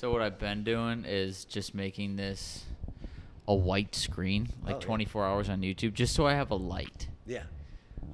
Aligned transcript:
So 0.00 0.10
what 0.10 0.22
I've 0.22 0.38
been 0.38 0.64
doing 0.64 1.04
is 1.06 1.44
just 1.44 1.74
making 1.74 2.16
this 2.16 2.64
a 3.46 3.54
white 3.54 3.94
screen, 3.94 4.48
like 4.64 4.76
Oh, 4.76 4.78
yeah. 4.78 4.86
24 4.86 5.26
hours 5.26 5.50
on 5.50 5.60
YouTube, 5.60 5.92
just 5.92 6.14
so 6.14 6.26
I 6.26 6.32
have 6.32 6.50
a 6.50 6.54
light. 6.54 7.08
Yeah. 7.26 7.42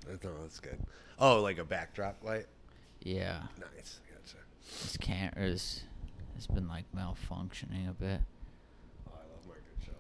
That's, 0.05 0.25
no, 0.25 0.31
that's 0.43 0.59
good. 0.59 0.81
Oh, 1.21 1.41
like 1.43 1.59
a 1.59 1.65
backdrop 1.65 2.25
light. 2.25 2.47
Yeah, 3.03 3.43
Nice. 3.61 4.01
Gotcha. 4.13 4.39
this 4.83 4.97
camera 4.97 5.47
is 5.47 5.85
has 6.35 6.49
been 6.49 6.67
like 6.67 6.87
malfunctioning 6.93 7.89
a 7.89 7.93
bit. 7.93 8.21
Oh, 9.09 9.13
I 9.15 9.23
love 9.31 9.47
Margaret 9.47 9.79
Cho. 9.81 9.93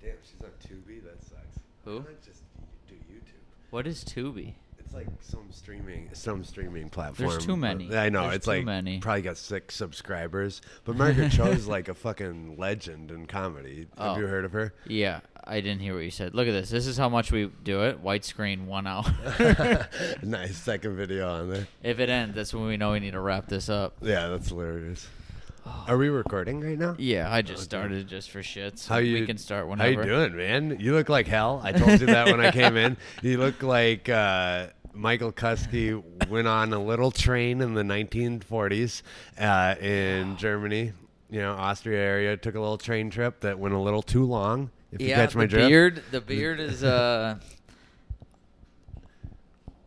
Damn, 0.00 0.12
she's 0.22 0.40
on 0.42 0.52
Tubi. 0.64 1.02
That 1.02 1.20
sucks. 1.24 1.58
Who? 1.86 1.94
Not 1.94 2.22
just 2.24 2.44
do 2.86 2.94
YouTube? 2.94 3.42
What 3.70 3.88
is 3.88 4.04
Tubi? 4.04 4.54
It's 4.84 4.94
like 4.94 5.06
some 5.20 5.46
streaming, 5.50 6.10
some 6.12 6.44
streaming 6.44 6.88
platform. 6.90 7.30
There's 7.30 7.44
too 7.44 7.54
uh, 7.54 7.56
many. 7.56 7.94
I 7.96 8.08
know 8.10 8.24
There's 8.24 8.36
it's 8.36 8.44
too 8.46 8.50
like 8.52 8.64
many. 8.64 8.98
probably 8.98 9.22
got 9.22 9.36
six 9.38 9.74
subscribers. 9.76 10.60
But 10.84 10.96
Margaret 10.96 11.32
Cho 11.32 11.46
is 11.46 11.66
like 11.66 11.88
a 11.88 11.94
fucking 11.94 12.56
legend 12.58 13.10
in 13.10 13.26
comedy. 13.26 13.86
Have 13.98 14.16
Oh. 14.16 14.20
you 14.20 14.26
heard 14.26 14.44
of 14.44 14.52
her? 14.52 14.74
Yeah, 14.86 15.20
I 15.42 15.60
didn't 15.60 15.80
hear 15.80 15.94
what 15.94 16.04
you 16.04 16.10
said. 16.10 16.34
Look 16.34 16.46
at 16.48 16.52
this. 16.52 16.70
This 16.70 16.86
is 16.86 16.96
how 16.98 17.08
much 17.08 17.32
we 17.32 17.50
do 17.62 17.84
it. 17.84 18.00
White 18.00 18.24
screen, 18.24 18.66
one 18.66 18.86
hour. 18.86 19.04
nice 20.22 20.56
second 20.56 20.96
video 20.96 21.28
on 21.32 21.50
there. 21.50 21.66
if 21.82 21.98
it 21.98 22.08
ends, 22.08 22.34
that's 22.34 22.52
when 22.52 22.64
we 22.66 22.76
know 22.76 22.92
we 22.92 23.00
need 23.00 23.12
to 23.12 23.20
wrap 23.20 23.48
this 23.48 23.68
up. 23.68 23.94
Yeah, 24.02 24.28
that's 24.28 24.48
hilarious. 24.48 25.08
Are 25.66 25.96
we 25.96 26.08
recording 26.08 26.60
right 26.60 26.78
now? 26.78 26.94
Yeah, 26.98 27.32
I 27.32 27.42
just 27.42 27.62
started 27.62 28.06
just 28.08 28.30
for 28.30 28.40
shits. 28.40 28.86
How 28.88 28.98
you? 28.98 29.20
We 29.20 29.26
can 29.26 29.38
start 29.38 29.68
whenever. 29.68 30.02
How 30.02 30.08
you 30.08 30.28
doing, 30.28 30.36
man? 30.36 30.76
You 30.80 30.94
look 30.94 31.08
like 31.08 31.26
hell. 31.26 31.60
I 31.62 31.72
told 31.72 32.00
you 32.00 32.06
that 32.06 32.26
when 32.26 32.40
I 32.40 32.50
came 32.50 32.76
in. 32.76 32.96
You 33.22 33.38
look 33.38 33.62
like 33.62 34.08
uh, 34.08 34.68
Michael 34.92 35.32
Kuski 35.32 36.02
went 36.28 36.46
on 36.46 36.72
a 36.72 36.78
little 36.78 37.10
train 37.10 37.60
in 37.60 37.74
the 37.74 37.82
1940s 37.82 39.02
uh, 39.38 39.74
in 39.80 40.36
Germany. 40.36 40.92
You 41.30 41.40
know, 41.40 41.52
Austria 41.54 42.00
area. 42.00 42.36
Took 42.36 42.54
a 42.54 42.60
little 42.60 42.78
train 42.78 43.10
trip 43.10 43.40
that 43.40 43.58
went 43.58 43.74
a 43.74 43.78
little 43.78 44.02
too 44.02 44.24
long. 44.24 44.70
If 44.92 45.00
you 45.00 45.14
catch 45.14 45.34
my 45.34 45.44
the 45.44 45.48
drift. 45.48 45.68
beard. 45.68 46.02
The 46.10 46.20
beard 46.20 46.60
is 46.60 46.84
uh, 46.84 47.38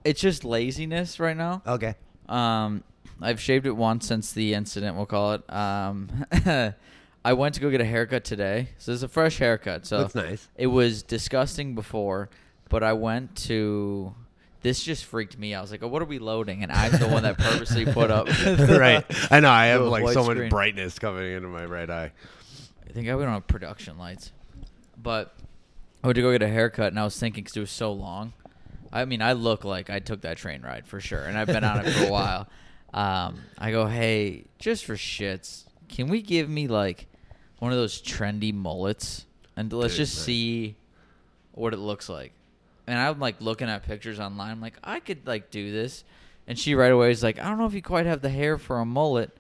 it's 0.04 0.22
just 0.22 0.44
laziness 0.44 1.20
right 1.20 1.38
now. 1.38 1.62
Okay. 1.66 1.96
Um, 2.28 2.84
I've 3.22 3.40
shaved 3.40 3.66
it 3.66 3.72
once 3.72 4.08
since 4.08 4.32
the 4.32 4.54
incident. 4.54 4.96
We'll 4.96 5.06
call 5.06 5.34
it. 5.34 5.54
Um, 5.54 6.26
I 7.26 7.34
went 7.34 7.56
to 7.56 7.62
go 7.62 7.70
get 7.70 7.82
a 7.82 7.86
haircut 7.86 8.24
today, 8.24 8.70
so 8.78 8.92
it's 8.94 9.04
a 9.04 9.08
fresh 9.08 9.38
haircut. 9.38 9.86
So 9.86 10.00
That's 10.00 10.16
nice. 10.16 10.48
It 10.56 10.68
was 10.68 11.04
disgusting 11.04 11.76
before, 11.76 12.30
but 12.70 12.84
I 12.84 12.94
went 12.94 13.36
to. 13.48 14.14
This 14.62 14.84
just 14.84 15.06
freaked 15.06 15.38
me 15.38 15.54
out. 15.54 15.60
I 15.60 15.62
was 15.62 15.72
like, 15.72 15.84
"Oh, 15.84 15.88
what 15.88 16.02
are 16.02 16.06
we 16.06 16.20
loading?" 16.20 16.64
And 16.64 16.72
I'm 16.72 16.92
the 16.92 17.08
one 17.08 17.24
that 17.24 17.38
purposely 17.38 17.86
put 17.86 18.12
up. 18.12 18.28
right. 18.46 19.06
I 19.32 19.40
know. 19.40 19.50
I 19.50 19.68
have 19.68 19.82
like 19.82 20.14
so 20.14 20.24
much 20.24 20.50
brightness 20.50 21.00
coming 21.00 21.32
into 21.32 21.48
my 21.48 21.66
right 21.66 21.90
eye. 21.90 22.12
I 22.88 22.94
think 22.94 23.10
I 23.10 23.16
went 23.16 23.30
don't 23.30 23.46
production 23.48 23.98
lights, 23.98 24.32
but 25.02 25.36
I 26.04 26.08
went 26.08 26.16
to 26.16 26.22
go 26.22 26.32
get 26.32 26.42
a 26.42 26.48
haircut, 26.48 26.88
and 26.88 27.00
I 27.00 27.04
was 27.04 27.20
thinking 27.20 27.44
because 27.44 27.58
it 27.58 27.62
was 27.62 27.72
so 27.72 27.92
long. 27.92 28.34
I 28.92 29.06
mean, 29.06 29.22
I 29.22 29.34
look 29.34 29.66
like 29.66 29.90
I 29.90 30.00
took 30.00 30.22
that 30.22 30.38
train 30.38 30.62
ride 30.62 30.88
for 30.88 31.00
sure, 31.00 31.24
and 31.24 31.38
I've 31.38 31.48
been 31.48 31.64
on 31.64 31.86
it 31.86 31.92
for 31.92 32.06
a 32.06 32.12
while. 32.12 32.48
Um, 32.94 33.42
I 33.58 33.72
go, 33.72 33.86
hey, 33.86 34.46
just 34.60 34.86
for 34.86 34.96
shits, 34.96 35.66
can 35.90 36.08
we 36.08 36.22
give 36.22 36.50
me 36.50 36.68
like 36.68 37.08
one 37.60 37.72
of 37.72 37.78
those 37.78 38.02
trendy 38.02 38.54
mullets, 38.54 39.26
and 39.56 39.72
let's 39.74 39.94
Dude, 39.94 40.06
just 40.06 40.18
nice. 40.18 40.26
see 40.26 40.76
what 41.52 41.74
it 41.74 41.78
looks 41.78 42.08
like. 42.10 42.34
And 42.86 42.98
I'm 42.98 43.20
like 43.20 43.42
looking 43.42 43.68
at 43.68 43.84
pictures 43.84 44.20
online. 44.20 44.52
I'm 44.52 44.62
like, 44.62 44.78
I 44.84 45.00
could 45.00 45.28
like 45.28 45.52
do 45.52 45.72
this. 45.72 46.04
And 46.48 46.58
she 46.58 46.76
right 46.76 46.92
away 46.92 47.12
is 47.12 47.22
like, 47.22 47.40
I 47.40 47.50
don't 47.50 47.58
know 47.58 47.66
if 47.66 47.74
you 47.74 47.82
quite 47.82 48.06
have 48.06 48.22
the 48.22 48.30
hair 48.30 48.58
for 48.58 48.80
a 48.80 48.86
mullet. 48.86 49.36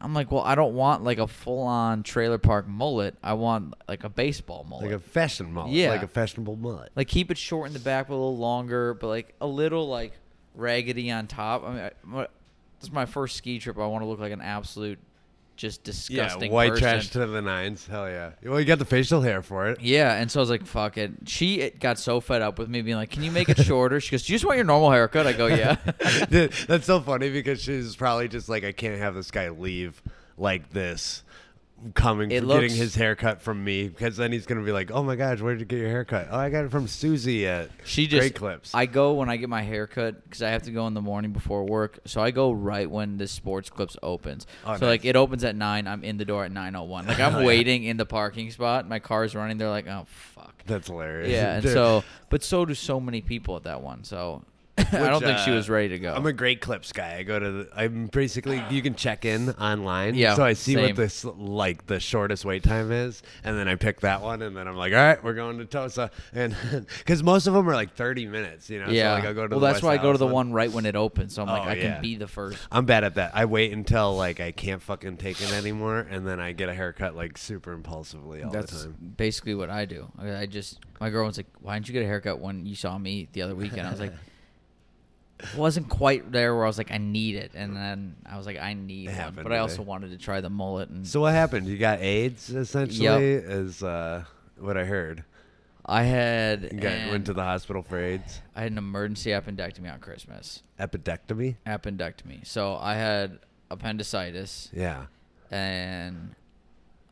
I'm 0.00 0.12
like, 0.12 0.32
well, 0.32 0.42
I 0.42 0.56
don't 0.56 0.74
want 0.74 1.04
like 1.04 1.18
a 1.18 1.28
full 1.28 1.62
on 1.62 2.02
trailer 2.02 2.38
park 2.38 2.66
mullet. 2.66 3.14
I 3.22 3.34
want 3.34 3.74
like 3.88 4.02
a 4.02 4.08
baseball 4.08 4.66
mullet. 4.68 4.86
Like 4.86 4.94
a 4.94 4.98
fashion 4.98 5.52
mullet. 5.52 5.72
Yeah. 5.72 5.90
Like 5.90 6.02
a 6.02 6.08
fashionable 6.08 6.56
mullet. 6.56 6.90
Like 6.96 7.06
keep 7.06 7.30
it 7.30 7.38
short 7.38 7.68
in 7.68 7.72
the 7.72 7.78
back, 7.78 8.08
but 8.08 8.14
a 8.14 8.16
little 8.16 8.36
longer, 8.36 8.94
but 8.94 9.06
like 9.06 9.34
a 9.40 9.46
little 9.46 9.88
like 9.88 10.12
raggedy 10.54 11.10
on 11.12 11.28
top. 11.28 11.64
I 11.64 11.70
mean, 11.70 11.90
I, 12.14 12.26
this 12.80 12.88
is 12.88 12.92
my 12.92 13.06
first 13.06 13.36
ski 13.36 13.58
trip. 13.58 13.78
I 13.78 13.86
want 13.86 14.02
to 14.02 14.06
look 14.06 14.20
like 14.20 14.32
an 14.32 14.40
absolute, 14.40 14.98
just 15.56 15.82
disgusting 15.84 16.50
yeah, 16.50 16.54
white 16.54 16.70
person. 16.70 16.82
trash 16.82 17.10
to 17.10 17.26
the 17.26 17.40
nines. 17.40 17.86
Hell 17.86 18.08
yeah. 18.08 18.32
Well, 18.44 18.60
you 18.60 18.66
got 18.66 18.78
the 18.78 18.84
facial 18.84 19.22
hair 19.22 19.42
for 19.42 19.68
it. 19.68 19.80
Yeah, 19.80 20.14
and 20.14 20.30
so 20.30 20.40
I 20.40 20.42
was 20.42 20.50
like, 20.50 20.66
"Fuck 20.66 20.98
it." 20.98 21.12
She 21.26 21.70
got 21.70 21.98
so 21.98 22.20
fed 22.20 22.42
up 22.42 22.58
with 22.58 22.68
me 22.68 22.82
being 22.82 22.96
like, 22.96 23.10
"Can 23.10 23.22
you 23.22 23.30
make 23.30 23.48
it 23.48 23.58
shorter?" 23.58 24.00
She 24.00 24.10
goes, 24.10 24.24
"Do 24.24 24.32
you 24.32 24.36
just 24.36 24.44
want 24.44 24.56
your 24.56 24.66
normal 24.66 24.90
haircut?" 24.90 25.26
I 25.26 25.32
go, 25.32 25.46
"Yeah." 25.46 25.76
That's 26.30 26.86
so 26.86 27.00
funny 27.00 27.30
because 27.30 27.62
she's 27.62 27.96
probably 27.96 28.28
just 28.28 28.48
like, 28.48 28.64
I 28.64 28.72
can't 28.72 28.98
have 28.98 29.14
this 29.14 29.30
guy 29.30 29.48
leave 29.48 30.02
like 30.36 30.70
this, 30.70 31.22
coming 31.94 32.30
It 32.30 32.40
from 32.40 32.48
looks- 32.48 32.60
getting 32.62 32.76
his 32.76 32.94
haircut 32.94 33.42
from 33.42 33.62
me 33.62 33.88
because 33.88 34.16
then 34.16 34.32
he's 34.32 34.46
gonna 34.46 34.62
be 34.62 34.72
like, 34.72 34.90
oh 34.90 35.02
my 35.02 35.14
gosh, 35.14 35.40
where 35.40 35.52
did 35.54 35.60
you 35.60 35.66
get 35.66 35.78
your 35.78 35.88
haircut? 35.88 36.28
Oh, 36.30 36.38
I 36.38 36.48
got 36.50 36.64
it 36.64 36.70
from 36.70 36.88
Susie 36.88 37.46
at 37.46 37.70
She 37.84 38.06
just 38.06 38.20
Great 38.20 38.34
Clips. 38.34 38.74
I 38.74 38.86
go 38.86 39.12
when 39.14 39.28
I 39.28 39.36
get 39.36 39.48
my 39.48 39.62
haircut 39.62 40.24
because 40.24 40.42
I 40.42 40.50
have 40.50 40.62
to 40.64 40.70
go 40.70 40.86
in 40.86 40.94
the 40.94 41.02
morning 41.02 41.32
before 41.32 41.64
work. 41.64 41.98
So 42.06 42.20
I 42.20 42.30
go 42.30 42.50
right 42.50 42.90
when 42.90 43.18
the 43.18 43.28
sports 43.28 43.70
clips 43.70 43.96
opens. 44.02 44.46
Oh, 44.64 44.68
so 44.68 44.72
nice. 44.72 44.82
like 44.82 45.04
it 45.04 45.16
opens 45.16 45.44
at 45.44 45.54
nine. 45.54 45.86
I'm 45.86 46.02
in 46.02 46.16
the 46.16 46.24
door 46.24 46.44
at 46.44 46.52
nine 46.52 46.74
oh 46.76 46.84
one. 46.84 47.06
Like 47.06 47.20
Oh, 47.20 47.24
I'm 47.24 47.44
waiting 47.44 47.84
in 47.84 47.96
the 47.98 48.06
parking 48.06 48.50
spot. 48.50 48.88
My 48.88 48.98
car's 48.98 49.34
running. 49.34 49.58
They're 49.58 49.68
like, 49.70 49.86
oh 49.86 50.06
fuck. 50.08 50.62
That's 50.66 50.88
hilarious. 50.88 51.30
Yeah, 51.30 51.56
and 51.56 51.64
so 51.68 52.04
but 52.30 52.42
so 52.42 52.64
do 52.64 52.74
so 52.74 52.98
many 53.00 53.20
people 53.20 53.56
at 53.56 53.64
that 53.64 53.82
one. 53.82 54.02
So 54.02 54.42
I 54.92 55.08
don't 55.08 55.22
think 55.22 55.38
she 55.38 55.50
uh, 55.52 55.54
was 55.54 55.70
ready 55.70 55.88
to 55.88 55.98
go. 55.98 56.14
I'm 56.14 56.26
a 56.26 56.32
Great 56.34 56.60
Clips 56.60 56.92
guy. 56.92 57.16
I 57.16 57.22
go 57.22 57.38
to. 57.38 57.50
The, 57.50 57.68
I'm 57.74 58.06
basically 58.08 58.62
you 58.70 58.82
can 58.82 58.94
check 58.94 59.24
in 59.24 59.50
online. 59.52 60.14
Yeah, 60.14 60.34
So 60.34 60.44
I 60.44 60.52
see 60.52 60.74
same. 60.74 60.82
what 60.82 60.96
this 60.96 61.24
like 61.24 61.86
the 61.86 61.98
shortest 61.98 62.44
wait 62.44 62.62
time 62.62 62.92
is, 62.92 63.22
and 63.42 63.56
then 63.58 63.68
I 63.68 63.76
pick 63.76 64.00
that 64.00 64.20
one, 64.20 64.42
and 64.42 64.54
then 64.56 64.68
I'm 64.68 64.76
like, 64.76 64.92
all 64.92 64.98
right, 64.98 65.22
we're 65.24 65.32
going 65.34 65.56
to 65.58 65.64
Tosa, 65.64 66.10
and 66.34 66.54
because 66.98 67.22
most 67.22 67.46
of 67.46 67.54
them 67.54 67.66
are 67.68 67.74
like 67.74 67.94
30 67.94 68.26
minutes, 68.26 68.68
you 68.68 68.78
know. 68.84 68.90
yeah. 68.90 69.14
So 69.16 69.20
like 69.20 69.30
I 69.30 69.32
go 69.32 69.48
to 69.48 69.56
well, 69.56 69.60
that's 69.60 69.76
West 69.76 69.84
why 69.84 69.94
I 69.94 69.96
go 69.96 70.12
to 70.12 70.18
the 70.18 70.26
one. 70.26 70.48
one 70.48 70.52
right 70.52 70.70
when 70.70 70.84
it 70.84 70.94
opens. 70.94 71.34
So 71.34 71.42
I'm 71.42 71.48
like, 71.48 71.62
Oh, 71.66 71.70
I 71.70 71.74
yeah. 71.74 71.92
can 71.94 72.02
be 72.02 72.16
the 72.16 72.28
first. 72.28 72.58
I'm 72.70 72.84
bad 72.84 73.02
at 73.02 73.14
that. 73.14 73.32
I 73.34 73.46
wait 73.46 73.72
until 73.72 74.14
like 74.14 74.40
I 74.40 74.52
can't 74.52 74.82
fucking 74.82 75.16
take 75.16 75.40
it 75.40 75.52
anymore, 75.52 76.00
and 76.10 76.26
then 76.26 76.38
I 76.38 76.52
get 76.52 76.68
a 76.68 76.74
haircut 76.74 77.16
like 77.16 77.38
super 77.38 77.72
impulsively 77.72 78.42
all 78.42 78.50
That's 78.50 78.72
the 78.72 78.84
time. 78.90 79.14
basically 79.16 79.54
what 79.54 79.70
I 79.70 79.86
do. 79.86 80.12
I, 80.18 80.36
I 80.36 80.46
just 80.46 80.80
my 81.00 81.08
girl 81.08 81.26
was 81.26 81.38
like, 81.38 81.46
"Why 81.60 81.74
didn't 81.76 81.88
you 81.88 81.94
get 81.94 82.02
a 82.02 82.06
haircut 82.06 82.40
when 82.40 82.66
you 82.66 82.74
saw 82.74 82.98
me 82.98 83.28
the 83.32 83.40
other 83.42 83.54
weekend?" 83.54 83.86
I 83.86 83.90
was 83.90 84.00
like, 84.00 84.12
wasn't 85.56 85.88
quite 85.88 86.32
there 86.32 86.54
where 86.54 86.64
I 86.64 86.66
was 86.68 86.78
like, 86.78 86.90
"I 86.90 86.98
need 86.98 87.36
it," 87.36 87.52
and 87.54 87.76
then 87.76 88.16
I 88.24 88.36
was 88.36 88.46
like, 88.46 88.58
"I 88.58 88.72
need 88.74 89.04
It 89.04 89.08
one," 89.08 89.14
happened 89.16 89.42
but 89.44 89.52
I 89.52 89.58
also 89.58 89.76
today. 89.78 89.84
wanted 89.88 90.10
to 90.10 90.18
try 90.18 90.40
the 90.40 90.50
mullet. 90.50 90.88
And 90.88 91.06
So 91.06 91.20
what 91.20 91.34
happened? 91.34 91.66
You 91.66 91.76
got 91.78 92.00
AIDS 92.00 92.50
essentially, 92.50 93.32
is 93.34 93.82
uh, 93.82 94.24
what 94.58 94.76
I 94.76 94.84
heard. 94.84 95.24
I 95.88 96.02
had 96.02 96.62
You 96.72 96.80
got, 96.80 96.92
an- 96.92 97.10
went 97.10 97.26
to 97.26 97.32
the 97.32 97.44
hospital 97.44 97.80
for 97.82 97.98
AIDS. 97.98 98.40
I 98.56 98.62
had 98.62 98.72
an 98.72 98.78
emergency 98.78 99.30
appendectomy 99.30 99.92
on 99.92 100.00
Christmas. 100.00 100.62
Epidectomy. 100.80 101.56
Appendectomy. 101.64 102.44
So 102.46 102.76
I 102.76 102.94
had 102.94 103.38
appendicitis, 103.70 104.68
Yeah. 104.72 105.06
and 105.50 106.34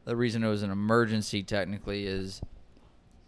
the 0.06 0.17
reason 0.17 0.43
it 0.43 0.49
was 0.49 0.62
an 0.62 0.71
emergency 0.71 1.43
technically 1.43 2.06
is 2.06 2.41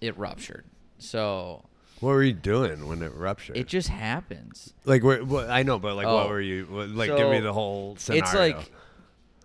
it 0.01 0.17
ruptured. 0.19 0.65
So 0.99 1.65
What 2.01 2.11
were 2.11 2.23
you 2.23 2.33
doing 2.35 2.87
when 2.89 3.03
it 3.03 3.13
ruptured? 3.15 3.57
it 3.57 3.67
just 3.67 3.89
happens. 3.89 4.75
like 4.85 5.03
where, 5.03 5.25
what, 5.25 5.49
I 5.49 5.63
know, 5.63 5.79
but 5.79 5.97
like 5.97 6.07
what 6.07 6.27
Oh. 6.27 6.29
were 6.29 6.41
you? 6.41 6.65
What, 6.67 6.89
like 6.91 7.17
give 7.17 7.31
me 7.31 7.41
the 7.41 7.53
whole 7.53 7.97
scenario. 7.97 8.25
It's 8.25 8.35
like 8.35 8.71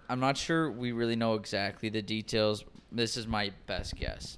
I'm 0.10 0.20
not 0.20 0.36
sure 0.38 0.70
we 0.70 0.92
really 0.92 1.16
know 1.16 1.36
exactly 1.36 1.88
the 1.90 2.02
details. 2.02 2.66
This 2.92 3.16
is 3.16 3.26
my 3.28 3.52
best 3.68 3.96
guess. 3.96 4.38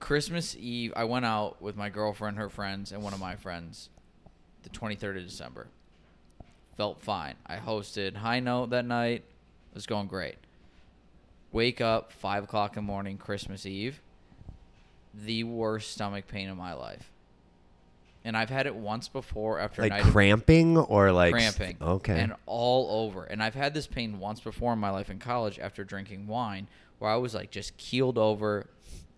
Christmas 0.00 0.56
Eve, 0.58 0.92
I 0.96 1.04
went 1.04 1.24
out 1.24 1.62
with 1.62 1.76
my 1.76 1.88
girlfriend, 1.88 2.36
her 2.36 2.50
friends, 2.50 2.92
and 2.92 3.02
one 3.02 3.14
of 3.14 3.20
my 3.20 3.36
friends, 3.36 3.88
the 4.62 4.68
23rd 4.70 5.18
of 5.18 5.24
December. 5.24 5.68
Felt 6.76 7.00
fine. 7.00 7.36
I 7.46 7.56
hosted 7.56 8.16
High 8.16 8.40
Note 8.40 8.70
that 8.70 8.84
night. 8.84 9.22
It 9.70 9.74
was 9.74 9.86
going 9.86 10.08
great. 10.08 10.34
Wake 11.52 11.80
up, 11.80 12.12
5 12.12 12.44
o'clock 12.44 12.72
in 12.76 12.82
the 12.84 12.86
morning, 12.86 13.16
Christmas 13.16 13.64
Eve. 13.64 14.02
The 15.24 15.44
worst 15.44 15.92
stomach 15.92 16.26
pain 16.26 16.48
in 16.48 16.56
my 16.56 16.72
life. 16.74 17.10
And 18.24 18.36
I've 18.36 18.48
had 18.48 18.66
it 18.66 18.74
once 18.74 19.08
before 19.08 19.60
after 19.60 19.82
like 19.82 19.90
night 19.90 20.06
of 20.06 20.12
cramping 20.12 20.78
or 20.78 21.12
like 21.12 21.32
cramping. 21.32 21.76
Okay. 21.80 22.18
And 22.18 22.34
all 22.46 23.04
over. 23.04 23.24
And 23.24 23.42
I've 23.42 23.54
had 23.54 23.74
this 23.74 23.86
pain 23.86 24.18
once 24.18 24.40
before 24.40 24.72
in 24.72 24.78
my 24.78 24.90
life 24.90 25.10
in 25.10 25.18
college 25.18 25.58
after 25.58 25.84
drinking 25.84 26.26
wine 26.26 26.66
where 26.98 27.10
I 27.10 27.16
was 27.16 27.34
like 27.34 27.50
just 27.50 27.76
keeled 27.76 28.16
over. 28.16 28.66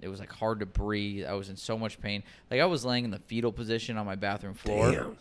It 0.00 0.08
was 0.08 0.18
like 0.18 0.32
hard 0.32 0.58
to 0.60 0.66
breathe. 0.66 1.24
I 1.24 1.34
was 1.34 1.48
in 1.48 1.56
so 1.56 1.78
much 1.78 2.00
pain. 2.00 2.24
Like 2.50 2.60
I 2.60 2.66
was 2.66 2.84
laying 2.84 3.04
in 3.04 3.12
the 3.12 3.18
fetal 3.18 3.52
position 3.52 3.96
on 3.96 4.06
my 4.06 4.16
bathroom 4.16 4.54
floor. 4.54 4.90
Damn. 4.90 5.16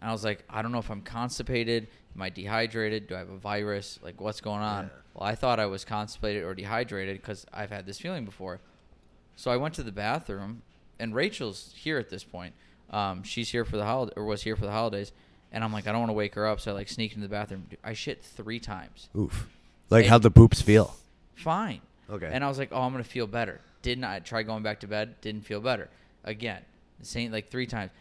And 0.00 0.08
I 0.08 0.12
was 0.12 0.24
like, 0.24 0.44
I 0.48 0.62
don't 0.62 0.72
know 0.72 0.78
if 0.78 0.90
I'm 0.90 1.02
constipated. 1.02 1.88
Am 2.14 2.22
I 2.22 2.30
dehydrated? 2.30 3.08
Do 3.08 3.16
I 3.16 3.18
have 3.18 3.30
a 3.30 3.36
virus? 3.36 3.98
Like, 4.02 4.20
what's 4.20 4.40
going 4.40 4.62
on? 4.62 4.84
Yeah. 4.84 4.90
Well, 5.14 5.28
I 5.28 5.34
thought 5.34 5.60
I 5.60 5.66
was 5.66 5.84
constipated 5.84 6.44
or 6.44 6.54
dehydrated 6.54 7.20
because 7.20 7.44
I've 7.52 7.70
had 7.70 7.84
this 7.84 7.98
feeling 7.98 8.24
before. 8.24 8.60
So 9.38 9.52
I 9.52 9.56
went 9.56 9.74
to 9.74 9.84
the 9.84 9.92
bathroom, 9.92 10.62
and 10.98 11.14
Rachel's 11.14 11.72
here 11.76 11.96
at 11.96 12.10
this 12.10 12.24
point. 12.24 12.54
Um, 12.90 13.22
she's 13.22 13.48
here 13.48 13.64
for 13.64 13.76
the 13.76 13.84
holiday, 13.84 14.12
or 14.16 14.24
was 14.24 14.42
here 14.42 14.56
for 14.56 14.66
the 14.66 14.72
holidays, 14.72 15.12
and 15.52 15.62
I'm 15.62 15.72
like, 15.72 15.86
I 15.86 15.92
don't 15.92 16.00
want 16.00 16.10
to 16.10 16.14
wake 16.14 16.34
her 16.34 16.44
up, 16.44 16.58
so 16.58 16.72
I 16.72 16.74
like 16.74 16.88
sneak 16.88 17.12
into 17.12 17.22
the 17.22 17.30
bathroom. 17.30 17.66
Dude, 17.70 17.78
I 17.84 17.92
shit 17.92 18.20
three 18.20 18.58
times. 18.58 19.08
Oof. 19.16 19.48
Like 19.90 20.02
And- 20.02 20.10
how'd 20.10 20.22
the 20.22 20.32
poops 20.32 20.60
feel? 20.60 20.96
Fine. 21.36 21.82
Okay. 22.10 22.28
And 22.32 22.42
I 22.42 22.48
was 22.48 22.58
like, 22.58 22.70
oh, 22.72 22.82
I'm 22.82 22.90
gonna 22.90 23.04
feel 23.04 23.28
better. 23.28 23.60
Didn't 23.82 24.02
I 24.02 24.18
try 24.18 24.42
going 24.42 24.64
back 24.64 24.80
to 24.80 24.88
bed? 24.88 25.20
Didn't 25.20 25.42
feel 25.46 25.60
better. 25.60 25.88
Again, 26.24 26.62
the 26.98 27.06
same 27.06 27.30
like 27.30 27.48
three 27.48 27.66
times 27.66 27.92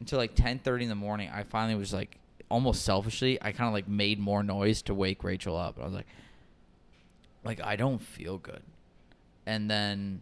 until 0.00 0.18
like 0.18 0.34
10:30 0.34 0.82
in 0.82 0.88
the 0.90 0.94
morning. 0.94 1.30
I 1.32 1.44
finally 1.44 1.76
was 1.76 1.94
like, 1.94 2.18
almost 2.50 2.82
selfishly, 2.82 3.40
I 3.40 3.52
kind 3.52 3.68
of 3.68 3.72
like 3.72 3.88
made 3.88 4.18
more 4.18 4.42
noise 4.42 4.82
to 4.82 4.92
wake 4.92 5.24
Rachel 5.24 5.56
up. 5.56 5.78
I 5.80 5.84
was 5.86 5.94
like, 5.94 6.06
like 7.42 7.62
I 7.62 7.76
don't 7.76 8.02
feel 8.02 8.36
good. 8.36 8.60
And 9.46 9.70
then 9.70 10.20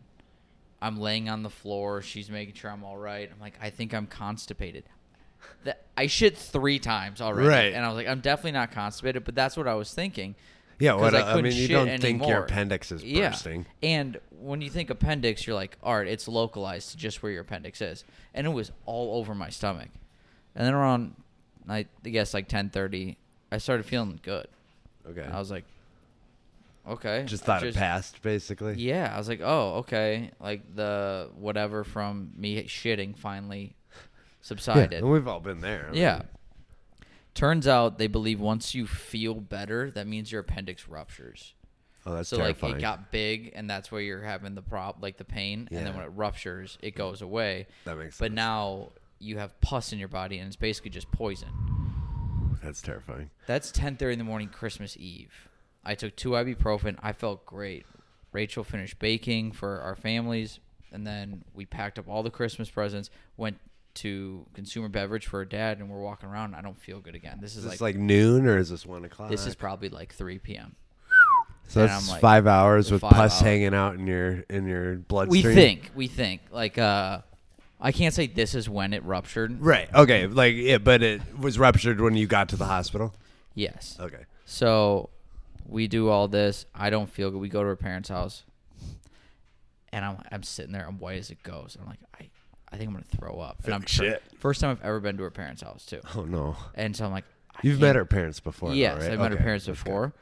I'm 0.82 0.98
laying 1.00 1.28
on 1.28 1.42
the 1.42 1.50
floor. 1.50 2.02
She's 2.02 2.28
making 2.28 2.54
sure 2.54 2.70
I'm 2.70 2.84
all 2.84 2.98
right. 2.98 3.30
I'm 3.32 3.40
like, 3.40 3.54
I 3.62 3.70
think 3.70 3.94
I'm 3.94 4.06
constipated. 4.06 4.84
That 5.64 5.84
I 5.96 6.06
shit 6.08 6.36
three 6.36 6.78
times 6.78 7.20
already, 7.20 7.48
Right. 7.48 7.72
and 7.72 7.84
I 7.84 7.88
was 7.88 7.96
like, 7.96 8.08
I'm 8.08 8.20
definitely 8.20 8.52
not 8.52 8.72
constipated, 8.72 9.24
but 9.24 9.34
that's 9.34 9.56
what 9.56 9.66
I 9.68 9.74
was 9.74 9.94
thinking. 9.94 10.34
Yeah, 10.78 10.94
what 10.94 11.14
I 11.14 11.32
I, 11.38 11.40
mean, 11.40 11.52
you 11.52 11.68
don't 11.68 12.00
think 12.00 12.26
your 12.26 12.42
appendix 12.44 12.90
is 12.90 13.04
Yeah. 13.04 13.30
bursting. 13.30 13.66
And 13.82 14.18
when 14.40 14.60
you 14.60 14.70
think 14.70 14.90
appendix, 14.90 15.46
you're 15.46 15.54
like, 15.54 15.78
all 15.82 15.96
right, 15.96 16.08
it's 16.08 16.26
localized 16.26 16.90
to 16.90 16.96
just 16.96 17.22
where 17.22 17.30
your 17.30 17.42
appendix 17.42 17.80
is. 17.80 18.04
And 18.34 18.46
it 18.46 18.50
was 18.50 18.72
all 18.84 19.16
over 19.18 19.34
my 19.34 19.48
stomach. 19.50 19.88
And 20.56 20.66
then 20.66 20.74
around, 20.74 21.14
I 21.68 21.86
guess 22.02 22.34
like 22.34 22.48
10:30, 22.48 23.16
I 23.52 23.58
started 23.58 23.86
feeling 23.86 24.18
good. 24.22 24.48
Okay. 25.08 25.22
I 25.30 25.38
was 25.38 25.50
like, 25.50 25.64
okay. 26.88 27.24
just 27.26 27.44
thought 27.44 27.62
it 27.62 27.74
passed, 27.74 28.22
basically. 28.22 28.74
Yeah, 28.74 29.12
I 29.14 29.18
was 29.18 29.28
like, 29.28 29.40
oh, 29.42 29.76
okay. 29.78 30.30
Like 30.40 30.74
the 30.74 31.30
whatever 31.36 31.84
from 31.84 32.32
me 32.36 32.62
shitting 32.64 33.16
finally 33.16 33.74
Yeah, 33.94 33.98
subsided. 34.42 34.92
and 34.94 35.10
we've 35.10 35.28
all 35.28 35.40
been 35.40 35.60
there. 35.60 35.90
Yeah. 35.92 36.18
mean, 36.18 36.26
Turns 37.34 37.66
out 37.66 37.96
they 37.98 38.08
believe 38.08 38.40
once 38.40 38.74
you 38.74 38.86
feel 38.86 39.34
better, 39.34 39.90
that 39.92 40.06
means 40.06 40.30
your 40.30 40.42
appendix 40.42 40.86
ruptures. 40.86 41.54
Oh, 42.04 42.12
that's 42.14 42.28
terrifying. 42.28 42.28
so 42.28 42.36
terrifying. 42.36 42.72
like 42.72 42.78
it 42.78 42.82
got 42.82 43.10
big, 43.12 43.52
and 43.54 43.70
that's 43.70 43.90
where 43.90 44.02
you're 44.02 44.22
having 44.22 44.54
the 44.54 44.60
prop, 44.62 44.98
like 45.00 45.16
the 45.16 45.24
pain, 45.24 45.68
and 45.70 45.86
then 45.86 45.94
when 45.94 46.04
it 46.04 46.10
ruptures, 46.14 46.76
it 46.82 46.94
goes 46.94 47.22
away. 47.22 47.68
That 47.84 47.96
makes 47.96 48.16
sense. 48.16 48.18
But 48.18 48.32
now 48.32 48.90
you 49.18 49.38
have 49.38 49.58
pus 49.60 49.92
in 49.92 49.98
your 49.98 50.08
body, 50.08 50.38
and 50.38 50.48
it's 50.48 50.56
basically 50.56 50.90
just 50.90 51.10
poison. 51.12 51.48
that's 52.62 52.82
terrifying. 52.82 53.30
That's 53.46 53.70
10:30 53.72 54.12
in 54.12 54.18
the 54.18 54.24
morning, 54.24 54.48
Christmas 54.48 54.96
Eve. 54.98 55.48
I 55.84 55.94
took 55.94 56.16
two 56.16 56.30
ibuprofen. 56.30 56.96
I 57.02 57.12
felt 57.12 57.44
great. 57.46 57.84
Rachel 58.32 58.64
finished 58.64 58.98
baking 58.98 59.52
for 59.52 59.80
our 59.80 59.94
families, 59.96 60.58
and 60.92 61.06
then 61.06 61.44
we 61.54 61.66
packed 61.66 61.98
up 61.98 62.08
all 62.08 62.22
the 62.22 62.30
Christmas 62.30 62.70
presents. 62.70 63.10
Went 63.36 63.58
to 63.94 64.46
consumer 64.54 64.88
beverage 64.88 65.26
for 65.26 65.38
her 65.38 65.44
dad, 65.44 65.78
and 65.78 65.90
we're 65.90 66.00
walking 66.00 66.28
around. 66.28 66.54
I 66.54 66.62
don't 66.62 66.78
feel 66.80 67.00
good 67.00 67.14
again. 67.14 67.38
This 67.42 67.52
is 67.52 67.58
Is 67.58 67.64
like, 67.64 67.72
this 67.72 67.80
like 67.82 67.96
noon 67.96 68.46
or 68.46 68.56
is 68.58 68.70
this 68.70 68.86
one 68.86 69.04
o'clock? 69.04 69.28
this 69.28 69.46
is 69.46 69.54
probably 69.54 69.90
like 69.90 70.14
3 70.14 70.38
p.m. 70.38 70.76
so 71.68 71.82
and 71.82 71.90
that's 71.90 72.08
like- 72.08 72.20
five 72.22 72.46
hours 72.46 72.90
with 72.90 73.02
Five 73.02 73.10
pus 73.12 73.32
hours. 73.34 73.40
hanging 73.42 73.74
out 73.74 73.96
in 73.96 74.06
your 74.06 74.44
in 74.48 74.66
your 74.66 74.96
bloodstream. 74.96 75.44
We 75.46 75.54
think, 75.54 75.90
we 75.94 76.06
think, 76.06 76.40
like, 76.50 76.78
uh, 76.78 77.20
I 77.80 77.92
can't 77.92 78.14
say 78.14 78.28
this 78.28 78.54
is 78.54 78.66
when 78.68 78.94
it 78.94 79.02
ruptured. 79.04 79.60
Right. 79.60 79.92
Okay. 79.92 80.26
Like 80.26 80.54
yeah, 80.54 80.78
but 80.78 81.02
it 81.02 81.20
was 81.38 81.58
ruptured 81.58 82.00
when 82.00 82.14
you 82.16 82.26
got 82.26 82.48
to 82.50 82.56
the 82.56 82.64
hospital. 82.66 83.12
Yes. 83.54 83.96
Okay. 84.00 84.24
So 84.46 85.10
we 85.66 85.88
do 85.88 86.08
all 86.08 86.28
this. 86.28 86.66
I 86.74 86.90
don't 86.90 87.08
feel 87.10 87.30
good. 87.30 87.40
We 87.40 87.48
go 87.48 87.62
to 87.62 87.68
her 87.68 87.76
parents' 87.76 88.08
house, 88.08 88.44
and 89.92 90.04
I'm 90.04 90.18
I'm 90.30 90.42
sitting 90.42 90.72
there. 90.72 90.86
I'm 90.86 90.98
white 90.98 91.18
as 91.18 91.30
it 91.30 91.42
goes. 91.42 91.76
I'm 91.80 91.86
like, 91.86 92.00
I 92.18 92.28
I 92.72 92.76
think 92.76 92.88
I'm 92.88 92.94
gonna 92.94 93.04
throw 93.16 93.38
up. 93.40 93.58
And 93.64 93.74
I'm 93.74 93.84
Shit. 93.86 94.22
First 94.38 94.60
time 94.60 94.70
I've 94.70 94.82
ever 94.82 95.00
been 95.00 95.16
to 95.18 95.22
her 95.24 95.30
parents' 95.30 95.62
house 95.62 95.84
too. 95.84 96.00
Oh 96.16 96.24
no. 96.24 96.56
And 96.74 96.96
so 96.96 97.04
I'm 97.04 97.12
like, 97.12 97.24
I 97.54 97.60
You've 97.62 97.74
can't- 97.74 97.82
met 97.88 97.96
her 97.96 98.04
parents 98.04 98.40
before. 98.40 98.70
though, 98.70 98.74
Yes, 98.74 99.02
right? 99.02 99.12
I've 99.12 99.18
met 99.18 99.30
her 99.30 99.36
Okay, 99.36 99.44
parents 99.44 99.66
that's 99.66 99.78
good. 99.82 99.84
before. 99.84 100.12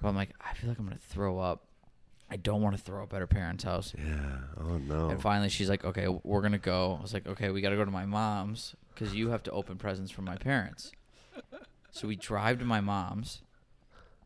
But 0.00 0.08
I'm 0.08 0.16
like, 0.16 0.30
I 0.40 0.54
feel 0.54 0.68
like 0.70 0.78
I'm 0.78 0.84
gonna 0.86 0.98
throw 1.08 1.38
up. 1.38 1.64
I 2.30 2.36
don't 2.36 2.60
want 2.60 2.76
to 2.76 2.82
throw 2.82 3.02
up 3.02 3.14
at 3.14 3.20
her 3.20 3.26
parents' 3.26 3.64
house. 3.64 3.94
Yeah. 3.96 4.38
Oh 4.60 4.76
no. 4.78 5.08
And 5.10 5.20
finally, 5.20 5.48
she's 5.48 5.68
like, 5.70 5.84
"Okay, 5.84 6.08
we're 6.08 6.42
gonna 6.42 6.58
go." 6.58 6.96
I 6.98 7.02
was 7.02 7.14
like, 7.14 7.26
"Okay, 7.26 7.48
we 7.50 7.60
got 7.62 7.70
to 7.70 7.76
go 7.76 7.86
to 7.86 7.90
my 7.90 8.04
mom's 8.04 8.74
because 8.94 9.14
you 9.14 9.30
have 9.30 9.42
to 9.44 9.50
open 9.50 9.78
presents 9.78 10.10
for 10.12 10.20
my 10.22 10.36
parents." 10.36 10.92
So 11.90 12.06
we 12.06 12.16
drive 12.16 12.58
to 12.58 12.66
my 12.66 12.80
mom's. 12.82 13.40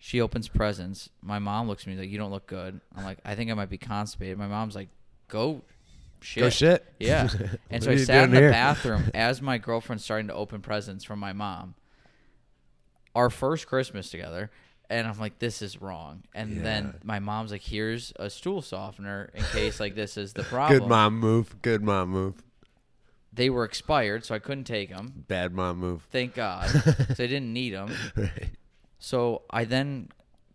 She 0.04 0.20
opens 0.20 0.48
presents. 0.48 1.10
My 1.22 1.38
mom 1.38 1.68
looks 1.68 1.84
at 1.84 1.86
me 1.86 1.96
like, 1.96 2.10
"You 2.10 2.18
don't 2.18 2.32
look 2.32 2.48
good." 2.48 2.80
I'm 2.96 3.04
like, 3.04 3.18
"I 3.24 3.36
think 3.36 3.52
I 3.52 3.54
might 3.54 3.70
be 3.70 3.78
constipated." 3.78 4.36
My 4.36 4.48
mom's 4.48 4.74
like, 4.74 4.88
"Go, 5.28 5.62
shit." 6.20 6.42
Go 6.42 6.50
shit. 6.50 6.84
Yeah. 6.98 7.28
And 7.70 7.84
so 7.84 7.92
I 7.92 7.96
sat 7.98 8.24
in 8.24 8.32
the 8.32 8.40
here? 8.40 8.50
bathroom 8.50 9.10
as 9.14 9.40
my 9.40 9.58
girlfriend's 9.58 10.02
starting 10.02 10.26
to 10.26 10.34
open 10.34 10.60
presents 10.60 11.04
from 11.04 11.20
my 11.20 11.32
mom. 11.32 11.76
Our 13.14 13.30
first 13.30 13.68
Christmas 13.68 14.10
together. 14.10 14.50
And 14.90 15.06
I'm 15.06 15.20
like, 15.20 15.38
this 15.38 15.62
is 15.62 15.80
wrong. 15.80 16.24
And 16.34 16.66
then 16.66 16.94
my 17.04 17.20
mom's 17.20 17.52
like, 17.52 17.62
here's 17.62 18.12
a 18.16 18.28
stool 18.28 18.60
softener 18.60 19.30
in 19.34 19.44
case 19.44 19.78
like 19.78 19.94
this 19.94 20.16
is 20.16 20.32
the 20.32 20.42
problem. 20.54 20.80
Good 20.80 20.88
mom 20.88 21.20
move. 21.20 21.62
Good 21.62 21.82
mom 21.82 22.08
move. 22.08 22.42
They 23.32 23.50
were 23.50 23.64
expired, 23.64 24.24
so 24.24 24.34
I 24.34 24.40
couldn't 24.40 24.64
take 24.64 24.90
them. 24.90 25.24
Bad 25.28 25.54
mom 25.54 25.78
move. 25.78 26.06
Thank 26.10 26.34
God, 26.34 26.70
because 26.72 27.20
I 27.20 27.26
didn't 27.28 27.52
need 27.52 27.72
them. 27.72 27.94
Right. 28.16 28.50
So 29.02 29.42
I 29.50 29.64
then 29.64 30.10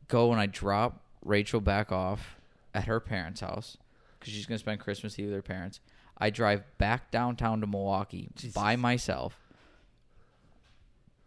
go 0.08 0.32
and 0.32 0.40
I 0.40 0.46
drop 0.46 1.02
Rachel 1.22 1.60
back 1.60 1.92
off 1.92 2.38
at 2.74 2.86
her 2.86 3.02
parents' 3.02 3.42
house 3.42 3.76
because 4.18 4.34
she's 4.34 4.46
gonna 4.46 4.58
spend 4.58 4.80
Christmas 4.80 5.20
Eve 5.20 5.26
with 5.26 5.36
her 5.36 5.42
parents. 5.42 5.82
I 6.18 6.30
drive 6.30 6.64
back 6.78 7.12
downtown 7.12 7.60
to 7.60 7.68
Milwaukee 7.68 8.30
by 8.56 8.78
myself. 8.78 9.38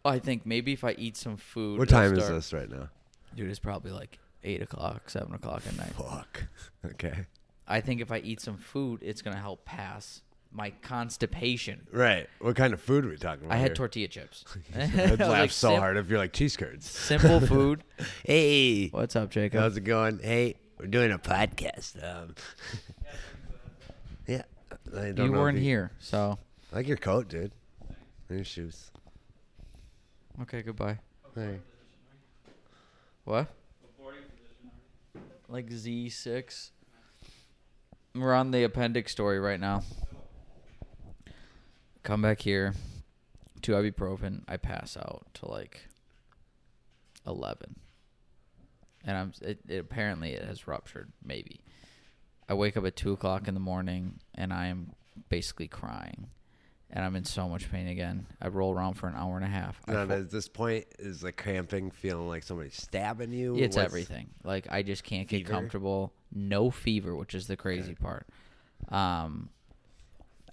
I 0.03 0.17
think 0.17 0.47
maybe 0.47 0.73
if 0.73 0.83
I 0.83 0.93
eat 0.93 1.15
some 1.15 1.37
food. 1.37 1.77
What 1.77 1.89
time 1.89 2.11
is 2.13 2.23
start- 2.23 2.33
this 2.33 2.53
right 2.53 2.69
now? 2.69 2.89
Dude, 3.35 3.51
it's 3.51 3.59
probably 3.59 3.91
like 3.91 4.17
eight 4.43 4.63
o'clock, 4.63 5.07
seven 5.07 5.35
o'clock 5.35 5.61
at 5.67 5.77
night. 5.77 5.93
Fuck. 5.93 6.47
Okay. 6.83 7.27
I 7.67 7.81
think 7.81 8.01
if 8.01 8.11
I 8.11 8.17
eat 8.17 8.41
some 8.41 8.57
food, 8.57 9.03
it's 9.03 9.21
gonna 9.21 9.37
help 9.37 9.63
pass 9.63 10.23
my 10.51 10.71
constipation. 10.81 11.87
Right. 11.91 12.27
What 12.39 12.55
kind 12.55 12.73
of 12.73 12.81
food 12.81 13.05
are 13.05 13.09
we 13.09 13.17
talking 13.17 13.45
about? 13.45 13.55
I 13.55 13.57
had 13.57 13.69
here? 13.69 13.75
tortilla 13.75 14.07
chips. 14.07 14.43
I'd 14.75 14.93
laugh 15.19 15.29
like, 15.29 15.51
so 15.51 15.69
sim- 15.69 15.79
hard 15.79 15.97
if 15.97 16.09
you're 16.09 16.19
like 16.19 16.33
cheese 16.33 16.57
curds. 16.57 16.89
Simple 16.89 17.39
food. 17.47 17.83
Hey. 18.25 18.89
What's 18.89 19.15
up, 19.15 19.29
Jacob? 19.31 19.61
How's 19.61 19.77
it 19.77 19.81
going? 19.81 20.19
Hey, 20.19 20.55
we're 20.79 20.87
doing 20.87 21.11
a 21.11 21.19
podcast. 21.19 22.01
Um, 22.03 22.35
yeah. 24.27 24.43
I 24.95 25.11
don't 25.11 25.25
You 25.27 25.31
weren't 25.31 25.57
here, 25.59 25.91
so 25.99 26.37
I 26.71 26.75
like 26.77 26.87
your 26.87 26.97
coat, 26.97 27.29
dude. 27.29 27.51
And 28.29 28.37
your 28.37 28.45
shoes. 28.45 28.91
okay. 30.41 30.61
Goodbye. 30.61 30.99
Hey. 31.35 31.59
What? 33.23 33.47
Like 35.47 35.69
Z 35.71 36.09
six. 36.09 36.71
We're 38.15 38.33
on 38.33 38.51
the 38.51 38.63
appendix 38.63 39.11
story 39.11 39.39
right 39.39 39.59
now. 39.59 39.83
Come 42.03 42.21
back 42.21 42.41
here. 42.41 42.73
Two 43.61 43.73
ibuprofen. 43.73 44.41
I 44.47 44.57
pass 44.57 44.97
out 44.97 45.27
to 45.35 45.47
like 45.49 45.81
eleven, 47.27 47.75
and 49.05 49.17
I'm. 49.17 49.33
It, 49.41 49.59
it 49.67 49.77
apparently 49.77 50.31
it 50.33 50.43
has 50.43 50.67
ruptured. 50.67 51.11
Maybe. 51.23 51.61
I 52.49 52.53
wake 52.55 52.75
up 52.75 52.85
at 52.85 52.95
two 52.95 53.11
o'clock 53.11 53.47
in 53.47 53.53
the 53.53 53.59
morning, 53.59 54.19
and 54.35 54.51
I 54.51 54.67
am 54.67 54.93
basically 55.29 55.67
crying, 55.67 56.27
and 56.89 57.05
I'm 57.05 57.15
in 57.15 57.23
so 57.23 57.47
much 57.47 57.71
pain 57.71 57.87
again. 57.87 58.25
I 58.41 58.47
roll 58.47 58.73
around 58.73 58.95
for 58.95 59.07
an 59.07 59.15
hour 59.15 59.35
and 59.35 59.45
a 59.45 59.49
half. 59.49 59.79
I 59.87 59.91
fo- 59.93 60.09
at 60.21 60.31
this 60.31 60.47
point, 60.47 60.85
is 60.97 61.21
the 61.21 61.31
cramping 61.31 61.91
feeling 61.91 62.27
like 62.27 62.41
somebody's 62.41 62.75
stabbing 62.81 63.31
you? 63.31 63.55
It's 63.57 63.75
What's- 63.75 63.85
everything. 63.85 64.29
Like 64.43 64.65
I 64.71 64.81
just 64.81 65.03
can't 65.03 65.27
get 65.27 65.37
Fever? 65.37 65.51
comfortable. 65.51 66.13
No 66.33 66.71
fever, 66.71 67.15
which 67.15 67.35
is 67.35 67.45
the 67.45 67.57
crazy 67.57 67.93
part. 67.93 68.25
Um, 68.89 69.49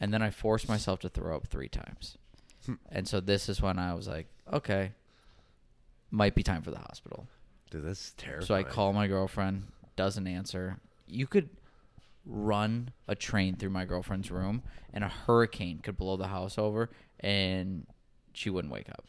and 0.00 0.12
then 0.12 0.22
I 0.22 0.30
forced 0.30 0.68
myself 0.68 1.00
to 1.00 1.08
throw 1.08 1.36
up 1.36 1.46
three 1.46 1.68
times, 1.68 2.16
Hmm. 2.66 2.74
and 2.90 3.08
so 3.08 3.20
this 3.20 3.48
is 3.48 3.60
when 3.62 3.78
I 3.78 3.94
was 3.94 4.08
like, 4.08 4.26
okay, 4.52 4.92
might 6.10 6.34
be 6.34 6.42
time 6.42 6.62
for 6.62 6.70
the 6.70 6.78
hospital. 6.78 7.26
Dude, 7.70 7.84
this 7.84 8.00
is 8.08 8.10
terrifying. 8.16 8.46
So 8.46 8.54
I 8.54 8.62
call 8.62 8.92
my 8.92 9.06
girlfriend, 9.06 9.64
doesn't 9.96 10.26
answer. 10.26 10.78
You 11.06 11.26
could 11.26 11.50
run 12.24 12.90
a 13.06 13.14
train 13.14 13.56
through 13.56 13.70
my 13.70 13.84
girlfriend's 13.84 14.30
room, 14.30 14.62
and 14.92 15.04
a 15.04 15.08
hurricane 15.08 15.78
could 15.80 15.96
blow 15.96 16.16
the 16.16 16.28
house 16.28 16.58
over, 16.58 16.90
and 17.20 17.86
she 18.32 18.50
wouldn't 18.50 18.72
wake 18.72 18.88
up. 18.90 19.04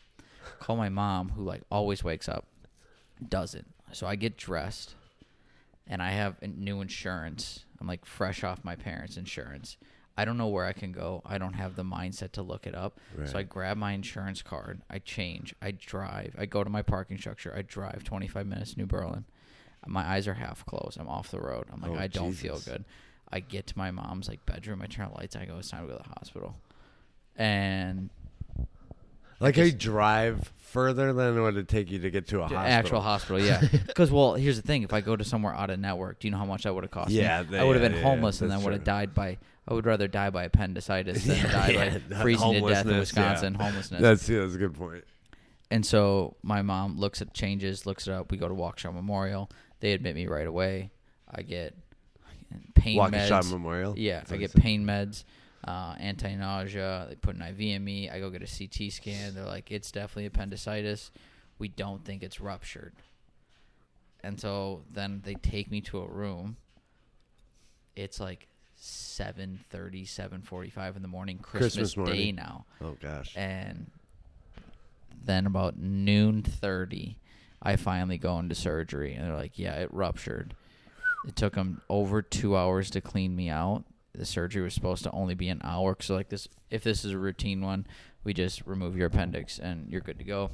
Call 0.59 0.75
my 0.75 0.89
mom, 0.89 1.29
who 1.29 1.43
like 1.43 1.61
always 1.71 2.03
wakes 2.03 2.27
up, 2.29 2.45
doesn't. 3.27 3.67
So 3.91 4.07
I 4.07 4.15
get 4.15 4.37
dressed, 4.37 4.95
and 5.87 6.01
I 6.01 6.11
have 6.11 6.41
new 6.41 6.81
insurance. 6.81 7.65
I'm 7.79 7.87
like 7.87 8.05
fresh 8.05 8.43
off 8.43 8.63
my 8.63 8.75
parents' 8.75 9.17
insurance. 9.17 9.77
I 10.19 10.25
don't 10.25 10.37
know 10.37 10.47
where 10.47 10.65
I 10.65 10.73
can 10.73 10.91
go. 10.91 11.21
I 11.25 11.37
don't 11.37 11.53
have 11.53 11.75
the 11.77 11.83
mindset 11.83 12.33
to 12.33 12.41
look 12.41 12.67
it 12.67 12.75
up. 12.75 12.99
So 13.27 13.37
I 13.39 13.43
grab 13.43 13.77
my 13.77 13.93
insurance 13.93 14.41
card. 14.41 14.81
I 14.89 14.99
change. 14.99 15.55
I 15.61 15.71
drive. 15.71 16.35
I 16.37 16.45
go 16.45 16.61
to 16.63 16.69
my 16.69 16.81
parking 16.81 17.17
structure. 17.17 17.53
I 17.55 17.61
drive 17.61 18.03
25 18.03 18.45
minutes 18.45 18.73
to 18.73 18.79
New 18.79 18.85
Berlin. 18.85 19.23
My 19.87 20.05
eyes 20.05 20.27
are 20.27 20.33
half 20.33 20.65
closed. 20.65 20.99
I'm 20.99 21.07
off 21.07 21.31
the 21.31 21.39
road. 21.39 21.67
I'm 21.71 21.79
like, 21.81 21.91
Oh, 21.91 21.95
I 21.95 22.07
don't 22.07 22.33
feel 22.33 22.59
good. 22.65 22.83
I 23.31 23.39
get 23.39 23.67
to 23.67 23.77
my 23.77 23.91
mom's 23.91 24.27
like 24.27 24.45
bedroom. 24.45 24.81
I 24.81 24.87
turn 24.87 25.07
the 25.09 25.15
lights. 25.19 25.37
I 25.37 25.45
go, 25.45 25.57
it's 25.59 25.69
time 25.69 25.83
to 25.87 25.93
go 25.93 25.97
to 25.97 26.03
the 26.03 26.09
hospital. 26.09 26.55
And 27.37 28.09
Like 29.39 29.57
I 29.57 29.69
drive 29.69 30.51
further 30.57 31.13
than 31.13 31.37
it 31.37 31.41
would 31.41 31.67
take 31.67 31.89
you 31.91 31.99
to 31.99 32.11
get 32.11 32.27
to 32.27 32.39
a 32.39 32.41
hospital. 32.41 32.63
Actual 32.63 33.01
hospital, 33.01 33.41
yeah. 33.41 33.61
Because 33.87 34.11
well, 34.11 34.35
here's 34.35 34.57
the 34.57 34.67
thing: 34.67 34.83
if 34.83 34.93
I 34.93 35.01
go 35.01 35.15
to 35.15 35.23
somewhere 35.23 35.53
out 35.53 35.69
of 35.69 35.79
network, 35.79 36.19
do 36.19 36.27
you 36.27 36.31
know 36.31 36.37
how 36.37 36.45
much 36.45 36.63
that 36.63 36.73
would 36.73 36.83
have 36.83 36.91
cost 36.91 37.11
Yeah, 37.11 37.43
me? 37.43 37.57
I 37.57 37.63
would 37.63 37.75
have 37.75 37.83
yeah, 37.83 37.89
been 37.89 37.97
yeah, 37.97 38.03
homeless 38.03 38.41
and 38.41 38.51
then 38.51 38.61
would 38.63 38.73
have 38.73 38.83
died 38.83 39.13
by. 39.13 39.37
I 39.67 39.73
would 39.73 39.85
rather 39.85 40.07
die 40.07 40.29
by 40.31 40.45
appendicitis 40.45 41.25
than 41.25 41.43
die 41.51 42.01
by 42.09 42.15
freezing 42.21 42.53
to 42.53 42.67
death 42.69 42.87
in. 42.87 42.97
Wisconsin. 42.97 43.53
Homelessness. 43.53 44.01
That's 44.01 44.27
yeah, 44.27 44.39
that's 44.41 44.55
a 44.55 44.57
good 44.57 44.73
point. 44.73 45.03
And 45.71 45.85
so 45.85 46.35
my 46.41 46.63
mom 46.63 46.97
looks 46.97 47.21
at 47.21 47.33
changes, 47.33 47.85
looks 47.85 48.07
it 48.07 48.13
up. 48.13 48.31
We 48.31 48.37
go 48.37 48.47
to 48.47 48.55
Waukesha 48.55 48.93
Memorial. 48.93 49.49
They 49.79 49.93
admit 49.93 50.15
me 50.15 50.25
right 50.25 50.47
away. 50.47 50.89
I 51.31 51.43
get 51.43 51.75
pain 52.73 52.97
Waukesha 52.97 53.29
meds. 53.41 53.51
Memorial. 53.51 53.93
Yeah, 53.97 54.19
That's 54.19 54.31
I 54.31 54.37
get 54.37 54.55
pain 54.55 54.85
meds, 54.85 55.23
uh, 55.65 55.95
anti-nausea. 55.99 57.07
They 57.09 57.15
put 57.15 57.35
an 57.35 57.41
IV 57.41 57.59
in 57.59 57.83
me. 57.83 58.09
I 58.09 58.19
go 58.19 58.29
get 58.29 58.41
a 58.41 58.47
CT 58.47 58.91
scan. 58.91 59.35
They're 59.35 59.45
like, 59.45 59.71
it's 59.71 59.91
definitely 59.91 60.25
appendicitis. 60.27 61.11
We 61.57 61.67
don't 61.67 62.03
think 62.05 62.23
it's 62.23 62.39
ruptured. 62.39 62.93
And 64.23 64.39
so 64.39 64.81
then 64.91 65.21
they 65.25 65.35
take 65.35 65.69
me 65.71 65.81
to 65.81 65.99
a 65.99 66.07
room. 66.07 66.57
It's 67.95 68.19
like 68.19 68.47
7.30, 68.81 69.59
7.45 70.07 70.95
in 70.95 71.01
the 71.01 71.07
morning, 71.07 71.37
Christmas, 71.39 71.93
Christmas 71.93 72.09
Day 72.17 72.31
now 72.31 72.65
Oh 72.81 72.95
gosh. 73.01 73.33
and 73.35 73.87
then 75.21 75.45
about 75.45 75.77
noon 75.77 76.41
30 76.41 77.17
i 77.61 77.75
finally 77.75 78.17
go 78.17 78.39
into 78.39 78.55
surgery 78.55 79.13
and 79.13 79.27
they're 79.27 79.35
like 79.35 79.59
yeah 79.59 79.73
it 79.73 79.93
ruptured 79.93 80.55
it 81.27 81.35
took 81.35 81.55
them 81.55 81.81
over 81.89 82.21
two 82.21 82.55
hours 82.55 82.89
to 82.89 83.01
clean 83.01 83.35
me 83.35 83.49
out 83.49 83.83
the 84.13 84.25
surgery 84.25 84.61
was 84.61 84.73
supposed 84.73 85.03
to 85.03 85.11
only 85.11 85.35
be 85.35 85.49
an 85.49 85.61
hour. 85.63 85.95
So 85.99 86.15
like 86.15 86.29
this 86.29 86.47
if 86.69 86.83
this 86.83 87.05
is 87.05 87.11
a 87.11 87.17
routine 87.17 87.61
one 87.61 87.85
we 88.23 88.33
just 88.33 88.65
remove 88.65 88.97
your 88.97 89.07
appendix 89.07 89.59
and 89.59 89.89
you're 89.89 90.01
good 90.01 90.19
to 90.19 90.25
go. 90.25 90.51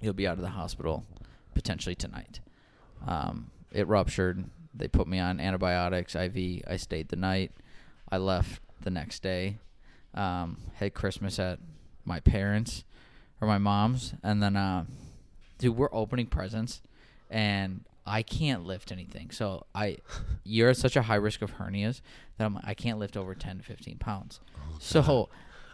You'll 0.00 0.14
be 0.14 0.26
out 0.26 0.36
of 0.38 0.42
the 0.42 0.50
hospital 0.50 1.04
potentially 1.54 1.94
tonight. 1.94 2.40
Um, 3.06 3.50
it 3.72 3.86
ruptured. 3.86 4.44
They 4.74 4.88
put 4.88 5.06
me 5.06 5.18
on 5.18 5.40
antibiotics 5.40 6.16
iv 6.16 6.36
i 6.66 6.76
stayed 6.76 7.08
the 7.08 7.16
night. 7.16 7.52
I 8.10 8.16
left 8.16 8.62
the 8.82 8.90
next 8.90 9.22
day. 9.22 9.58
Um, 10.14 10.58
had 10.74 10.94
christmas 10.94 11.38
at 11.38 11.58
my 12.04 12.20
parents 12.20 12.84
or 13.40 13.48
my 13.48 13.58
mom's, 13.58 14.14
and 14.22 14.42
then, 14.42 14.56
uh, 14.56 14.84
dude, 15.58 15.76
we're 15.76 15.88
opening 15.92 16.26
presents, 16.26 16.82
and 17.30 17.84
I 18.06 18.22
can't 18.22 18.64
lift 18.64 18.92
anything. 18.92 19.30
So 19.30 19.66
I, 19.74 19.98
you're 20.44 20.70
at 20.70 20.76
such 20.76 20.96
a 20.96 21.02
high 21.02 21.14
risk 21.16 21.42
of 21.42 21.54
hernias 21.58 22.00
that 22.38 22.44
I'm, 22.44 22.58
I 22.62 22.74
can't 22.74 22.98
lift 22.98 23.16
over 23.16 23.34
ten 23.34 23.58
to 23.58 23.62
fifteen 23.64 23.98
pounds. 23.98 24.40
Oh, 24.56 24.76
so 24.78 25.28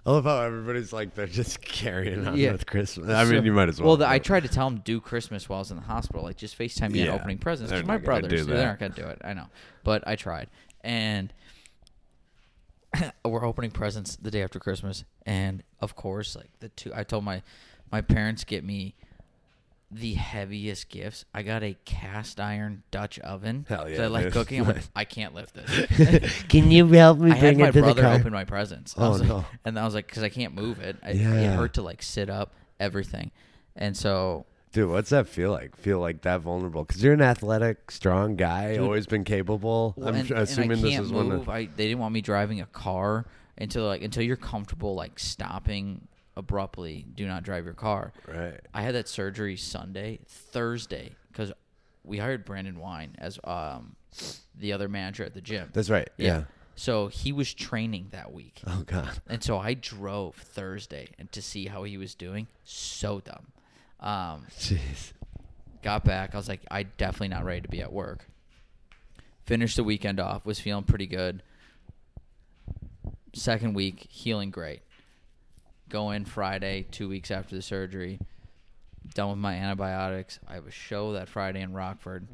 I 0.06 0.10
love 0.12 0.24
how 0.24 0.40
everybody's 0.42 0.92
like 0.92 1.14
they're 1.14 1.26
just 1.26 1.60
carrying 1.64 2.26
on 2.26 2.36
Yeah. 2.36 2.52
with 2.52 2.66
Christmas. 2.66 3.10
I 3.10 3.24
so- 3.24 3.32
mean, 3.32 3.44
you 3.44 3.52
might 3.52 3.68
as 3.68 3.80
well. 3.80 3.88
Well, 3.88 3.96
the, 3.98 4.08
I 4.08 4.18
tried 4.18 4.44
to 4.44 4.48
tell 4.48 4.70
them 4.70 4.80
do 4.84 5.00
Christmas 5.00 5.48
while 5.48 5.58
I 5.58 5.60
was 5.60 5.70
in 5.70 5.76
the 5.76 5.82
hospital, 5.82 6.22
like 6.22 6.36
just 6.36 6.56
Facetime 6.58 6.92
me 6.92 7.00
Yeah, 7.04 7.14
at 7.14 7.20
opening 7.20 7.38
presents. 7.38 7.70
they're 7.72 7.82
my 7.82 7.96
brothers, 7.98 8.46
they 8.46 8.64
aren't 8.64 8.80
gonna 8.80 8.94
do 8.94 9.04
it. 9.06 9.20
I 9.24 9.32
know, 9.34 9.46
but 9.84 10.02
I 10.06 10.16
tried, 10.16 10.48
and 10.82 11.32
we're 13.24 13.44
opening 13.44 13.70
presents 13.70 14.16
the 14.16 14.30
day 14.30 14.42
after 14.42 14.58
Christmas, 14.58 15.04
and 15.26 15.62
of 15.80 15.94
course, 15.96 16.34
like 16.36 16.50
the 16.60 16.68
two, 16.70 16.92
I 16.94 17.04
told 17.04 17.24
my 17.24 17.42
my 17.92 18.00
parents 18.00 18.44
get 18.44 18.64
me 18.64 18.94
the 19.90 20.14
heaviest 20.14 20.88
gifts. 20.88 21.24
I 21.34 21.42
got 21.42 21.62
a 21.64 21.76
cast 21.84 22.38
iron 22.38 22.82
Dutch 22.90 23.18
oven. 23.20 23.66
Hell 23.68 23.82
'cause 23.82 23.90
yeah, 23.90 23.96
So 23.96 24.04
I 24.04 24.06
like 24.06 24.24
dude. 24.24 24.32
cooking. 24.32 24.60
I'm 24.60 24.66
like, 24.68 24.82
I 24.96 25.04
can't 25.04 25.34
lift 25.34 25.54
this. 25.54 26.42
Can 26.48 26.70
you 26.70 26.86
help 26.86 27.18
me 27.18 27.30
get 27.30 27.38
it? 27.38 27.40
to 27.40 27.46
I 27.46 27.48
had 27.48 27.58
my 27.58 27.70
brother 27.72 28.06
open 28.06 28.32
my 28.32 28.44
presents. 28.44 28.94
I 28.96 29.06
Oh, 29.06 29.10
was 29.10 29.20
like- 29.20 29.28
no. 29.28 29.44
And 29.64 29.78
I 29.78 29.84
was 29.84 29.94
like, 29.94 30.06
because 30.06 30.22
I 30.22 30.28
can't 30.28 30.54
move 30.54 30.78
it. 30.80 30.96
I, 31.02 31.10
It 31.10 31.54
hurt 31.56 31.74
to 31.74 31.82
like 31.82 32.02
sit 32.02 32.30
up, 32.30 32.52
everything. 32.78 33.30
And 33.76 33.96
so 33.96 34.46
Dude, 34.72 34.88
what's 34.88 35.10
that 35.10 35.26
feel 35.26 35.50
like? 35.50 35.74
Feel 35.76 35.98
like 35.98 36.22
that 36.22 36.42
vulnerable? 36.42 36.84
Because 36.84 37.02
you're 37.02 37.12
an 37.14 37.20
athletic, 37.22 37.90
strong 37.90 38.36
guy, 38.36 38.74
Dude. 38.74 38.82
always 38.84 39.04
been 39.08 39.24
capable. 39.24 39.94
Well, 39.96 40.08
I'm 40.08 40.14
and, 40.14 40.28
tr- 40.28 40.34
and 40.34 40.42
assuming 40.44 40.70
I 40.70 40.74
this 40.82 40.90
can't 40.92 41.04
is 41.06 41.12
move. 41.12 41.26
one 41.26 41.36
of. 41.40 41.48
I 41.48 41.64
they 41.64 41.88
didn't 41.88 41.98
want 41.98 42.14
me 42.14 42.20
driving 42.20 42.60
a 42.60 42.66
car 42.66 43.26
until 43.58 43.86
like 43.86 44.02
until 44.02 44.22
you're 44.22 44.36
comfortable 44.36 44.94
like 44.94 45.18
stopping 45.18 46.06
abruptly. 46.36 47.04
Do 47.14 47.26
not 47.26 47.42
drive 47.42 47.64
your 47.64 47.74
car. 47.74 48.12
Right. 48.26 48.60
I 48.72 48.82
had 48.82 48.94
that 48.94 49.08
surgery 49.08 49.56
Sunday, 49.56 50.20
Thursday, 50.26 51.12
because 51.30 51.52
we 52.04 52.18
hired 52.18 52.44
Brandon 52.44 52.78
Wine 52.78 53.14
as 53.18 53.38
um 53.44 53.96
the 54.58 54.72
other 54.72 54.88
manager 54.88 55.24
at 55.24 55.34
the 55.34 55.40
gym. 55.40 55.70
That's 55.72 55.90
right. 55.90 56.08
Yeah. 56.16 56.44
So 56.74 57.08
he 57.08 57.32
was 57.32 57.52
training 57.52 58.08
that 58.12 58.32
week. 58.32 58.62
Oh 58.66 58.84
God. 58.86 59.20
And 59.28 59.42
so 59.42 59.58
I 59.58 59.74
drove 59.74 60.34
Thursday 60.34 61.08
and 61.18 61.30
to 61.32 61.42
see 61.42 61.66
how 61.66 61.82
he 61.82 61.98
was 61.98 62.14
doing. 62.14 62.46
So 62.64 63.20
dumb. 63.20 63.48
Um, 64.00 64.46
Jeez. 64.58 65.12
got 65.82 66.04
back. 66.04 66.34
I 66.34 66.38
was 66.38 66.48
like, 66.48 66.62
I 66.70 66.84
definitely 66.84 67.28
not 67.28 67.44
ready 67.44 67.60
to 67.60 67.68
be 67.68 67.82
at 67.82 67.92
work. 67.92 68.26
Finished 69.44 69.76
the 69.76 69.84
weekend 69.84 70.18
off. 70.18 70.46
Was 70.46 70.58
feeling 70.58 70.84
pretty 70.84 71.06
good. 71.06 71.42
Second 73.34 73.74
week, 73.74 74.06
healing 74.08 74.50
great. 74.50 74.80
Go 75.90 76.12
in 76.12 76.24
Friday, 76.24 76.86
two 76.90 77.08
weeks 77.08 77.30
after 77.30 77.54
the 77.54 77.62
surgery. 77.62 78.18
Done 79.14 79.30
with 79.30 79.38
my 79.38 79.54
antibiotics. 79.54 80.38
I 80.48 80.54
have 80.54 80.66
a 80.66 80.70
show 80.70 81.12
that 81.14 81.28
Friday 81.28 81.60
in 81.60 81.72
Rockford. 81.72 82.26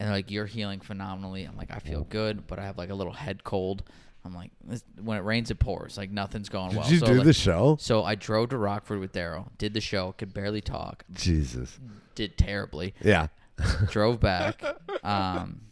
And 0.00 0.10
like, 0.10 0.30
you're 0.30 0.46
healing 0.46 0.80
phenomenally. 0.80 1.44
I'm 1.44 1.56
like, 1.56 1.70
I 1.70 1.78
feel 1.78 2.04
good, 2.04 2.46
but 2.46 2.58
I 2.58 2.64
have 2.64 2.78
like 2.78 2.90
a 2.90 2.94
little 2.94 3.12
head 3.12 3.44
cold. 3.44 3.82
I'm 4.24 4.34
like, 4.34 4.50
this, 4.64 4.82
when 5.00 5.16
it 5.18 5.22
rains, 5.22 5.50
it 5.50 5.58
pours. 5.58 5.96
Like 5.96 6.10
nothing's 6.10 6.48
going 6.48 6.74
well. 6.74 6.84
Did 6.84 6.92
you 6.92 6.98
so 6.98 7.06
do 7.06 7.14
like, 7.14 7.24
the 7.24 7.32
show? 7.32 7.76
So 7.80 8.04
I 8.04 8.14
drove 8.14 8.50
to 8.50 8.58
Rockford 8.58 8.98
with 9.00 9.12
Daryl, 9.12 9.48
did 9.58 9.74
the 9.74 9.80
show, 9.80 10.12
could 10.16 10.34
barely 10.34 10.60
talk, 10.60 11.04
Jesus. 11.12 11.78
did 12.14 12.36
terribly, 12.36 12.94
Yeah. 13.02 13.28
drove 13.90 14.20
back, 14.20 14.62
um, 15.02 15.62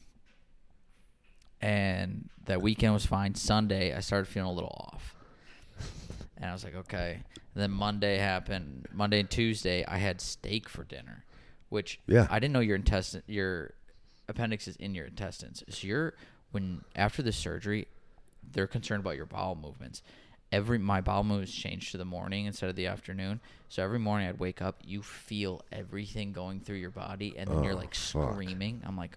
and 1.60 2.28
that 2.46 2.60
weekend 2.62 2.92
was 2.94 3.06
fine. 3.06 3.34
Sunday, 3.34 3.94
I 3.94 4.00
started 4.00 4.26
feeling 4.26 4.50
a 4.50 4.52
little 4.52 4.90
off, 4.92 5.15
and 6.36 6.46
I 6.50 6.52
was 6.52 6.64
like, 6.64 6.74
okay. 6.74 7.20
And 7.54 7.62
then 7.62 7.70
Monday 7.70 8.18
happened. 8.18 8.86
Monday 8.92 9.20
and 9.20 9.30
Tuesday, 9.30 9.84
I 9.86 9.98
had 9.98 10.20
steak 10.20 10.68
for 10.68 10.84
dinner, 10.84 11.24
which 11.68 12.00
Yeah. 12.06 12.26
I 12.30 12.38
didn't 12.38 12.52
know 12.52 12.60
your 12.60 12.76
intestine, 12.76 13.22
your 13.26 13.72
appendix 14.28 14.68
is 14.68 14.76
in 14.76 14.94
your 14.94 15.06
intestines. 15.06 15.62
So 15.68 15.86
you're 15.86 16.14
when 16.52 16.82
after 16.94 17.22
the 17.22 17.32
surgery, 17.32 17.88
they're 18.52 18.66
concerned 18.66 19.00
about 19.00 19.16
your 19.16 19.26
bowel 19.26 19.54
movements. 19.56 20.02
Every 20.52 20.78
my 20.78 21.00
bowel 21.00 21.24
movements 21.24 21.52
changed 21.52 21.90
to 21.92 21.98
the 21.98 22.04
morning 22.04 22.46
instead 22.46 22.70
of 22.70 22.76
the 22.76 22.86
afternoon. 22.86 23.40
So 23.68 23.82
every 23.82 23.98
morning 23.98 24.28
I'd 24.28 24.38
wake 24.38 24.62
up, 24.62 24.80
you 24.84 25.02
feel 25.02 25.62
everything 25.72 26.32
going 26.32 26.60
through 26.60 26.76
your 26.76 26.90
body, 26.90 27.34
and 27.36 27.50
then 27.50 27.64
you're 27.64 27.72
Oh, 27.72 27.76
like 27.76 27.94
fuck. 27.94 28.32
screaming. 28.32 28.80
I'm 28.86 28.96
like, 28.96 29.16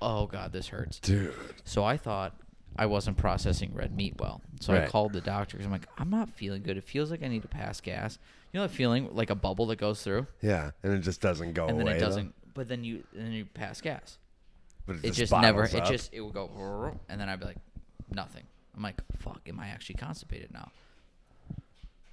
oh 0.00 0.26
god, 0.26 0.52
this 0.52 0.68
hurts. 0.68 1.00
Dude. 1.00 1.34
So 1.64 1.82
I 1.84 1.96
thought 1.96 2.34
I 2.76 2.86
wasn't 2.86 3.16
processing 3.16 3.72
red 3.74 3.94
meat 3.94 4.14
well. 4.18 4.40
So 4.60 4.74
I 4.74 4.86
called 4.86 5.12
the 5.12 5.20
doctor 5.20 5.56
because 5.56 5.66
I'm 5.66 5.72
like, 5.72 5.86
I'm 5.98 6.10
not 6.10 6.30
feeling 6.30 6.62
good. 6.62 6.76
It 6.76 6.84
feels 6.84 7.10
like 7.10 7.22
I 7.22 7.28
need 7.28 7.42
to 7.42 7.48
pass 7.48 7.80
gas. 7.80 8.18
You 8.52 8.60
know 8.60 8.66
that 8.66 8.72
feeling 8.74 9.08
like 9.14 9.30
a 9.30 9.34
bubble 9.34 9.66
that 9.66 9.76
goes 9.76 10.02
through, 10.02 10.26
Yeah. 10.42 10.70
And 10.82 10.92
it 10.94 11.00
just 11.00 11.20
doesn't 11.20 11.52
go 11.54 11.64
away. 11.64 11.70
and 11.70 11.78
then 11.80 11.86
away. 11.88 11.96
it 11.96 12.00
doesn't. 12.00 12.34
But 12.54 12.68
then 12.68 12.84
you 12.84 13.04
then 13.12 13.32
you 13.32 13.44
pass 13.46 13.80
gas. 13.80 14.18
But 14.86 14.96
It 15.02 15.12
just 15.12 15.32
never. 15.32 15.64
It 15.64 15.84
just 15.84 16.12
it 16.12 16.20
would 16.20 16.34
go, 16.34 16.98
and 17.08 17.20
then 17.20 17.28
I'd 17.28 17.40
be 17.40 17.46
like, 17.46 17.56
nothing. 18.10 18.44
I'm 18.76 18.82
like, 18.82 19.00
fuck. 19.18 19.40
Am 19.48 19.58
I 19.60 19.68
actually 19.68 19.96
constipated 19.96 20.52
now? 20.52 20.70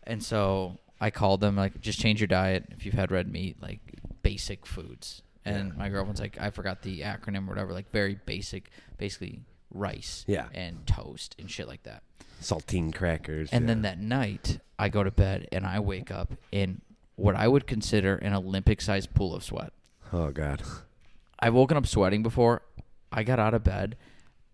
And 0.03 0.24
so 0.24 0.77
I 1.00 1.10
called 1.10 1.41
them 1.41 1.56
like, 1.56 1.80
just 1.82 2.00
change 2.00 2.20
your 2.20 2.27
diet 2.27 2.65
if 2.72 2.86
you've 2.86 2.94
had 2.96 3.12
red 3.12 3.32
meat, 3.32 3.58
like 3.62 3.80
basic 4.24 4.65
foods. 4.65 5.22
And 5.46 5.70
Yeah. 5.70 5.77
my 5.77 5.89
girlfriend's 5.89 6.22
like, 6.22 6.38
I 6.39 6.50
forgot 6.51 6.82
the 6.84 7.01
acronym 7.01 7.46
or 7.48 7.50
whatever, 7.50 7.74
like 7.74 7.89
very 7.91 8.20
basic, 8.25 8.70
basically 8.98 9.41
rice 9.72 10.24
Yeah. 10.28 10.48
and 10.54 10.86
toast 10.86 11.36
and 11.40 11.50
shit 11.50 11.68
like 11.68 11.84
that. 11.84 12.04
saltine 12.42 12.94
crackers. 12.94 13.50
And 13.51 13.70
then 13.70 13.84
that 13.84 14.00
night, 14.00 14.60
I 14.80 14.90
go 14.90 15.04
to 15.04 15.12
bed 15.12 15.48
and 15.51 15.66
I 15.66 15.80
wake 15.80 16.10
up 16.10 16.34
in 16.51 16.82
what 17.16 17.36
I 17.36 17.48
would 17.48 17.68
consider 17.68 18.16
an 18.16 18.34
Olympic 18.34 18.82
sized 18.82 19.13
pool 19.13 19.36
of 19.36 19.44
sweat. 19.44 19.74
Oh 20.12 20.32
God. 20.32 20.63
I've 21.40 21.54
woken 21.54 21.78
up 21.78 21.86
sweating 21.86 22.24
before. 22.24 22.63
I 23.12 23.22
got 23.24 23.38
out 23.40 23.54
of 23.54 23.63
bed 23.63 23.96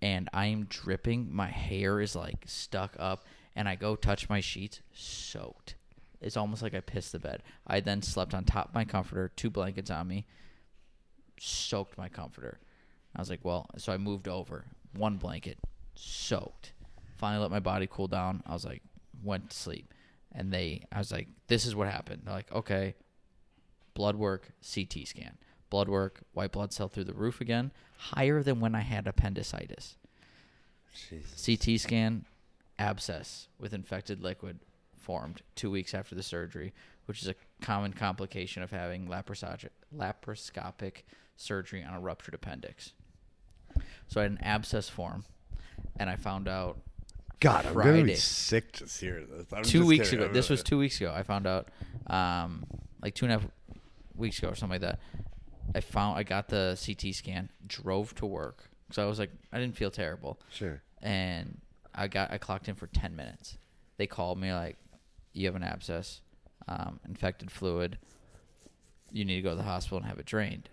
and 0.02 0.30
I 0.34 0.48
am 0.48 0.66
dripping. 0.66 1.34
My 1.34 1.48
hair 1.48 2.02
is 2.02 2.14
like 2.16 2.44
stuck 2.46 2.96
up 3.00 3.24
and 3.56 3.70
I 3.70 3.76
go 3.76 3.96
touch 3.96 4.28
my 4.30 4.42
sheets 4.42 4.82
soaked. 4.94 5.76
It's 6.20 6.36
almost 6.36 6.62
like 6.62 6.74
I 6.74 6.80
pissed 6.82 7.14
the 7.14 7.20
bed. 7.20 7.42
I 7.66 7.80
then 7.80 8.02
slept 8.02 8.34
on 8.34 8.44
top 8.44 8.70
of 8.70 8.76
my 8.76 8.84
comforter, 8.86 9.30
two 9.36 9.50
blankets 9.50 9.90
on 9.92 10.08
me, 10.08 10.26
soaked 11.40 11.98
my 11.98 12.10
comforter. 12.10 12.60
I 13.16 13.22
was 13.22 13.30
like, 13.30 13.44
well, 13.44 13.68
so 13.78 13.94
I 13.94 13.98
moved 13.98 14.28
over, 14.28 14.66
one 14.98 15.18
blanket, 15.18 15.58
soaked. 15.96 16.74
Finally 17.18 17.42
let 17.42 17.52
my 17.52 17.60
body 17.60 17.88
cool 17.90 18.08
down. 18.08 18.44
I 18.46 18.54
was 18.54 18.66
like, 18.66 18.82
went 19.24 19.50
to 19.50 19.58
sleep. 19.58 19.94
And 20.34 20.52
they, 20.52 20.84
I 20.92 21.00
was 21.00 21.12
like, 21.12 21.28
this 21.48 21.66
is 21.66 21.76
what 21.76 21.88
happened. 21.88 22.24
They're 22.26 22.34
like, 22.34 22.52
okay, 22.52 22.96
blood 23.94 24.16
work, 24.16 24.52
CT 24.62 25.08
scan. 25.08 25.38
Blood 25.70 25.90
work, 25.90 26.22
white 26.34 26.52
blood 26.52 26.72
cell 26.72 26.88
through 26.88 27.06
the 27.06 27.14
roof 27.14 27.42
again, 27.42 27.72
higher 27.98 28.44
than 28.44 28.60
when 28.60 28.76
I 28.76 28.82
had 28.82 29.08
appendicitis. 29.08 29.98
Jesus. 31.10 31.46
CT 31.46 31.80
scan, 31.80 32.26
abscess 32.80 33.48
with 33.60 33.74
infected 33.74 34.22
liquid, 34.22 34.60
formed 34.96 35.42
two 35.56 35.72
weeks 35.72 35.94
after 35.94 36.16
the 36.16 36.24
surgery, 36.24 36.74
which 37.06 37.22
is 37.22 37.28
a 37.28 37.36
common 37.62 37.94
complication 37.94 38.62
of 38.64 38.72
having 38.72 39.08
laparoscopic, 39.08 39.70
laparoscopic 39.96 41.04
surgery 41.36 41.84
on 41.84 41.94
a 41.94 42.00
ruptured 42.00 42.34
appendix. 42.34 42.94
So 44.08 44.20
I 44.22 44.24
had 44.24 44.32
an 44.32 44.40
abscess 44.42 44.90
form, 44.90 45.26
and 46.00 46.10
I 46.10 46.16
found 46.16 46.48
out 46.48 46.80
God, 47.40 47.66
I'm 47.68 47.74
gonna 47.76 48.04
be 48.04 48.16
sick 48.16 48.74
just 48.74 49.00
this. 49.00 49.46
I'm 49.54 49.64
two 49.64 49.80
just 49.80 49.88
weeks 49.88 50.06
kidding. 50.10 50.20
ago. 50.20 50.28
I'm 50.30 50.34
This 50.34 50.50
was 50.50 50.64
two 50.64 50.78
weeks 50.78 51.00
ago. 51.00 51.14
I 51.16 51.24
found 51.24 51.46
out, 51.46 51.70
um, 52.08 52.66
like 53.02 53.14
two 53.14 53.26
and 53.26 53.34
a 53.34 53.40
half 53.40 53.48
weeks 54.16 54.40
ago 54.40 54.50
or 54.50 54.56
something 54.56 54.82
like 54.82 54.90
that. 54.90 55.00
I 55.76 55.82
found 55.82 56.18
I 56.18 56.24
got 56.24 56.48
the 56.50 56.80
CT 56.84 57.14
scan, 57.14 57.50
drove 57.68 58.16
to 58.16 58.26
work 58.26 58.70
because 58.88 58.98
I 58.98 59.06
was 59.06 59.20
like 59.20 59.32
I 59.52 59.60
didn't 59.60 59.76
feel 59.76 59.92
terrible, 59.92 60.40
Sure. 60.50 60.82
and 61.02 61.60
I 61.94 62.08
got 62.08 62.32
I 62.32 62.38
clocked 62.38 62.68
in 62.70 62.76
for 62.76 62.88
ten 62.88 63.16
minutes. 63.16 63.58
They 63.98 64.08
called 64.08 64.40
me 64.40 64.54
like, 64.54 64.78
you 65.34 65.46
have 65.48 65.56
an 65.56 65.64
abscess, 65.64 66.22
um, 66.68 67.00
infected 67.08 67.52
fluid. 67.52 67.98
You 69.12 69.26
need 69.26 69.36
to 69.38 69.42
go 69.42 69.50
to 69.52 69.56
the 69.56 69.64
hospital 69.64 69.98
and 70.00 70.06
have 70.08 70.20
it 70.20 70.26
drained. 70.26 70.70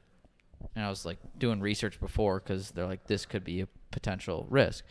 And 0.75 0.85
I 0.85 0.89
was 0.89 1.05
like 1.05 1.19
doing 1.39 1.61
research 1.61 2.01
before 2.01 2.41
because 2.41 2.71
they're 2.73 2.87
like 2.87 3.07
this 3.07 3.27
could 3.27 3.45
be 3.45 3.61
a 3.61 3.69
potential 3.91 4.47
risk. 4.51 4.85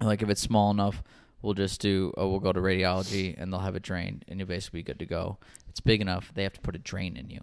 And, 0.00 0.08
like 0.08 0.22
if 0.22 0.28
it's 0.28 0.40
small 0.40 0.70
enough, 0.70 1.02
we'll 1.42 1.54
just 1.54 1.80
do. 1.80 2.12
Oh, 2.16 2.28
we'll 2.28 2.40
go 2.40 2.52
to 2.52 2.60
radiology 2.60 3.34
and 3.40 3.52
they'll 3.52 3.60
have 3.60 3.76
it 3.76 3.82
drained, 3.82 4.24
and 4.28 4.38
you'll 4.38 4.48
basically 4.48 4.80
be 4.80 4.84
good 4.84 4.98
to 4.98 5.06
go. 5.06 5.38
It's 5.68 5.80
big 5.80 6.00
enough; 6.00 6.32
they 6.34 6.42
have 6.42 6.52
to 6.54 6.60
put 6.60 6.74
a 6.76 6.78
drain 6.78 7.16
in 7.16 7.30
you. 7.30 7.40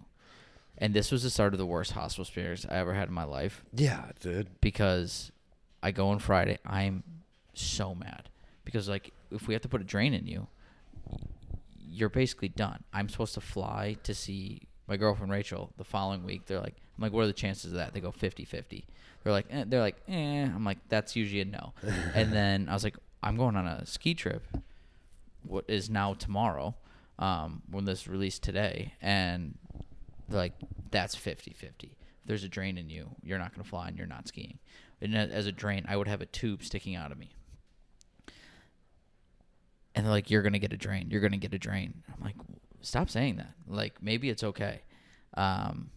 And 0.78 0.94
this 0.94 1.10
was 1.12 1.22
the 1.22 1.30
start 1.30 1.52
of 1.52 1.58
the 1.58 1.66
worst 1.66 1.92
hospital 1.92 2.22
experience 2.24 2.64
I 2.68 2.76
ever 2.76 2.94
had 2.94 3.08
in 3.08 3.14
my 3.14 3.24
life 3.24 3.62
Yeah, 3.74 4.12
dude. 4.18 4.48
because 4.62 5.30
I 5.82 5.90
go 5.90 6.08
on 6.08 6.18
Friday. 6.20 6.58
I'm 6.64 7.02
so 7.52 7.94
mad 7.94 8.30
because 8.64 8.88
like 8.88 9.12
if 9.30 9.46
we 9.46 9.52
have 9.54 9.62
to 9.62 9.68
put 9.68 9.82
a 9.82 9.84
drain 9.84 10.14
in 10.14 10.26
you, 10.26 10.46
you're 11.78 12.08
basically 12.08 12.48
done. 12.48 12.82
I'm 12.92 13.08
supposed 13.08 13.34
to 13.34 13.40
fly 13.40 13.96
to 14.04 14.14
see 14.14 14.62
my 14.86 14.96
girlfriend 14.96 15.32
Rachel 15.32 15.70
the 15.76 15.84
following 15.84 16.24
week. 16.24 16.46
They're 16.46 16.60
like, 16.60 16.76
I'm 17.00 17.04
like, 17.04 17.12
what 17.14 17.22
are 17.22 17.28
the 17.28 17.32
chances 17.32 17.72
of 17.72 17.78
that? 17.78 17.94
They 17.94 18.00
go 18.00 18.12
50-50. 18.12 18.84
They're 19.24 19.32
like, 19.32 19.46
eh. 19.50 19.64
they're 19.66 19.80
like, 19.80 19.96
eh. 20.06 20.42
I'm 20.42 20.64
like, 20.66 20.76
that's 20.90 21.16
usually 21.16 21.40
a 21.40 21.46
no. 21.46 21.72
and 22.14 22.30
then 22.30 22.68
I 22.68 22.74
was 22.74 22.84
like, 22.84 22.96
I'm 23.22 23.38
going 23.38 23.56
on 23.56 23.66
a 23.66 23.86
ski 23.86 24.12
trip. 24.12 24.44
What 25.42 25.64
is 25.66 25.88
now 25.88 26.12
tomorrow? 26.12 26.74
Um, 27.18 27.62
when 27.70 27.86
this 27.86 28.06
released 28.06 28.42
today, 28.42 28.94
and 29.00 29.56
they're 30.28 30.38
like, 30.38 30.52
that's 30.90 31.14
50 31.14 31.54
50. 31.54 31.96
There's 32.26 32.44
a 32.44 32.48
drain 32.48 32.76
in 32.76 32.90
you, 32.90 33.10
you're 33.22 33.38
not 33.38 33.54
going 33.54 33.64
to 33.64 33.68
fly 33.68 33.88
and 33.88 33.96
you're 33.96 34.06
not 34.06 34.28
skiing. 34.28 34.58
And 35.00 35.16
as 35.16 35.46
a 35.46 35.52
drain, 35.52 35.86
I 35.88 35.96
would 35.96 36.06
have 36.06 36.20
a 36.20 36.26
tube 36.26 36.62
sticking 36.62 36.96
out 36.96 37.12
of 37.12 37.18
me. 37.18 37.30
And 39.94 40.04
they're 40.04 40.12
like, 40.12 40.30
you're 40.30 40.42
going 40.42 40.52
to 40.52 40.58
get 40.58 40.74
a 40.74 40.76
drain. 40.76 41.08
You're 41.10 41.22
going 41.22 41.32
to 41.32 41.38
get 41.38 41.54
a 41.54 41.58
drain. 41.58 42.02
I'm 42.14 42.22
like, 42.22 42.36
stop 42.82 43.08
saying 43.08 43.36
that. 43.36 43.54
Like, 43.66 44.02
maybe 44.02 44.28
it's 44.28 44.44
okay. 44.44 44.82
Um, 45.34 45.90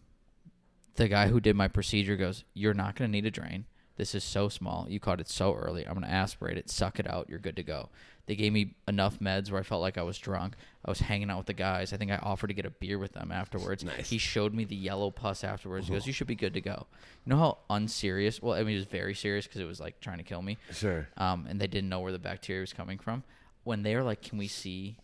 the 0.96 1.08
guy 1.08 1.28
who 1.28 1.40
did 1.40 1.56
my 1.56 1.68
procedure 1.68 2.16
goes, 2.16 2.44
You're 2.54 2.74
not 2.74 2.96
going 2.96 3.10
to 3.10 3.12
need 3.12 3.26
a 3.26 3.32
drain. 3.32 3.66
This 3.96 4.16
is 4.16 4.24
so 4.24 4.50
small. 4.50 4.88
You 4.90 5.00
caught 5.00 5.20
it 5.20 5.30
so 5.30 5.54
early. 5.54 5.86
I'm 5.86 5.94
going 5.94 6.06
to 6.06 6.12
aspirate 6.12 6.58
it, 6.58 6.70
suck 6.70 7.00
it 7.00 7.08
out. 7.10 7.30
You're 7.30 7.38
good 7.40 7.56
to 7.58 7.64
go. 7.64 7.90
They 8.26 8.36
gave 8.36 8.54
me 8.54 8.76
enough 8.88 9.20
meds 9.20 9.52
where 9.52 9.60
I 9.60 9.64
felt 9.64 9.82
like 9.82 9.98
I 9.98 10.02
was 10.02 10.18
drunk. 10.18 10.56
I 10.86 10.90
was 10.90 11.02
hanging 11.02 11.30
out 11.30 11.38
with 11.40 11.48
the 11.48 11.54
guys. 11.54 11.92
I 11.92 11.98
think 11.98 12.10
I 12.10 12.18
offered 12.18 12.48
to 12.48 12.54
get 12.54 12.66
a 12.66 12.70
beer 12.70 12.98
with 12.98 13.12
them 13.14 13.32
afterwards. 13.32 13.84
Nice. 13.84 14.10
He 14.10 14.18
showed 14.18 14.54
me 14.54 14.64
the 14.64 14.76
yellow 14.76 15.12
pus 15.12 15.44
afterwards. 15.44 15.88
He 15.88 15.94
goes, 15.94 16.08
You 16.08 16.14
should 16.14 16.28
be 16.28 16.36
good 16.36 16.54
to 16.54 16.62
go. 16.62 16.88
You 17.26 17.32
know 17.32 17.38
how 17.38 17.58
unserious? 17.70 18.42
Well, 18.42 18.56
I 18.58 18.64
mean, 18.64 18.76
it 18.76 18.80
was 18.80 18.86
very 18.86 19.14
serious 19.14 19.46
because 19.46 19.62
it 19.62 19.66
was 19.66 19.80
like 19.80 20.00
trying 20.00 20.20
to 20.20 20.24
kill 20.24 20.42
me. 20.42 20.58
Sure. 20.72 21.08
Um, 21.18 21.46
and 21.50 21.60
they 21.60 21.68
didn't 21.68 21.90
know 21.90 22.00
where 22.00 22.14
the 22.14 22.20
bacteria 22.20 22.62
was 22.62 22.74
coming 22.74 22.98
from. 22.98 23.24
When 23.64 23.84
they 23.84 23.96
were 23.96 24.04
like, 24.04 24.22
Can 24.22 24.38
we 24.38 24.48
see 24.48 24.98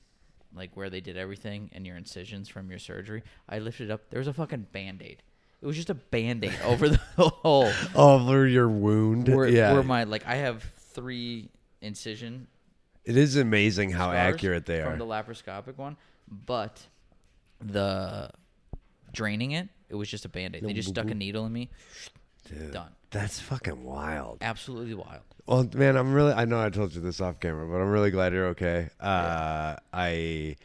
like 0.55 0.75
where 0.75 0.89
they 0.89 1.01
did 1.01 1.17
everything 1.17 1.69
and 1.73 1.85
your 1.85 1.97
incisions 1.97 2.47
from 2.47 2.69
your 2.69 2.79
surgery? 2.79 3.21
I 3.47 3.59
lifted 3.59 3.89
it 3.89 3.91
up. 3.91 4.09
There 4.09 4.19
was 4.19 4.27
a 4.27 4.33
fucking 4.33 4.67
band 4.71 5.01
aid. 5.03 5.21
It 5.61 5.65
was 5.65 5.75
just 5.75 5.89
a 5.89 5.95
band 5.95 6.43
aid 6.45 6.57
over 6.65 6.89
the 6.89 6.99
hole. 7.17 7.71
Over 7.95 8.47
your 8.47 8.69
wound. 8.69 9.27
Where, 9.27 9.47
yeah. 9.47 9.73
where 9.73 9.83
my 9.83 10.05
like 10.05 10.25
I 10.25 10.35
have 10.35 10.63
three 10.93 11.49
incision 11.81 12.47
it 13.09 13.17
is 13.17 13.37
amazing 13.37 13.89
how 13.89 14.11
accurate 14.11 14.67
they 14.67 14.81
are. 14.81 14.91
from 14.91 14.99
the 14.99 15.05
laparoscopic 15.05 15.77
one, 15.77 15.97
but 16.29 16.79
the 17.59 18.29
draining 19.11 19.51
it, 19.51 19.67
it 19.89 19.95
was 19.95 20.07
just 20.07 20.25
a 20.25 20.29
band 20.29 20.55
aid. 20.55 20.63
They 20.63 20.73
just 20.73 20.89
stuck 20.89 21.09
a 21.09 21.15
needle 21.15 21.47
in 21.47 21.51
me. 21.51 21.71
Dude, 22.47 22.71
Done. 22.71 22.91
That's 23.09 23.39
fucking 23.39 23.83
wild. 23.83 24.37
Absolutely 24.41 24.93
wild. 24.93 25.23
Well, 25.47 25.67
man, 25.73 25.97
I'm 25.97 26.13
really. 26.13 26.33
I 26.33 26.45
know 26.45 26.61
I 26.61 26.69
told 26.69 26.93
you 26.93 27.01
this 27.01 27.19
off 27.19 27.39
camera, 27.39 27.67
but 27.67 27.81
I'm 27.81 27.89
really 27.89 28.11
glad 28.11 28.33
you're 28.33 28.49
okay. 28.49 28.89
Uh, 28.99 29.77
I, 29.91 30.55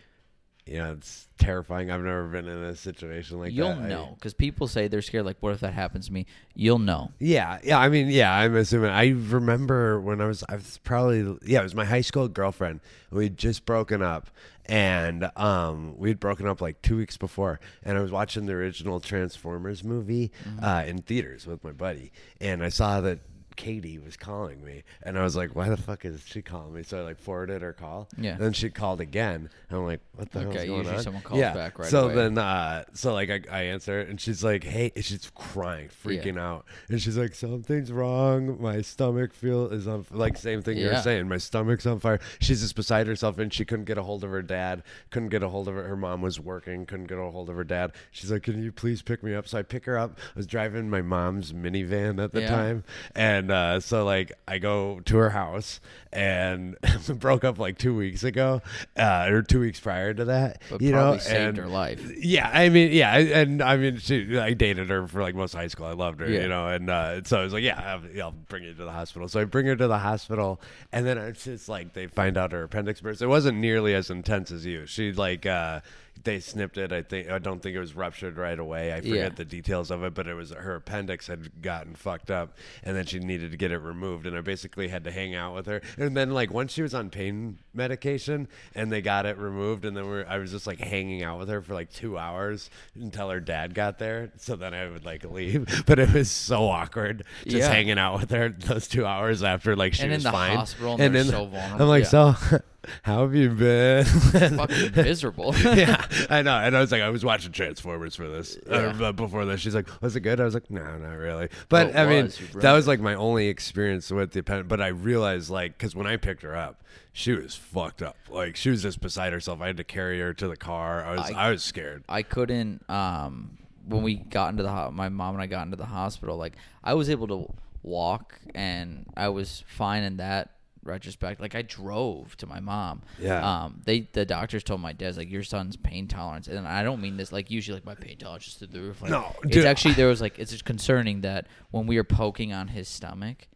you 0.67 0.79
know, 0.79 0.93
it's 0.93 1.29
terrifying. 1.37 1.91
I've 1.91 2.01
never 2.01 2.27
been 2.29 2.49
in 2.49 2.63
a 2.63 2.75
situation 2.75 3.39
like 3.39 3.49
that. 3.51 3.55
You'll 3.55 3.75
that. 3.75 3.83
I- 3.83 3.89
know 3.89 4.13
because 4.15 4.33
people 4.33 4.67
say 4.67 4.89
they're 4.89 5.03
scared. 5.03 5.27
Like, 5.27 5.37
what 5.41 5.53
if 5.53 5.61
that 5.61 5.75
happens 5.75 6.07
to 6.07 6.13
me? 6.13 6.27
You'll 6.55 6.79
know. 6.79 7.13
Yeah, 7.19 7.59
yeah. 7.63 7.79
I 7.79 7.89
mean, 7.91 8.09
yeah. 8.09 8.35
I'm 8.35 8.57
assuming. 8.57 8.91
I 8.91 9.09
remember 9.09 10.01
when 10.01 10.21
I 10.21 10.27
was. 10.27 10.43
I 10.49 10.55
was 10.55 10.79
probably. 10.79 11.37
Yeah, 11.45 11.61
it 11.61 11.65
was 11.65 11.75
my 11.75 11.85
high 11.85 12.01
school 12.01 12.29
girlfriend. 12.29 12.81
We'd 13.11 13.37
just 13.37 13.67
broken 13.67 14.01
up, 14.01 14.31
and 14.65 15.31
um, 15.37 15.99
we'd 15.99 16.19
broken 16.19 16.47
up 16.47 16.63
like 16.63 16.81
two 16.81 16.97
weeks 16.97 17.19
before. 17.19 17.61
And 17.83 17.99
I 17.99 18.01
was 18.01 18.11
watching 18.11 18.47
the 18.47 18.55
original 18.55 19.01
Transformers 19.01 19.85
movie 19.85 20.33
uh, 20.63 20.85
in 20.87 21.03
theaters 21.03 21.47
with 21.47 21.63
my 21.63 21.73
buddy, 21.73 22.11
and 22.41 22.63
I 22.65 22.71
saw 22.71 23.01
that. 23.03 23.19
Katie 23.57 23.99
was 23.99 24.17
calling 24.17 24.65
me, 24.65 24.83
and 25.03 25.19
I 25.19 25.23
was 25.23 25.37
like, 25.37 25.55
"Why 25.55 25.69
the 25.69 25.77
fuck 25.77 26.05
is 26.05 26.23
she 26.25 26.43
calling 26.43 26.75
me?" 26.75 26.83
So 26.83 26.99
I 26.99 27.03
like 27.03 27.19
forwarded 27.19 27.63
her 27.63 27.73
call. 27.73 28.09
Yeah. 28.19 28.33
And 28.33 28.41
then 28.41 28.53
she 28.53 28.71
called 28.71 29.01
again, 29.01 29.49
and 29.69 29.79
I'm 29.79 29.85
like, 29.87 30.01
"What 30.15 30.31
the 30.33 30.41
hell's 30.41 30.55
Okay, 30.57 30.67
going 30.67 30.79
usually 30.79 30.97
on?" 30.97 31.03
someone 31.03 31.23
calls 31.23 31.41
yeah. 31.41 31.55
back 31.55 31.79
right 31.79 31.89
so 31.91 32.07
away. 32.07 32.15
then, 32.15 32.39
uh, 32.39 32.85
so 32.93 33.13
like 33.15 33.31
I, 33.31 33.41
I 33.51 33.63
answer, 33.65 34.01
and 34.01 34.21
she's 34.21 34.43
like, 34.45 34.65
"Hey," 34.65 34.93
and 34.95 35.05
she's 35.05 35.31
crying, 35.35 35.89
freaking 36.05 36.39
out, 36.39 36.65
and 36.89 37.01
she's 37.01 37.17
like, 37.17 37.35
"Something's 37.35 37.93
wrong. 37.93 38.61
My 38.61 38.81
stomach 38.81 39.33
feel 39.33 39.69
is 39.69 39.87
on 39.87 40.05
like 40.11 40.37
same 40.37 40.63
thing 40.63 40.79
you 40.79 40.89
were 40.89 40.97
saying. 41.03 41.29
My 41.29 41.39
stomach's 41.39 41.87
on 41.87 42.01
fire." 42.01 42.21
She's 42.41 42.61
just 42.61 42.77
beside 42.77 43.07
herself, 43.07 43.39
and 43.39 43.53
she 43.53 43.65
couldn't 43.65 43.85
get 43.87 43.99
a 43.99 44.03
hold 44.03 44.25
of 44.25 44.31
her 44.31 44.43
dad. 44.43 44.83
Couldn't 45.11 45.29
get 45.31 45.43
a 45.43 45.49
hold 45.49 45.69
of 45.69 45.75
her. 45.75 45.85
Her 45.85 45.97
mom 45.97 46.23
was 46.23 46.41
working. 46.41 46.87
Couldn't 46.87 47.07
get 47.07 47.19
a 47.19 47.31
hold 47.31 47.49
of 47.49 47.57
her 47.57 47.65
dad. 47.65 47.93
She's 48.11 48.31
like, 48.31 48.43
"Can 48.43 48.63
you 48.63 48.73
please 48.73 49.03
pick 49.03 49.23
me 49.23 49.35
up?" 49.35 49.47
So 49.49 49.59
I 49.59 49.63
pick 49.63 49.85
her 49.87 49.97
up. 49.99 50.19
I 50.19 50.39
was 50.39 50.47
driving 50.47 50.91
my 50.91 51.03
mom's 51.03 51.53
minivan 51.53 52.23
at 52.23 52.33
the 52.33 52.47
time, 52.47 52.85
and 53.15 53.44
uh, 53.51 53.81
so 53.81 54.05
like 54.05 54.33
I 54.49 54.59
go 54.59 55.01
to 55.07 55.17
her 55.17 55.31
house, 55.31 55.81
and 56.13 56.77
broke 57.19 57.45
up 57.45 57.59
like 57.59 57.79
two 57.79 57.95
weeks 57.97 58.23
ago, 58.25 58.63
uh, 58.97 59.27
or 59.31 59.43
two 59.43 59.61
weeks 59.61 59.81
prior 59.81 60.15
to 60.15 60.25
that. 60.27 60.63
But 60.71 60.81
you 60.83 60.93
probably 60.93 61.17
know, 61.17 61.19
saved 61.23 61.41
and 61.41 61.57
her 61.59 61.67
life. 61.67 62.01
yeah, 62.19 62.51
I 62.53 62.69
mean, 62.69 62.93
yeah, 62.93 63.17
and 63.17 63.63
I 63.63 63.77
mean, 63.77 63.99
she, 63.99 64.39
I 64.39 64.53
dated 64.55 64.91
her 64.91 65.07
for 65.09 65.23
like 65.23 65.35
most 65.35 65.55
high 65.55 65.67
school. 65.69 65.87
I 65.87 65.93
loved 65.93 66.21
her, 66.21 66.29
Yeah. 66.31 66.43
you 66.43 66.49
know, 66.49 66.69
and 66.69 66.89
uh, 66.91 67.23
so 67.25 67.41
I 67.41 67.45
was 67.45 67.53
like, 67.53 67.65
yeah, 67.65 67.99
I'll, 68.17 68.23
I'll 68.23 68.33
bring 68.33 68.65
you 68.65 68.75
to 68.75 68.85
the 68.85 68.93
hospital. 68.93 69.29
So 69.29 69.41
I 69.41 69.45
bring 69.45 69.67
her 69.67 69.77
to 69.77 69.87
the 69.89 69.99
hospital, 69.99 70.61
and 70.93 71.07
then 71.07 71.19
it's 71.19 71.45
just 71.45 71.69
like 71.69 71.93
they 71.95 72.07
find 72.07 72.37
out 72.37 72.53
her 72.53 72.63
appendix 72.65 73.01
burst. 73.01 73.23
It 73.23 73.27
wasn't 73.27 73.59
nearly 73.59 73.95
as 73.95 74.11
intense 74.11 74.51
as 74.51 74.65
you. 74.65 74.87
She 74.87 75.13
like 75.13 75.47
uh, 75.47 75.81
they 76.23 76.41
snipped 76.41 76.79
it. 76.79 76.93
I 76.93 77.03
think 77.03 77.29
I 77.29 77.39
don't 77.39 77.61
think 77.63 77.75
it 77.77 77.81
was 77.81 77.95
ruptured 77.95 78.37
right 78.39 78.59
away. 78.59 78.93
I 78.93 79.01
forget 79.01 79.15
Yeah. 79.17 79.29
the 79.31 79.45
details 79.45 79.91
of 79.91 80.03
it, 80.05 80.15
but 80.15 80.27
it 80.27 80.35
was 80.35 80.51
her 80.53 80.77
appendix 80.77 81.27
had 81.27 81.61
gotten 81.61 81.95
fucked 81.95 82.31
up, 82.31 82.57
and 82.83 82.97
then 82.97 83.05
she 83.07 83.19
needed 83.19 83.51
to 83.51 83.57
get 83.57 83.73
it 83.73 83.79
removed. 83.79 84.27
And 84.27 84.37
I 84.37 84.41
basically 84.41 84.89
had 84.89 85.05
to 85.05 85.11
hang 85.11 85.35
out 85.35 85.55
with 85.55 85.67
her. 85.67 85.83
And 85.99 86.17
then 86.17 86.31
like 86.31 86.51
once 86.53 86.73
she 86.73 86.83
was 86.83 86.95
on 86.95 87.11
pain 87.11 87.59
medication, 87.75 88.49
and 88.75 88.91
they 88.93 89.03
got 89.03 89.27
it 89.27 89.37
removed, 89.37 89.85
and 89.85 89.97
then 89.97 90.07
we're, 90.07 90.25
I 90.27 90.39
was 90.39 90.51
just 90.53 90.67
like 90.67 90.79
hanging 90.79 91.23
out 91.23 91.39
with 91.39 91.49
her 91.49 91.61
for 91.61 91.75
like 91.75 91.91
two 91.93 92.17
hours 92.17 92.71
until 92.95 93.29
her 93.31 93.41
dad 93.41 93.75
got 93.75 93.99
there. 93.99 94.33
So 94.39 94.57
then 94.57 94.73
I 94.73 94.89
would 94.89 95.05
like 95.05 95.25
leave, 95.25 95.83
but 95.87 95.99
it 95.99 96.13
was 96.13 96.31
so 96.31 96.69
awkward 96.69 97.25
just 97.45 97.57
Yeah. 97.57 97.69
hanging 97.69 97.99
out 97.99 98.19
with 98.21 98.31
her 98.31 98.49
those 98.51 98.89
two 98.89 99.05
hours 99.05 99.43
after 99.43 99.77
like 99.77 99.95
she 99.95 100.05
And 100.05 100.13
in 100.13 100.17
was 100.19 100.25
the 100.25 100.31
fine. 100.33 100.57
hospital, 100.57 100.97
and 100.99 101.15
they're 101.15 101.25
so 101.25 101.47
vulnerable. 101.47 101.83
I'm 101.83 101.89
like, 101.89 102.05
Yeah. 102.05 102.35
so 102.35 102.59
how 103.03 103.21
have 103.23 103.35
you 103.35 103.51
been? 103.51 104.05
Fucking 104.05 104.93
miserable. 104.95 105.55
yeah, 105.63 106.05
I 106.31 106.43
know. 106.43 106.57
And 106.57 106.77
I 106.77 106.81
was 106.81 106.91
like, 106.93 107.03
I 107.03 107.11
was 107.11 107.25
watching 107.25 107.53
Transformers 107.53 108.15
for 108.17 108.29
this 108.29 108.59
Yeah. 108.69 108.93
uh, 109.01 109.13
before 109.13 109.45
this. 109.45 109.61
She's 109.61 109.75
like, 109.75 109.89
was 110.03 110.17
it 110.17 110.21
good? 110.21 110.41
I 110.41 110.45
was 110.45 110.55
like, 110.55 110.71
no, 110.71 110.83
not 110.99 111.15
really. 111.17 111.49
But 111.69 111.89
it 111.89 111.97
I 111.97 112.07
mean, 112.07 112.25
was. 112.27 112.39
That 112.57 112.73
was 112.73 112.87
like 112.87 113.01
my 113.01 113.15
only 113.15 113.49
experience 113.49 114.11
with 114.11 114.33
the 114.33 114.43
pen. 114.43 114.67
But 114.69 114.81
I 114.81 114.89
realized, 114.89 115.51
like, 115.51 115.77
because 115.79 115.95
when 115.95 116.07
I 116.07 116.17
picked 116.17 116.43
her 116.43 116.57
up, 116.57 116.83
she 117.13 117.33
was 117.33 117.55
fucked 117.55 118.03
up. 118.03 118.17
Like, 118.29 118.57
she 118.57 118.71
was 118.71 118.83
just 118.83 119.01
beside 119.01 119.33
herself. 119.33 119.61
I 119.61 119.69
had 119.69 119.77
to 119.77 119.85
carry 119.85 120.21
her 120.21 120.35
to 120.35 120.49
the 120.49 120.57
car. 120.57 121.05
I 121.05 121.11
was, 121.17 121.31
I, 121.31 121.47
I- 121.47 121.51
was 121.51 121.63
scared. 121.63 122.05
I 122.09 122.23
couldn't 122.23 122.89
um 122.91 123.59
when 123.87 124.03
we 124.03 124.15
got 124.15 124.49
into 124.51 124.63
the 124.63 124.71
ho- 124.71 124.91
my 124.91 125.11
mom 125.11 125.35
and 125.35 125.43
I 125.43 125.47
got 125.47 125.67
into 125.67 125.77
the 125.77 125.85
hospital 125.85 126.39
like 126.39 126.55
I 126.83 126.95
was 126.95 127.11
able 127.11 127.29
to 127.29 127.53
walk 127.83 128.41
and 128.55 129.05
I 129.15 129.29
was 129.29 129.63
fine 129.67 130.03
in 130.05 130.17
that 130.17 130.51
retrospect 130.85 131.41
like 131.41 131.55
I 131.55 131.63
drove 131.63 132.37
to 132.39 132.47
my 132.47 132.61
mom 132.61 133.03
Yeah. 133.19 133.65
um 133.65 133.81
they 133.85 134.09
the 134.13 134.25
doctors 134.25 134.63
told 134.65 134.81
my 134.81 134.93
dad's 134.93 135.17
like 135.19 135.31
your 135.31 135.43
son's 135.43 135.77
pain 135.77 136.07
tolerance 136.09 136.47
and 136.49 136.67
I 136.67 136.83
don't 136.83 137.01
mean 137.01 137.17
this 137.17 137.33
like 137.33 137.51
usually 137.51 137.77
like 137.77 137.85
my 137.87 137.95
pain 137.95 138.19
tolerance 138.19 138.47
is 138.49 138.55
through 138.55 138.69
the 138.69 138.81
roof 138.81 139.03
like, 139.03 139.11
No, 139.11 139.35
it's 139.45 139.53
dude. 139.57 139.65
actually 139.67 139.95
there 139.95 140.09
was 140.09 140.21
like 140.21 140.39
it's 140.39 140.51
just 140.53 140.65
concerning 140.65 141.23
that 141.23 141.47
when 141.71 141.87
we 141.87 141.97
were 141.97 142.05
poking 142.05 142.53
on 142.53 142.69
his 142.69 142.89
stomach 142.89 143.49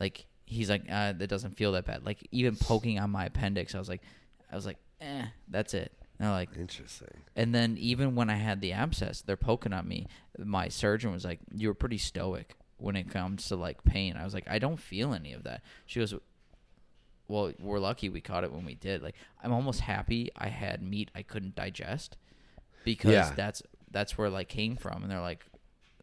like 0.00 0.26
he's 0.46 0.68
like 0.68 0.82
uh, 0.90 1.12
that 1.12 1.28
doesn't 1.28 1.56
feel 1.56 1.72
that 1.72 1.84
bad 1.86 2.04
like 2.04 2.26
even 2.30 2.56
poking 2.56 2.98
on 2.98 3.10
my 3.10 3.26
appendix 3.26 3.74
I 3.74 3.78
was 3.78 3.88
like 3.88 4.02
I 4.52 4.56
was 4.56 4.66
like, 4.66 4.76
eh, 5.00 5.24
that's 5.48 5.74
it. 5.74 5.90
And 6.20 6.30
like, 6.30 6.50
Interesting. 6.56 7.08
and 7.34 7.52
then 7.52 7.76
even 7.78 8.14
when 8.14 8.30
I 8.30 8.36
had 8.36 8.60
the 8.60 8.72
abscess, 8.72 9.20
they're 9.22 9.36
poking 9.36 9.72
on 9.72 9.88
me. 9.88 10.06
My 10.38 10.68
surgeon 10.68 11.10
was 11.10 11.24
like, 11.24 11.40
"You 11.52 11.66
were 11.66 11.74
pretty 11.74 11.98
stoic 11.98 12.54
when 12.76 12.94
it 12.94 13.10
comes 13.10 13.48
to 13.48 13.56
like 13.56 13.82
pain." 13.82 14.14
I 14.16 14.22
was 14.22 14.32
like, 14.32 14.46
"I 14.48 14.60
don't 14.60 14.76
feel 14.78 15.12
any 15.12 15.32
of 15.32 15.42
that." 15.42 15.62
She 15.86 15.98
goes, 15.98 16.14
"Well, 17.28 17.52
we're 17.58 17.78
lucky 17.78 18.08
we 18.08 18.20
caught 18.20 18.44
it 18.44 18.52
when 18.52 18.64
we 18.64 18.74
did. 18.74 19.02
Like, 19.02 19.14
I'm 19.42 19.52
almost 19.52 19.80
happy 19.80 20.30
I 20.36 20.48
had 20.48 20.82
meat 20.82 21.10
I 21.14 21.22
couldn't 21.22 21.54
digest 21.54 22.16
because 22.84 23.12
Yeah. 23.12 23.32
that's 23.34 23.62
that's 23.90 24.16
where 24.18 24.28
like 24.30 24.48
came 24.48 24.76
from." 24.76 25.02
And 25.02 25.10
they're 25.10 25.20
like, 25.20 25.44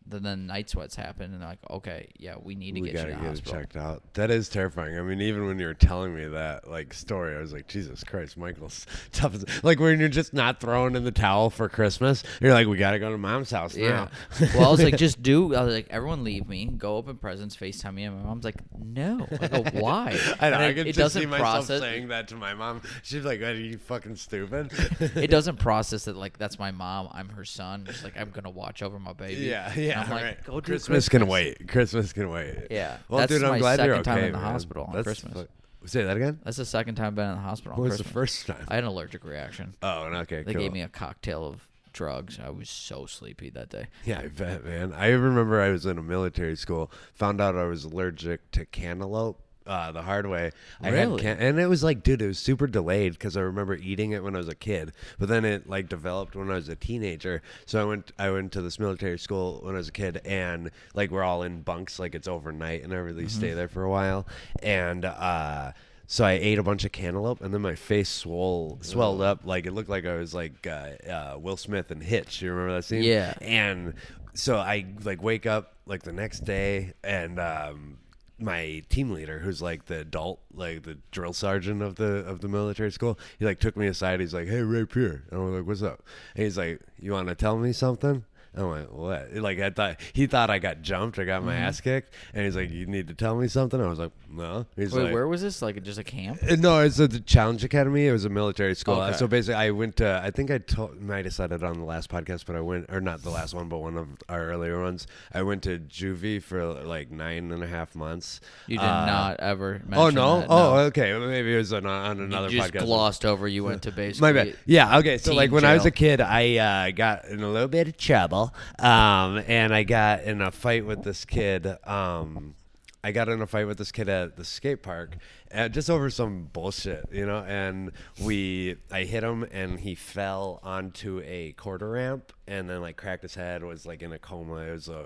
then 0.06 0.24
the 0.24 0.36
night 0.36 0.70
sweats 0.70 0.96
happen, 0.96 1.32
and 1.34 1.42
they're 1.42 1.48
like, 1.50 1.60
"Okay, 1.70 2.10
yeah, 2.18 2.36
we 2.42 2.56
need 2.56 2.76
to 2.76 2.82
we 2.82 2.92
get 2.92 3.02
you 3.08 3.14
to 3.14 3.20
get 3.20 3.28
hospital." 3.28 3.54
checked 3.54 3.76
out. 3.76 4.02
That 4.16 4.30
is 4.32 4.50
terrifying. 4.50 4.98
I 4.98 5.02
mean, 5.02 5.22
even 5.22 5.46
when 5.46 5.58
you 5.60 5.68
were 5.68 5.74
telling 5.74 6.14
me 6.16 6.26
that 6.28 6.70
like 6.70 6.94
story, 6.94 7.36
I 7.36 7.40
was 7.40 7.54
like, 7.54 7.68
Jesus 7.68 8.04
Christ, 8.04 8.38
Michael's 8.38 8.86
tough. 9.12 9.36
As, 9.36 9.46
like 9.64 9.80
when 9.80 10.00
you're 10.00 10.10
just 10.10 10.34
not 10.34 10.60
throwing 10.60 10.96
in 10.96 11.04
the 11.04 11.12
towel 11.12 11.50
for 11.50 11.70
Christmas, 11.70 12.24
you're 12.42 12.54
like, 12.54 12.68
we 12.68 12.78
gotta 12.78 13.00
go 13.00 13.12
to 13.12 13.18
mom's 13.18 13.52
house 13.52 13.76
Yeah. 13.76 13.90
now. 13.90 14.10
well, 14.56 14.68
I 14.68 14.72
was 14.72 14.84
like, 14.84 14.98
just 15.02 15.22
do. 15.24 15.56
I 15.56 15.64
was 15.64 15.74
like, 15.74 15.88
everyone 15.90 16.24
leave 16.24 16.48
me. 16.48 16.66
Go 16.66 16.98
open 16.98 17.18
presents. 17.18 17.56
Facetime 17.56 17.94
me. 17.94 18.04
And 18.04 18.18
my 18.18 18.24
mom's 18.24 18.44
like, 18.44 18.58
no. 18.78 19.28
I 19.40 19.48
go, 19.48 19.64
why? 19.80 20.18
I 20.40 20.50
know. 20.50 20.56
And 20.56 20.56
I 20.56 20.68
it, 20.68 20.74
can 20.76 20.88
it 20.88 20.94
just 20.96 21.14
see 21.14 21.26
myself 21.26 21.68
process. 21.68 21.82
saying 21.82 22.10
that 22.10 22.28
to 22.30 22.36
my 22.36 22.54
mom. 22.54 22.82
She's 23.04 23.24
like, 23.24 23.42
"Are 23.42 23.54
you 23.54 23.78
fucking 23.78 24.16
stupid?" 24.16 24.72
It 25.16 25.30
doesn't 25.30 25.58
process 25.58 26.06
that 26.06 26.16
like 26.16 26.38
that's 26.38 26.58
my 26.60 26.72
mom. 26.72 27.08
I'm 27.12 27.30
her 27.30 27.46
son. 27.46 27.86
It's 27.90 28.04
like 28.04 28.18
I'm 28.20 28.32
gonna 28.32 28.50
watch 28.50 28.82
over 28.82 29.00
my 29.00 29.14
baby. 29.14 29.42
Yeah, 29.46 29.72
And 29.72 29.91
yeah. 29.92 30.02
I'm 30.02 30.10
like, 30.10 30.24
right. 30.24 30.44
go 30.44 30.60
do 30.60 30.72
Christmas, 30.72 31.10
can 31.10 31.28
wait. 31.28 31.68
Christmas 31.68 32.12
can 32.14 32.30
wait. 32.30 32.68
Yeah. 32.72 32.98
Well, 33.10 33.20
That's 33.20 33.32
dude, 33.32 33.44
I'm 33.44 33.52
my 33.52 33.60
glad 33.60 33.80
you're 33.80 33.96
second 33.96 34.04
time 34.04 34.18
okay, 34.18 34.28
in 34.28 34.32
the 34.34 34.38
man. 34.40 34.52
hospital 34.52 34.84
on 34.86 34.94
That's 34.94 35.06
Christmas. 35.06 35.34
fu- 35.34 35.88
Say 35.88 36.04
that 36.04 36.16
again. 36.18 36.40
That's 36.44 36.58
the 36.58 36.66
second 36.66 36.96
time 36.96 37.08
I've 37.08 37.16
been 37.16 37.30
in 37.30 37.36
the 37.36 37.42
hospital. 37.42 37.74
On 37.74 37.80
What 37.80 37.90
was 37.90 37.98
the 37.98 38.04
Christmas. 38.04 38.44
first 38.44 38.48
time? 38.48 38.66
I 38.68 38.76
had 38.76 38.84
an 38.84 38.90
allergic 38.90 39.24
reaction. 39.26 39.76
oh, 39.82 40.06
and 40.06 40.16
okay. 40.18 40.44
They 40.44 40.54
cool. 40.54 40.62
gave 40.62 40.72
me 40.74 40.82
a 40.82 40.88
cocktail 40.88 41.44
of 41.46 41.68
drugs. 41.92 42.40
I 42.44 42.50
was 42.52 42.70
so 42.70 43.06
sleepy 43.08 43.50
that 43.50 43.70
day. 43.70 43.88
Yeah, 44.06 44.20
I 44.20 44.28
bet, 44.28 44.64
man. 44.64 44.94
I 44.94 45.08
remember 45.10 45.60
I 45.60 45.70
was 45.70 45.86
in 45.86 45.98
a 45.98 46.04
military 46.04 46.56
school, 46.56 46.92
found 47.16 47.42
out 47.42 47.56
I 47.58 47.64
was 47.66 47.84
allergic 47.84 48.52
to 48.52 48.66
cantaloupe. 48.66 49.42
Uh, 49.68 49.92
the 49.92 50.02
hard 50.02 50.26
way. 50.26 50.52
I 50.82 50.86
had 50.90 50.94
Really? 51.10 51.22
can- 51.22 51.38
and 51.38 51.60
it 51.60 51.68
was 51.68 51.84
like, 51.84 52.02
dude, 52.02 52.22
it 52.22 52.28
was 52.28 52.40
super 52.40 52.66
delayed 52.66 53.14
because 53.14 53.38
I 53.38 53.42
remember 53.42 53.76
eating 53.76 54.12
it 54.12 54.24
when 54.24 54.34
I 54.36 54.40
was 54.40 54.48
a 54.48 54.56
kid, 54.56 54.92
but 55.20 55.30
then 55.30 55.46
it 55.46 55.70
like 55.70 55.88
developed 55.88 56.36
when 56.36 56.50
I 56.50 56.56
was 56.56 56.68
a 56.68 56.76
teenager. 56.76 57.44
So 57.68 57.80
I 57.80 57.86
went, 57.86 58.12
I 58.18 58.32
went 58.32 58.52
to 58.54 58.62
this 58.64 58.80
military 58.80 59.20
school 59.20 59.60
when 59.62 59.76
I 59.76 59.78
was 59.78 59.88
a 59.90 59.92
kid, 59.92 60.20
and 60.26 60.72
like 60.96 61.12
we're 61.12 61.22
all 61.24 61.44
in 61.44 61.62
bunks, 61.62 62.00
like 62.00 62.16
it's 62.16 62.28
overnight, 62.28 62.84
and 62.84 62.92
I 62.92 62.98
really 62.98 63.28
stay 63.28 63.54
there 63.54 63.68
for 63.68 63.84
a 63.84 63.90
while, 63.90 64.26
and 64.64 65.06
uh, 65.06 65.74
so 66.08 66.26
I 66.26 66.32
ate 66.34 66.58
a 66.58 66.64
bunch 66.64 66.84
of 66.84 66.92
cantaloupe, 66.92 67.42
and 67.42 67.54
then 67.54 67.62
my 67.62 67.76
face 67.76 68.10
swole, 68.10 68.80
swelled 68.82 69.22
up, 69.22 69.42
like 69.46 69.68
it 69.68 69.74
looked 69.74 69.90
like 69.90 70.08
I 70.08 70.16
was 70.16 70.34
like 70.34 70.66
uh, 70.66 71.08
uh, 71.08 71.38
Will 71.40 71.56
Smith 71.56 71.92
and 71.92 72.02
Hitch. 72.02 72.42
You 72.42 72.50
remember 72.52 72.76
that 72.78 72.84
scene? 72.84 73.04
Yeah. 73.04 73.36
And 73.42 73.94
so 74.34 74.58
I 74.58 74.88
like 75.04 75.22
wake 75.22 75.46
up 75.46 75.76
like 75.86 76.02
the 76.02 76.14
next 76.14 76.46
day, 76.46 76.94
and 77.04 77.40
um, 77.40 77.98
my 78.42 78.82
team 78.90 79.12
leader, 79.12 79.40
who's 79.40 79.62
like 79.62 79.86
the 79.86 80.00
adult, 80.00 80.42
like 80.54 80.84
the 80.84 80.98
drill 81.12 81.34
sergeant 81.34 81.82
of 81.82 81.96
the 81.96 82.26
of 82.26 82.42
the 82.42 82.48
military 82.48 82.92
school, 82.92 83.18
he 83.40 83.46
like 83.46 83.60
took 83.60 83.78
me 83.78 83.88
aside. 83.88 84.20
He's 84.20 84.34
like, 84.34 84.48
"Hey, 84.48 84.62
Ray 84.62 84.86
Pierre," 84.86 85.24
and 85.32 85.40
I'm 85.40 85.56
like, 85.56 85.66
"What's 85.66 85.84
up?" 85.84 86.04
And 86.36 86.44
he's 86.46 86.58
like, 86.58 86.82
"You 87.00 87.12
want 87.14 87.28
to 87.28 87.36
tell 87.36 87.58
me 87.58 87.74
something?" 87.74 88.26
I'm 88.56 88.70
like, 88.70 88.92
what? 88.92 89.34
Like 89.34 89.60
I 89.60 89.70
thought 89.70 89.98
he 90.12 90.28
thought 90.28 90.50
I 90.50 90.60
got 90.60 90.82
jumped 90.82 91.18
or 91.18 91.24
got 91.26 91.42
my 91.44 91.54
Mm-hmm. 91.54 91.64
ass 91.64 91.80
kicked, 91.82 92.14
and 92.34 92.44
he's 92.46 92.56
like, 92.56 92.70
"You 92.70 92.86
need 92.86 93.08
to 93.08 93.14
tell 93.14 93.36
me 93.36 93.48
something." 93.48 93.80
I 93.82 93.88
was 93.88 93.98
like, 94.00 94.12
"No." 94.30 94.66
He's 94.76 94.92
Wait, 94.94 95.04
like, 95.04 95.14
where 95.14 95.26
was 95.28 95.42
this? 95.42 95.62
Like 95.62 95.82
just 95.84 95.98
a 96.00 96.04
camp? 96.04 96.40
uh, 96.50 96.56
No, 96.56 96.80
it's 96.82 97.00
at 97.00 97.12
the 97.12 97.22
Challenge 97.22 97.64
Academy. 97.64 98.08
It 98.08 98.12
was 98.12 98.26
a 98.26 98.30
military 98.30 98.76
school. 98.76 99.00
Uh, 99.00 99.10
Okay. 99.10 99.18
So 99.18 99.28
basically, 99.28 99.56
I 99.56 99.72
went 99.72 99.96
to. 99.98 100.22
I 100.22 100.32
think 100.32 100.52
I 100.52 100.58
told, 100.58 101.00
might 101.02 101.24
have 101.26 101.34
said 101.34 101.54
it 101.54 101.64
on 101.64 101.80
the 101.80 101.86
last 101.86 102.10
podcast, 102.10 102.46
but 102.46 102.56
I 102.58 102.62
went, 102.62 102.88
or 102.92 103.00
not 103.00 103.24
the 103.24 103.30
last 103.30 103.54
one, 103.54 103.70
but 103.70 103.78
one 103.80 103.98
of 103.98 104.08
our 104.28 104.48
earlier 104.50 104.82
ones. 104.82 105.08
I 105.34 105.44
went 105.44 105.64
to 105.64 105.80
juvie 105.80 106.44
for 106.44 106.62
like 106.84 107.10
nine 107.10 107.52
and 107.54 107.64
a 107.64 107.68
half 107.68 107.96
months. 107.96 108.42
You 108.68 108.78
did 108.80 108.84
Uh, 108.86 109.06
not 109.06 109.40
ever. 109.40 109.82
Mention 109.86 109.94
Oh 109.98 110.10
no! 110.10 110.40
that, 110.42 110.48
Oh, 110.50 110.78
okay. 110.88 111.14
Well, 111.18 111.28
maybe 111.30 111.54
it 111.54 111.58
was 111.58 111.72
on, 111.72 111.86
on 111.86 112.18
You 112.18 112.24
another 112.26 112.50
just 112.50 112.74
podcast. 112.74 112.86
glossed 112.86 113.24
over. 113.26 113.48
You 113.48 113.64
went 113.64 113.84
to 113.84 113.92
basically. 113.94 114.28
My 114.34 114.34
bad. 114.34 114.58
Yeah. 114.66 114.98
Okay. 115.00 115.18
So 115.18 115.32
teen 115.32 115.38
like 115.38 115.52
when 115.54 115.64
I 115.64 115.74
was 115.74 115.84
jail. 115.84 115.88
a 115.88 115.92
kid, 115.92 116.20
I 116.22 116.58
uh, 116.58 116.92
got 116.92 117.26
in 117.26 117.42
a 117.44 117.50
little 117.50 117.68
bit 117.70 117.88
of 117.88 117.98
trouble, 117.98 118.41
um, 118.80 119.44
and 119.48 119.74
I 119.74 119.84
got 119.84 120.24
in 120.24 120.42
a 120.42 120.52
fight 120.52 120.86
with 120.86 121.04
this 121.04 121.26
kid. 121.26 121.68
Um, 121.86 122.56
I 123.04 123.12
got 123.12 123.30
in 123.30 123.42
a 123.42 123.48
fight 123.48 123.66
with 123.66 123.80
this 123.80 123.92
kid 123.92 124.10
at 124.10 124.38
the 124.38 124.46
skate 124.46 124.84
park, 124.84 125.18
uh, 125.52 125.70
just 125.70 125.90
over 125.90 126.12
some 126.12 126.50
bullshit, 126.54 127.06
you 127.12 127.26
know. 127.26 127.44
And 127.48 127.94
we, 128.24 128.76
I 128.92 129.06
hit 129.06 129.24
him, 129.24 129.44
and 129.52 129.80
he 129.80 129.96
fell 129.96 130.60
onto 130.62 131.20
a 131.26 131.54
quarter 131.54 131.90
ramp, 131.90 132.32
and 132.48 132.70
then 132.70 132.82
like 132.82 132.98
cracked 132.98 133.24
his 133.24 133.34
head. 133.34 133.64
Was 133.64 133.88
like 133.88 134.04
in 134.04 134.12
a 134.14 134.20
coma. 134.20 134.58
It 134.58 134.72
was 134.74 134.88
a, 134.88 135.06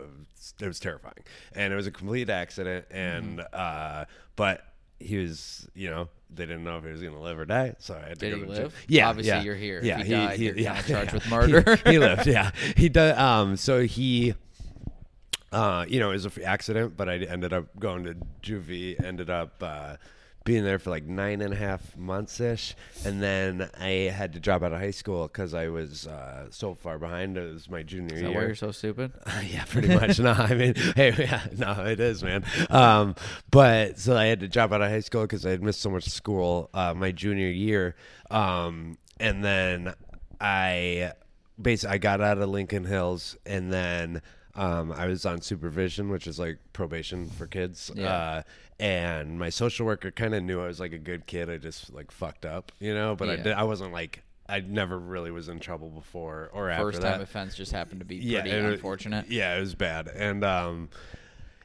it 0.59 0.67
was 0.67 0.79
terrifying, 0.81 1.23
and 1.53 1.71
it 1.71 1.75
was 1.77 1.87
a 1.87 1.91
complete 1.91 2.29
accident. 2.29 2.85
And 2.91 3.39
Mm-hmm. 3.39 3.47
uh, 3.53 4.05
but 4.35 4.65
he 4.99 5.17
was, 5.17 5.67
you 5.75 5.89
know, 5.89 6.09
they 6.33 6.45
didn't 6.45 6.63
know 6.63 6.77
if 6.77 6.83
he 6.83 6.89
was 6.91 7.01
gonna 7.01 7.21
live 7.21 7.37
or 7.39 7.45
die, 7.45 7.75
so 7.79 7.93
I 7.95 8.09
had 8.09 8.19
to 8.19 8.29
Did 8.29 8.31
go 8.31 8.37
he 8.37 8.43
to 8.43 8.49
live? 8.49 8.71
jail. 8.73 8.81
Yeah, 8.87 9.09
Obviously 9.09 9.29
yeah. 9.33 9.41
you're 9.43 9.55
here. 9.55 9.79
If 9.79 9.85
Yeah, 9.85 10.03
he 10.03 10.09
died, 10.11 10.39
you're 10.39 10.57
yeah, 10.57 10.81
charged 10.81 11.13
with 11.13 11.23
He- 11.25 11.29
murder. 11.29 11.75
He, 11.85 11.99
lived. 11.99 12.27
Yeah, 12.27 12.51
he 12.75 12.89
does. 12.89 13.17
Um, 13.17 13.55
so 13.57 13.81
he. 13.83 14.33
Uh, 15.51 15.85
you 15.87 15.99
know, 16.01 16.09
it 16.09 16.13
was 16.13 16.25
an 16.25 16.43
accident, 16.43 16.97
but 16.97 17.07
I 17.07 17.15
ended 17.19 17.53
up 17.53 17.67
going 17.79 18.03
to 18.05 18.15
juvie. 18.43 19.01
Ended 19.01 19.29
up 19.29 19.61
uh, 19.63 19.95
being 20.45 20.63
there 20.63 20.77
for 20.77 20.91
like 20.91 21.03
nine 21.03 21.41
and 21.41 21.53
a 21.53 21.57
half 21.57 21.97
months 21.97 22.39
ish, 22.39 22.75
and 23.03 23.21
then 23.21 23.67
I 23.79 24.11
had 24.15 24.33
to 24.33 24.39
drop 24.39 24.61
out 24.63 24.71
of 24.71 24.79
high 24.79 24.91
school 24.91 25.23
because 25.23 25.53
I 25.53 25.67
was 25.69 26.05
uh, 26.07 26.45
so 26.51 26.75
far 26.75 26.99
behind. 26.99 27.35
It 27.35 27.51
was 27.51 27.67
my 27.67 27.81
junior 27.83 28.15
Is 28.15 28.21
that 28.21 28.29
year. 28.29 28.39
why 28.39 28.45
you're 28.45 28.55
so 28.55 28.71
stupid? 28.71 29.11
yeah, 29.43 29.65
pretty 29.65 29.93
much. 29.93 30.19
no, 30.19 30.31
I 30.31 30.53
mean, 30.53 30.75
hey, 30.95 31.13
yeah, 31.17 31.47
no, 31.57 31.85
it 31.85 31.99
is, 31.99 32.23
man. 32.23 32.45
Um, 32.69 33.15
but 33.49 33.99
so 33.99 34.15
I 34.15 34.25
had 34.25 34.39
to 34.41 34.47
drop 34.47 34.71
out 34.71 34.81
of 34.81 34.89
high 34.89 34.99
school 34.99 35.23
because 35.23 35.45
I 35.45 35.49
had 35.49 35.63
missed 35.63 35.81
so 35.81 35.89
much 35.89 36.05
school 36.05 36.69
uh, 36.73 36.93
my 36.93 37.11
junior 37.11 37.49
year, 37.49 37.95
um, 38.29 38.99
and 39.19 39.43
then 39.43 39.95
I 40.39 41.13
basically 41.59 41.95
I 41.95 41.97
got 41.97 42.21
out 42.21 42.37
of 42.37 42.49
Lincoln 42.49 42.85
Hills, 42.85 43.35
and 43.47 43.73
then 43.73 44.21
um, 44.55 44.91
I 44.91 45.07
was 45.07 45.25
on 45.25 45.41
supervision, 45.41 46.09
which 46.09 46.27
is 46.27 46.39
like 46.39 46.59
probation 46.73 47.29
for 47.29 47.47
kids. 47.47 47.91
Yeah. 47.93 48.13
Uh, 48.13 48.41
and 48.79 49.39
my 49.39 49.49
social 49.49 49.85
worker 49.85 50.11
kind 50.11 50.35
of 50.35 50.43
knew 50.43 50.61
I 50.61 50.67
was 50.67 50.79
like 50.79 50.93
a 50.93 50.97
good 50.97 51.27
kid. 51.27 51.49
I 51.49 51.57
just 51.57 51.93
like 51.93 52.11
fucked 52.11 52.45
up, 52.45 52.71
you 52.79 52.93
know. 52.93 53.15
But 53.15 53.29
I 53.29 53.35
did, 53.37 53.53
I 53.53 53.63
wasn't 53.63 53.93
like 53.93 54.23
I 54.47 54.59
never 54.59 54.97
really 54.99 55.31
was 55.31 55.49
in 55.49 55.59
trouble 55.59 55.89
before 55.89 56.49
or 56.53 56.69
after 56.69 56.91
First 56.91 57.01
time 57.01 57.21
offense 57.21 57.55
just 57.55 57.71
happened 57.71 58.01
to 58.01 58.05
be 58.05 58.17
yeah, 58.17 58.41
pretty 58.41 58.55
it 58.55 58.65
unfortunate. 58.65 59.29
Yeah, 59.29 59.55
it 59.57 59.59
was 59.61 59.75
bad, 59.75 60.07
and 60.07 60.43
um, 60.43 60.89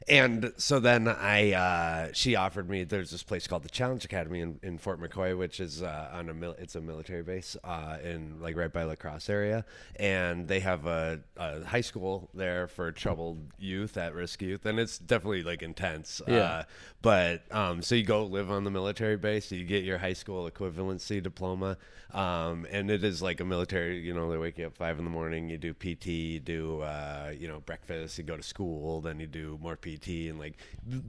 and 0.07 0.53
so 0.57 0.79
then 0.79 1.07
I 1.07 1.53
uh, 1.53 2.09
she 2.13 2.35
offered 2.35 2.69
me. 2.69 2.83
There's 2.83 3.11
this 3.11 3.23
place 3.23 3.47
called 3.47 3.63
the 3.63 3.69
Challenge 3.69 4.03
Academy 4.03 4.39
in, 4.39 4.59
in 4.63 4.77
Fort 4.77 4.99
McCoy, 4.99 5.37
which 5.37 5.59
is 5.59 5.83
uh, 5.83 6.09
on 6.11 6.29
a 6.29 6.33
mil- 6.33 6.55
it's 6.57 6.75
a 6.75 6.81
military 6.81 7.21
base 7.21 7.55
uh, 7.63 7.97
in 8.03 8.41
like 8.41 8.55
right 8.55 8.71
by 8.71 8.83
La 8.83 8.95
Crosse 8.95 9.29
area, 9.29 9.63
and 9.97 10.47
they 10.47 10.59
have 10.59 10.85
a, 10.85 11.19
a 11.37 11.63
high 11.63 11.81
school 11.81 12.29
there 12.33 12.67
for 12.67 12.91
troubled 12.91 13.39
youth, 13.59 13.95
at 13.97 14.15
risk 14.15 14.41
youth, 14.41 14.65
and 14.65 14.79
it's 14.79 14.97
definitely 14.97 15.43
like 15.43 15.61
intense. 15.61 16.21
Yeah. 16.27 16.37
Uh, 16.37 16.63
but 17.01 17.43
um, 17.51 17.81
so 17.81 17.95
you 17.95 18.03
go 18.03 18.25
live 18.25 18.49
on 18.49 18.63
the 18.63 18.71
military 18.71 19.17
base, 19.17 19.51
you 19.51 19.63
get 19.65 19.83
your 19.83 19.99
high 19.99 20.13
school 20.13 20.49
equivalency 20.49 21.21
diploma, 21.21 21.77
um, 22.13 22.65
and 22.71 22.89
it 22.89 23.03
is 23.03 23.21
like 23.21 23.39
a 23.39 23.45
military. 23.45 23.99
You 23.99 24.13
know, 24.13 24.31
they 24.31 24.37
wake 24.37 24.57
you 24.57 24.67
up 24.67 24.77
five 24.77 24.97
in 24.97 25.05
the 25.05 25.11
morning, 25.11 25.49
you 25.49 25.57
do 25.57 25.73
PT, 25.73 26.07
you 26.07 26.39
do 26.39 26.81
uh, 26.81 27.33
you 27.37 27.47
know 27.47 27.59
breakfast, 27.59 28.17
you 28.17 28.23
go 28.23 28.37
to 28.37 28.43
school, 28.43 29.01
then 29.01 29.19
you 29.19 29.27
do 29.27 29.59
more 29.61 29.75
PT 29.75 29.90
and 30.29 30.39
like 30.39 30.53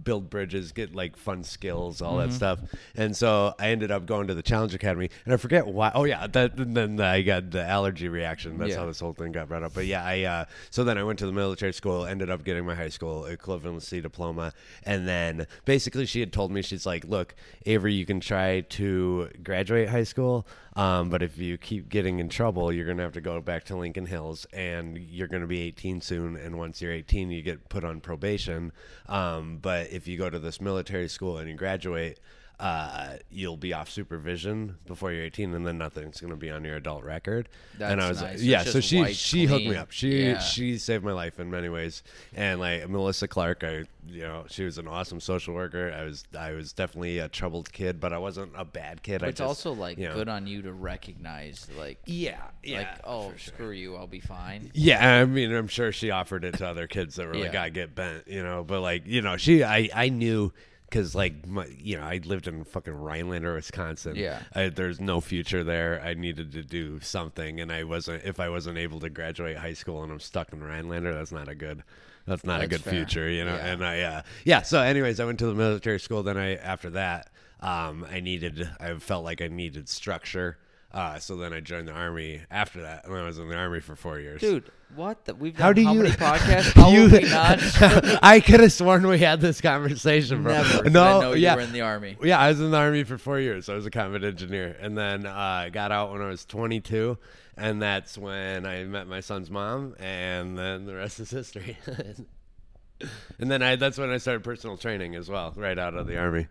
build 0.04 0.28
bridges, 0.30 0.72
get 0.72 0.94
like 0.94 1.16
fun 1.16 1.44
skills, 1.44 2.02
all 2.02 2.18
that 2.18 2.32
stuff. 2.32 2.58
And 2.94 3.16
so 3.16 3.54
I 3.58 3.68
ended 3.68 3.90
up 3.90 4.06
going 4.06 4.26
to 4.28 4.34
the 4.34 4.42
Challenge 4.42 4.74
Academy, 4.74 5.10
and 5.24 5.32
I 5.32 5.36
forget 5.36 5.66
why. 5.66 5.92
Oh 5.94 6.04
yeah, 6.04 6.26
that 6.26 6.56
and 6.58 6.76
then 6.76 7.00
I 7.00 7.22
got 7.22 7.50
the 7.50 7.62
allergy 7.64 8.08
reaction. 8.08 8.58
That's 8.58 8.70
Yeah. 8.70 8.80
how 8.80 8.86
this 8.86 9.00
whole 9.00 9.12
thing 9.12 9.32
got 9.32 9.48
brought 9.48 9.62
up. 9.62 9.74
But 9.74 9.86
yeah, 9.86 10.04
I 10.04 10.22
uh, 10.22 10.44
so 10.70 10.84
then 10.84 10.98
I 10.98 11.04
went 11.04 11.18
to 11.20 11.26
the 11.26 11.32
military 11.32 11.72
school, 11.72 12.04
ended 12.04 12.30
up 12.30 12.44
getting 12.44 12.64
my 12.66 12.74
high 12.74 12.88
school 12.88 13.22
equivalency 13.22 14.02
diploma, 14.02 14.52
and 14.84 15.06
then 15.06 15.46
basically 15.64 16.06
she 16.06 16.20
had 16.20 16.32
told 16.32 16.50
me 16.50 16.62
she's 16.62 16.86
like, 16.86 17.04
look, 17.04 17.34
Avery, 17.66 17.94
you 17.94 18.04
can 18.06 18.20
try 18.20 18.60
to 18.60 19.30
graduate 19.42 19.88
high 19.88 20.04
school, 20.04 20.46
um, 20.76 21.08
but 21.10 21.22
if 21.22 21.38
you 21.38 21.56
keep 21.58 21.88
getting 21.88 22.18
in 22.18 22.28
trouble, 22.28 22.72
you're 22.72 22.86
gonna 22.86 23.02
have 23.02 23.12
to 23.12 23.20
go 23.20 23.40
back 23.40 23.64
to 23.64 23.76
Lincoln 23.76 24.06
Hills, 24.06 24.46
and 24.52 24.98
you're 24.98 25.28
gonna 25.28 25.46
be 25.46 25.60
18 25.62 26.00
soon, 26.00 26.36
and 26.36 26.58
once 26.58 26.80
you're 26.82 26.92
18, 26.92 27.30
you 27.30 27.42
get 27.42 27.68
put 27.68 27.84
on 27.84 28.00
probation. 28.00 28.71
Um, 29.08 29.58
but 29.60 29.90
if 29.90 30.06
you 30.06 30.16
go 30.16 30.30
to 30.30 30.38
this 30.38 30.60
military 30.60 31.08
school 31.08 31.38
and 31.38 31.48
you 31.48 31.56
graduate. 31.56 32.18
Uh, 32.62 33.16
you'll 33.28 33.56
be 33.56 33.72
off 33.72 33.90
supervision 33.90 34.76
before 34.86 35.10
you're 35.10 35.24
18, 35.24 35.52
and 35.52 35.66
then 35.66 35.78
nothing's 35.78 36.20
going 36.20 36.30
to 36.30 36.36
be 36.36 36.48
on 36.48 36.62
your 36.64 36.76
adult 36.76 37.02
record. 37.02 37.48
and 37.80 38.00
I 38.00 38.08
was 38.08 38.22
nice. 38.22 38.38
like, 38.38 38.46
yeah. 38.46 38.62
So 38.62 38.78
she 38.80 39.00
wiped 39.00 39.16
she 39.16 39.46
hooked 39.46 39.64
me 39.66 39.74
up. 39.74 39.90
She 39.90 40.26
Yeah. 40.26 40.38
she 40.38 40.78
saved 40.78 41.02
my 41.04 41.12
life 41.12 41.40
in 41.40 41.50
many 41.50 41.68
ways. 41.68 42.04
And 42.36 42.60
like 42.60 42.88
Melissa 42.88 43.26
Clark, 43.26 43.64
I 43.64 43.84
you 44.06 44.22
know 44.22 44.44
she 44.48 44.64
was 44.64 44.78
an 44.78 44.86
awesome 44.86 45.18
social 45.18 45.54
worker. 45.54 45.92
I 45.96 46.04
was 46.04 46.22
I 46.38 46.52
was 46.52 46.72
definitely 46.72 47.18
a 47.18 47.28
troubled 47.28 47.72
kid, 47.72 47.98
but 47.98 48.12
I 48.12 48.18
wasn't 48.18 48.52
a 48.56 48.64
bad 48.64 49.02
kid. 49.02 49.18
But 49.20 49.26
I 49.26 49.28
it's 49.30 49.38
just, 49.38 49.48
also 49.48 49.72
like 49.72 49.98
you 49.98 50.08
know, 50.08 50.14
good 50.14 50.28
on 50.28 50.46
you 50.46 50.62
to 50.62 50.72
recognize, 50.72 51.66
like, 51.76 51.98
Yeah, 52.06 52.40
yeah. 52.62 52.78
like, 52.78 52.88
oh, 53.04 53.30
sure. 53.30 53.38
screw 53.38 53.70
you, 53.70 53.96
I'll 53.96 54.06
be 54.06 54.20
fine. 54.20 54.70
Yeah, 54.72 55.20
I 55.20 55.24
mean, 55.24 55.52
I'm 55.52 55.66
sure 55.68 55.90
she 55.90 56.10
offered 56.12 56.44
it 56.44 56.58
to 56.58 56.66
other 56.68 56.86
kids 56.86 57.16
that 57.16 57.26
were 57.26 57.34
like, 57.34 57.54
Yeah. 57.54 57.62
"I 57.64 57.68
get 57.70 57.94
bent," 57.96 58.28
you 58.28 58.42
know. 58.44 58.62
But 58.62 58.82
like, 58.82 59.04
you 59.06 59.20
know, 59.20 59.36
she, 59.36 59.64
I, 59.64 59.88
I 59.94 60.08
knew 60.10 60.52
because 60.92 61.14
like, 61.14 61.46
my, 61.46 61.66
you 61.78 61.96
know, 61.96 62.02
I 62.02 62.20
lived 62.22 62.46
in 62.46 62.64
fucking 62.64 62.92
Rhinelander, 62.92 63.54
Wisconsin. 63.54 64.14
Yeah. 64.14 64.42
I, 64.54 64.68
there's 64.68 65.00
no 65.00 65.22
future 65.22 65.64
there. 65.64 66.02
I 66.04 66.12
needed 66.12 66.52
to 66.52 66.62
do 66.62 67.00
something, 67.00 67.60
and 67.60 67.72
I 67.72 67.84
wasn't. 67.84 68.24
If 68.24 68.38
I 68.38 68.50
wasn't 68.50 68.76
able 68.76 69.00
to 69.00 69.08
graduate 69.08 69.56
high 69.56 69.72
school 69.72 70.02
and 70.02 70.12
I'm 70.12 70.20
stuck 70.20 70.52
in 70.52 70.62
Rhinelander, 70.62 71.14
that's 71.14 71.32
not 71.32 71.48
a 71.48 71.54
good. 71.54 71.82
That's 72.26 72.44
not 72.44 72.60
a 72.60 72.68
good 72.68 72.82
fair. 72.82 72.92
future, 72.92 73.28
you 73.28 73.44
know. 73.44 73.54
Yeah. 73.54 73.66
And 73.66 73.84
I, 73.84 74.00
uh, 74.02 74.22
yeah. 74.44 74.62
So, 74.62 74.82
anyways, 74.82 75.18
I 75.18 75.24
went 75.24 75.38
to 75.38 75.46
the 75.46 75.54
military 75.54 75.98
school. 75.98 76.22
Then 76.22 76.36
I, 76.36 76.56
after 76.56 76.90
that, 76.90 77.30
um, 77.60 78.06
I 78.12 78.20
needed. 78.20 78.68
I 78.78 78.94
felt 78.96 79.24
like 79.24 79.40
I 79.40 79.48
needed 79.48 79.88
structure. 79.88 80.58
Uh, 80.92 81.18
so 81.18 81.36
then 81.36 81.54
I 81.54 81.60
joined 81.60 81.88
the 81.88 81.92
army 81.92 82.42
after 82.50 82.82
that, 82.82 83.06
and 83.06 83.16
I 83.16 83.24
was 83.24 83.38
in 83.38 83.48
the 83.48 83.56
army 83.56 83.80
for 83.80 83.96
four 83.96 84.20
years. 84.20 84.42
Dude, 84.42 84.70
what? 84.94 85.24
The, 85.24 85.34
we've 85.34 85.56
done 85.56 85.60
How 85.60 85.68
how, 85.68 85.72
do 85.72 85.82
you- 85.82 86.02
many 86.02 86.10
podcasts? 86.16 86.72
How 86.72 86.90
You-? 86.90 88.18
I 88.22 88.40
could 88.40 88.60
have 88.60 88.72
sworn 88.72 89.06
we 89.06 89.18
had 89.18 89.40
this 89.40 89.60
conversation, 89.60 90.42
bro. 90.42 90.54
Never. 90.54 90.90
No, 90.90 91.02
I 91.02 91.20
know 91.20 91.32
yeah. 91.32 91.52
you 91.52 91.56
were 91.56 91.62
in 91.62 91.72
the 91.72 91.80
army. 91.80 92.16
Yeah, 92.22 92.38
I 92.38 92.48
was 92.48 92.60
in 92.60 92.70
the 92.70 92.76
army 92.76 93.04
for 93.04 93.18
four 93.18 93.38
years. 93.38 93.68
I 93.68 93.74
was 93.74 93.86
a 93.86 93.90
combat 93.90 94.24
engineer, 94.24 94.76
and 94.80 94.96
then 94.96 95.26
uh, 95.26 95.68
got 95.72 95.92
out 95.92 96.12
when 96.12 96.22
I 96.22 96.28
was 96.28 96.44
22, 96.44 97.18
and 97.56 97.80
that's 97.80 98.16
when 98.18 98.66
I 98.66 98.84
met 98.84 99.06
my 99.06 99.20
son's 99.20 99.50
mom, 99.50 99.94
and 99.98 100.56
then 100.58 100.86
the 100.86 100.94
rest 100.94 101.20
is 101.20 101.30
history. 101.30 101.76
and 103.38 103.50
then 103.50 103.62
I 103.62 103.76
that's 103.76 103.98
when 103.98 104.10
I 104.10 104.18
started 104.18 104.44
personal 104.44 104.76
training 104.76 105.14
as 105.14 105.28
well, 105.28 105.52
right 105.56 105.78
out 105.78 105.94
of 105.94 106.06
the 106.06 106.18
army. 106.18 106.48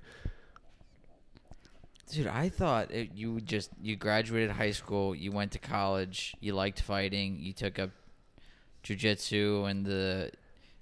Dude, 2.12 2.28
I 2.28 2.50
thought 2.50 2.92
it, 2.92 3.12
you 3.16 3.40
just 3.40 3.70
you 3.82 3.96
graduated 3.96 4.52
high 4.52 4.72
school, 4.72 5.16
you 5.16 5.32
went 5.32 5.54
to 5.54 5.60
college, 5.60 6.36
you 6.42 6.54
liked 6.54 6.82
fighting, 6.82 7.38
you 7.40 7.54
took 7.54 7.80
up 7.80 7.92
jujitsu 8.84 9.70
and 9.70 9.86
the 9.86 10.32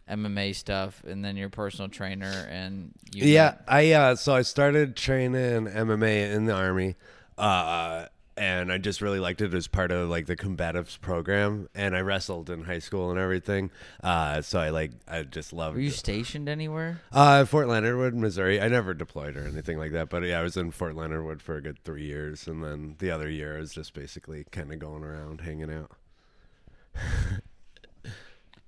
MMA 0.09 0.55
stuff, 0.55 1.03
and 1.07 1.23
then 1.23 1.37
you're 1.37 1.49
personal 1.49 1.89
trainer, 1.89 2.47
and 2.49 2.93
you 3.13 3.25
Yeah, 3.27 3.43
met- 3.45 3.63
I 3.67 3.91
uh, 3.91 4.15
so 4.15 4.33
I 4.33 4.41
started 4.41 4.95
training 4.95 5.67
MMA 5.67 6.33
in 6.33 6.45
the 6.45 6.53
army, 6.53 6.95
uh, 7.37 8.05
and 8.35 8.71
I 8.71 8.79
just 8.79 9.01
really 9.01 9.19
liked 9.19 9.41
it 9.41 9.53
as 9.53 9.67
part 9.67 9.91
of 9.91 10.09
like 10.09 10.25
the 10.25 10.35
combatives 10.35 10.99
program. 10.99 11.69
And 11.75 11.95
I 11.95 11.99
wrestled 11.99 12.49
in 12.49 12.63
high 12.63 12.79
school 12.79 13.11
and 13.11 13.19
everything, 13.19 13.69
uh, 14.03 14.41
so 14.41 14.59
I 14.59 14.69
like 14.69 14.91
I 15.07 15.21
just 15.23 15.53
loved. 15.53 15.75
Were 15.75 15.81
you 15.83 15.91
stationed 15.91 16.49
anywhere? 16.49 17.01
Uh, 17.11 17.45
Fort 17.45 17.67
Leonard 17.67 17.97
Wood, 17.97 18.15
Missouri. 18.15 18.59
I 18.59 18.67
never 18.67 18.95
deployed 18.95 19.37
or 19.37 19.45
anything 19.45 19.77
like 19.77 19.91
that, 19.91 20.09
but 20.09 20.23
yeah, 20.23 20.39
I 20.39 20.41
was 20.43 20.57
in 20.57 20.71
Fort 20.71 20.95
Leonard 20.95 21.23
Wood 21.23 21.41
for 21.43 21.55
a 21.57 21.61
good 21.61 21.77
three 21.83 22.05
years, 22.05 22.47
and 22.47 22.63
then 22.63 22.95
the 22.97 23.11
other 23.11 23.29
year 23.29 23.57
I 23.57 23.59
was 23.59 23.73
just 23.73 23.93
basically 23.93 24.45
kind 24.51 24.73
of 24.73 24.79
going 24.79 25.03
around 25.03 25.41
hanging 25.41 25.71
out. 25.71 25.91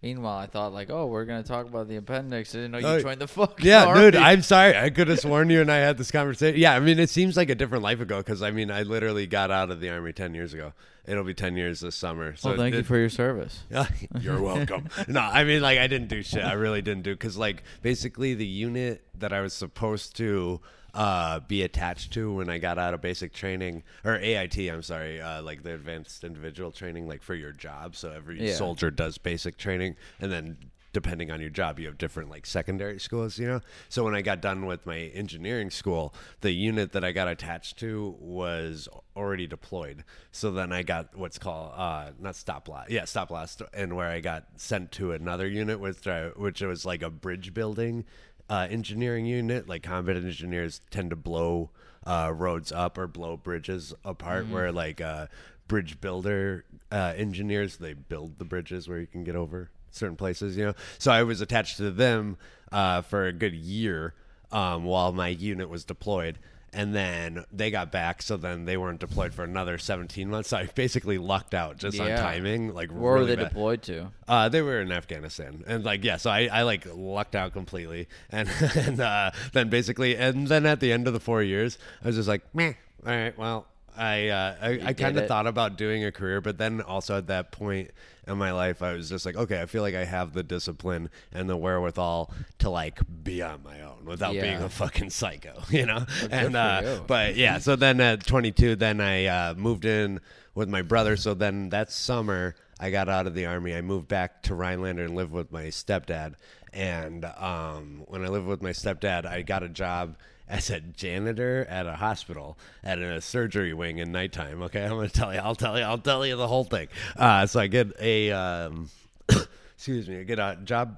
Meanwhile, 0.01 0.37
I 0.39 0.47
thought 0.47 0.73
like, 0.73 0.89
oh, 0.89 1.05
we're 1.05 1.25
gonna 1.25 1.43
talk 1.43 1.67
about 1.67 1.87
the 1.87 1.97
appendix. 1.97 2.55
I 2.55 2.59
didn't 2.59 2.71
know 2.71 2.77
you 2.79 2.87
Oh, 2.87 3.01
joined 3.01 3.21
the 3.21 3.27
fucking 3.27 3.63
Yeah, 3.65 3.85
army. 3.85 4.01
dude, 4.01 4.15
I'm 4.15 4.41
sorry. 4.41 4.75
I 4.75 4.89
could 4.89 5.07
have 5.09 5.19
sworn 5.19 5.51
you 5.51 5.61
and 5.61 5.71
I 5.71 5.77
had 5.77 5.97
this 5.99 6.09
conversation. 6.09 6.59
Yeah, 6.59 6.73
I 6.75 6.79
mean, 6.79 6.97
it 6.97 7.11
seems 7.11 7.37
like 7.37 7.51
a 7.51 7.55
different 7.55 7.83
life 7.83 7.99
ago 8.01 8.17
because 8.17 8.41
I 8.41 8.49
mean, 8.49 8.71
I 8.71 8.81
literally 8.81 9.27
got 9.27 9.51
out 9.51 9.69
of 9.69 9.79
the 9.79 9.89
army 9.91 10.11
ten 10.11 10.33
years 10.33 10.55
ago. 10.55 10.73
It'll 11.05 11.23
be 11.23 11.35
ten 11.35 11.55
years 11.55 11.81
this 11.81 11.95
summer. 11.95 12.35
So 12.35 12.49
well, 12.49 12.57
thank 12.57 12.73
you 12.73 12.79
it- 12.79 12.85
for 12.87 12.97
your 12.97 13.09
service. 13.09 13.63
Yeah, 13.69 13.85
You're 14.19 14.41
welcome. 14.41 14.87
no, 15.07 15.19
I 15.19 15.43
mean, 15.43 15.61
like, 15.61 15.77
I 15.77 15.85
didn't 15.87 16.07
do 16.09 16.23
shit. 16.23 16.43
I 16.43 16.53
really 16.53 16.81
didn't 16.81 17.03
do 17.03 17.13
because, 17.13 17.37
like, 17.37 17.61
basically, 17.83 18.33
the 18.33 18.45
unit 18.45 19.03
that 19.19 19.31
I 19.33 19.41
was 19.41 19.53
supposed 19.53 20.15
to 20.17 20.61
uh, 20.93 21.39
be 21.41 21.63
attached 21.63 22.11
to 22.13 22.33
when 22.33 22.49
I 22.49 22.57
got 22.57 22.77
out 22.77 22.93
of 22.93 23.01
basic 23.01 23.33
training 23.33 23.83
or 24.03 24.15
AIT, 24.15 24.57
I'm 24.57 24.83
sorry, 24.83 25.21
uh, 25.21 25.41
like 25.41 25.63
the 25.63 25.73
advanced 25.73 26.23
individual 26.23 26.71
training, 26.71 27.07
like 27.07 27.21
for 27.21 27.35
your 27.35 27.51
job. 27.53 27.95
So 27.95 28.11
every 28.11 28.47
Yeah. 28.49 28.55
soldier 28.55 28.91
does 28.91 29.17
basic 29.17 29.57
training, 29.57 29.95
and 30.19 30.31
then 30.31 30.57
depending 30.93 31.31
on 31.31 31.39
your 31.39 31.49
job, 31.49 31.79
you 31.79 31.85
have 31.87 31.97
different 31.97 32.29
like 32.29 32.45
secondary 32.45 32.99
schools, 32.99 33.39
you 33.39 33.47
know. 33.47 33.61
So 33.87 34.03
when 34.03 34.13
I 34.13 34.21
got 34.21 34.41
done 34.41 34.65
with 34.65 34.85
my 34.85 34.97
engineering 34.97 35.69
school, 35.69 36.13
the 36.41 36.51
unit 36.51 36.91
that 36.91 37.05
I 37.05 37.13
got 37.13 37.29
attached 37.29 37.77
to 37.79 38.17
was 38.19 38.89
already 39.15 39.47
deployed. 39.47 40.03
So 40.33 40.51
then 40.51 40.73
I 40.73 40.83
got 40.83 41.15
what's 41.17 41.37
called 41.37 41.71
uh, 41.77 42.11
not 42.19 42.35
stop 42.35 42.67
loss, 42.67 42.89
yeah, 42.89 43.05
stop 43.05 43.31
loss, 43.31 43.57
and 43.73 43.95
where 43.95 44.09
I 44.09 44.19
got 44.19 44.47
sent 44.57 44.91
to 44.93 45.13
another 45.13 45.47
unit, 45.47 45.79
which 45.79 46.05
I, 46.07 46.27
which 46.35 46.59
was 46.59 46.85
like 46.85 47.01
a 47.03 47.09
bridge 47.09 47.53
building 47.53 48.03
uh, 48.51 48.67
engineering 48.69 49.25
unit. 49.25 49.67
Like 49.67 49.81
combat 49.81 50.17
engineers 50.17 50.81
tend 50.91 51.09
to 51.11 51.15
blow 51.15 51.69
uh, 52.05 52.33
roads 52.35 52.71
up 52.71 52.97
or 52.97 53.07
blow 53.07 53.37
bridges 53.37 53.93
apart, 54.03 54.47
where 54.49 54.71
like 54.71 54.99
uh, 54.99 55.27
bridge 55.67 56.01
builder 56.01 56.65
uh, 56.91 57.13
engineers 57.15 57.77
they 57.77 57.93
build 57.93 58.37
the 58.37 58.45
bridges 58.45 58.89
where 58.89 58.99
you 58.99 59.07
can 59.07 59.23
get 59.23 59.35
over 59.37 59.71
certain 59.89 60.17
places, 60.17 60.57
you 60.57 60.65
know. 60.65 60.73
So 60.99 61.11
I 61.11 61.23
was 61.23 61.39
attached 61.39 61.77
to 61.77 61.91
them 61.91 62.37
uh, 62.71 63.01
for 63.01 63.25
a 63.25 63.33
good 63.33 63.55
year 63.55 64.13
um, 64.51 64.83
while 64.83 65.13
my 65.13 65.29
unit 65.29 65.69
was 65.69 65.85
deployed. 65.85 66.37
And 66.73 66.95
then 66.95 67.43
they 67.51 67.69
got 67.69 67.91
back, 67.91 68.21
so 68.21 68.37
then 68.37 68.63
they 68.63 68.77
weren't 68.77 69.01
deployed 69.01 69.33
for 69.33 69.43
another 69.43 69.77
17 69.77 70.29
months. 70.29 70.49
So 70.49 70.57
I 70.57 70.67
basically 70.67 71.17
lucked 71.17 71.53
out 71.53 71.75
just 71.77 71.99
on 71.99 72.07
Yeah. 72.07 72.21
timing. 72.21 72.73
Like, 72.73 72.91
Where 72.91 73.01
were 73.01 73.13
really 73.15 73.27
they 73.27 73.35
bad. 73.35 73.49
deployed 73.49 73.81
to? 73.83 74.07
Uh, 74.25 74.47
they 74.47 74.61
were 74.61 74.79
in 74.79 74.89
Afghanistan, 74.89 75.65
and 75.67 75.83
like 75.83 76.01
yeah, 76.05 76.15
so 76.15 76.29
I, 76.29 76.47
I 76.49 76.61
like 76.61 76.85
lucked 76.89 77.35
out 77.35 77.51
completely, 77.51 78.07
and 78.29 78.47
and 78.77 79.01
uh, 79.01 79.31
then 79.51 79.67
basically, 79.69 80.15
and 80.15 80.47
then 80.47 80.65
at 80.65 80.79
the 80.79 80.93
end 80.93 81.07
of 81.07 81.13
the 81.13 81.19
four 81.19 81.43
years, 81.43 81.77
I 82.03 82.07
was 82.07 82.15
just 82.15 82.29
like, 82.29 82.43
meh, 82.55 82.73
all 83.05 83.11
right, 83.11 83.37
well, 83.37 83.67
I 83.97 84.29
uh, 84.29 84.55
I, 84.61 84.67
I 84.69 84.77
did 84.77 84.97
kind 84.97 85.17
of 85.17 85.25
it. 85.25 85.27
thought 85.27 85.47
about 85.47 85.77
doing 85.77 86.05
a 86.05 86.11
career, 86.13 86.39
but 86.39 86.57
then 86.57 86.79
also 86.79 87.17
at 87.17 87.27
that 87.27 87.51
point 87.51 87.91
in 88.31 88.37
my 88.37 88.51
life, 88.51 88.81
I 88.81 88.93
was 88.93 89.09
just 89.09 89.25
like, 89.25 89.35
okay, 89.35 89.61
I 89.61 89.65
feel 89.65 89.81
like 89.81 89.95
I 89.95 90.05
have 90.05 90.33
the 90.33 90.43
discipline 90.43 91.09
and 91.31 91.49
the 91.49 91.57
wherewithal 91.57 92.33
to 92.59 92.69
like 92.69 92.99
be 93.23 93.41
on 93.41 93.63
my 93.63 93.81
own 93.81 94.05
without 94.05 94.33
being 94.33 94.61
a 94.61 94.69
fucking 94.69 95.09
psycho, 95.09 95.61
you 95.69 95.85
know. 95.85 96.05
and 96.29 96.55
uh, 96.55 96.81
you. 96.83 97.03
but 97.07 97.35
yeah, 97.35 97.59
so 97.59 97.75
then 97.75 97.99
at 98.01 98.25
22, 98.25 98.75
then 98.75 98.99
I 98.99 99.25
uh, 99.25 99.53
moved 99.55 99.85
in 99.85 100.19
with 100.55 100.69
my 100.69 100.81
brother. 100.81 101.15
So 101.17 101.33
then 101.33 101.69
that 101.69 101.91
summer, 101.91 102.55
I 102.79 102.89
got 102.89 103.09
out 103.09 103.27
of 103.27 103.35
the 103.35 103.45
army. 103.45 103.75
I 103.75 103.81
moved 103.81 104.07
back 104.07 104.41
to 104.43 104.55
Rhinelander 104.55 105.03
and 105.03 105.15
lived 105.15 105.31
with 105.31 105.51
my 105.51 105.65
stepdad. 105.65 106.35
And 106.73 107.25
um, 107.25 108.03
when 108.07 108.23
I 108.23 108.29
lived 108.29 108.47
with 108.47 108.61
my 108.61 108.71
stepdad, 108.71 109.25
I 109.25 109.41
got 109.41 109.63
a 109.63 109.69
job 109.69 110.17
as 110.51 110.69
a 110.69 110.81
janitor 110.81 111.65
at 111.69 111.87
a 111.87 111.95
hospital 111.95 112.57
at 112.83 112.99
a 112.99 113.21
surgery 113.21 113.73
wing 113.73 113.99
in 113.99 114.11
nighttime. 114.11 114.61
Okay, 114.63 114.83
I'm 114.83 114.91
gonna 114.91 115.07
tell 115.07 115.33
you. 115.33 115.39
I'll 115.39 115.55
tell 115.55 115.79
you. 115.79 115.85
I'll 115.85 115.97
tell 115.97 116.25
you 116.25 116.35
the 116.35 116.47
whole 116.47 116.65
thing. 116.65 116.89
Uh, 117.15 117.47
so 117.47 117.59
I 117.61 117.67
get 117.67 117.93
a 117.99 118.31
um, 118.31 118.89
excuse 119.75 120.09
me. 120.09 120.19
I 120.19 120.23
get 120.23 120.39
a 120.39 120.59
job 120.63 120.97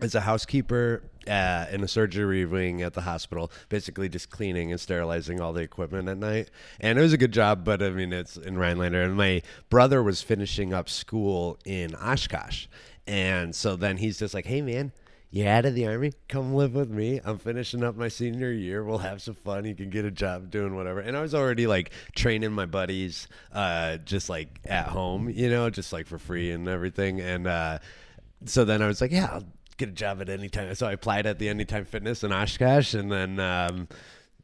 as 0.00 0.16
a 0.16 0.20
housekeeper 0.20 1.04
uh, 1.28 1.66
in 1.70 1.84
a 1.84 1.88
surgery 1.88 2.44
wing 2.44 2.82
at 2.82 2.94
the 2.94 3.02
hospital, 3.02 3.52
basically 3.68 4.08
just 4.08 4.30
cleaning 4.30 4.72
and 4.72 4.80
sterilizing 4.80 5.40
all 5.40 5.52
the 5.52 5.60
equipment 5.60 6.08
at 6.08 6.18
night. 6.18 6.50
And 6.80 6.98
it 6.98 7.02
was 7.02 7.12
a 7.12 7.18
good 7.18 7.32
job, 7.32 7.64
but 7.64 7.82
I 7.82 7.90
mean, 7.90 8.12
it's 8.12 8.36
in 8.36 8.58
Rhinelander. 8.58 9.02
And 9.02 9.14
my 9.14 9.42
brother 9.68 10.02
was 10.02 10.20
finishing 10.20 10.74
up 10.74 10.88
school 10.88 11.58
in 11.64 11.94
Oshkosh. 11.94 12.66
And 13.06 13.54
so 13.54 13.76
then 13.76 13.98
he's 13.98 14.18
just 14.18 14.34
like, 14.34 14.46
hey, 14.46 14.62
man, 14.62 14.92
you're 15.32 15.48
out 15.48 15.64
of 15.64 15.74
the 15.74 15.86
army. 15.86 16.12
Come 16.28 16.54
live 16.54 16.74
with 16.74 16.90
me. 16.90 17.20
I'm 17.24 17.38
finishing 17.38 17.84
up 17.84 17.96
my 17.96 18.08
senior 18.08 18.50
year. 18.50 18.82
We'll 18.82 18.98
have 18.98 19.22
some 19.22 19.34
fun. 19.34 19.64
You 19.64 19.76
can 19.76 19.88
get 19.88 20.04
a 20.04 20.10
job 20.10 20.50
doing 20.50 20.74
whatever. 20.74 20.98
And 20.98 21.16
I 21.16 21.22
was 21.22 21.34
already 21.34 21.68
like 21.68 21.92
training 22.16 22.50
my 22.50 22.66
buddies, 22.66 23.28
uh, 23.52 23.98
just 23.98 24.28
like 24.28 24.58
at 24.64 24.88
home, 24.88 25.30
you 25.30 25.48
know, 25.48 25.70
just 25.70 25.92
like 25.92 26.06
for 26.06 26.18
free 26.18 26.50
and 26.50 26.66
everything. 26.66 27.20
And 27.20 27.46
uh, 27.46 27.78
so 28.44 28.64
then 28.64 28.82
I 28.82 28.88
was 28.88 29.00
like, 29.00 29.12
yeah, 29.12 29.28
I'll 29.32 29.44
get 29.76 29.88
a 29.90 29.92
job 29.92 30.20
at 30.20 30.28
any 30.28 30.48
time. 30.48 30.74
So 30.74 30.88
I 30.88 30.92
applied 30.92 31.26
at 31.26 31.38
the 31.38 31.48
Anytime 31.48 31.84
Fitness 31.84 32.24
in 32.24 32.32
Oshkosh, 32.32 32.94
and 32.94 33.10
then 33.10 33.38
um, 33.38 33.86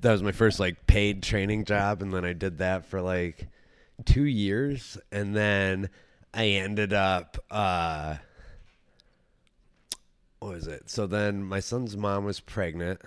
that 0.01 0.13
was 0.13 0.23
my 0.23 0.33
first 0.33 0.61
like 0.61 0.87
paid 0.87 1.21
training 1.23 1.65
job. 1.65 2.01
And 2.01 2.15
then 2.15 2.25
I 2.25 2.33
did 2.33 2.59
that 2.59 2.87
for 2.87 3.01
like 3.01 3.49
two 4.05 4.25
years, 4.25 4.99
and 5.11 5.35
then 5.35 5.91
I 6.33 6.47
ended 6.47 6.93
up. 6.93 7.45
Uh, 7.51 8.17
what 10.47 10.55
was 10.55 10.67
it? 10.69 10.89
So 10.89 11.07
then 11.07 11.43
my 11.43 11.61
son's 11.61 11.97
mom 11.97 12.25
was 12.25 12.39
pregnant, 12.39 13.01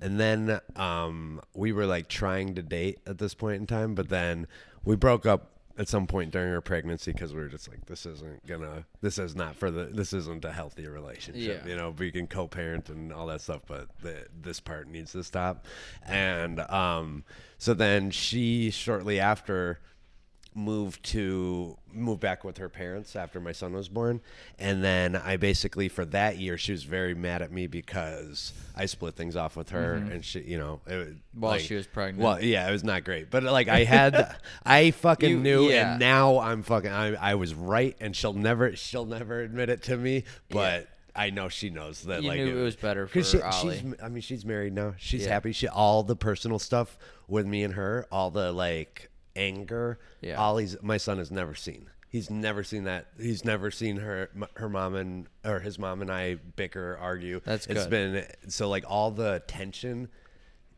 and 0.00 0.20
then 0.20 0.60
um, 0.76 1.40
we 1.52 1.72
were 1.72 1.86
like 1.86 2.08
trying 2.08 2.54
to 2.54 2.62
date 2.62 3.00
at 3.06 3.18
this 3.18 3.34
point 3.34 3.60
in 3.60 3.66
time, 3.66 3.94
but 3.94 4.08
then 4.08 4.46
we 4.84 4.94
broke 4.94 5.26
up 5.26 5.50
at 5.78 5.88
some 5.88 6.06
point 6.06 6.30
during 6.30 6.50
her 6.52 6.60
pregnancy 6.60 7.12
because 7.12 7.34
we 7.34 7.40
were 7.40 7.48
just 7.48 7.68
like, 7.68 7.84
this 7.86 8.06
isn't 8.06 8.46
gonna, 8.46 8.86
this 9.02 9.18
is 9.18 9.34
not 9.34 9.56
for 9.56 9.70
the, 9.70 9.86
this 9.86 10.12
isn't 10.12 10.44
a 10.44 10.52
healthy 10.52 10.86
relationship. 10.86 11.62
Yeah. 11.64 11.68
You 11.68 11.76
know, 11.76 11.94
we 11.98 12.10
can 12.12 12.26
co-parent 12.28 12.88
and 12.88 13.12
all 13.12 13.26
that 13.26 13.40
stuff, 13.40 13.62
but 13.66 13.88
the, 14.00 14.26
this 14.40 14.60
part 14.60 14.88
needs 14.88 15.12
to 15.12 15.24
stop. 15.24 15.66
And 16.06 16.60
um, 16.60 17.24
so 17.58 17.74
then 17.74 18.10
she 18.10 18.70
shortly 18.70 19.18
after 19.18 19.80
moved 20.56 21.04
to 21.04 21.76
move 21.92 22.18
back 22.18 22.42
with 22.42 22.56
her 22.56 22.68
parents 22.68 23.14
after 23.14 23.38
my 23.38 23.52
son 23.52 23.74
was 23.74 23.88
born 23.88 24.20
and 24.58 24.82
then 24.82 25.14
i 25.14 25.36
basically 25.36 25.88
for 25.88 26.04
that 26.04 26.38
year 26.38 26.56
she 26.56 26.72
was 26.72 26.82
very 26.82 27.14
mad 27.14 27.42
at 27.42 27.52
me 27.52 27.66
because 27.66 28.54
i 28.74 28.86
split 28.86 29.14
things 29.14 29.36
off 29.36 29.54
with 29.54 29.68
her 29.68 29.96
mm-hmm. 29.96 30.12
and 30.12 30.24
she 30.24 30.40
you 30.40 30.56
know 30.56 30.80
it, 30.86 31.14
While 31.34 31.52
like- 31.52 31.60
she 31.60 31.74
was 31.74 31.86
pregnant. 31.86 32.24
well 32.24 32.42
yeah 32.42 32.66
it 32.66 32.72
was 32.72 32.84
not 32.84 33.04
great 33.04 33.30
but 33.30 33.42
like 33.42 33.68
i 33.68 33.84
had 33.84 34.36
i 34.64 34.92
fucking 34.92 35.30
You- 35.30 35.40
knew 35.40 35.68
yeah. 35.68 35.92
and 35.92 36.00
now 36.00 36.38
i'm 36.38 36.62
fucking 36.62 36.90
I, 36.90 37.14
I 37.14 37.34
was 37.34 37.54
right 37.54 37.94
and 38.00 38.16
she'll 38.16 38.32
never 38.32 38.74
she'll 38.76 39.06
never 39.06 39.40
admit 39.40 39.68
it 39.68 39.82
to 39.84 39.96
me 39.96 40.24
but 40.48 40.88
I 41.18 41.30
know 41.30 41.48
she 41.48 41.70
knows 41.70 42.02
that. 42.02 42.22
You 42.22 42.28
like 42.28 42.40
knew 42.40 42.58
it 42.58 42.62
was 42.62 42.76
better 42.76 43.06
for 43.06 43.22
she, 43.22 43.38
she's 43.38 43.94
I 44.02 44.10
mean, 44.10 44.20
she's 44.20 44.44
married 44.44 44.74
now. 44.74 44.96
She's 44.98 45.24
Yeah. 45.24 45.30
happy. 45.30 45.52
She 45.52 45.66
all 45.66 46.02
the 46.02 46.14
personal 46.14 46.58
stuff 46.58 46.98
with 47.26 47.46
me 47.46 47.64
and 47.64 47.72
her, 47.72 48.06
all 48.12 48.30
the 48.30 48.52
like 48.52 49.08
anger. 49.36 49.98
Yeah. 50.20 50.36
Ollie's 50.40 50.76
my 50.82 50.96
son 50.96 51.18
has 51.18 51.30
never 51.30 51.54
seen. 51.54 51.90
He's 52.08 52.30
never 52.30 52.64
seen 52.64 52.84
that. 52.84 53.08
He's 53.20 53.44
never 53.44 53.70
seen 53.70 53.96
her, 53.98 54.30
her 54.54 54.68
mom 54.68 54.94
and 54.94 55.26
or 55.44 55.60
his 55.60 55.78
mom 55.78 56.00
and 56.02 56.10
I 56.10 56.36
bicker, 56.36 56.96
argue. 57.00 57.40
That's 57.44 57.66
good. 57.66 57.76
It's 57.76 57.86
been 57.86 58.24
so 58.48 58.68
like 58.68 58.84
all 58.88 59.10
the 59.10 59.42
tension 59.46 60.08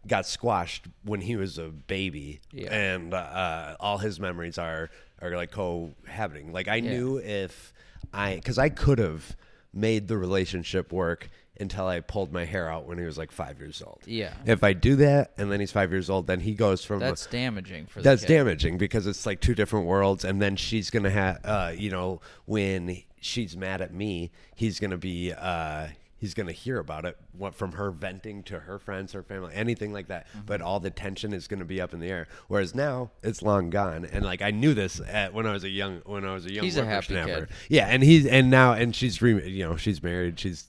got 0.07 0.27
squashed 0.27 0.87
when 1.05 1.21
he 1.21 1.37
was 1.37 1.59
a 1.59 1.69
baby, 1.69 2.41
Yeah. 2.53 2.73
and 2.75 3.13
uh, 3.15 3.77
all 3.79 3.99
his 3.99 4.19
memories 4.19 4.59
are 4.59 4.91
are 5.21 5.37
like 5.37 5.51
cohabiting. 5.53 6.53
Like 6.53 6.67
I 6.69 6.81
knew 6.81 7.19
if 7.19 7.73
I, 8.13 8.37
because 8.37 8.59
I 8.59 8.69
could 8.71 8.99
have 8.99 9.37
made 9.73 10.09
the 10.09 10.17
relationship 10.17 10.93
work 10.93 11.29
until 11.61 11.87
I 11.87 12.01
pulled 12.01 12.33
my 12.33 12.45
hair 12.45 12.69
out 12.69 12.87
when 12.87 12.99
he 12.99 13.05
was 13.05 13.19
like 13.19 13.31
five 13.33 13.59
years 13.59 13.83
old. 13.85 14.01
Yeah. 14.07 14.33
If 14.47 14.63
I 14.65 14.73
do 14.73 14.97
that 14.97 15.33
and 15.39 15.51
then 15.51 15.61
he's 15.61 15.73
five 15.73 15.91
years 15.91 16.09
old, 16.11 16.27
then 16.27 16.41
he 16.41 16.55
goes 16.55 16.85
from 16.85 17.01
That's 17.01 17.27
damaging 17.27 17.87
for 17.87 18.01
that's 18.03 18.23
kid. 18.23 18.29
damaging 18.29 18.79
because 18.79 19.07
it's 19.07 19.27
like 19.27 19.41
two 19.41 19.55
different 19.55 19.87
worlds 19.87 20.25
and 20.25 20.41
then 20.41 20.57
she's 20.57 20.91
gonna 20.91 21.11
have 21.11 21.41
uh 21.45 21.73
you 21.77 21.91
know 21.91 22.21
when 22.47 23.03
she's 23.21 23.57
mad 23.57 23.81
at 23.81 23.93
me 23.93 24.31
he's 24.55 24.79
gonna 24.81 24.97
be 24.97 25.33
uh 25.33 25.87
he's 26.17 26.35
gonna 26.35 26.53
hear 26.53 26.79
about 26.79 27.05
it 27.05 27.17
what 27.37 27.55
from 27.55 27.73
her 27.73 27.91
venting 27.91 28.43
to 28.45 28.61
her 28.61 28.79
friends 28.79 29.13
her 29.13 29.23
family 29.23 29.53
anything 29.55 29.93
like 29.93 30.09
that 30.09 30.27
Mm-hmm. 30.29 30.47
but 30.47 30.61
all 30.61 30.81
the 30.81 30.91
tension 30.91 31.33
is 31.33 31.47
gonna 31.49 31.65
be 31.65 31.81
up 31.81 31.93
in 31.95 32.01
the 32.01 32.09
air 32.09 32.27
whereas 32.49 32.75
now 32.75 33.11
it's 33.23 33.43
long 33.43 33.71
gone 33.71 34.05
and 34.05 34.25
like 34.25 34.43
i 34.43 34.51
knew 34.51 34.75
this 34.75 35.01
at, 35.09 35.33
when 35.35 35.47
i 35.47 35.53
was 35.53 35.65
a 35.65 35.69
young 35.69 36.01
when 36.07 36.25
i 36.25 36.33
was 36.35 36.47
a 36.47 36.53
young 36.53 36.65
He's 36.65 36.77
a 36.77 36.85
happy 36.85 37.15
kid. 37.15 37.49
yeah 37.69 37.87
and 37.87 38.03
he's 38.03 38.27
and 38.27 38.51
now 38.51 38.73
and 38.73 38.95
she's 38.95 39.21
re, 39.23 39.49
you 39.49 39.65
know 39.65 39.77
she's 39.77 40.03
married 40.03 40.39
she's 40.41 40.69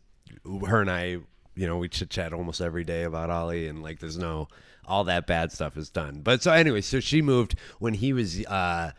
her 0.68 0.82
and 0.82 0.92
i 0.92 1.18
you 1.56 1.68
know 1.68 1.78
we 1.78 1.90
chit 1.90 2.10
chat 2.10 2.34
almost 2.34 2.62
every 2.62 2.84
day 2.84 3.04
about 3.04 3.30
ollie 3.30 3.68
and 3.68 3.84
like 3.84 4.00
there's 4.00 4.18
no 4.18 4.48
all 4.90 5.04
that 5.04 5.28
bad 5.28 5.52
stuff 5.52 5.78
is 5.78 5.90
done. 5.90 6.22
But 6.22 6.42
so 6.42 6.52
anyway 6.52 6.82
so 6.82 7.00
she 7.00 7.22
moved 7.22 7.56
when 7.78 7.94
he 7.94 8.12
was 8.12 8.44
uh 8.46 8.92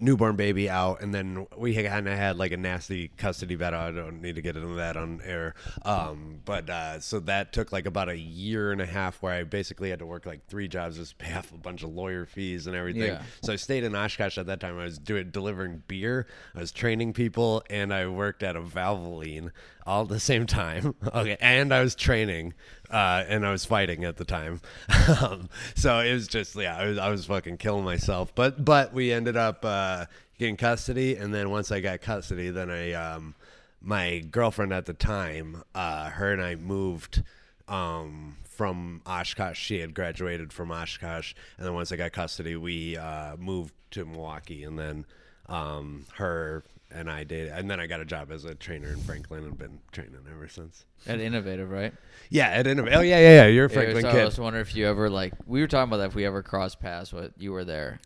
newborn 0.00 0.36
baby 0.36 0.70
out 0.70 1.00
and 1.02 1.12
then 1.14 1.46
we 1.56 1.74
kind 1.74 2.06
of 2.06 2.16
had 2.16 2.36
like 2.36 2.52
a 2.52 2.56
nasty 2.56 3.08
custody 3.16 3.56
battle 3.56 3.80
i 3.80 3.90
don't 3.90 4.22
need 4.22 4.36
to 4.36 4.42
get 4.42 4.56
into 4.56 4.74
that 4.76 4.96
on 4.96 5.20
air 5.24 5.54
um 5.84 6.40
but 6.44 6.70
uh 6.70 7.00
so 7.00 7.18
that 7.18 7.52
took 7.52 7.72
like 7.72 7.84
about 7.86 8.08
a 8.08 8.16
year 8.16 8.70
and 8.70 8.80
a 8.80 8.86
half 8.86 9.20
where 9.22 9.32
i 9.32 9.42
basically 9.42 9.90
had 9.90 9.98
to 9.98 10.06
work 10.06 10.24
like 10.24 10.46
three 10.46 10.68
jobs 10.68 10.96
just 10.96 11.18
pay 11.18 11.34
off 11.34 11.52
a 11.52 11.56
bunch 11.56 11.82
of 11.82 11.90
lawyer 11.90 12.26
fees 12.26 12.66
and 12.66 12.76
everything 12.76 13.02
Yeah. 13.02 13.22
so 13.42 13.52
I 13.52 13.56
stayed 13.56 13.82
in 13.84 13.94
Oshkosh 13.96 14.38
at 14.38 14.46
that 14.46 14.60
time. 14.60 14.78
I 14.78 14.84
was 14.84 14.98
doing 14.98 15.30
delivering 15.30 15.82
beer, 15.88 16.26
I 16.54 16.60
was 16.60 16.70
training 16.72 17.12
people, 17.12 17.62
and 17.70 17.92
I 17.92 18.06
worked 18.06 18.42
at 18.42 18.56
a 18.56 18.60
Valvoline 18.60 19.50
all 19.86 20.02
at 20.02 20.08
the 20.08 20.20
same 20.20 20.46
time. 20.46 20.94
Okay, 21.14 21.36
and 21.40 21.72
I 21.72 21.80
was 21.80 21.94
training, 21.94 22.54
uh, 22.90 23.24
and 23.28 23.46
I 23.46 23.50
was 23.50 23.64
fighting 23.64 24.04
at 24.04 24.16
the 24.16 24.24
time. 24.24 24.60
um, 25.20 25.48
so 25.74 25.98
it 26.00 26.12
was 26.12 26.28
just 26.28 26.56
yeah, 26.56 26.76
I 26.76 26.86
was 26.86 26.98
I 26.98 27.10
was 27.10 27.26
fucking 27.26 27.58
killing 27.58 27.84
myself. 27.84 28.34
But 28.34 28.64
but 28.64 28.92
we 28.92 29.12
ended 29.12 29.36
up 29.36 29.64
uh, 29.64 30.06
getting 30.38 30.56
custody, 30.56 31.16
and 31.16 31.34
then 31.34 31.50
once 31.50 31.70
I 31.70 31.80
got 31.80 32.00
custody, 32.00 32.50
then 32.50 32.70
I 32.70 32.92
um, 32.92 33.34
my 33.80 34.20
girlfriend 34.30 34.72
at 34.72 34.86
the 34.86 34.94
time, 34.94 35.62
uh, 35.74 36.10
her 36.10 36.32
and 36.32 36.42
I 36.42 36.54
moved 36.56 37.22
um, 37.68 38.36
from 38.44 39.02
Oshkosh. 39.06 39.58
She 39.58 39.80
had 39.80 39.94
graduated 39.94 40.52
from 40.52 40.70
Oshkosh, 40.70 41.34
and 41.56 41.66
then 41.66 41.74
once 41.74 41.92
I 41.92 41.96
got 41.96 42.12
custody, 42.12 42.56
we 42.56 42.96
uh, 42.96 43.36
moved 43.36 43.72
to 43.92 44.04
Milwaukee, 44.04 44.64
and 44.64 44.78
then 44.78 45.06
um, 45.46 46.06
her 46.14 46.64
and 46.90 47.10
I 47.10 47.24
did, 47.24 47.48
and 47.48 47.70
then 47.70 47.80
I 47.80 47.86
got 47.86 48.00
a 48.00 48.04
job 48.04 48.30
as 48.32 48.44
a 48.44 48.54
trainer 48.54 48.88
in 48.88 48.98
Franklin, 49.00 49.44
and 49.44 49.58
been 49.58 49.78
training 49.92 50.14
ever 50.30 50.48
since. 50.48 50.84
At 51.06 51.20
Innovative, 51.20 51.70
right? 51.70 51.92
Yeah, 52.30 52.48
at 52.48 52.66
Innov- 52.66 52.94
Oh 52.94 53.00
yeah, 53.00 53.18
yeah, 53.18 53.34
yeah. 53.42 53.46
You're 53.46 53.66
a 53.66 53.68
Yeah, 53.70 53.74
Franklin 53.74 54.02
so 54.02 54.08
I 54.08 54.12
kid. 54.12 54.24
was 54.24 54.38
wondering 54.38 54.62
if 54.62 54.74
you 54.74 54.86
ever 54.86 55.08
like 55.10 55.34
we 55.46 55.60
were 55.60 55.66
talking 55.66 55.88
about 55.90 55.98
that 55.98 56.06
if 56.08 56.14
we 56.14 56.24
ever 56.24 56.42
crossed 56.42 56.80
paths. 56.80 57.12
What 57.12 57.32
you 57.38 57.52
were 57.52 57.64
there, 57.64 58.00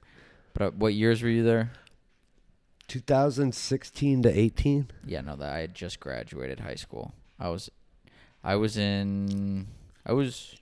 but 0.54 0.62
uh, 0.64 0.70
what 0.72 0.94
years 0.94 1.22
were 1.22 1.28
you 1.28 1.42
there? 1.44 1.70
2016 2.88 4.22
to 4.22 4.38
18. 4.38 4.90
Yeah, 5.06 5.20
no, 5.22 5.36
that 5.36 5.50
I 5.52 5.58
had 5.60 5.74
just 5.74 5.98
graduated 6.00 6.60
high 6.60 6.74
school. 6.74 7.14
I 7.40 7.48
was, 7.48 7.70
I 8.44 8.56
was 8.56 8.76
in, 8.76 9.66
I 10.04 10.12
was, 10.12 10.56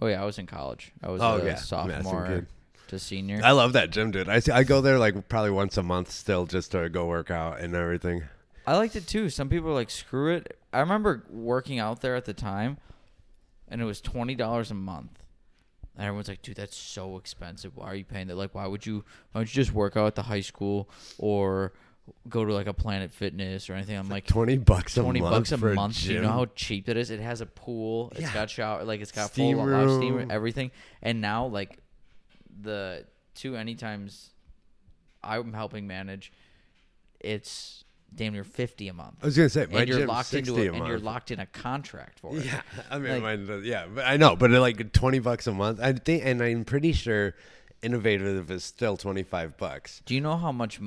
oh 0.00 0.06
yeah, 0.08 0.20
I 0.20 0.24
was 0.24 0.38
in 0.38 0.46
college. 0.46 0.92
I 1.02 1.10
was 1.10 1.22
Oh, 1.22 1.36
a 1.38 1.44
yeah, 1.46 1.54
sophomore. 1.56 2.46
To 2.88 2.98
senior. 2.98 3.40
I 3.44 3.52
love 3.52 3.72
that 3.74 3.90
gym, 3.90 4.10
dude. 4.10 4.28
I 4.28 4.40
see, 4.40 4.52
I 4.52 4.64
go 4.64 4.80
there 4.80 4.98
like 4.98 5.28
probably 5.28 5.50
once 5.50 5.76
a 5.76 5.82
month 5.82 6.10
still, 6.10 6.46
just 6.46 6.72
to 6.72 6.88
go 6.88 7.06
work 7.06 7.30
out 7.30 7.60
and 7.60 7.74
everything. 7.74 8.24
I 8.66 8.76
liked 8.76 8.96
it 8.96 9.06
too. 9.06 9.30
Some 9.30 9.48
people 9.48 9.70
are 9.70 9.74
like, 9.74 9.90
screw 9.90 10.34
it. 10.34 10.58
I 10.72 10.80
remember 10.80 11.24
working 11.30 11.78
out 11.78 12.00
there 12.02 12.16
at 12.16 12.24
the 12.26 12.34
time, 12.34 12.76
and 13.68 13.80
it 13.80 13.84
was 13.84 14.00
twenty 14.00 14.34
dollars 14.34 14.70
a 14.70 14.74
month. 14.74 15.22
And 15.96 16.06
everyone's 16.06 16.28
like, 16.28 16.42
dude, 16.42 16.56
that's 16.56 16.76
so 16.76 17.16
expensive. 17.16 17.76
Why 17.76 17.86
are 17.86 17.94
you 17.94 18.04
paying 18.04 18.28
that? 18.28 18.36
Like, 18.36 18.54
why 18.54 18.66
would 18.66 18.84
you? 18.86 19.04
Why 19.32 19.40
don't 19.40 19.48
you 19.54 19.62
just 19.62 19.72
work 19.74 19.96
out 19.96 20.06
at 20.06 20.14
the 20.14 20.22
high 20.22 20.42
school 20.42 20.88
or 21.18 21.72
go 22.28 22.44
to 22.44 22.52
like 22.54 22.66
a 22.68 22.72
Planet 22.72 23.10
Fitness 23.10 23.68
or 23.68 23.74
anything? 23.74 23.96
I'm 23.96 24.08
like, 24.08 24.26
20 24.26 24.58
bucks 24.58 24.96
a 24.96 25.02
twenty 25.02 25.20
month 25.20 25.34
bucks 25.34 25.52
a 25.52 25.56
month. 25.58 26.02
Do 26.04 26.12
you 26.12 26.20
know 26.20 26.28
how 26.30 26.46
cheap 26.54 26.88
it 26.88 26.96
is? 26.96 27.10
It 27.10 27.20
has 27.20 27.40
a 27.40 27.46
pool. 27.46 28.10
It's 28.12 28.20
Yeah. 28.20 28.34
got 28.34 28.50
shower. 28.50 28.84
Like 28.84 29.00
it's 29.00 29.10
got 29.12 29.30
Steam 29.32 29.56
full 29.56 29.66
live 29.66 29.90
steam, 29.96 30.30
everything. 30.30 30.70
And 31.02 31.20
now 31.20 31.46
like 31.46 31.78
the 32.60 33.04
two 33.34 33.56
anytimes 33.56 34.30
I'm 35.22 35.52
helping 35.52 35.86
manage, 35.86 36.32
it's 37.20 37.84
damn 38.14 38.32
near 38.32 38.44
fifty 38.44 38.88
a 38.88 38.92
month. 38.94 39.16
I 39.22 39.26
was 39.26 39.36
gonna 39.36 39.48
say 39.48 39.66
my 39.70 39.80
and 39.80 39.88
you're 39.88 40.06
locked 40.06 40.28
60 40.28 40.50
into 40.50 40.62
a 40.62 40.64
it, 40.72 40.76
and 40.76 40.86
you're 40.86 40.98
locked 40.98 41.30
in 41.30 41.40
a 41.40 41.46
contract 41.46 42.20
for 42.20 42.36
it. 42.36 42.44
Yeah, 42.46 42.60
I 42.90 42.98
mean, 42.98 43.12
Like- 43.12 43.22
mine 43.22 43.50
uh, 43.50 43.56
yeah, 43.58 43.86
but 43.92 44.04
I 44.06 44.16
know, 44.16 44.36
but 44.36 44.52
uh, 44.52 44.60
like 44.60 44.92
twenty 44.92 45.18
bucks 45.18 45.46
a 45.46 45.52
month. 45.52 45.80
I 45.80 45.92
think, 45.92 46.24
and 46.24 46.42
I'm 46.42 46.64
pretty 46.64 46.92
sure 46.92 47.34
Innovative 47.82 48.50
is 48.50 48.64
still 48.64 48.96
twenty 48.96 49.22
five 49.22 49.56
bucks. 49.56 50.02
Do 50.06 50.14
you 50.14 50.20
know 50.20 50.36
how 50.36 50.52
much, 50.52 50.80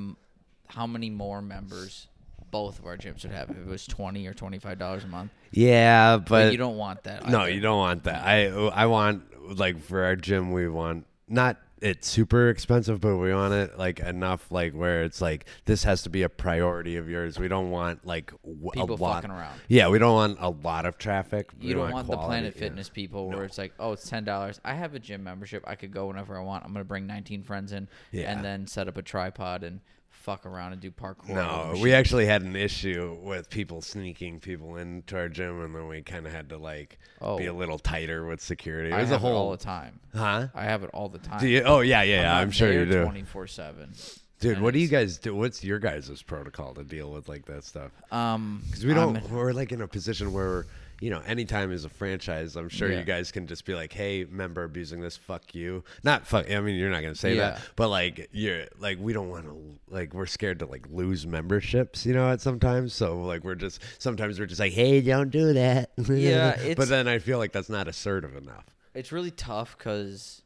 how 0.67 0.87
many 0.87 1.09
more 1.09 1.41
members 1.41 2.07
both 2.49 2.79
of 2.79 2.85
our 2.85 2.97
gyms 2.97 3.23
would 3.23 3.31
have 3.31 3.49
if 3.49 3.57
it 3.57 3.65
was 3.67 3.85
twenty 3.87 4.27
or 4.27 4.33
twenty 4.33 4.59
five 4.59 4.77
dollars 4.79 5.03
a 5.03 5.07
month? 5.07 5.31
Yeah, 5.51 6.17
But, 6.17 6.27
but 6.27 6.51
you 6.51 6.57
don't 6.57 6.77
want 6.77 7.03
that. 7.03 7.27
no, 7.29 7.45
you 7.45 7.59
don't 7.61 7.77
want 7.77 8.03
that. 8.05 8.25
I 8.25 8.47
I 8.47 8.85
want 8.87 9.57
like 9.57 9.81
for 9.81 10.03
our 10.03 10.15
gym, 10.15 10.51
we 10.51 10.67
want 10.67 11.05
not 11.31 11.57
it's 11.81 12.07
super 12.07 12.49
expensive, 12.49 13.01
but 13.01 13.17
we 13.17 13.33
want 13.33 13.55
it 13.55 13.75
like 13.75 13.99
enough 13.99 14.51
like 14.51 14.73
where 14.73 15.01
it's 15.03 15.19
like 15.19 15.45
this 15.65 15.83
has 15.83 16.03
to 16.03 16.11
be 16.11 16.21
a 16.21 16.29
priority 16.29 16.95
of 16.97 17.09
yours. 17.09 17.39
We 17.39 17.47
don't 17.47 17.71
want 17.71 18.05
like 18.05 18.31
w- 18.43 18.69
People 18.73 18.97
a 18.97 19.01
lot. 19.01 19.15
fucking 19.23 19.31
around. 19.31 19.59
Yeah, 19.67 19.87
we 19.89 19.97
don't 19.97 20.13
want 20.13 20.37
a 20.39 20.49
lot 20.49 20.85
of 20.85 20.99
traffic. 20.99 21.49
We 21.59 21.69
You 21.69 21.73
don't 21.73 21.91
want 21.91 22.07
the 22.07 22.17
Planet 22.17 22.53
yeah. 22.55 22.59
Fitness 22.59 22.87
people 22.89 23.29
where 23.29 23.45
it's 23.45 23.57
like, 23.57 23.73
oh, 23.79 23.93
it's 23.93 24.07
ten 24.07 24.23
dollars. 24.23 24.61
I 24.63 24.75
have 24.75 24.93
a 24.93 24.99
gym 24.99 25.23
membership. 25.23 25.63
I 25.65 25.73
could 25.73 25.91
go 25.91 26.05
whenever 26.05 26.37
I 26.37 26.43
want. 26.43 26.63
I'm 26.65 26.71
gonna 26.71 26.85
bring 26.85 27.07
19 27.07 27.41
friends 27.41 27.71
in, 27.71 27.87
Yeah. 28.11 28.31
and 28.31 28.45
then 28.45 28.67
set 28.67 28.87
up 28.87 28.97
a 28.97 29.01
tripod 29.01 29.63
and 29.63 29.79
fuck 30.21 30.45
around 30.45 30.73
and 30.73 30.81
do 30.81 30.91
parkour. 30.91 31.29
No, 31.29 31.73
we 31.81 31.93
actually 31.93 32.25
had 32.25 32.41
an 32.43 32.55
issue 32.55 33.17
with 33.21 33.49
people 33.49 33.81
sneaking 33.81 34.39
people 34.39 34.77
into 34.77 35.17
our 35.17 35.27
gym, 35.29 35.61
and 35.63 35.75
then 35.75 35.87
we 35.87 36.01
kind 36.01 36.25
of 36.25 36.31
had 36.31 36.49
to 36.49 36.57
like 36.57 36.97
Oh. 37.19 37.37
be 37.37 37.45
a 37.47 37.53
little 37.53 37.79
tighter 37.79 38.25
with 38.25 38.41
security. 38.41 38.89
It 38.89 38.93
I 38.93 39.01
was 39.01 39.09
have 39.09 39.23
a 39.23 39.25
it 39.25 39.27
whole, 39.29 39.37
all 39.37 39.51
the 39.51 39.57
time. 39.57 39.99
huh? 40.15 40.47
I 40.55 40.63
have 40.63 40.83
it 40.83 40.89
all 40.93 41.09
the 41.09 41.19
time. 41.19 41.39
Do 41.39 41.47
you? 41.47 41.61
Oh 41.63 41.81
yeah, 41.81 42.03
yeah, 42.03 42.21
yeah. 42.21 42.37
I'm, 42.37 42.51
sure 42.51 42.71
you 42.71 42.85
do, 42.85 43.03
Twenty 43.03 43.23
four 43.23 43.47
seven. 43.47 43.93
dude. 44.39 44.53
and 44.53 44.63
What 44.63 44.73
do 44.73 44.79
you 44.79 44.87
guys 44.87 45.17
do? 45.17 45.35
What's 45.35 45.63
your 45.63 45.79
guys' 45.79 46.21
protocol 46.23 46.73
to 46.75 46.83
deal 46.83 47.11
with 47.11 47.27
like 47.29 47.45
that 47.45 47.63
stuff? 47.63 47.91
Um, 48.11 48.61
Because 48.65 48.85
we 48.85 48.93
don't. 48.93 49.17
I'm- 49.17 49.31
we're 49.33 49.53
like 49.53 49.71
in 49.71 49.81
a 49.81 49.87
position 49.87 50.31
where. 50.33 50.65
You 51.01 51.09
know, 51.09 51.19
anytime 51.25 51.71
is 51.71 51.83
a 51.83 51.89
franchise, 51.89 52.55
I'm 52.55 52.69
sure 52.69 52.89
Yeah. 52.91 52.99
you 52.99 53.03
guys 53.03 53.31
can 53.31 53.47
just 53.47 53.65
be 53.65 53.73
like, 53.73 53.91
"Hey, 53.91 54.23
member 54.29 54.63
abusing 54.63 55.01
this, 55.01 55.17
fuck 55.17 55.53
you." 55.55 55.83
Not 56.03 56.27
fuck. 56.27 56.49
I 56.49 56.59
mean, 56.61 56.75
you're 56.75 56.91
not 56.91 57.01
gonna 57.01 57.15
say 57.15 57.35
Yeah. 57.35 57.49
that, 57.51 57.61
but 57.75 57.89
like, 57.89 58.29
you're 58.31 58.65
like, 58.79 58.99
we 59.01 59.11
don't 59.11 59.27
want 59.29 59.45
to 59.45 59.79
like, 59.89 60.13
we're 60.13 60.27
scared 60.27 60.59
to 60.59 60.67
like 60.67 60.85
lose 60.91 61.25
memberships, 61.25 62.05
you 62.05 62.13
know, 62.13 62.29
at 62.31 62.39
sometimes. 62.39 62.93
So 62.93 63.19
like, 63.23 63.43
we're 63.43 63.55
just 63.55 63.81
sometimes 63.97 64.39
we're 64.39 64.45
just 64.45 64.59
like, 64.59 64.73
"Hey, 64.73 65.01
don't 65.01 65.31
do 65.31 65.53
that." 65.53 65.89
Yeah, 66.07 66.75
but 66.75 66.87
then 66.87 67.07
I 67.07 67.17
feel 67.17 67.39
like 67.39 67.51
that's 67.51 67.69
not 67.69 67.87
assertive 67.87 68.35
enough. 68.35 68.65
it's 68.93 69.11
really 69.11 69.31
tough 69.31 69.75
because 69.77 70.43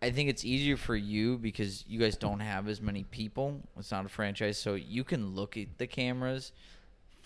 I 0.00 0.10
think 0.10 0.30
it's 0.30 0.44
easier 0.44 0.76
for 0.76 0.94
you 0.96 1.36
because 1.36 1.84
you 1.88 1.98
guys 1.98 2.16
don't 2.16 2.40
have 2.40 2.68
as 2.68 2.80
many 2.80 3.02
people. 3.04 3.60
It's 3.76 3.90
not 3.90 4.06
a 4.06 4.08
franchise, 4.08 4.56
so 4.56 4.74
you 4.74 5.02
can 5.04 5.34
look 5.34 5.56
at 5.56 5.76
the 5.78 5.86
cameras 5.88 6.52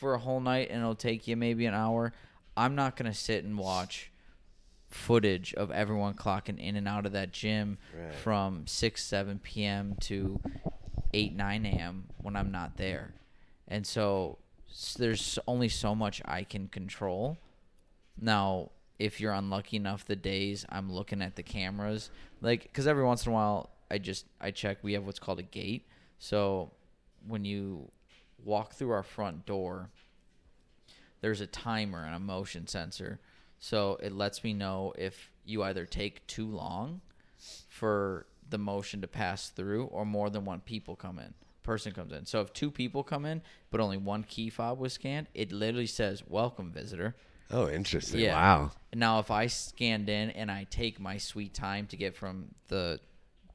for 0.02 0.14
a 0.14 0.18
whole 0.18 0.40
night 0.40 0.66
and 0.68 0.80
it'll 0.80 0.96
take 0.96 1.28
you 1.28 1.36
maybe 1.36 1.64
an 1.64 1.74
hour. 1.74 2.12
I'm 2.56 2.74
not 2.74 2.96
going 2.96 3.10
to 3.10 3.16
sit 3.16 3.44
and 3.44 3.56
watch 3.56 4.10
footage 4.88 5.54
of 5.54 5.70
everyone 5.70 6.14
clocking 6.14 6.58
in 6.58 6.74
and 6.74 6.88
out 6.88 7.06
of 7.06 7.12
that 7.12 7.30
gym 7.32 7.78
Right. 7.96 8.12
from 8.14 8.66
6 8.66 9.02
7 9.02 9.38
p.m. 9.38 9.94
to 10.00 10.40
8 11.14 11.34
9 11.36 11.66
a.m. 11.66 12.08
when 12.20 12.34
I'm 12.34 12.50
not 12.50 12.76
there. 12.78 13.14
And 13.68 13.86
so 13.86 14.38
s- 14.68 14.94
there's 14.98 15.38
only 15.46 15.68
so 15.68 15.94
much 15.94 16.20
I 16.24 16.42
can 16.42 16.66
control. 16.66 17.38
Now, 18.20 18.70
if 18.98 19.20
you're 19.20 19.32
unlucky 19.32 19.76
enough, 19.76 20.04
the 20.04 20.16
days 20.16 20.66
I'm 20.68 20.92
looking 20.92 21.22
at 21.22 21.36
the 21.36 21.42
cameras, 21.44 22.10
like, 22.40 22.64
because 22.64 22.86
every 22.88 23.04
once 23.04 23.24
in 23.24 23.30
a 23.30 23.34
while, 23.34 23.70
I 23.88 23.98
just 23.98 24.26
I 24.40 24.50
check. 24.50 24.78
We 24.82 24.94
have 24.94 25.06
what's 25.06 25.20
called 25.20 25.38
a 25.38 25.42
gate. 25.44 25.86
So 26.18 26.72
when 27.26 27.44
you 27.44 27.90
walk 28.44 28.74
through 28.74 28.90
our 28.90 29.02
front 29.02 29.46
door, 29.46 29.90
there's 31.20 31.40
a 31.40 31.46
timer 31.46 32.04
and 32.04 32.14
a 32.14 32.20
motion 32.20 32.66
sensor. 32.66 33.20
So 33.58 33.98
it 34.02 34.12
lets 34.12 34.42
me 34.42 34.52
know 34.52 34.92
if 34.98 35.30
you 35.44 35.62
either 35.62 35.86
take 35.86 36.26
too 36.26 36.46
long 36.46 37.00
for 37.68 38.26
the 38.48 38.58
motion 38.58 39.00
to 39.00 39.08
pass 39.08 39.48
through 39.48 39.84
or 39.86 40.04
more 40.04 40.30
than 40.30 40.44
one 40.44 40.60
people 40.60 40.96
come 40.96 41.18
in 41.18 41.34
person 41.62 41.92
comes 41.92 42.12
in. 42.12 42.26
So 42.26 42.40
if 42.40 42.52
two 42.52 42.70
people 42.70 43.02
come 43.02 43.24
in 43.24 43.42
but 43.70 43.80
only 43.80 43.96
one 43.96 44.24
key 44.24 44.50
fob 44.50 44.78
was 44.78 44.92
scanned, 44.92 45.28
it 45.34 45.52
literally 45.52 45.86
says 45.86 46.22
welcome 46.26 46.70
visitor. 46.72 47.14
Oh, 47.50 47.68
interesting. 47.68 48.20
Yeah. 48.20 48.34
Wow. 48.34 48.70
Now, 48.94 49.18
if 49.18 49.30
I 49.30 49.46
scanned 49.46 50.08
in 50.08 50.30
and 50.30 50.50
I 50.50 50.66
take 50.70 50.98
my 50.98 51.18
sweet 51.18 51.52
time 51.52 51.86
to 51.88 51.96
get 51.96 52.14
from 52.14 52.54
the 52.68 52.98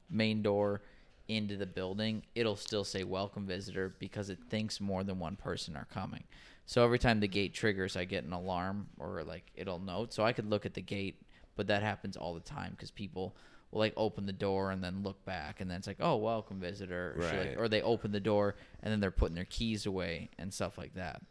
main 0.08 0.42
door 0.42 0.82
into 1.28 1.56
the 1.56 1.66
building, 1.66 2.22
it'll 2.34 2.56
still 2.56 2.84
say 2.84 3.04
welcome 3.04 3.46
visitor 3.46 3.94
because 3.98 4.30
it 4.30 4.38
thinks 4.48 4.80
more 4.80 5.04
than 5.04 5.18
one 5.18 5.36
person 5.36 5.76
are 5.76 5.86
coming. 5.92 6.24
So 6.66 6.82
every 6.84 6.98
time 6.98 7.20
the 7.20 7.28
gate 7.28 7.54
triggers, 7.54 7.96
I 7.96 8.04
get 8.04 8.24
an 8.24 8.32
alarm 8.32 8.88
or 8.98 9.22
like 9.24 9.44
it'll 9.54 9.78
note. 9.78 10.12
So 10.12 10.24
I 10.24 10.32
could 10.32 10.48
look 10.50 10.66
at 10.66 10.74
the 10.74 10.82
gate, 10.82 11.20
but 11.56 11.66
that 11.68 11.82
happens 11.82 12.16
all 12.16 12.34
the 12.34 12.40
time 12.40 12.72
because 12.72 12.90
people 12.90 13.36
will 13.70 13.78
like 13.80 13.92
open 13.96 14.26
the 14.26 14.32
door 14.32 14.70
and 14.70 14.82
then 14.82 15.02
look 15.02 15.22
back 15.24 15.60
and 15.60 15.70
then 15.70 15.78
it's 15.78 15.86
like, 15.86 15.98
oh, 16.00 16.16
welcome 16.16 16.60
visitor. 16.60 17.14
Or, 17.18 17.22
shit 17.22 17.38
like- 17.38 17.46
Right. 17.48 17.56
or 17.58 17.68
they 17.68 17.82
open 17.82 18.12
the 18.12 18.20
door 18.20 18.54
and 18.82 18.90
then 18.92 19.00
they're 19.00 19.10
putting 19.10 19.34
their 19.34 19.44
keys 19.44 19.86
away 19.86 20.30
and 20.38 20.52
stuff 20.52 20.76
like 20.78 20.94
that. 20.94 21.22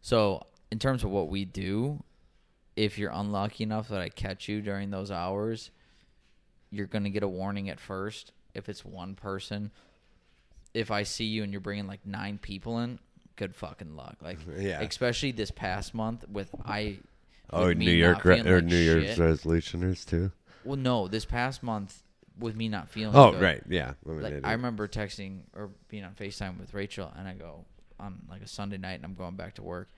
So, 0.00 0.46
in 0.70 0.78
terms 0.78 1.02
of 1.02 1.10
what 1.10 1.28
we 1.28 1.44
do, 1.44 2.02
if 2.76 2.98
you're 2.98 3.10
unlucky 3.12 3.64
enough 3.64 3.88
that 3.88 4.00
I 4.00 4.08
catch 4.08 4.48
you 4.48 4.60
during 4.62 4.90
those 4.90 5.10
hours, 5.10 5.70
you're 6.70 6.86
going 6.86 7.04
to 7.04 7.10
get 7.10 7.22
a 7.22 7.28
warning 7.28 7.68
at 7.68 7.80
first. 7.80 8.32
If 8.58 8.68
it's 8.68 8.84
one 8.84 9.14
person, 9.14 9.70
if 10.74 10.90
I 10.90 11.04
see 11.04 11.24
you 11.24 11.42
and 11.42 11.52
you're 11.52 11.60
bringing 11.60 11.86
like 11.86 12.04
nine 12.04 12.38
people 12.38 12.80
in, 12.80 12.98
good 13.36 13.54
fucking 13.54 13.96
luck. 13.96 14.16
Like, 14.20 14.38
Yeah. 14.58 14.80
especially 14.80 15.32
this 15.32 15.50
past 15.50 15.94
month 15.94 16.28
with 16.28 16.54
I. 16.64 16.98
Oh, 17.50 17.68
with 17.68 17.78
me 17.78 17.86
New 17.86 17.92
York 17.92 18.24
re- 18.26 18.40
or 18.40 18.56
like 18.60 18.64
New 18.66 18.76
Year's 18.76 19.16
resolutioners 19.16 20.04
too. 20.04 20.30
Well, 20.64 20.76
no, 20.76 21.08
this 21.08 21.24
past 21.24 21.62
month 21.62 22.02
with 22.38 22.54
me 22.54 22.68
not 22.68 22.90
feeling. 22.90 23.16
Oh, 23.16 23.30
good, 23.32 23.40
right. 23.40 23.62
Yeah. 23.68 23.94
like 24.04 24.44
I 24.44 24.52
remember 24.52 24.86
texting 24.86 25.40
or 25.56 25.70
being 25.88 26.04
on 26.04 26.12
FaceTime 26.12 26.58
with 26.60 26.74
Rachel, 26.74 27.10
and 27.16 27.26
I 27.26 27.32
go 27.32 27.64
on 27.98 28.18
like 28.28 28.42
a 28.42 28.46
Sunday 28.48 28.76
night, 28.76 28.94
and 28.94 29.04
I'm 29.04 29.14
going 29.14 29.34
back 29.36 29.54
to 29.54 29.62
work, 29.62 29.88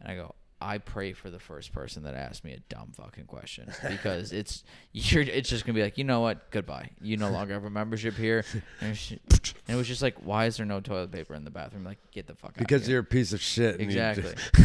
and 0.00 0.10
I 0.10 0.14
go, 0.14 0.34
I 0.60 0.78
pray 0.78 1.12
for 1.12 1.30
the 1.30 1.38
first 1.38 1.72
person 1.72 2.02
that 2.02 2.14
asks 2.14 2.42
me 2.42 2.52
a 2.52 2.58
dumb 2.68 2.90
fucking 2.92 3.26
question 3.26 3.72
because 3.88 4.32
it's 4.32 4.64
you're 4.92 5.22
it's 5.22 5.48
just 5.48 5.64
gonna 5.64 5.74
be 5.74 5.82
like, 5.82 5.98
you 5.98 6.04
know 6.04 6.20
what, 6.20 6.50
goodbye. 6.50 6.90
You 7.00 7.16
no 7.16 7.30
longer 7.30 7.54
have 7.54 7.64
a 7.64 7.70
membership 7.70 8.14
here, 8.14 8.44
and, 8.80 8.90
it's- 8.92 9.12
and 9.68 9.74
it 9.74 9.76
was 9.76 9.86
just 9.86 10.02
like, 10.02 10.16
why 10.24 10.46
is 10.46 10.56
there 10.56 10.66
no 10.66 10.80
toilet 10.80 11.12
paper 11.12 11.34
in 11.34 11.44
the 11.44 11.50
bathroom? 11.50 11.84
Like, 11.84 11.98
get 12.10 12.26
the 12.26 12.34
fuck 12.34 12.50
out. 12.50 12.58
because 12.58 12.86
here. 12.86 12.94
you're 12.94 13.02
a 13.02 13.04
piece 13.04 13.32
of 13.32 13.40
shit. 13.40 13.80
Exactly. 13.80 14.34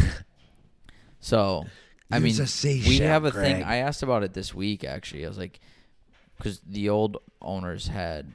So, 1.19 1.63
I 2.11 2.19
mean, 2.19 2.35
we 2.63 2.99
have 2.99 3.23
a 3.23 3.31
thing. 3.31 3.63
I 3.63 3.77
asked 3.77 4.03
about 4.03 4.23
it 4.23 4.33
this 4.33 4.53
week 4.53 4.83
actually. 4.83 5.23
I 5.25 5.29
was 5.29 5.37
like, 5.37 5.61
because 6.37 6.59
the 6.67 6.89
old 6.89 7.17
owners 7.41 7.87
had, 7.87 8.33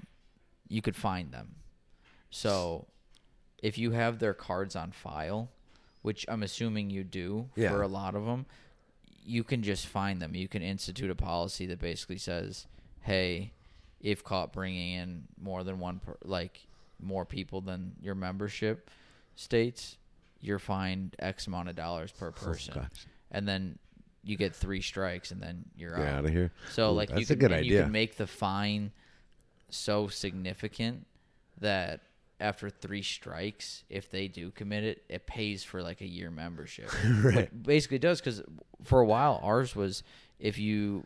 you 0.69 0.81
could 0.81 0.97
find 0.97 1.31
them. 1.31 1.57
So, 2.31 2.87
if 3.63 3.77
you 3.77 3.91
have 3.91 4.21
their 4.21 4.33
cards 4.33 4.75
on 4.75 4.93
file, 4.93 5.51
which 6.09 6.25
I'm 6.27 6.43
assuming 6.43 6.89
you 6.89 7.05
do 7.05 7.51
Yeah. 7.55 7.69
for 7.69 7.83
a 7.83 7.87
lot 7.87 8.15
of 8.15 8.25
them, 8.25 8.47
you 9.27 9.45
can 9.45 9.63
just 9.63 9.87
find 9.87 10.23
them. 10.23 10.35
You 10.35 10.49
can 10.49 10.63
institute 10.63 11.11
a 11.11 11.15
policy 11.15 11.67
that 11.67 11.79
basically 11.79 12.17
says, 12.17 12.67
"Hey, 13.03 13.53
if 14.01 14.25
caught 14.25 14.51
bringing 14.51 14.93
in 14.93 15.29
more 15.39 15.63
than 15.65 15.79
one, 15.79 15.99
per, 15.99 16.17
like 16.25 16.67
more 16.99 17.27
people 17.27 17.61
than 17.61 17.95
your 18.01 18.15
membership 18.15 18.91
states, 19.37 19.99
you're 20.41 20.59
fined 20.59 21.15
X 21.19 21.47
amount 21.47 21.69
of 21.69 21.77
dollars 21.77 22.11
per 22.11 22.29
oh, 22.29 22.33
person, 22.33 22.73
gosh. 22.73 23.07
and 23.31 23.47
then 23.47 23.79
you 24.23 24.39
get 24.39 24.55
three 24.55 24.81
strikes, 24.81 25.31
and 25.31 25.43
then 25.43 25.67
you're 25.77 25.95
out. 25.95 26.07
out 26.07 26.25
of 26.25 26.31
here. 26.31 26.51
So 26.71 26.89
Ooh, 26.89 26.95
like 26.95 27.11
you 27.19 27.27
can, 27.27 27.63
you 27.65 27.83
can 27.83 27.93
make 27.93 28.17
the 28.17 28.27
fine 28.27 28.93
so 29.69 30.09
significant 30.09 31.07
that 31.61 32.01
after 32.41 32.71
three 32.71 33.03
strikes, 33.03 33.83
if 33.91 34.11
they 34.11 34.29
do 34.29 34.51
commit 34.51 34.85
it, 34.85 35.03
it 35.09 35.27
pays 35.27 35.65
for 35.65 35.83
like 35.83 36.01
a 36.01 36.07
year 36.07 36.31
membership. 36.31 36.91
Right. 37.23 37.35
But 37.53 37.63
basically, 37.65 37.97
it 37.97 38.03
does 38.03 38.21
because 38.21 38.43
for 38.85 39.01
a 39.01 39.07
while 39.07 39.41
ours 39.43 39.75
was 39.75 40.03
if 40.39 40.57
you 40.59 41.05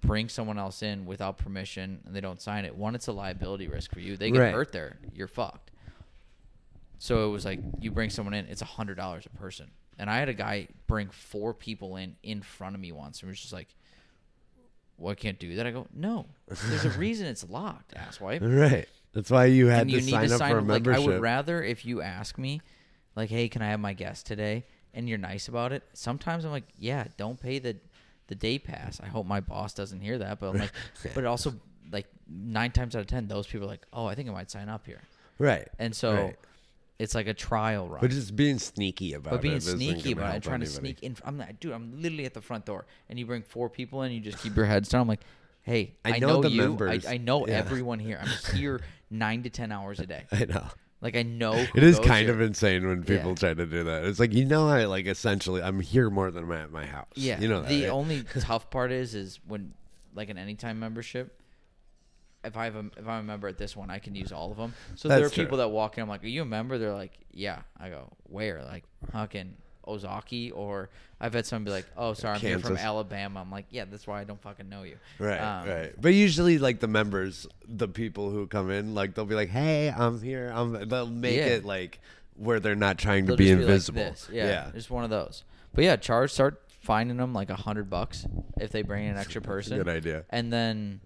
bring 0.00 0.28
someone 0.28 0.58
else 0.58 0.82
in 0.82 1.04
without 1.04 1.36
permission 1.38 2.00
and 2.06 2.16
they 2.16 2.20
don't 2.20 2.40
sign 2.40 2.64
it, 2.64 2.74
one, 2.74 2.94
it's 2.94 3.06
a 3.06 3.12
liability 3.12 3.68
risk 3.68 3.92
for 3.92 4.00
you. 4.00 4.16
They 4.16 4.30
get 4.30 4.38
Right. 4.40 4.54
hurt 4.54 4.72
there, 4.72 4.96
you're 5.14 5.28
fucked. 5.28 5.70
So 6.98 7.28
it 7.28 7.32
was 7.32 7.44
like 7.44 7.60
you 7.80 7.90
bring 7.90 8.10
someone 8.10 8.32
in, 8.34 8.46
it's 8.46 8.62
a 8.62 8.66
hundred 8.66 8.96
dollars 8.96 9.26
a 9.26 9.30
person. 9.38 9.70
And 9.98 10.08
I 10.08 10.18
had 10.18 10.28
a 10.28 10.34
guy 10.34 10.68
bring 10.86 11.10
four 11.10 11.52
people 11.52 11.96
in 11.96 12.16
in 12.22 12.40
front 12.42 12.74
of 12.74 12.80
me 12.80 12.92
once, 12.92 13.20
and 13.20 13.28
was 13.28 13.38
just 13.40 13.52
like, 13.52 13.68
"Well, 14.96 15.12
I 15.12 15.14
can't 15.14 15.38
do 15.38 15.54
that." 15.56 15.66
I 15.66 15.70
go, 15.70 15.86
"No, 15.92 16.26
there's 16.48 16.84
a 16.86 16.90
reason 16.98 17.26
it's 17.26 17.44
locked, 17.48 17.94
asswipe." 17.94 18.40
Right. 18.40 18.88
That's 19.12 19.30
why 19.30 19.46
you 19.46 19.66
had 19.66 19.82
and 19.82 19.90
to 19.90 19.96
you 19.96 20.02
need 20.02 20.10
sign 20.10 20.28
to 20.28 20.34
up 20.34 20.38
sign 20.38 20.50
for 20.52 20.58
a 20.58 20.62
up. 20.62 20.68
Like, 20.68 20.82
membership. 20.84 21.02
I 21.02 21.06
would 21.06 21.20
rather 21.20 21.62
if 21.62 21.84
you 21.84 22.00
ask 22.02 22.38
me, 22.38 22.60
like, 23.14 23.30
"Hey, 23.30 23.48
can 23.48 23.62
I 23.62 23.68
have 23.68 23.80
my 23.80 23.92
guest 23.92 24.26
today?" 24.26 24.64
and 24.94 25.08
you're 25.08 25.18
nice 25.18 25.48
about 25.48 25.72
it. 25.72 25.82
Sometimes 25.94 26.44
I'm 26.44 26.50
like, 26.50 26.64
"Yeah, 26.78 27.04
don't 27.16 27.40
pay 27.40 27.58
the 27.58 27.76
the 28.28 28.34
day 28.34 28.58
pass." 28.58 29.00
I 29.00 29.06
hope 29.06 29.26
my 29.26 29.40
boss 29.40 29.74
doesn't 29.74 30.00
hear 30.00 30.18
that, 30.18 30.38
but 30.40 30.50
I'm 30.50 30.58
like, 30.58 30.72
but 31.14 31.24
also 31.24 31.54
like 31.90 32.06
nine 32.28 32.70
times 32.72 32.96
out 32.96 33.00
of 33.00 33.06
ten, 33.06 33.28
those 33.28 33.46
people 33.46 33.66
are 33.66 33.70
like, 33.70 33.86
"Oh, 33.92 34.06
I 34.06 34.14
think 34.14 34.28
I 34.28 34.32
might 34.32 34.50
sign 34.50 34.68
up 34.68 34.86
here," 34.86 35.00
right. 35.38 35.68
and 35.78 35.94
so 35.94 36.14
Right. 36.14 36.36
it's 36.98 37.14
like 37.14 37.26
a 37.26 37.34
trial 37.34 37.88
run. 37.88 38.00
But 38.00 38.10
just 38.10 38.34
being 38.36 38.58
sneaky 38.58 39.12
about 39.14 39.30
it. 39.30 39.36
But 39.36 39.42
being 39.42 39.56
it. 39.56 39.62
sneaky 39.62 40.12
about 40.12 40.36
it, 40.36 40.42
trying 40.42 40.60
to 40.60 40.66
sneak 40.66 41.02
in. 41.02 41.16
I'm 41.24 41.36
not, 41.36 41.58
dude. 41.60 41.72
I'm 41.72 42.00
literally 42.00 42.24
at 42.26 42.34
the 42.34 42.40
front 42.42 42.64
door, 42.66 42.86
and 43.10 43.18
you 43.18 43.26
bring 43.26 43.42
four 43.42 43.68
people 43.68 44.02
in. 44.02 44.12
You 44.12 44.20
just 44.20 44.38
keep 44.42 44.56
your 44.56 44.66
heads 44.66 44.88
down. 44.88 45.02
I'm 45.02 45.08
like, 45.08 45.20
hey, 45.62 45.94
I 46.04 46.14
I, 46.14 46.18
know 46.18 46.26
know, 46.28 46.42
the 46.42 46.50
you. 46.50 46.60
members. 46.62 47.06
I, 47.06 47.14
I 47.14 47.16
know 47.18 47.46
Yeah. 47.46 47.54
everyone 47.54 47.98
here. 47.98 48.20
I'm 48.22 48.54
here 48.56 48.80
nine 49.10 49.42
to 49.44 49.50
ten 49.50 49.72
hours 49.72 50.00
a 50.00 50.06
day. 50.06 50.24
I 50.32 50.44
know. 50.44 50.66
Like 51.00 51.16
I 51.16 51.22
know. 51.22 51.52
who 51.54 51.78
It 51.78 51.82
is 51.82 51.98
kind 51.98 52.26
here. 52.26 52.34
of 52.34 52.40
insane 52.40 52.86
when 52.86 53.02
people 53.02 53.30
Yeah. 53.30 53.34
try 53.36 53.54
to 53.54 53.66
do 53.66 53.84
that. 53.84 54.04
It's 54.04 54.20
like 54.20 54.32
you 54.32 54.44
know, 54.44 54.68
I 54.68 54.84
like 54.84 55.06
essentially 55.06 55.62
I'm 55.62 55.80
here 55.80 56.10
more 56.10 56.30
than 56.30 56.44
I'm 56.44 56.52
at 56.52 56.70
my 56.70 56.86
house. 56.86 57.08
Yeah. 57.14 57.40
you 57.40 57.48
know 57.48 57.62
that. 57.62 57.68
the 57.68 57.82
right? 57.84 57.90
only 57.90 58.22
tough 58.40 58.70
part 58.70 58.92
is 58.92 59.14
is 59.14 59.40
when 59.46 59.74
like 60.14 60.28
an 60.30 60.38
anytime 60.38 60.78
membership. 60.78 61.38
If 62.44 62.56
I 62.56 62.64
have 62.64 62.74
a, 62.74 62.84
if 62.96 63.06
I'm 63.06 63.20
a 63.20 63.22
member 63.22 63.46
at 63.46 63.56
this 63.56 63.76
one, 63.76 63.88
I 63.88 64.00
can 64.00 64.16
use 64.16 64.32
all 64.32 64.50
of 64.50 64.56
them. 64.56 64.74
So 64.96 65.06
there 65.08 65.24
are 65.24 65.28
true. 65.30 65.44
people 65.44 65.58
that 65.58 65.68
walk 65.68 65.96
in. 65.96 66.02
I'm 66.02 66.08
like, 66.08 66.24
"Are 66.24 66.28
you 66.28 66.42
a 66.42 66.44
member?" 66.44 66.76
They're 66.76 66.92
like, 66.92 67.12
"Yeah." 67.30 67.60
I 67.78 67.88
go, 67.88 68.08
"Where?" 68.24 68.64
Like, 68.64 68.82
fucking 69.12 69.54
Ozaukee, 69.86 70.52
or 70.54 70.88
I've 71.20 71.34
had 71.34 71.46
someone 71.46 71.64
be 71.64 71.70
like, 71.70 71.86
"Oh, 71.96 72.14
sorry, 72.14 72.34
I'm 72.36 72.40
here 72.40 72.58
from 72.58 72.76
Alabama." 72.76 73.40
I'm 73.40 73.50
like, 73.50 73.66
"Yeah, 73.70 73.84
that's 73.84 74.06
why 74.06 74.20
I 74.20 74.24
don't 74.24 74.40
fucking 74.40 74.68
know 74.68 74.82
you." 74.82 74.96
Right, 75.18 75.38
Um, 75.38 75.68
right. 75.68 75.92
But 76.00 76.14
usually, 76.14 76.58
like 76.58 76.80
the 76.80 76.88
members, 76.88 77.46
the 77.66 77.88
people 77.88 78.30
who 78.30 78.46
come 78.46 78.70
in, 78.70 78.94
like 78.94 79.14
they'll 79.14 79.24
be 79.26 79.34
like, 79.34 79.50
"Hey, 79.50 79.90
I'm 79.90 80.20
here." 80.22 80.50
I'm. 80.54 80.88
They'll 80.88 81.06
make 81.08 81.36
Yeah. 81.36 81.46
it 81.46 81.64
like 81.64 82.00
where 82.36 82.60
they're 82.60 82.74
not 82.74 82.98
trying 82.98 83.24
to 83.26 83.32
They'll 83.32 83.36
be 83.36 83.48
just 83.48 83.60
invisible. 83.60 84.02
like. 84.04 84.18
Yeah, 84.30 84.46
yeah. 84.46 84.70
just 84.74 84.90
one 84.90 85.04
of 85.04 85.10
those. 85.10 85.44
But 85.74 85.84
yeah, 85.84 85.96
charge 85.96 86.30
start 86.32 86.62
finding 86.80 87.16
them 87.18 87.32
like 87.32 87.50
a 87.50 87.54
hundred 87.56 87.88
bucks 87.90 88.26
if 88.60 88.70
they 88.72 88.82
bring 88.82 89.06
an 89.06 89.16
extra 89.16 89.40
person. 89.40 89.76
good 89.78 89.88
idea. 89.88 90.24
And 90.30 90.52
then, 90.52 91.00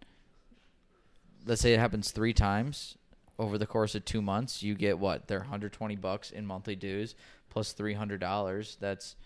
let's 1.46 1.60
say 1.60 1.74
it 1.74 1.78
happens 1.80 2.10
three 2.10 2.32
times 2.32 2.96
over 3.38 3.58
the 3.58 3.66
course 3.66 3.94
of 3.94 4.04
two 4.04 4.22
months, 4.22 4.62
you 4.62 4.74
get 4.74 4.98
what? 4.98 5.28
They're 5.28 5.40
120 5.40 5.94
bucks 5.96 6.30
in 6.30 6.46
monthly 6.46 6.74
dues 6.74 7.14
plus 7.56 7.72
$300. 7.72 8.76
That's, 8.78 9.16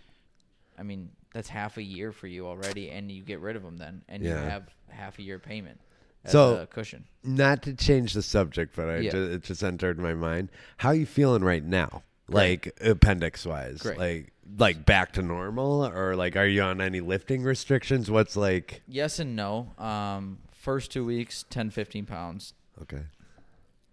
I 0.78 0.84
mean, 0.84 1.10
that's 1.34 1.48
half 1.48 1.78
a 1.78 1.82
year 1.82 2.12
for 2.12 2.28
you 2.28 2.46
already, 2.46 2.88
and 2.90 3.10
you 3.10 3.22
get 3.24 3.40
rid 3.40 3.56
of 3.56 3.64
them 3.64 3.76
then, 3.76 4.02
and 4.08 4.22
you 4.22 4.28
Yeah. 4.30 4.48
have 4.48 4.68
half 4.88 5.18
a 5.18 5.22
year 5.22 5.40
payment 5.40 5.80
as 6.24 6.30
So- 6.30 6.58
a 6.62 6.66
cushion. 6.68 7.06
Not 7.24 7.60
to 7.64 7.74
change 7.74 8.12
the 8.14 8.22
subject, 8.22 8.76
but 8.76 8.88
I 8.88 8.98
Yeah. 8.98 9.10
ju- 9.10 9.32
it 9.32 9.42
just 9.42 9.64
entered 9.64 9.98
my 9.98 10.14
mind. 10.14 10.48
How 10.76 10.90
are 10.90 10.94
you 10.94 11.06
feeling 11.06 11.42
right 11.42 11.64
now? 11.64 12.04
Like 12.28 12.72
appendix 12.80 13.44
wise, 13.44 13.78
Great. 13.82 13.98
like 13.98 14.32
like 14.58 14.84
back 14.84 15.12
to 15.12 15.22
normal, 15.22 15.84
or 15.86 16.14
like 16.16 16.36
are 16.36 16.46
you 16.46 16.62
on 16.62 16.80
any 16.80 17.00
lifting 17.00 17.42
restrictions? 17.42 18.08
What's 18.10 18.36
like? 18.36 18.82
Yes 18.86 19.18
and 19.18 19.34
no. 19.34 19.72
Um, 19.78 20.38
first 20.52 20.92
two 20.92 21.04
weeks, 21.04 21.44
10, 21.50 21.70
15 21.70 22.06
pounds. 22.06 22.54
Okay. 22.82 23.02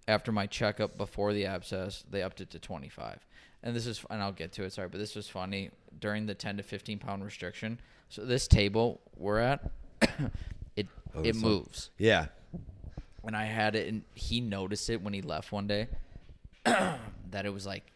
After 0.07 0.31
my 0.31 0.45
checkup 0.45 0.95
before 0.97 1.33
the 1.33 1.45
abscess, 1.47 2.03
they 2.09 2.21
upped 2.21 2.39
it 2.41 2.51
to 2.51 2.59
25. 2.59 3.25
And 3.63 3.75
this 3.75 3.85
is, 3.87 4.03
and 4.09 4.21
I'll 4.21 4.31
get 4.31 4.51
to 4.53 4.63
it, 4.63 4.73
sorry, 4.73 4.87
but 4.87 4.99
this 4.99 5.15
was 5.15 5.27
funny. 5.27 5.71
During 5.99 6.25
the 6.27 6.35
10 6.35 6.57
to 6.57 6.63
15 6.63 6.99
pound 6.99 7.23
restriction, 7.23 7.79
so 8.09 8.23
this 8.23 8.47
table 8.47 9.01
we're 9.17 9.39
at, 9.39 9.69
it 10.75 10.87
Oh, 11.15 11.21
it 11.23 11.35
so- 11.35 11.41
moves. 11.41 11.89
Yeah. 11.97 12.27
And 13.25 13.35
I 13.35 13.45
had 13.45 13.75
it, 13.75 13.87
and 13.89 14.03
he 14.15 14.39
noticed 14.39 14.89
it 14.89 15.01
when 15.01 15.13
he 15.13 15.21
left 15.21 15.51
one 15.51 15.67
day 15.67 15.87
that 16.65 17.45
it 17.45 17.51
was 17.53 17.65
like 17.65 17.91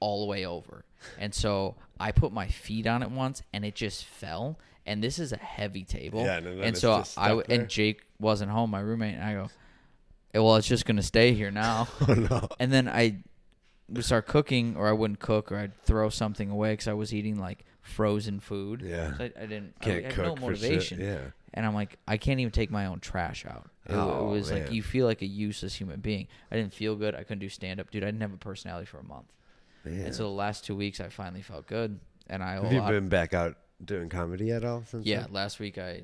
all 0.00 0.24
the 0.24 0.26
way 0.30 0.44
over. 0.44 0.84
And 1.18 1.32
so 1.34 1.76
I 2.00 2.10
put 2.10 2.32
my 2.32 2.48
feet 2.48 2.86
on 2.88 3.02
it 3.04 3.10
once, 3.10 3.42
and 3.52 3.64
it 3.64 3.74
just 3.76 4.04
fell. 4.06 4.58
And 4.86 5.04
this 5.04 5.18
is 5.20 5.32
a 5.32 5.36
heavy 5.36 5.84
table. 5.84 6.24
Yeah, 6.24 6.38
and 6.38 6.46
then 6.46 6.60
and 6.60 6.76
so 6.76 7.04
I 7.16 7.32
and 7.48 7.68
Jake 7.68 8.00
wasn't 8.18 8.50
home, 8.50 8.70
my 8.70 8.80
roommate, 8.80 9.14
and 9.14 9.22
I 9.24 9.34
go, 9.34 9.50
"Eh, 10.34 10.38
well, 10.40 10.56
it's 10.56 10.66
just 10.66 10.84
gonna 10.84 11.02
stay 11.02 11.32
here 11.34 11.50
now. 11.52 11.86
Oh 12.08 12.14
no. 12.14 12.48
and 12.58 12.72
then 12.72 12.88
I 12.88 13.18
would 13.90 14.04
start 14.04 14.26
cooking, 14.26 14.76
or 14.76 14.86
I 14.88 14.92
wouldn't 14.92 15.20
cook, 15.20 15.50
or 15.52 15.56
I'd 15.58 15.76
throw 15.82 16.08
something 16.08 16.50
away 16.50 16.72
because 16.72 16.88
I 16.88 16.92
was 16.94 17.12
eating 17.14 17.38
like 17.38 17.64
frozen 17.82 18.40
food. 18.40 18.82
Yeah. 18.82 19.16
So 19.16 19.24
I, 19.24 19.32
I 19.36 19.46
didn't. 19.46 19.74
I 19.80 19.84
Can't 19.84 20.04
had 20.04 20.14
cook 20.14 20.24
no 20.26 20.34
for 20.36 20.54
shit, 20.54 20.62
motivation. 20.62 21.00
yeah. 21.00 21.18
And 21.52 21.66
I'm 21.66 21.74
like, 21.74 21.96
I 22.06 22.16
can't 22.16 22.38
even 22.38 22.52
take 22.52 22.70
my 22.70 22.86
own 22.86 23.00
trash 23.00 23.44
out. 23.44 23.68
It, 23.88 23.94
Oh, 23.94 24.28
it 24.28 24.30
was 24.30 24.52
like 24.52 24.70
you 24.70 24.82
feel 24.84 25.06
like 25.06 25.20
a 25.22 25.26
useless 25.26 25.74
human 25.74 25.98
being. 26.00 26.28
I 26.52 26.56
didn't 26.56 26.72
feel 26.72 26.94
good. 26.94 27.14
I 27.16 27.24
couldn't 27.24 27.40
do 27.40 27.48
stand 27.48 27.80
up, 27.80 27.90
dude. 27.90 28.04
I 28.04 28.06
didn't 28.06 28.20
have 28.20 28.32
a 28.32 28.36
personality 28.36 28.86
for 28.86 28.98
a 28.98 29.04
month. 29.04 29.26
Man. 29.84 30.06
And 30.06 30.14
so 30.14 30.22
the 30.24 30.28
last 30.28 30.64
two 30.64 30.76
weeks, 30.76 31.00
I 31.00 31.08
finally 31.08 31.42
felt 31.42 31.66
good, 31.66 31.98
and 32.28 32.42
I 32.42 32.54
Have 32.62 32.72
you 32.72 32.80
been 32.82 33.08
back 33.08 33.34
out 33.34 33.56
doing 33.84 34.08
comedy 34.10 34.52
at 34.52 34.64
all 34.64 34.84
since? 34.86 35.04
yeah, 35.06 35.22
then? 35.22 35.32
last 35.32 35.58
week 35.58 35.78
I 35.78 36.02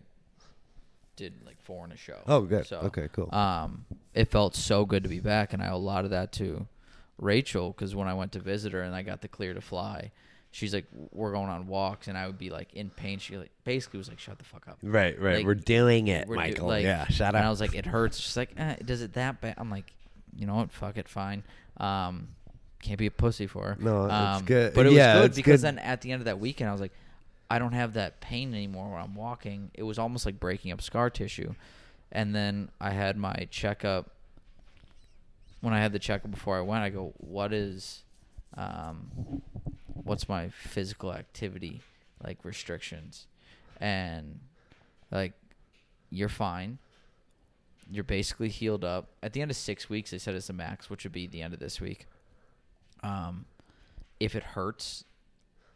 did 1.14 1.34
like 1.46 1.60
four 1.62 1.84
in 1.84 1.92
a 1.92 1.96
show. 1.96 2.18
Oh, 2.26 2.40
good. 2.42 2.66
So, 2.66 2.78
Okay, 2.80 3.08
cool. 3.12 3.32
Um, 3.34 3.84
it 4.14 4.28
felt 4.30 4.54
so 4.56 4.84
good 4.84 5.02
to 5.02 5.08
be 5.08 5.20
back, 5.20 5.52
and 5.52 5.62
I 5.62 5.68
owe 5.68 5.76
a 5.76 5.78
lot 5.78 6.04
of 6.04 6.10
that 6.10 6.32
to 6.32 6.66
Rachel 7.18 7.70
because 7.72 7.94
when 7.94 8.08
I 8.08 8.14
went 8.14 8.32
to 8.32 8.38
visit 8.40 8.72
her 8.72 8.82
and 8.82 8.94
I 8.94 9.02
got 9.02 9.22
the 9.22 9.28
clear 9.28 9.54
to 9.54 9.60
fly, 9.60 10.12
she's 10.50 10.74
like, 10.74 10.86
"We're 11.12 11.32
going 11.32 11.48
on 11.48 11.66
walks," 11.66 12.08
and 12.08 12.16
I 12.18 12.26
would 12.26 12.38
be 12.38 12.50
like 12.50 12.72
in 12.74 12.90
pain. 12.90 13.18
She 13.18 13.36
like 13.38 13.50
basically 13.64 13.98
was 13.98 14.08
like, 14.08 14.18
"Shut 14.18 14.38
the 14.38 14.44
fuck 14.44 14.68
up." 14.68 14.78
Right, 14.82 15.18
right. 15.20 15.36
Like, 15.38 15.46
We're 15.46 15.54
doing 15.54 16.08
it, 16.08 16.28
We're 16.28 16.36
do- 16.36 16.40
Michael. 16.40 16.66
like- 16.68 16.84
yeah, 16.84 17.06
shut 17.08 17.28
up. 17.28 17.34
And 17.36 17.46
I 17.46 17.50
was 17.50 17.60
like, 17.60 17.74
"It 17.74 17.86
hurts." 17.86 18.18
She's 18.18 18.36
like, 18.36 18.50
eh, 18.56 18.76
"Does 18.84 19.02
it 19.02 19.14
that 19.14 19.40
bad?" 19.40 19.54
I'm 19.58 19.70
like, 19.70 19.92
"You 20.36 20.46
know 20.46 20.56
what? 20.56 20.72
Fuck 20.72 20.96
it, 20.98 21.08
fine." 21.08 21.42
Um, 21.78 22.28
can't 22.82 22.98
be 22.98 23.06
a 23.06 23.10
pussy 23.10 23.46
for 23.46 23.64
her. 23.68 23.76
No, 23.80 24.04
it's 24.04 24.12
um, 24.14 24.44
good. 24.44 24.74
But 24.74 24.86
it 24.86 24.92
Yeah, 24.92 25.16
was 25.20 25.28
good 25.28 25.36
because 25.36 25.60
good. 25.62 25.66
then 25.66 25.78
at 25.80 26.02
the 26.02 26.12
end 26.12 26.20
of 26.20 26.26
that 26.26 26.38
weekend, 26.38 26.68
I 26.68 26.72
was 26.72 26.80
like, 26.80 26.92
I 27.50 27.58
don't 27.58 27.72
have 27.72 27.94
that 27.94 28.20
pain 28.20 28.54
anymore 28.54 28.90
when 28.92 29.00
I'm 29.00 29.14
walking. 29.14 29.70
It 29.74 29.82
was 29.82 29.98
almost 29.98 30.26
like 30.26 30.38
breaking 30.38 30.72
up 30.72 30.82
scar 30.82 31.10
tissue. 31.10 31.54
And 32.12 32.34
then 32.34 32.70
I 32.80 32.90
had 32.90 33.16
my 33.16 33.48
checkup. 33.50 34.10
When 35.60 35.72
I 35.74 35.80
had 35.80 35.92
the 35.92 35.98
checkup 35.98 36.30
before 36.30 36.56
I 36.58 36.60
went, 36.60 36.82
I 36.84 36.90
go, 36.90 37.12
"What 37.18 37.52
is, 37.52 38.04
um, 38.56 39.42
what's 39.94 40.28
my 40.28 40.48
physical 40.50 41.12
activity 41.12 41.80
like 42.22 42.44
restrictions?" 42.44 43.26
And 43.80 44.40
like, 45.10 45.32
you're 46.10 46.28
fine. 46.28 46.78
You're 47.90 48.04
basically 48.04 48.48
healed 48.48 48.84
up. 48.84 49.08
At 49.22 49.32
the 49.32 49.42
end 49.42 49.50
of 49.50 49.56
six 49.56 49.88
weeks, 49.88 50.10
they 50.10 50.18
said 50.18 50.34
it's 50.34 50.48
the 50.48 50.52
max, 50.52 50.90
which 50.90 51.04
would 51.04 51.12
be 51.12 51.26
the 51.26 51.42
end 51.42 51.54
of 51.54 51.60
this 51.60 51.80
week. 51.80 52.06
Um, 53.02 53.44
if 54.18 54.34
it 54.34 54.42
hurts, 54.42 55.04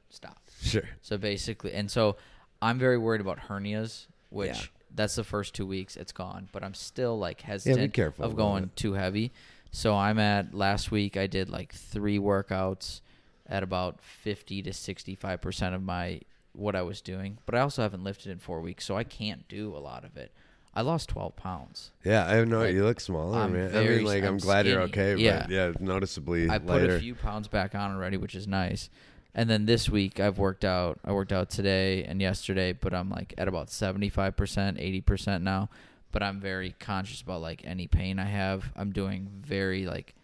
stop. 0.08 0.38
sure. 0.60 0.88
So 1.02 1.16
basically, 1.18 1.72
and 1.72 1.90
so 1.90 2.16
I'm 2.62 2.78
very 2.78 2.98
worried 2.98 3.20
about 3.20 3.38
hernias, 3.48 4.06
which 4.30 4.48
Yeah. 4.48 4.62
that's 4.94 5.14
the 5.14 5.24
first 5.24 5.54
two 5.54 5.66
weeks 5.66 5.96
it's 5.96 6.12
gone, 6.12 6.48
but 6.52 6.64
I'm 6.64 6.74
still 6.74 7.18
like 7.18 7.42
hesitant 7.42 7.92
careful 7.94 8.24
of 8.24 8.34
going 8.36 8.70
too 8.76 8.94
heavy. 8.94 9.32
So 9.70 9.94
I'm 9.94 10.18
at 10.18 10.54
last 10.54 10.90
week 10.90 11.16
I 11.16 11.26
did 11.26 11.48
like 11.48 11.72
three 11.72 12.18
workouts 12.18 13.00
at 13.48 13.62
about 13.62 14.00
50 14.00 14.62
to 14.62 14.72
65 14.72 15.40
percent 15.40 15.74
of 15.74 15.82
my 15.82 16.20
what 16.52 16.74
I 16.74 16.82
was 16.82 17.00
doing, 17.00 17.38
but 17.46 17.54
I 17.54 17.60
also 17.60 17.82
haven't 17.82 18.02
lifted 18.02 18.30
in 18.32 18.38
four 18.38 18.60
weeks, 18.60 18.84
so 18.84 18.96
I 18.96 19.04
can't 19.04 19.46
do 19.48 19.74
a 19.76 19.78
lot 19.78 20.04
of 20.04 20.16
it. 20.16 20.32
I 20.74 20.82
lost 20.82 21.08
12 21.08 21.36
pounds. 21.36 21.90
Yeah, 22.04 22.26
I 22.26 22.44
know 22.44 22.60
Like, 22.60 22.74
you 22.74 22.84
look 22.84 23.00
smaller, 23.00 23.38
I'm 23.38 23.52
man. 23.52 23.76
I 23.76 23.84
mean, 23.86 24.04
like, 24.04 24.22
I'm, 24.22 24.30
I'm 24.30 24.38
glad 24.38 24.66
you're 24.66 24.82
okay, 24.82 25.16
Yeah. 25.16 25.42
but 25.42 25.50
yeah, 25.50 25.72
noticeably 25.80 26.48
I 26.48 26.58
put 26.58 26.82
a 26.88 26.98
few 27.00 27.14
pounds 27.14 27.48
back 27.48 27.74
on 27.74 27.92
already, 27.94 28.16
which 28.16 28.34
is 28.34 28.46
nice. 28.46 28.88
And 29.34 29.48
then 29.48 29.66
this 29.66 29.88
week 29.88 30.18
I've 30.18 30.38
worked 30.38 30.64
out. 30.64 30.98
I 31.04 31.12
worked 31.12 31.32
out 31.32 31.50
today 31.50 32.04
and 32.04 32.20
yesterday, 32.20 32.72
but 32.72 32.92
I'm 32.92 33.10
like 33.10 33.32
at 33.38 33.46
about 33.46 33.68
75%, 33.68 34.34
80% 35.04 35.42
now. 35.42 35.70
But 36.12 36.22
I'm 36.22 36.40
very 36.40 36.74
conscious 36.78 37.20
about 37.22 37.40
like 37.40 37.62
any 37.64 37.86
pain 37.86 38.18
I 38.18 38.24
have. 38.24 38.64
I'm 38.76 38.92
doing 38.92 39.28
very 39.44 39.86
like 39.86 40.14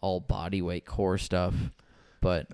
all 0.00 0.18
body 0.20 0.60
weight 0.62 0.84
core 0.86 1.18
stuff. 1.18 1.54
But 2.20 2.48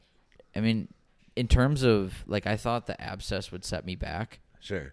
I 0.55 0.61
mean, 0.61 0.89
in 1.37 1.49
terms 1.49 1.83
of 1.83 2.13
like 2.27 2.47
I 2.47 2.57
thought 2.57 2.87
the 2.87 3.01
abscess 3.01 3.51
would 3.53 3.65
set 3.65 3.85
me 3.87 3.95
back, 3.97 4.41
Sure. 4.61 4.93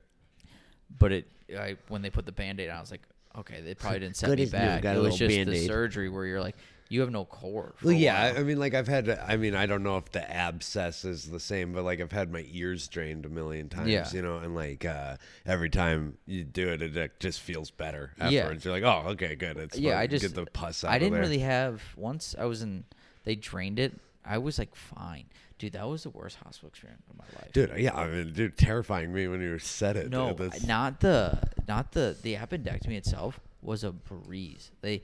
but 0.97 1.11
it 1.11 1.27
I 1.57 1.75
when 1.89 2.01
they 2.01 2.09
put 2.09 2.25
the 2.25 2.31
band-aid 2.31 2.69
on, 2.69 2.77
I 2.77 2.81
was 2.81 2.91
like, 2.91 3.01
okay, 3.37 3.61
they 3.61 3.73
probably 3.75 3.99
didn't 3.99 4.15
set 4.17 4.27
Good 4.27 4.37
me 4.39 4.43
as 4.45 4.53
new, 4.53 4.59
back. 4.59 4.81
got 4.81 4.95
a 4.95 4.99
It 4.99 5.01
was 5.01 5.11
little 5.13 5.17
just 5.27 5.29
the 5.29 5.45
Band-Aid. 5.45 5.67
surgery 5.67 6.09
where 6.09 6.25
you're 6.25 6.41
like, 6.41 6.55
you 6.93 7.01
have 7.01 7.09
no 7.09 7.25
core. 7.25 7.73
Well, 7.81 7.91
yeah. 7.91 8.35
I 8.37 8.43
mean, 8.43 8.59
like 8.59 8.75
I've 8.75 8.87
had. 8.87 9.09
I 9.09 9.35
mean, 9.35 9.55
I 9.55 9.65
don't 9.65 9.81
know 9.81 9.97
if 9.97 10.11
the 10.11 10.31
abscess 10.31 11.03
is 11.03 11.25
the 11.25 11.39
same, 11.39 11.73
but 11.73 11.83
like 11.83 11.99
I've 11.99 12.11
had 12.11 12.31
my 12.31 12.45
ears 12.51 12.87
drained 12.87 13.25
a 13.25 13.29
million 13.29 13.67
times. 13.67 13.89
Yeah. 13.89 14.07
You 14.13 14.21
know, 14.21 14.37
and 14.37 14.53
like 14.53 14.85
uh, 14.85 15.17
every 15.43 15.71
time 15.71 16.19
you 16.27 16.43
do 16.43 16.69
it, 16.69 16.83
it, 16.83 17.19
just 17.19 17.41
feels 17.41 17.71
better 17.71 18.11
Yeah. 18.19 18.25
afterwards. 18.25 18.63
You're 18.63 18.73
like, 18.79 18.83
oh, 18.83 19.09
okay, 19.13 19.33
good. 19.33 19.57
It's 19.57 19.75
yeah, 19.75 19.93
fun. 19.93 20.01
I 20.01 20.07
just 20.07 20.21
get 20.21 20.35
the 20.35 20.45
pus 20.45 20.83
out. 20.83 20.91
I 20.91 20.99
didn't 20.99 21.17
really 21.17 21.39
have. 21.39 21.81
Once 21.97 22.35
I 22.37 22.45
was 22.45 22.61
in, 22.61 22.83
they 23.23 23.33
drained 23.33 23.79
it. 23.79 23.99
I 24.23 24.37
was 24.37 24.59
like 24.59 24.75
fine, 24.75 25.25
dude. 25.57 25.73
That 25.73 25.87
was 25.87 26.03
the 26.03 26.11
worst 26.11 26.37
hospital 26.43 26.69
experience 26.69 27.01
of 27.09 27.17
my 27.17 27.25
life. 27.41 27.51
Dude, 27.53 27.73
yeah, 27.75 27.95
I 27.95 28.07
mean, 28.07 28.33
dude, 28.33 28.55
terrifying 28.55 29.11
me 29.11 29.27
when 29.27 29.41
you 29.41 29.57
said 29.57 29.97
it. 29.97 30.11
no, 30.11 30.31
dude. 30.33 30.67
Not 30.67 30.99
the 30.99 31.39
not 31.67 31.93
the 31.93 32.15
the 32.21 32.35
appendectomy 32.35 32.97
itself 32.97 33.39
was 33.63 33.83
a 33.83 33.91
breeze. 33.91 34.71
They 34.81 35.01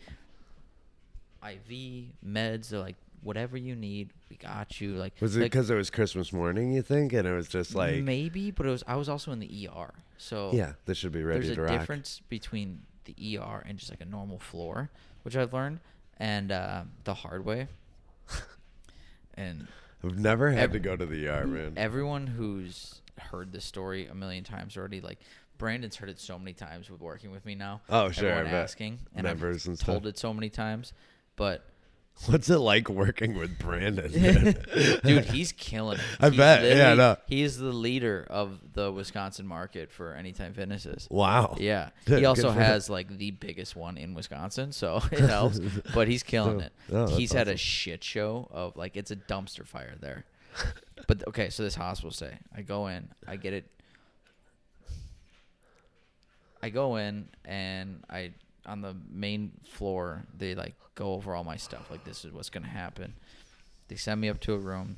IV 1.44 2.06
meds. 2.26 2.70
They're 2.70 2.80
like 2.80 2.96
whatever 3.22 3.58
you 3.58 3.76
need, 3.76 4.14
we 4.30 4.38
got 4.38 4.80
you. 4.80 4.96
Like 4.96 5.14
was 5.20 5.36
it 5.36 5.42
like, 5.42 5.52
because 5.52 5.70
it 5.70 5.76
was 5.76 5.90
Christmas 5.90 6.32
morning? 6.32 6.72
You 6.74 6.82
think, 6.82 7.14
and 7.14 7.28
it 7.28 7.34
was 7.36 7.48
just 7.48 7.76
like, 7.76 8.04
maybe, 8.04 8.52
but 8.52 8.66
it 8.66 8.70
was. 8.70 8.84
I 8.88 8.96
was 8.96 9.10
also 9.10 9.32
in 9.32 9.40
the 9.40 9.70
ER, 9.74 9.94
so 10.18 10.52
yeah, 10.54 10.74
this 10.86 10.98
should 10.98 11.12
be 11.12 11.24
ready 11.24 11.46
there's 11.48 11.58
a 11.58 11.62
rock. 11.62 11.80
difference 11.80 12.22
between 12.30 12.82
the 13.06 13.38
ER 13.38 13.64
and 13.68 13.78
just 13.78 13.90
like 13.92 14.02
a 14.02 14.06
normal 14.06 14.40
floor, 14.40 14.90
which 15.24 15.36
I've 15.36 15.54
learned, 15.54 15.80
and 16.18 16.52
uh, 16.52 16.84
the 17.04 17.14
hard 17.14 17.46
way. 17.46 17.68
and 19.36 19.68
I've 20.04 20.18
never 20.18 20.52
had 20.52 20.66
Ev- 20.66 20.72
to 20.74 20.80
go 20.80 20.96
to 20.96 21.06
the 21.06 21.28
ER, 21.28 21.46
man. 21.48 21.74
everyone 21.78 22.28
who's 22.28 23.02
heard 23.18 23.52
this 23.52 23.66
story 23.66 24.08
a 24.08 24.16
million 24.16 24.44
times 24.44 24.78
already, 24.78 25.02
like 25.02 25.20
Brandon's 25.58 25.98
heard 25.98 26.10
it 26.10 26.20
so 26.20 26.40
many 26.40 26.54
times 26.54 26.90
with 26.90 27.02
working 27.02 27.32
with 27.32 27.46
me 27.46 27.56
now. 27.56 27.82
Oh, 27.90 28.12
sure, 28.12 28.30
Everyone 28.30 28.54
asking, 28.54 29.00
and 29.14 29.24
Members 29.26 29.64
I've 29.66 29.72
and 29.72 29.80
told 29.80 30.04
stuff. 30.04 30.10
it 30.10 30.18
so 30.18 30.34
many 30.34 30.50
times, 30.50 30.94
but 31.40 31.64
What's 32.26 32.50
it 32.50 32.58
like 32.60 32.90
working 32.90 33.34
with 33.38 33.58
Brandon? 33.58 34.12
dude, 35.04 35.24
he's 35.26 35.54
killing 35.54 35.98
it. 36.00 36.04
I 36.20 36.28
He's 36.30 36.38
bet, 36.38 36.64
yeah, 36.64 36.70
literally- 36.70 36.98
no. 36.98 37.16
He 37.28 37.42
is 37.44 37.58
the 37.58 37.72
leader 37.72 38.28
of 38.30 38.60
the 38.74 38.92
Wisconsin 38.92 39.48
market 39.48 39.90
for 39.90 40.14
Anytime 40.16 40.54
Fitnesses. 40.54 41.08
wow. 41.10 41.56
Yeah. 41.58 41.92
Good- 42.06 42.16
He 42.16 42.20
good 42.22 42.26
also 42.28 42.50
for 42.52 42.58
him. 42.60 42.66
has 42.66 42.90
like 42.90 43.18
the 43.18 43.32
biggest 43.32 43.78
one 43.78 43.98
in 43.98 44.14
Wisconsin, 44.16 44.74
so 44.74 45.02
it 45.14 45.22
helps. 45.22 45.60
but 45.96 46.10
he's 46.10 46.22
killing 46.24 46.58
Oh, 46.62 46.66
it. 46.66 46.74
oh, 46.92 47.06
that's 47.06 47.18
he's 47.18 47.32
had 47.32 47.48
a 47.48 47.56
shit 47.56 48.04
show 48.04 48.50
of 48.52 48.76
like 48.76 48.98
it's 48.98 49.12
a 49.12 49.16
dumpster 49.16 49.66
fire 49.66 49.96
there. 50.02 50.26
but 51.08 51.26
okay, 51.30 51.50
so 51.50 51.64
this 51.64 51.76
hospital 51.76 52.12
stay. 52.12 52.38
I 52.54 52.64
go 52.64 52.88
in, 52.88 53.08
I 53.26 53.38
get 53.38 53.54
it. 53.54 53.66
I 56.62 56.70
go 56.70 56.98
in 56.98 57.30
and 57.46 58.04
I 58.10 58.32
on 58.66 58.82
the 58.82 58.96
main 59.10 59.52
floor 59.64 60.24
they 60.38 60.56
like 60.56 60.76
go 60.96 61.14
over 61.14 61.36
all 61.36 61.44
my 61.44 61.58
stuff. 61.58 61.90
Like 61.90 62.04
this 62.04 62.26
is 62.26 62.32
what's 62.32 62.50
gonna 62.50 62.68
happen. 62.68 63.16
They 63.88 63.96
send 63.96 64.22
me 64.22 64.30
up 64.30 64.40
to 64.42 64.54
a 64.54 64.58
room. 64.58 64.98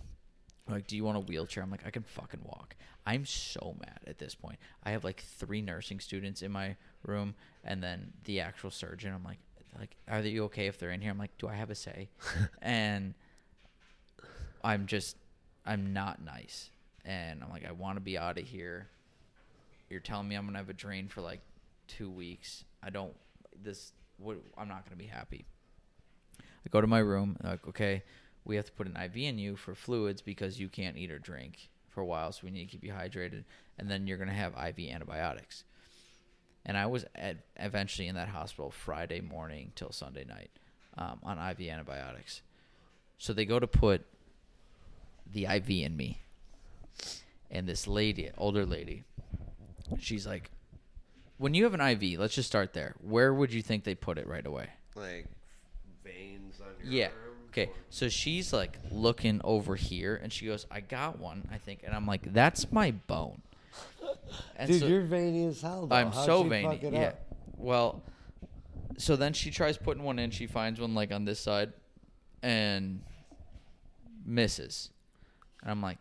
Like, 0.70 0.88
do 0.88 0.95
you 0.95 1.03
want 1.03 1.18
a 1.18 1.22
wheelchair? 1.22 1.64
I'm 1.64 1.72
like, 1.72 1.86
I 1.86 1.91
can 1.91 2.03
fucking 2.03 2.41
walk. 2.43 2.76
I'm 3.05 3.26
so 3.26 3.76
mad 3.80 3.99
at 4.05 4.20
this 4.20 4.36
point. 4.36 4.57
I 4.84 4.91
have 4.91 5.03
like 5.03 5.22
three 5.22 5.62
nursing 5.62 5.99
students 5.99 6.41
in 6.41 6.51
my 6.51 6.76
room, 7.05 7.36
and 7.64 7.82
then 7.82 8.14
the 8.26 8.41
actual 8.41 8.70
surgeon. 8.70 9.14
I'm 9.14 9.24
like, 9.24 9.39
like, 9.78 9.95
are 10.07 10.22
they 10.22 10.39
okay 10.39 10.68
if 10.68 10.78
they're 10.78 10.91
in 10.91 11.01
here? 11.01 11.12
I'm 11.12 11.18
like, 11.18 11.38
do 11.38 11.47
I 11.47 11.55
have 11.55 11.70
a 11.70 11.76
say? 11.76 12.09
and 12.62 13.14
I'm 14.64 14.86
just, 14.86 15.18
I'm 15.66 15.93
not 15.93 16.24
nice, 16.24 16.70
and 17.05 17.43
I'm 17.43 17.49
like, 17.49 17.66
I 17.66 17.72
want 17.72 17.97
to 17.97 18.01
be 18.01 18.18
out 18.18 18.38
of 18.38 18.45
here. 18.45 18.88
You're 19.89 19.99
telling 19.99 20.28
me 20.28 20.36
I'm 20.36 20.45
gonna 20.45 20.59
have 20.59 20.70
a 20.70 20.74
drain 20.74 21.07
for 21.07 21.22
like 21.22 21.41
two 21.88 22.09
weeks. 22.09 22.64
I 22.84 22.89
don't. 22.89 23.14
This, 23.61 23.93
what, 24.17 24.37
I'm 24.57 24.67
not 24.67 24.85
gonna 24.85 24.95
be 24.97 25.05
happy. 25.05 25.45
I 26.39 26.69
go 26.69 26.81
to 26.81 26.87
my 26.87 26.99
room. 26.99 27.37
like, 27.43 27.67
okay, 27.67 28.03
we 28.45 28.55
have 28.55 28.65
to 28.65 28.71
put 28.71 28.87
an 28.87 28.97
IV 28.97 29.17
in 29.17 29.37
you 29.37 29.55
for 29.55 29.75
fluids 29.75 30.21
because 30.21 30.59
you 30.59 30.69
can't 30.69 30.97
eat 30.97 31.11
or 31.11 31.19
drink 31.19 31.69
for 31.89 32.01
a 32.01 32.05
while, 32.05 32.31
so 32.31 32.41
we 32.43 32.51
need 32.51 32.65
to 32.65 32.71
keep 32.71 32.83
you 32.83 32.93
hydrated. 32.93 33.43
And 33.77 33.89
then 33.89 34.07
you're 34.07 34.17
gonna 34.17 34.33
have 34.33 34.53
IV 34.53 34.79
antibiotics. 34.91 35.63
and 36.65 36.77
I 36.77 36.85
was 36.85 37.05
at, 37.15 37.37
eventually 37.57 38.07
in 38.07 38.15
that 38.15 38.27
hospital 38.29 38.69
Friday 38.69 39.21
morning 39.21 39.71
till 39.75 39.91
Sunday 39.91 40.25
night 40.25 40.51
um, 40.97 41.19
on 41.23 41.37
IV 41.39 41.61
antibiotics. 41.61 42.41
So 43.17 43.33
they 43.33 43.45
go 43.45 43.59
to 43.59 43.67
put 43.67 44.05
the 45.31 45.45
IV 45.45 45.69
in 45.69 45.95
me, 45.97 46.21
and 47.49 47.67
this 47.67 47.87
lady, 47.87 48.29
older 48.37 48.65
lady, 48.65 49.03
she's 49.99 50.27
like, 50.27 50.51
"When 51.41 51.53
you 51.55 51.63
have 51.63 51.73
an 51.73 51.81
IV, 51.81 52.19
let's 52.19 52.35
just 52.35 52.47
start 52.47 52.73
there. 52.73 52.95
Where 53.01 53.33
would 53.33 53.51
you 53.53 53.61
think 53.61 53.83
they 53.83 53.95
put 53.95 54.17
it 54.17 54.27
right 54.27 54.45
away?" 54.45 54.69
Like 54.95 55.25
veins 56.03 56.61
on 56.61 56.67
your 56.83 56.93
Yeah. 56.93 57.05
arm. 57.07 57.37
Okay. 57.49 57.69
So 57.89 58.07
she's 58.09 58.53
like 58.53 58.77
looking 58.91 59.41
over 59.43 59.75
here, 59.75 60.15
and 60.15 60.31
she 60.31 60.45
goes, 60.45 60.65
"I 60.71 60.79
got 60.81 61.19
one, 61.19 61.47
I 61.51 61.57
think," 61.57 61.81
and 61.83 61.93
I'm 61.93 62.05
like, 62.05 62.31
"That's 62.31 62.71
my 62.71 62.91
bone." 62.91 63.41
And 64.55 64.69
Dude, 64.69 64.81
so- 64.81 64.87
you're 64.87 65.01
veiny 65.03 65.45
as 65.45 65.61
hell. 65.61 65.87
Though. 65.87 65.95
I'm 65.95 66.11
How'd 66.11 66.25
so 66.25 66.43
she 66.43 66.49
veiny. 66.49 66.67
fuck 66.67 66.83
it 66.83 66.93
Yeah. 66.93 67.07
up? 67.07 67.21
Well, 67.57 68.03
so 68.97 69.15
then 69.15 69.33
she 69.33 69.49
tries 69.51 69.77
putting 69.77 70.03
one 70.03 70.19
in. 70.19 70.31
She 70.31 70.47
finds 70.47 70.79
one 70.79 70.93
like 70.93 71.11
on 71.11 71.25
this 71.25 71.39
side, 71.39 71.73
and 72.43 73.01
misses. 74.25 74.89
And 75.61 75.71
I'm 75.71 75.81
like, 75.81 75.97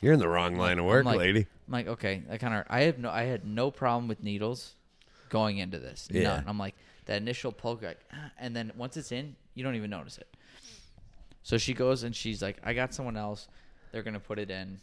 You're 0.00 0.12
in 0.12 0.20
the 0.20 0.28
wrong 0.28 0.56
line 0.56 0.78
of 0.78 0.84
I'm 0.84 0.88
work, 0.88 1.04
like- 1.04 1.18
lady. 1.18 1.46
I'm 1.66 1.72
like, 1.72 1.86
okay, 1.88 2.22
I 2.30 2.38
kind 2.38 2.54
of. 2.54 2.64
I 2.70 2.82
have 2.82 2.98
no, 2.98 3.10
I 3.10 3.24
had 3.24 3.44
no 3.44 3.70
problem 3.70 4.08
with 4.08 4.22
needles 4.22 4.74
going 5.28 5.58
into 5.58 5.78
this. 5.78 6.08
Yeah. 6.10 6.22
None. 6.22 6.44
I'm 6.46 6.58
like 6.58 6.74
that 7.06 7.16
initial 7.16 7.52
poke, 7.52 7.82
like, 7.82 8.00
ah, 8.12 8.30
and 8.38 8.54
then 8.54 8.72
once 8.76 8.96
it's 8.96 9.12
in, 9.12 9.36
you 9.54 9.64
don't 9.64 9.76
even 9.76 9.90
notice 9.90 10.18
it. 10.18 10.28
So 11.42 11.56
she 11.56 11.72
goes 11.74 12.02
and 12.02 12.14
she's 12.14 12.42
like, 12.42 12.58
I 12.64 12.74
got 12.74 12.92
someone 12.92 13.16
else. 13.16 13.48
They're 13.92 14.02
gonna 14.02 14.20
put 14.20 14.38
it 14.38 14.50
in. 14.50 14.80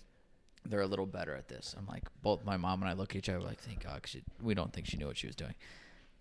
They're 0.65 0.81
a 0.81 0.87
little 0.87 1.05
better 1.05 1.35
at 1.35 1.47
this. 1.47 1.75
I'm 1.77 1.85
like, 1.85 2.03
both 2.23 2.43
my 2.43 2.57
mom 2.57 2.81
and 2.81 2.89
I 2.89 2.93
look 2.93 3.11
at 3.11 3.17
each 3.17 3.29
other 3.29 3.39
like, 3.39 3.59
thank 3.59 3.83
God, 3.83 4.01
she, 4.05 4.23
we 4.41 4.55
don't 4.55 4.73
think 4.73 4.87
she 4.87 4.97
knew 4.97 5.05
what 5.05 5.17
she 5.17 5.27
was 5.27 5.35
doing. 5.35 5.53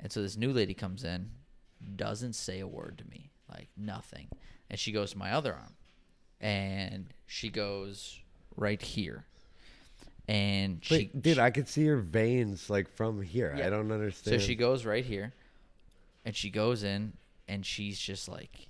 And 0.01 0.12
so 0.12 0.20
this 0.20 0.37
new 0.37 0.53
lady 0.53 0.75
comes 0.75 1.03
in, 1.05 1.31
doesn't 1.97 2.35
say 2.35 2.61
a 2.61 2.66
word 2.66 2.99
to 2.99 3.05
me, 3.09 3.31
like 3.51 3.68
nothing. 3.77 4.29
And 4.68 4.79
she 4.79 4.93
goes 4.93 5.12
to 5.12 5.18
my 5.18 5.33
other 5.33 5.55
arm, 5.55 5.75
and 6.41 7.07
she 7.27 7.49
goes 7.49 8.20
right 8.57 8.81
here. 8.83 9.25
And 10.27 10.79
she, 10.83 10.95
Wait, 10.95 11.22
dude, 11.22 11.35
she- 11.37 11.41
I 11.41 11.51
could 11.51 11.68
see 11.68 11.85
her 11.87 11.99
veins 11.99 12.70
like 12.70 12.89
from 12.89 13.20
here. 13.22 13.55
Yeah. 13.57 13.66
I 13.66 13.70
don't 13.70 13.91
understand. 13.93 14.41
so 14.41 14.45
she 14.47 14.55
goes 14.55 14.85
right 14.87 15.05
here, 15.05 15.35
and 16.25 16.35
she 16.35 16.49
goes 16.51 16.83
in, 16.83 17.12
and 17.47 17.64
she's 17.66 17.99
just 17.99 18.29
like, 18.29 18.68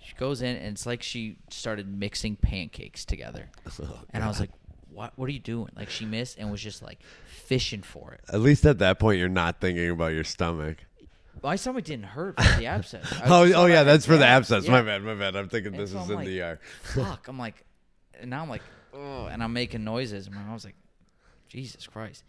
she 0.00 0.14
goes 0.16 0.42
in, 0.42 0.56
and 0.56 0.66
it's 0.72 0.86
like 0.86 1.02
she 1.02 1.36
started 1.48 1.86
mixing 1.86 2.34
pancakes 2.36 3.04
together. 3.04 3.50
Oh, 3.82 4.00
and 4.10 4.24
I 4.24 4.28
was 4.28 4.40
like, 4.40 4.50
what? 4.92 5.12
What 5.16 5.28
are 5.28 5.32
you 5.32 5.38
doing? 5.38 5.70
Like 5.76 5.90
she 5.90 6.04
missed 6.04 6.36
and 6.38 6.50
was 6.50 6.60
just 6.60 6.82
like 6.82 6.98
fishing 7.26 7.82
for 7.82 8.12
it. 8.12 8.20
At 8.32 8.40
least 8.40 8.66
at 8.66 8.78
that 8.80 8.98
point, 8.98 9.18
you're 9.20 9.28
not 9.28 9.60
thinking 9.60 9.88
about 9.90 10.12
your 10.12 10.24
stomach. 10.24 10.78
My 11.42 11.54
stomach 11.56 11.84
didn't 11.84 12.06
hurt 12.06 12.42
for 12.42 12.58
the 12.58 12.66
abscess. 12.66 13.06
Oh, 13.24 13.50
oh 13.54 13.66
yeah, 13.66 13.84
that's 13.84 14.04
for 14.04 14.16
the 14.16 14.26
abscess. 14.26 14.64
yeah. 14.64 14.72
My 14.72 14.82
bad, 14.82 15.02
my 15.04 15.14
bad. 15.14 15.36
I'm 15.36 15.48
thinking 15.48 15.72
And 15.74 15.82
this 15.82 15.92
so 15.92 15.98
is 16.00 16.04
I'm 16.06 16.10
in 16.10 16.16
like, 16.16 16.26
the 16.26 16.40
ER. 16.42 16.60
Fuck. 16.82 17.28
I'm 17.28 17.38
like, 17.38 17.64
and 18.20 18.28
now 18.28 18.42
I'm 18.42 18.50
like, 18.50 18.62
oh, 18.92 19.26
and 19.26 19.42
I'm 19.42 19.52
making 19.52 19.84
noises. 19.84 20.26
And 20.26 20.36
I 20.36 20.52
was 20.52 20.64
like, 20.64 20.74
Jesus 21.50 21.86
Christ. 21.86 22.24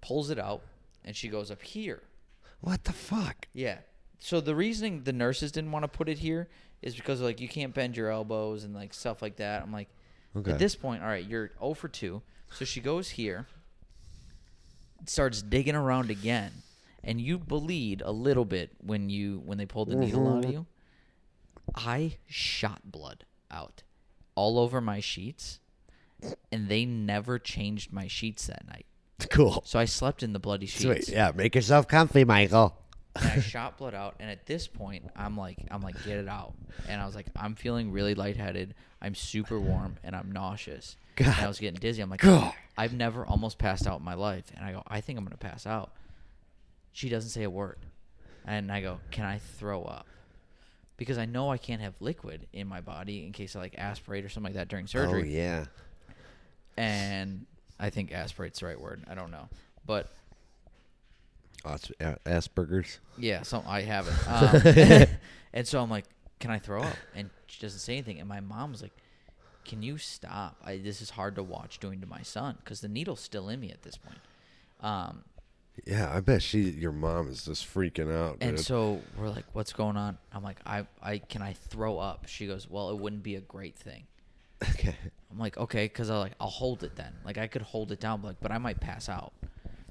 Pulls 0.00 0.30
it 0.30 0.38
out, 0.38 0.62
and 1.04 1.16
she 1.16 1.28
goes 1.28 1.50
up 1.50 1.62
here. 1.62 2.02
what 2.60 2.84
the 2.84 2.92
fuck? 2.92 3.48
Yeah. 3.52 3.78
So 4.20 4.40
the 4.40 4.54
reasoning 4.54 5.02
the 5.02 5.12
nurses 5.12 5.50
didn't 5.50 5.72
want 5.72 5.82
to 5.82 5.88
put 5.88 6.08
it 6.08 6.18
here 6.18 6.48
is 6.80 6.94
because 6.94 7.20
like 7.20 7.40
you 7.40 7.48
can't 7.48 7.74
bend 7.74 7.96
your 7.96 8.10
elbows 8.10 8.62
and 8.62 8.74
like 8.74 8.94
stuff 8.94 9.20
like 9.20 9.36
that. 9.36 9.62
I'm 9.62 9.72
like, 9.72 9.88
Okay. 10.34 10.52
at 10.52 10.58
this 10.58 10.74
point, 10.74 11.02
all 11.02 11.08
right, 11.08 11.26
you're 11.26 11.50
0 11.58 11.74
for 11.74 11.88
2. 11.88 12.22
So 12.52 12.64
she 12.64 12.80
goes 12.80 13.10
here, 13.10 13.46
starts 15.06 15.42
digging 15.42 15.74
around 15.74 16.10
again, 16.10 16.52
and 17.04 17.20
you 17.20 17.38
bleed 17.38 18.02
a 18.04 18.12
little 18.12 18.44
bit 18.44 18.70
when 18.80 19.10
you 19.10 19.42
when 19.44 19.58
they 19.58 19.66
pull 19.66 19.84
the 19.84 19.92
mm-hmm. 19.92 20.04
needle 20.04 20.28
out 20.28 20.44
of 20.44 20.50
you. 20.50 20.66
I 21.74 22.18
shot 22.26 22.80
blood 22.84 23.24
out 23.50 23.82
all 24.34 24.58
over 24.58 24.80
my 24.80 25.00
sheets, 25.00 25.60
and 26.50 26.68
they 26.68 26.84
never 26.84 27.38
changed 27.38 27.92
my 27.92 28.06
sheets 28.06 28.46
that 28.46 28.66
night. 28.66 28.86
Cool. 29.30 29.62
So 29.66 29.78
I 29.78 29.84
slept 29.84 30.22
in 30.22 30.32
the 30.32 30.38
bloody 30.38 30.66
sheets. 30.66 31.06
Sweet. 31.06 31.16
Yeah, 31.16 31.32
make 31.34 31.54
yourself 31.54 31.86
comfy, 31.86 32.24
Michael. 32.24 32.76
and 33.14 33.26
I 33.28 33.40
shot 33.40 33.78
blood 33.78 33.94
out. 33.94 34.16
And 34.20 34.30
at 34.30 34.46
this 34.46 34.66
point, 34.66 35.04
I'm 35.14 35.36
like, 35.36 35.58
I'm 35.70 35.80
like, 35.82 36.02
get 36.04 36.18
it 36.18 36.28
out. 36.28 36.54
And 36.88 37.00
I 37.00 37.06
was 37.06 37.14
like, 37.14 37.26
I'm 37.36 37.54
feeling 37.54 37.92
really 37.92 38.14
lightheaded. 38.14 38.74
I'm 39.00 39.14
super 39.14 39.60
warm 39.60 39.96
and 40.02 40.16
I'm 40.16 40.32
nauseous. 40.32 40.96
And 41.18 41.28
I 41.28 41.46
was 41.46 41.58
getting 41.58 41.78
dizzy. 41.78 42.02
I'm 42.02 42.10
like, 42.10 42.20
God. 42.20 42.52
I've 42.76 42.94
never 42.94 43.24
almost 43.26 43.58
passed 43.58 43.86
out 43.86 43.98
in 43.98 44.04
my 44.04 44.14
life. 44.14 44.44
And 44.56 44.64
I 44.64 44.72
go, 44.72 44.82
I 44.88 45.00
think 45.00 45.18
I'm 45.18 45.24
gonna 45.24 45.36
pass 45.36 45.66
out. 45.66 45.92
She 46.92 47.08
doesn't 47.08 47.30
say 47.30 47.42
a 47.42 47.50
word, 47.50 47.78
and 48.46 48.70
I 48.70 48.80
go, 48.80 48.98
Can 49.10 49.24
I 49.24 49.38
throw 49.38 49.82
up? 49.82 50.06
Because 50.96 51.18
I 51.18 51.24
know 51.26 51.50
I 51.50 51.58
can't 51.58 51.80
have 51.82 51.94
liquid 52.00 52.46
in 52.52 52.66
my 52.66 52.80
body 52.80 53.24
in 53.24 53.32
case 53.32 53.56
I 53.56 53.60
like 53.60 53.74
aspirate 53.78 54.24
or 54.24 54.28
something 54.28 54.52
like 54.52 54.58
that 54.58 54.68
during 54.68 54.86
surgery 54.86 55.22
Oh 55.22 55.24
yeah. 55.24 55.64
And 56.76 57.46
I 57.78 57.90
think 57.90 58.12
aspirate's 58.12 58.60
the 58.60 58.66
right 58.66 58.80
word. 58.80 59.04
I 59.08 59.14
don't 59.14 59.30
know, 59.30 59.48
but 59.86 60.08
As- 61.64 61.92
Asperger's. 62.24 62.98
yeah, 63.18 63.42
so 63.42 63.62
I 63.66 63.82
have 63.82 64.08
it. 64.08 64.14
Um, 65.08 65.08
and 65.52 65.66
so 65.66 65.80
I'm 65.80 65.90
like, 65.90 66.06
"Can 66.40 66.50
I 66.50 66.58
throw 66.58 66.82
up?" 66.82 66.96
And 67.14 67.30
she 67.46 67.60
doesn't 67.60 67.78
say 67.80 67.92
anything. 67.94 68.18
And 68.20 68.28
my 68.28 68.40
mom 68.40 68.72
was 68.72 68.82
like, 68.82 68.92
"Can 69.64 69.82
you 69.82 69.96
stop? 69.98 70.56
I, 70.64 70.78
this 70.78 71.00
is 71.02 71.10
hard 71.10 71.36
to 71.36 71.42
watch 71.42 71.78
doing 71.78 72.00
to 72.00 72.06
my 72.06 72.22
son 72.22 72.56
because 72.58 72.80
the 72.80 72.88
needle's 72.88 73.20
still 73.20 73.48
in 73.48 73.60
me 73.60 73.70
at 73.70 73.82
this 73.82 73.96
point." 73.96 74.18
Um, 74.80 75.22
Yeah, 75.86 76.12
I 76.12 76.20
bet 76.20 76.42
she, 76.42 76.62
your 76.62 76.90
mom, 76.92 77.28
is 77.28 77.44
just 77.44 77.64
freaking 77.72 78.12
out. 78.12 78.38
and 78.40 78.56
dude. 78.56 78.66
so 78.66 79.00
we're 79.16 79.28
like, 79.30 79.44
"What's 79.52 79.72
going 79.72 79.96
on?" 79.96 80.18
I'm 80.32 80.42
like, 80.42 80.58
"I, 80.66 80.86
I 81.02 81.18
can 81.18 81.42
I 81.42 81.52
throw 81.52 81.98
up?" 81.98 82.26
She 82.26 82.46
goes, 82.48 82.68
"Well, 82.68 82.90
it 82.90 82.98
wouldn't 82.98 83.22
be 83.22 83.36
a 83.36 83.40
great 83.40 83.76
thing." 83.76 84.04
okay. 84.70 84.96
I'm 85.32 85.38
like, 85.38 85.56
okay, 85.56 85.86
because 85.86 86.10
I 86.10 86.18
like 86.18 86.32
I'll 86.40 86.48
hold 86.48 86.82
it 86.84 86.96
then. 86.96 87.12
Like 87.24 87.38
I 87.38 87.46
could 87.46 87.62
hold 87.62 87.92
it 87.92 88.00
down, 88.00 88.20
but 88.20 88.28
like, 88.28 88.40
but 88.40 88.52
I 88.52 88.58
might 88.58 88.80
pass 88.80 89.08
out. 89.08 89.32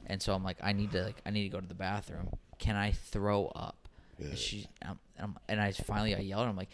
And 0.05 0.21
so 0.21 0.33
I'm 0.33 0.43
like, 0.43 0.57
I 0.61 0.73
need 0.73 0.91
to 0.91 1.03
like 1.03 1.21
I 1.25 1.31
need 1.31 1.43
to 1.43 1.49
go 1.49 1.59
to 1.59 1.67
the 1.67 1.73
bathroom. 1.73 2.29
Can 2.59 2.75
I 2.75 2.91
throw 2.91 3.47
up? 3.47 3.87
And 4.29 4.37
she 4.37 4.67
um, 4.85 4.99
um, 5.19 5.39
and 5.49 5.59
I 5.59 5.71
finally 5.71 6.15
I 6.15 6.19
yelled. 6.19 6.47
I'm 6.47 6.55
like, 6.55 6.69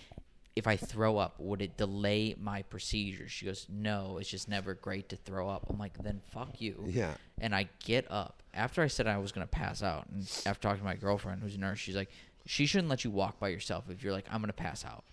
if 0.56 0.68
I 0.68 0.76
throw 0.76 1.18
up, 1.18 1.40
would 1.40 1.62
it 1.62 1.78
delay 1.78 2.36
my 2.40 2.64
procedure? 2.64 3.30
She 3.30 3.46
goes, 3.46 3.68
no, 3.70 4.18
it's 4.20 4.30
just 4.30 4.50
never 4.50 4.74
great 4.74 5.10
to 5.10 5.16
throw 5.16 5.48
up. 5.48 5.68
I'm 5.70 5.78
like, 5.78 5.98
then 6.02 6.20
fuck 6.32 6.60
you. 6.60 6.84
Yeah. 6.88 7.14
And 7.40 7.56
I 7.56 7.70
get 7.86 8.10
up 8.12 8.42
after 8.54 8.82
I 8.82 8.88
said 8.88 9.08
I 9.08 9.20
was 9.20 9.32
gonna 9.32 9.48
pass 9.48 9.84
out, 9.84 10.08
and 10.12 10.24
after 10.46 10.68
talking 10.68 10.80
to 10.80 10.86
my 10.86 10.96
girlfriend 10.96 11.42
who's 11.42 11.56
a 11.56 11.60
nurse, 11.60 11.80
she's 11.80 11.96
like, 11.96 12.10
she 12.46 12.66
shouldn't 12.66 12.90
let 12.90 13.04
you 13.04 13.12
walk 13.12 13.40
by 13.40 13.50
yourself 13.50 13.86
if 13.90 14.04
you're 14.04 14.14
like, 14.14 14.26
I'm 14.32 14.42
gonna 14.42 14.52
pass 14.54 14.84
out. 14.84 15.04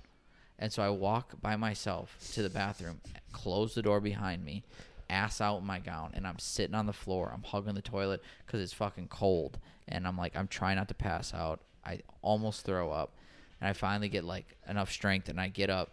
And 0.58 0.72
so 0.72 0.82
I 0.82 0.88
walk 0.90 1.40
by 1.40 1.56
myself 1.56 2.16
to 2.32 2.42
the 2.42 2.50
bathroom, 2.50 3.00
close 3.32 3.74
the 3.74 3.82
door 3.82 4.00
behind 4.00 4.44
me, 4.44 4.62
ass 5.10 5.40
out 5.40 5.58
in 5.58 5.66
my 5.66 5.78
gown, 5.80 6.12
and 6.14 6.26
I'm 6.26 6.38
sitting 6.38 6.74
on 6.74 6.86
the 6.86 6.92
floor. 6.92 7.30
I'm 7.34 7.42
hugging 7.42 7.74
the 7.74 7.82
toilet 7.82 8.22
because 8.46 8.60
it's 8.60 8.72
fucking 8.72 9.08
cold. 9.08 9.58
And 9.88 10.06
I'm 10.06 10.16
like, 10.16 10.36
I'm 10.36 10.48
trying 10.48 10.76
not 10.76 10.88
to 10.88 10.94
pass 10.94 11.34
out. 11.34 11.60
I 11.84 12.00
almost 12.22 12.64
throw 12.64 12.90
up. 12.90 13.12
And 13.60 13.68
I 13.68 13.72
finally 13.72 14.08
get 14.08 14.24
like 14.24 14.56
enough 14.68 14.90
strength 14.90 15.28
and 15.28 15.40
I 15.40 15.48
get 15.48 15.70
up. 15.70 15.90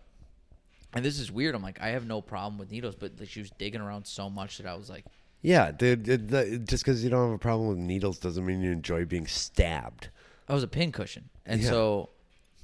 And 0.94 1.04
this 1.04 1.20
is 1.20 1.32
weird. 1.32 1.56
I'm 1.56 1.64
like, 1.64 1.82
I 1.82 1.90
have 1.90 2.06
no 2.06 2.22
problem 2.22 2.58
with 2.58 2.70
needles, 2.72 2.96
but 2.96 3.14
like, 3.20 3.30
she 3.30 3.40
was 3.40 3.50
digging 3.52 3.82
around 3.82 4.06
so 4.06 4.30
much 4.30 4.58
that 4.58 4.68
I 4.68 4.76
was 4.76 4.90
like, 4.90 5.06
Yeah, 5.42 5.72
dude. 5.72 6.08
It, 6.08 6.28
the, 6.30 6.60
just 6.60 6.84
because 6.84 7.04
you 7.04 7.10
don't 7.10 7.26
have 7.28 7.36
a 7.36 7.40
problem 7.40 7.70
with 7.70 7.78
needles 7.78 8.20
doesn't 8.20 8.46
mean 8.46 8.62
you 8.62 8.72
enjoy 8.72 9.06
being 9.06 9.28
stabbed. 9.28 10.10
I 10.48 10.54
was 10.54 10.64
a 10.64 10.68
pincushion. 10.68 11.30
And 11.46 11.62
Yeah. 11.62 11.70
so 11.70 12.10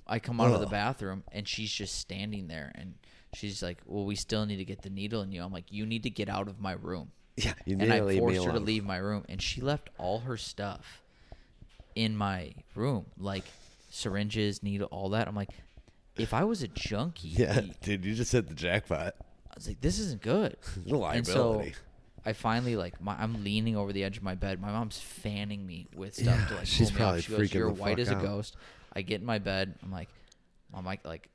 I 0.07 0.19
come 0.19 0.39
out 0.39 0.51
of 0.51 0.59
the 0.59 0.67
bathroom 0.67 1.23
and 1.31 1.47
she's 1.47 1.71
just 1.71 1.99
standing 1.99 2.47
there 2.47 2.71
and 2.75 2.95
she's 3.33 3.61
like, 3.61 3.79
Well, 3.85 4.05
we 4.05 4.15
still 4.15 4.45
need 4.45 4.57
to 4.57 4.65
get 4.65 4.81
the 4.81 4.89
needle 4.89 5.21
in 5.21 5.31
you. 5.31 5.43
I'm 5.43 5.51
like, 5.51 5.71
You 5.71 5.85
need 5.85 6.03
to 6.03 6.09
get 6.09 6.29
out 6.29 6.47
of 6.47 6.59
my 6.59 6.73
room. 6.73 7.11
Yeah, 7.39 7.53
you 7.65 7.75
need 7.75 7.91
and 7.91 8.09
to 8.09 8.15
I 8.15 8.17
forced 8.17 8.45
her 8.45 8.51
to 8.53 8.59
leave 8.59 8.83
my 8.83 8.97
room 8.97 9.23
and 9.29 9.39
she 9.39 9.61
left 9.61 9.91
all 9.99 10.21
her 10.21 10.37
stuff 10.37 11.03
in 11.93 12.17
my 12.17 12.53
room. 12.73 13.05
Like 13.15 13.43
syringes, 13.91 14.63
needle, 14.63 14.87
all 14.89 15.09
that. 15.09 15.27
I'm 15.27 15.35
like, 15.35 15.51
if 16.15 16.33
I 16.33 16.45
was 16.45 16.63
a 16.63 16.67
junkie, 16.67 17.27
Yeah, 17.37 17.61
dude, 17.83 18.05
you 18.05 18.15
just 18.15 18.31
hit 18.31 18.47
the 18.47 18.55
jackpot. 18.55 19.13
I 19.19 19.53
was 19.55 19.67
like, 19.67 19.81
This 19.81 19.99
isn't 19.99 20.21
good. 20.23 20.57
Liability. 20.85 21.17
And 21.17 21.27
so 21.27 21.63
I 22.25 22.33
finally 22.33 22.75
like 22.75 22.99
my, 22.99 23.15
I'm 23.17 23.43
leaning 23.43 23.77
over 23.77 23.93
the 23.93 24.03
edge 24.03 24.17
of 24.17 24.23
my 24.23 24.35
bed. 24.35 24.59
My 24.59 24.71
mom's 24.71 24.99
fanning 24.99 25.65
me 25.65 25.87
with 25.95 26.15
stuff 26.15 26.25
Yeah, 26.25 26.45
to 26.47 26.55
like 26.55 26.65
she's 26.65 26.89
cool 26.89 26.95
me 26.95 26.97
probably 26.97 27.19
off. 27.19 27.25
She 27.25 27.31
goes, 27.31 27.39
freaking 27.39 27.53
"You're 27.53 27.69
white 27.69 27.99
as 27.99 28.09
a 28.09 28.15
ghost." 28.15 28.57
I 28.93 29.01
get 29.01 29.21
in 29.21 29.25
my 29.25 29.39
bed. 29.39 29.75
I'm 29.83 29.91
like, 29.91 30.09
I'm 30.73 30.85
like, 30.85 31.05
like, 31.05 31.29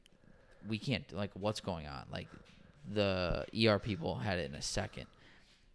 we 0.69 0.79
can't. 0.79 1.05
Like, 1.13 1.31
what's 1.35 1.61
going 1.61 1.87
on? 1.87 2.05
Like, 2.11 2.29
the 2.93 3.45
ER 3.67 3.79
people 3.79 4.17
had 4.17 4.39
it 4.39 4.51
in 4.51 4.55
a 4.55 4.63
second. 4.63 5.07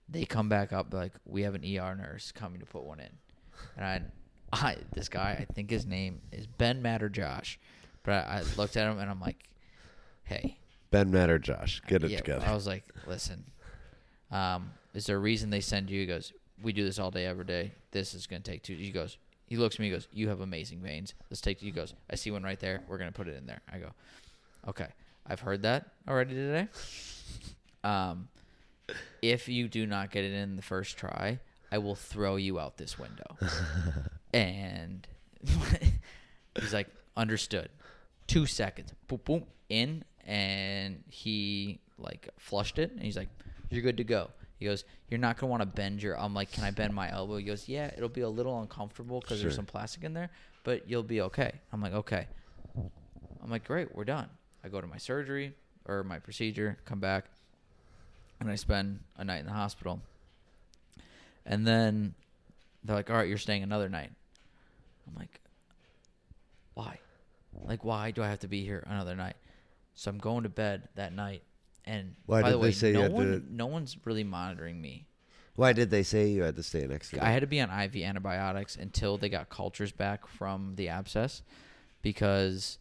They 0.10 0.26
come 0.26 0.50
back 0.50 0.72
up 0.72 0.94
like, 0.94 1.14
we 1.26 1.44
have 1.44 1.56
an 1.56 1.64
ER 1.64 1.96
nurse 1.96 2.32
coming 2.32 2.60
to 2.60 2.66
put 2.66 2.84
one 2.84 3.00
in, 3.00 3.10
and 3.76 3.86
I, 3.86 4.02
I 4.54 4.78
this 4.94 5.10
guy, 5.10 5.38
I 5.40 5.54
think 5.54 5.70
his 5.70 5.86
name 5.86 6.22
is 6.32 6.48
Ben 6.48 6.82
Matter 6.82 7.10
Josh, 7.10 7.60
but 8.04 8.14
I, 8.14 8.40
I 8.40 8.44
looked 8.58 8.78
at 8.78 8.90
him 8.90 9.00
and 9.00 9.10
I'm 9.10 9.20
like, 9.20 9.50
hey, 10.24 10.58
Ben 10.92 11.12
Matt 11.12 11.30
or 11.30 11.40
Josh, 11.40 11.82
get 11.88 12.04
it 12.04 12.12
yeah, 12.12 12.18
together. 12.18 12.46
I 12.46 12.54
was 12.54 12.66
like, 12.66 12.86
listen, 13.06 13.44
um, 14.32 14.72
is 14.94 15.06
there 15.06 15.18
a 15.18 15.20
reason 15.20 15.50
they 15.50 15.60
send 15.60 15.90
you? 15.90 16.00
He 16.00 16.06
goes, 16.06 16.32
we 16.62 16.72
do 16.72 16.86
this 16.86 17.00
all 17.00 17.12
day, 17.12 17.26
every 17.26 17.46
day. 17.46 17.72
This 17.92 18.14
is 18.14 18.28
gonna 18.28 18.42
take 18.42 18.64
two. 18.64 18.76
He 18.76 18.92
goes, 18.92 19.18
he 19.48 19.58
looks 19.58 19.76
at 19.76 19.80
me, 19.80 19.88
he 19.88 19.92
goes, 19.92 20.08
you 20.12 20.28
have 20.30 20.42
amazing 20.42 20.80
veins. 20.80 21.14
Let's 21.30 21.42
take. 21.42 21.60
He 21.60 21.72
goes, 21.72 21.94
I 22.10 22.16
see 22.16 22.32
one 22.32 22.44
right 22.44 22.60
there. 22.60 22.84
We're 22.88 22.98
gonna 22.98 23.12
put 23.12 23.28
it 23.28 23.36
in 23.36 23.46
there. 23.46 23.62
I 23.72 23.78
go, 23.80 23.92
okay. 24.68 24.88
I've 25.26 25.40
heard 25.40 25.64
that 25.64 25.88
already 26.08 26.36
today. 26.36 26.68
Um, 27.84 28.28
if 29.22 29.48
you 29.48 29.70
do 29.70 29.86
not 29.86 30.12
get 30.12 30.26
it 30.26 30.34
in 30.34 30.58
the 30.58 30.62
first 30.62 30.98
try, 30.98 31.40
I 31.72 31.78
will 31.78 31.96
throw 31.96 32.36
you 32.36 32.60
out 32.60 32.76
this 32.76 33.00
window. 33.00 33.38
and 34.34 35.08
he's 36.60 36.74
like, 36.74 36.88
understood. 37.16 37.70
Two 38.26 38.46
seconds, 38.46 38.92
boom, 39.08 39.22
boom, 39.24 39.44
in, 39.70 40.04
and 40.26 41.04
he 41.08 41.80
like 41.98 42.28
flushed 42.38 42.78
it, 42.78 42.92
and 42.92 43.02
he's 43.02 43.16
like, 43.16 43.30
you're 43.70 43.84
good 43.84 43.98
to 43.98 44.04
go. 44.04 44.32
He 44.60 44.66
goes, 44.66 44.84
you're 45.10 45.20
not 45.20 45.38
gonna 45.38 45.52
want 45.52 45.62
to 45.62 45.68
bend 45.68 46.02
your. 46.02 46.20
I'm 46.20 46.34
like, 46.34 46.52
can 46.52 46.64
I 46.64 46.72
bend 46.72 46.94
my 46.94 47.12
elbow? 47.12 47.38
He 47.38 47.44
goes, 47.44 47.70
yeah, 47.70 47.92
it'll 47.96 48.10
be 48.10 48.22
a 48.22 48.30
little 48.30 48.60
uncomfortable 48.60 49.20
because 49.20 49.42
there's 49.42 49.56
some 49.56 49.66
plastic 49.66 50.04
in 50.04 50.14
there, 50.14 50.32
but 50.64 50.90
you'll 50.90 51.04
be 51.04 51.22
okay. 51.22 51.52
I'm 51.72 51.82
like, 51.82 51.94
okay. 51.94 52.28
I'm 52.76 53.52
like, 53.52 53.66
great, 53.66 53.96
we're 53.96 54.04
done. 54.04 54.30
I 54.64 54.70
go 54.70 54.82
to 54.82 54.88
my 54.88 54.98
surgery 54.98 55.54
or 55.86 56.04
my 56.04 56.20
procedure, 56.20 56.78
come 56.86 57.00
back, 57.00 57.26
and 58.40 58.50
I 58.50 58.56
spend 58.56 59.00
a 59.16 59.24
night 59.24 59.40
in 59.40 59.46
the 59.46 59.54
hospital. 59.54 60.02
And 61.46 61.66
then 61.66 62.14
they're 62.84 62.96
like, 62.96 63.10
all 63.10 63.16
right, 63.16 63.28
you're 63.28 63.38
staying 63.38 63.64
another 63.64 63.90
night. 63.90 64.12
I'm 65.08 65.16
like, 65.16 65.40
why? 66.74 67.00
Like, 67.64 67.86
why 67.86 68.12
do 68.12 68.22
I 68.22 68.28
have 68.28 68.40
to 68.40 68.48
be 68.48 68.64
here 68.64 68.84
another 68.88 69.16
night? 69.16 69.36
So 69.96 70.12
I'm 70.12 70.18
going 70.18 70.44
to 70.44 70.50
bed 70.50 70.90
that 70.96 71.14
night. 71.14 71.42
And 71.88 72.16
Why 72.26 72.42
by 72.42 72.50
did 72.50 72.54
the 72.56 72.58
they 72.60 72.64
way, 72.68 72.72
say 72.74 72.88
you 72.90 72.94
no 72.96 73.02
had 73.04 73.12
one, 73.14 73.26
to- 73.26 73.44
no 73.56 73.66
one's 73.68 73.98
really 74.06 74.24
monitoring 74.26 74.82
me. 74.82 75.06
Why 75.56 75.74
did 75.74 75.90
they 75.90 76.04
say 76.04 76.28
you 76.28 76.44
had 76.44 76.56
to 76.58 76.64
stay 76.64 76.86
next 76.86 77.10
to 77.12 77.26
I 77.26 77.32
had 77.32 77.40
to 77.40 77.48
be 77.48 77.60
on 77.62 77.70
IV 77.72 77.96
antibiotics 77.96 78.76
until 78.76 79.18
they 79.18 79.30
got 79.30 79.50
cultures 79.50 79.92
back 79.92 80.28
from 80.28 80.74
the 80.76 80.90
abscess 80.90 81.42
because 82.02 82.78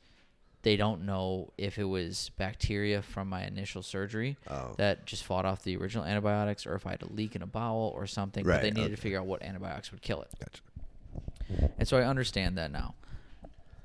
they 0.63 0.77
don't 0.77 1.07
know 1.07 1.53
if 1.57 1.79
it 1.79 1.85
was 1.85 2.31
bacteria 2.37 3.01
from 3.01 3.29
my 3.29 3.45
initial 3.47 3.83
surgery 3.83 4.37
Oh. 4.51 4.75
that 4.77 5.07
just 5.07 5.25
fought 5.25 5.45
off 5.45 5.63
the 5.63 5.77
original 5.77 6.05
antibiotics 6.05 6.67
or 6.67 6.75
if 6.75 6.87
I 6.87 6.91
had 6.91 7.03
a 7.03 7.13
leak 7.13 7.37
in 7.37 7.43
a 7.43 7.47
bowel 7.47 7.93
or 7.95 8.07
something. 8.07 8.45
but 8.45 8.51
Right, 8.51 8.63
they 8.63 8.71
needed 8.71 8.87
okay. 8.87 8.95
to 8.97 9.01
figure 9.01 9.21
out 9.21 9.27
what 9.27 9.43
antibiotics 9.43 9.91
would 9.93 10.03
kill 10.03 10.23
it. 10.23 10.29
Gotcha. 10.41 11.71
And 11.79 11.87
so 11.87 11.97
I 11.97 12.03
understand 12.05 12.59
that 12.59 12.73
now. 12.73 12.95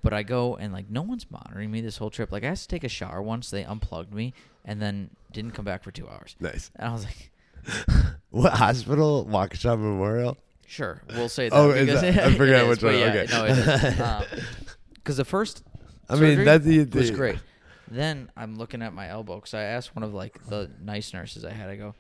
But 0.04 0.14
I 0.14 0.24
go 0.24 0.56
and 0.56 0.74
like 0.74 0.90
no 0.90 1.02
one's 1.04 1.30
monitoring 1.30 1.70
me 1.72 1.82
this 1.82 1.98
whole 1.98 2.10
trip. 2.10 2.32
Like 2.32 2.44
I 2.44 2.48
had 2.48 2.58
to 2.58 2.68
take 2.68 2.84
a 2.84 2.90
shower 2.90 3.22
once. 3.22 3.50
They 3.52 3.64
unplugged 3.64 4.14
me 4.14 4.34
and 4.66 4.82
then 4.82 5.10
didn't 5.32 5.52
come 5.52 5.66
back 5.66 5.84
for 5.84 5.92
two 5.92 6.08
hours. 6.10 6.36
Nice. 6.40 6.72
And 6.76 6.90
I 6.90 6.92
was 6.94 7.06
like, 7.06 7.32
What 8.32 8.54
hospital? 8.54 9.28
Waukesha 9.30 9.78
Memorial. 9.78 10.38
Sure, 10.66 11.02
we'll 11.10 11.28
say 11.30 11.50
that. 11.50 11.56
Oh, 11.56 11.72
is 11.72 11.86
because 11.86 12.02
that- 12.02 12.18
I 12.26 12.34
forgot 12.38 12.64
is, 12.64 12.70
which 12.70 12.80
but 12.82 12.88
one, 12.94 13.00
Yeah, 13.00 13.08
okay. 13.08 13.28
No, 13.32 13.46
it 13.46 13.58
is. 13.58 14.00
Um, 14.00 14.24
because 14.96 15.18
the 15.18 15.26
first 15.26 15.64
I 16.10 16.16
mean, 16.16 16.46
that's 16.46 16.64
the- 16.66 16.86
was 16.86 17.12
great. 17.12 17.38
Then 17.90 18.30
I'm 18.38 18.58
looking 18.58 18.82
at 18.82 18.94
my 18.94 19.10
elbow 19.10 19.36
because 19.36 19.54
I 19.54 19.64
asked 19.64 19.96
one 19.96 20.04
of 20.04 20.14
like 20.14 20.48
the 20.48 20.72
nice 20.82 21.14
nurses 21.14 21.44
I 21.44 21.52
had. 21.52 21.70
I 21.70 21.76
go, 21.76 21.94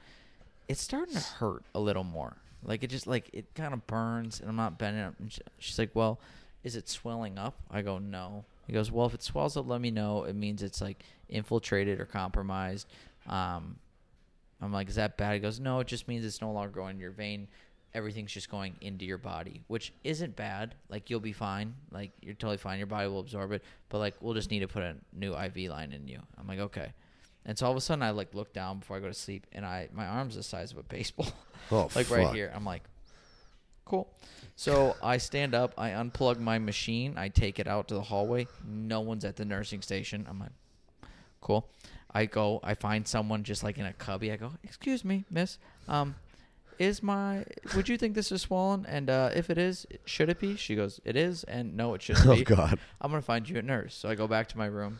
it's 0.69 0.81
starting 0.81 1.13
to 1.15 1.19
hurt 1.19 1.63
a 1.75 1.79
little 1.81 2.05
more. 2.05 2.37
Like 2.63 2.83
it 2.83 2.89
just 2.91 3.07
like 3.07 3.29
it 3.33 3.53
kind 3.55 3.73
of 3.73 3.85
burns, 3.87 4.39
and 4.39 4.49
I'm 4.49 4.55
not 4.55 4.77
bending 4.79 5.03
up. 5.03 5.15
And 5.19 5.31
she- 5.33 5.41
she's 5.59 5.77
like, 5.77 5.91
well, 5.93 6.19
is 6.63 6.75
it 6.75 6.87
swelling 6.89 7.37
up? 7.37 7.55
I 7.69 7.81
go, 7.81 7.97
no. 7.97 8.45
He 8.67 8.73
goes, 8.73 8.91
well, 8.91 9.05
if 9.05 9.13
it 9.13 9.23
swells 9.23 9.57
up, 9.57 9.67
let 9.67 9.81
me 9.81 9.91
know. 9.91 10.23
It 10.23 10.35
means 10.35 10.63
it's 10.63 10.81
like 10.81 11.03
infiltrated 11.29 11.99
or 11.99 12.05
compromised. 12.05 12.87
Um, 13.27 13.77
I'm 14.61 14.71
like, 14.71 14.89
is 14.89 14.95
that 14.95 15.17
bad? 15.17 15.33
He 15.33 15.39
goes, 15.39 15.59
no, 15.59 15.79
it 15.79 15.87
just 15.87 16.07
means 16.07 16.23
it's 16.23 16.41
no 16.41 16.51
longer 16.51 16.69
going 16.71 16.95
in 16.95 16.99
your 17.01 17.11
vein. 17.11 17.47
Everything's 17.93 18.31
just 18.31 18.49
going 18.49 18.75
into 18.79 19.03
your 19.05 19.17
body, 19.17 19.61
which 19.67 19.91
isn't 20.03 20.35
bad. 20.35 20.75
Like 20.87 21.09
you'll 21.09 21.19
be 21.19 21.33
fine. 21.33 21.73
Like 21.91 22.11
you're 22.21 22.35
totally 22.35 22.57
fine. 22.57 22.77
Your 22.77 22.87
body 22.87 23.07
will 23.09 23.19
absorb 23.19 23.51
it. 23.51 23.63
But 23.89 23.97
like 23.97 24.15
we'll 24.21 24.33
just 24.33 24.49
need 24.49 24.59
to 24.59 24.67
put 24.67 24.83
a 24.83 24.95
new 25.11 25.35
IV 25.35 25.69
line 25.69 25.91
in 25.91 26.07
you. 26.07 26.19
I'm 26.39 26.47
like, 26.47 26.59
okay. 26.59 26.93
And 27.45 27.57
so 27.57 27.65
all 27.65 27.71
of 27.71 27.77
a 27.77 27.81
sudden 27.81 28.01
I 28.03 28.11
like 28.11 28.33
look 28.33 28.53
down 28.53 28.79
before 28.79 28.95
I 28.95 28.99
go 29.01 29.07
to 29.07 29.13
sleep, 29.13 29.45
and 29.51 29.65
I 29.65 29.89
my 29.93 30.05
arm's 30.05 30.35
the 30.35 30.43
size 30.43 30.71
of 30.71 30.77
a 30.77 30.83
baseball, 30.83 31.27
Oh, 31.71 31.89
like 31.95 32.09
right 32.09 32.33
here. 32.33 32.51
I'm 32.55 32.63
like, 32.63 32.83
cool. 33.91 34.07
So 34.55 34.95
I 35.03 35.17
stand 35.17 35.53
up, 35.53 35.73
I 35.77 35.89
unplug 35.89 36.39
my 36.39 36.59
machine, 36.59 37.15
I 37.17 37.27
take 37.27 37.59
it 37.59 37.67
out 37.67 37.89
to 37.89 37.93
the 37.95 38.01
hallway. 38.01 38.47
No 38.65 39.01
one's 39.01 39.25
at 39.25 39.35
the 39.35 39.43
nursing 39.43 39.81
station. 39.81 40.25
I'm 40.29 40.39
like, 40.39 40.51
cool. 41.41 41.67
I 42.13 42.25
go, 42.25 42.59
I 42.63 42.73
find 42.73 43.05
someone 43.05 43.43
just 43.43 43.63
like 43.63 43.77
in 43.77 43.85
a 43.85 43.93
cubby. 43.93 44.31
I 44.31 44.37
go, 44.37 44.51
excuse 44.63 45.03
me, 45.03 45.25
miss. 45.29 45.57
Um, 45.89 46.15
is 46.79 47.03
my, 47.03 47.45
would 47.75 47.89
you 47.89 47.97
think 47.97 48.15
this 48.15 48.31
is 48.31 48.41
swollen? 48.43 48.85
And 48.85 49.09
uh, 49.09 49.31
if 49.35 49.49
it 49.49 49.57
is, 49.57 49.85
should 50.05 50.29
it 50.29 50.39
be? 50.39 50.55
She 50.55 50.75
goes, 50.75 51.01
it 51.03 51.15
is. 51.17 51.43
And 51.43 51.75
no, 51.75 51.93
it 51.93 52.01
shouldn't 52.01 52.25
Oh 52.27 52.35
be. 52.35 52.43
God. 52.43 52.79
I'm 53.01 53.11
going 53.11 53.21
to 53.21 53.25
find 53.25 53.47
you 53.47 53.57
a 53.57 53.61
nurse. 53.61 53.93
So 53.93 54.09
I 54.09 54.15
go 54.15 54.27
back 54.27 54.47
to 54.49 54.57
my 54.57 54.67
room. 54.67 54.99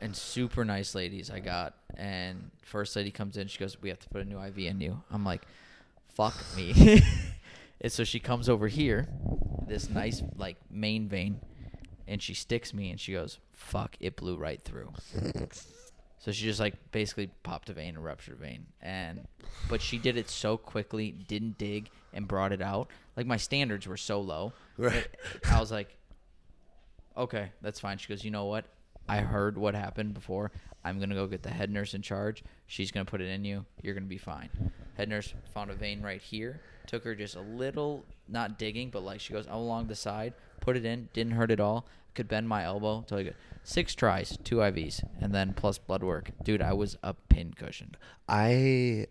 And 0.00 0.16
super 0.16 0.64
nice 0.64 0.94
ladies 0.94 1.30
I 1.30 1.40
got. 1.40 1.74
And 1.94 2.50
first 2.62 2.96
lady 2.96 3.10
comes 3.10 3.36
in. 3.36 3.48
She 3.48 3.58
goes, 3.58 3.80
we 3.82 3.90
have 3.90 4.00
to 4.00 4.08
put 4.08 4.22
a 4.22 4.24
new 4.24 4.40
IV 4.42 4.58
in 4.58 4.80
you. 4.80 5.02
I'm 5.10 5.24
like, 5.24 5.42
fuck 6.14 6.34
me. 6.56 7.02
and 7.80 7.92
so 7.92 8.04
she 8.04 8.20
comes 8.20 8.48
over 8.48 8.68
here, 8.68 9.08
this 9.66 9.88
nice 9.88 10.22
like 10.36 10.56
main 10.70 11.08
vein, 11.08 11.40
and 12.06 12.22
she 12.22 12.34
sticks 12.34 12.74
me 12.74 12.90
and 12.90 13.00
she 13.00 13.12
goes, 13.12 13.38
fuck, 13.52 13.96
it 14.00 14.16
blew 14.16 14.36
right 14.36 14.62
through. 14.62 14.92
So 16.18 16.30
she 16.30 16.44
just 16.44 16.60
like 16.60 16.74
basically 16.92 17.30
popped 17.42 17.68
a 17.68 17.72
vein 17.72 17.96
and 17.96 18.04
ruptured 18.04 18.34
a 18.34 18.40
vein, 18.40 18.66
and 18.80 19.26
but 19.68 19.82
she 19.82 19.98
did 19.98 20.16
it 20.16 20.30
so 20.30 20.56
quickly, 20.56 21.10
didn't 21.10 21.58
dig, 21.58 21.90
and 22.12 22.28
brought 22.28 22.52
it 22.52 22.62
out. 22.62 22.88
Like 23.16 23.26
my 23.26 23.36
standards 23.36 23.88
were 23.88 23.96
so 23.96 24.20
low. 24.20 24.52
Right. 24.78 25.08
I 25.50 25.58
was 25.58 25.72
like, 25.72 25.96
okay, 27.16 27.50
that's 27.60 27.80
fine. 27.80 27.98
She 27.98 28.08
goes, 28.08 28.24
you 28.24 28.30
know 28.30 28.44
what? 28.44 28.66
I 29.08 29.18
heard 29.18 29.58
what 29.58 29.74
happened 29.74 30.14
before. 30.14 30.52
I'm 30.84 31.00
gonna 31.00 31.16
go 31.16 31.26
get 31.26 31.42
the 31.42 31.50
head 31.50 31.70
nurse 31.70 31.92
in 31.92 32.02
charge. 32.02 32.44
She's 32.66 32.92
gonna 32.92 33.04
put 33.04 33.20
it 33.20 33.28
in 33.28 33.44
you. 33.44 33.64
You're 33.82 33.94
gonna 33.94 34.06
be 34.06 34.18
fine. 34.18 34.48
Head 34.96 35.08
nurse 35.08 35.34
found 35.54 35.70
a 35.70 35.74
vein 35.74 36.02
right 36.02 36.20
here. 36.20 36.60
Took 36.86 37.04
her 37.04 37.14
just 37.14 37.36
a 37.36 37.40
little, 37.40 38.04
not 38.28 38.58
digging, 38.58 38.90
but 38.90 39.02
like 39.02 39.20
she 39.20 39.32
goes 39.32 39.46
along 39.48 39.86
the 39.86 39.94
side, 39.94 40.34
put 40.60 40.76
it 40.76 40.84
in. 40.84 41.08
Didn't 41.12 41.32
hurt 41.32 41.50
at 41.50 41.60
all. 41.60 41.86
Could 42.14 42.28
bend 42.28 42.48
my 42.48 42.64
elbow. 42.64 43.00
Totally 43.02 43.24
good. 43.24 43.36
Six 43.64 43.94
tries, 43.94 44.36
two 44.44 44.56
IVs, 44.56 45.02
and 45.20 45.32
then 45.34 45.54
plus 45.54 45.78
blood 45.78 46.02
work. 46.02 46.32
Dude, 46.42 46.60
I 46.60 46.72
was 46.72 46.98
a 47.02 47.14
pincushion. 47.14 47.94
I 48.28 49.06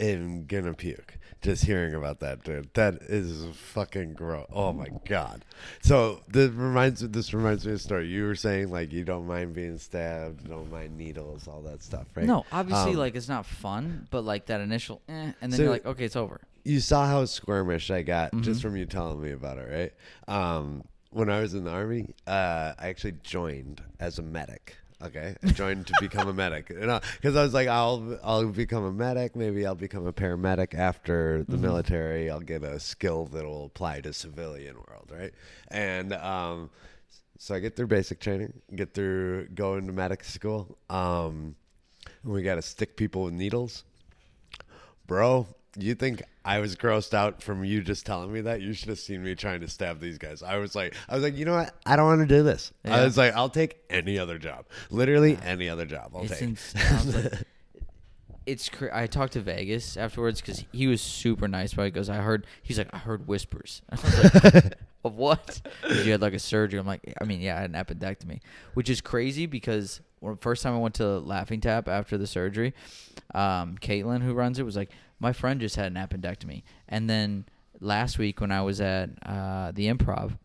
am 0.00 0.46
gonna 0.46 0.74
puke 0.74 1.18
just 1.42 1.64
hearing 1.64 1.94
about 1.94 2.20
that, 2.20 2.44
dude. 2.44 2.72
That 2.74 2.94
is 3.02 3.44
fucking 3.56 4.14
gross. 4.14 4.46
Oh 4.52 4.72
my 4.72 4.86
god. 5.08 5.44
So 5.82 6.20
this 6.28 6.50
reminds 6.50 7.02
me. 7.02 7.08
this 7.08 7.34
reminds 7.34 7.66
me 7.66 7.72
of 7.72 7.76
a 7.76 7.82
story. 7.82 8.06
You 8.08 8.24
were 8.26 8.34
saying 8.36 8.70
like 8.70 8.92
you 8.92 9.04
don't 9.04 9.26
mind 9.26 9.54
being 9.54 9.78
stabbed, 9.78 10.48
don't 10.48 10.70
mind 10.70 10.96
needles, 10.96 11.48
all 11.48 11.62
that 11.62 11.82
stuff, 11.82 12.06
right? 12.14 12.26
No, 12.26 12.44
obviously, 12.52 12.92
Um, 12.92 12.98
like 12.98 13.14
it's 13.16 13.28
not 13.28 13.44
fun, 13.46 14.06
but 14.10 14.22
like 14.24 14.46
that 14.46 14.60
initial, 14.60 15.02
eh, 15.08 15.32
and 15.40 15.52
then 15.52 15.52
So- 15.52 15.62
you're 15.64 15.72
like, 15.72 15.86
okay, 15.86 16.04
it's 16.04 16.16
over. 16.16 16.40
you 16.64 16.78
saw 16.78 17.06
how 17.06 17.24
squirmish 17.24 17.92
I 17.92 18.02
got 18.02 18.30
Mm-hmm. 18.30 18.42
just 18.42 18.62
from 18.62 18.76
you 18.76 18.86
telling 18.86 19.20
me 19.20 19.32
about 19.32 19.58
it, 19.58 19.68
right? 20.28 20.32
Um, 20.32 20.84
when 21.10 21.28
I 21.28 21.40
was 21.40 21.54
in 21.54 21.64
the 21.64 21.70
army, 21.72 22.14
uh, 22.26 22.72
I 22.78 22.88
actually 22.88 23.14
joined 23.24 23.82
as 23.98 24.18
a 24.18 24.22
medic. 24.22 24.76
Okay, 25.04 25.34
I 25.42 25.46
joined 25.48 25.88
to 25.88 25.94
become 26.00 26.28
a 26.28 26.32
medic, 26.32 26.68
because 26.68 27.36
I 27.36 27.42
was 27.42 27.52
like, 27.52 27.68
I'll 27.68 28.18
I'll 28.22 28.46
become 28.46 28.84
a 28.84 28.92
medic. 28.92 29.34
Maybe 29.34 29.66
I'll 29.66 29.74
become 29.74 30.06
a 30.06 30.12
paramedic 30.12 30.74
after 30.74 31.44
the 31.48 31.56
military. 31.56 32.30
I'll 32.30 32.40
get 32.40 32.62
a 32.62 32.78
skill 32.78 33.26
that 33.26 33.44
will 33.44 33.66
apply 33.66 34.00
to 34.02 34.12
civilian 34.12 34.76
world, 34.76 35.10
right? 35.10 35.32
And 35.68 36.12
um, 36.12 36.70
so 37.38 37.54
I 37.54 37.58
get 37.58 37.74
through 37.74 37.88
basic 37.88 38.20
training, 38.20 38.52
get 38.74 38.94
through 38.94 39.48
going 39.48 39.86
to 39.88 39.92
medic 39.92 40.22
school. 40.22 40.78
Um, 40.88 41.56
we 42.22 42.42
got 42.42 42.54
to 42.56 42.62
stick 42.62 42.96
people 42.96 43.24
with 43.24 43.34
needles 43.34 43.84
bro 45.06 45.46
you 45.78 45.94
think 45.94 46.22
i 46.44 46.58
was 46.58 46.76
grossed 46.76 47.14
out 47.14 47.42
from 47.42 47.64
you 47.64 47.80
just 47.82 48.04
telling 48.04 48.32
me 48.32 48.40
that 48.42 48.60
you 48.60 48.72
should 48.72 48.88
have 48.88 48.98
seen 48.98 49.22
me 49.22 49.34
trying 49.34 49.60
to 49.60 49.68
stab 49.68 50.00
these 50.00 50.18
guys 50.18 50.42
i 50.42 50.56
was 50.58 50.74
like 50.74 50.94
i 51.08 51.14
was 51.14 51.22
like 51.24 51.36
you 51.36 51.44
know 51.44 51.54
what 51.54 51.74
i 51.86 51.96
don't 51.96 52.06
want 52.06 52.20
to 52.20 52.26
do 52.26 52.42
this 52.42 52.72
i 52.84 53.02
was 53.04 53.16
like 53.16 53.32
i'll 53.34 53.48
take 53.48 53.80
any 53.88 54.18
other 54.18 54.38
job 54.38 54.66
literally 54.90 55.38
any 55.44 55.68
other 55.68 55.86
job 55.86 56.12
i'll 56.14 56.22
it's 56.24 56.32
take 56.32 56.42
insane. 56.42 56.82
I 56.90 56.92
was 57.04 57.24
like- 57.24 57.32
it's 58.46 58.68
cra- 58.68 58.90
I 58.92 59.06
talked 59.06 59.34
to 59.34 59.40
Vegas 59.40 59.96
afterwards 59.96 60.40
because 60.40 60.64
he 60.72 60.86
was 60.86 61.00
super 61.00 61.46
nice. 61.46 61.74
But 61.74 61.84
he 61.84 61.90
goes, 61.90 62.08
I 62.08 62.16
heard. 62.16 62.46
He's 62.62 62.76
like, 62.78 62.92
I 62.92 62.98
heard 62.98 63.28
whispers. 63.28 63.82
I 63.90 63.94
was 63.94 64.54
like, 64.54 64.74
of 65.04 65.14
what? 65.14 65.60
you 65.88 66.10
had 66.12 66.20
like 66.20 66.34
a 66.34 66.38
surgery. 66.38 66.80
I'm 66.80 66.86
like, 66.86 67.14
I 67.20 67.24
mean, 67.24 67.40
yeah, 67.40 67.56
I 67.56 67.60
had 67.60 67.70
an 67.72 67.76
appendectomy, 67.76 68.40
which 68.74 68.90
is 68.90 69.00
crazy 69.00 69.46
because 69.46 70.00
when 70.20 70.36
first 70.38 70.62
time 70.62 70.74
I 70.74 70.78
went 70.78 70.96
to 70.96 71.18
Laughing 71.20 71.60
Tap 71.60 71.88
after 71.88 72.18
the 72.18 72.26
surgery, 72.26 72.74
um, 73.34 73.76
Caitlin 73.80 74.22
who 74.22 74.34
runs 74.34 74.58
it 74.58 74.64
was 74.64 74.76
like, 74.76 74.90
my 75.22 75.32
friend 75.32 75.60
just 75.60 75.76
had 75.76 75.86
an 75.86 75.94
appendectomy, 75.94 76.64
and 76.88 77.08
then 77.08 77.46
last 77.80 78.18
week 78.18 78.40
when 78.40 78.50
I 78.50 78.62
was 78.62 78.80
at 78.80 79.10
uh, 79.24 79.70
the 79.72 79.86
Improv, 79.86 80.36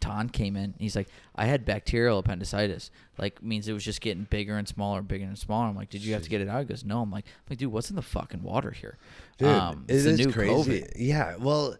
Ton 0.00 0.28
came 0.28 0.56
in. 0.56 0.74
He's 0.78 0.94
like, 0.94 1.08
I 1.34 1.46
had 1.46 1.64
bacterial 1.64 2.18
appendicitis. 2.18 2.90
Like 3.16 3.42
means 3.42 3.66
it 3.66 3.72
was 3.72 3.84
just 3.84 4.00
getting 4.00 4.24
bigger 4.24 4.56
and 4.56 4.68
smaller, 4.68 5.02
bigger 5.02 5.24
and 5.24 5.38
smaller. 5.38 5.66
I'm 5.66 5.74
like, 5.74 5.90
did 5.90 6.02
you 6.02 6.12
have 6.12 6.22
to 6.22 6.28
get 6.28 6.40
it 6.40 6.48
out? 6.48 6.60
He 6.60 6.64
goes, 6.66 6.84
no. 6.84 7.00
I'm 7.00 7.10
like, 7.10 7.24
I'm 7.26 7.44
like, 7.50 7.58
dude, 7.58 7.72
what's 7.72 7.90
in 7.90 7.96
the 7.96 8.02
fucking 8.02 8.42
water 8.42 8.70
here? 8.70 8.96
Dude, 9.38 9.48
um, 9.48 9.86
it 9.88 9.96
is 9.96 10.18
new 10.18 10.30
crazy. 10.32 10.52
COVID. 10.52 10.92
Yeah, 10.96 11.36
well, 11.36 11.76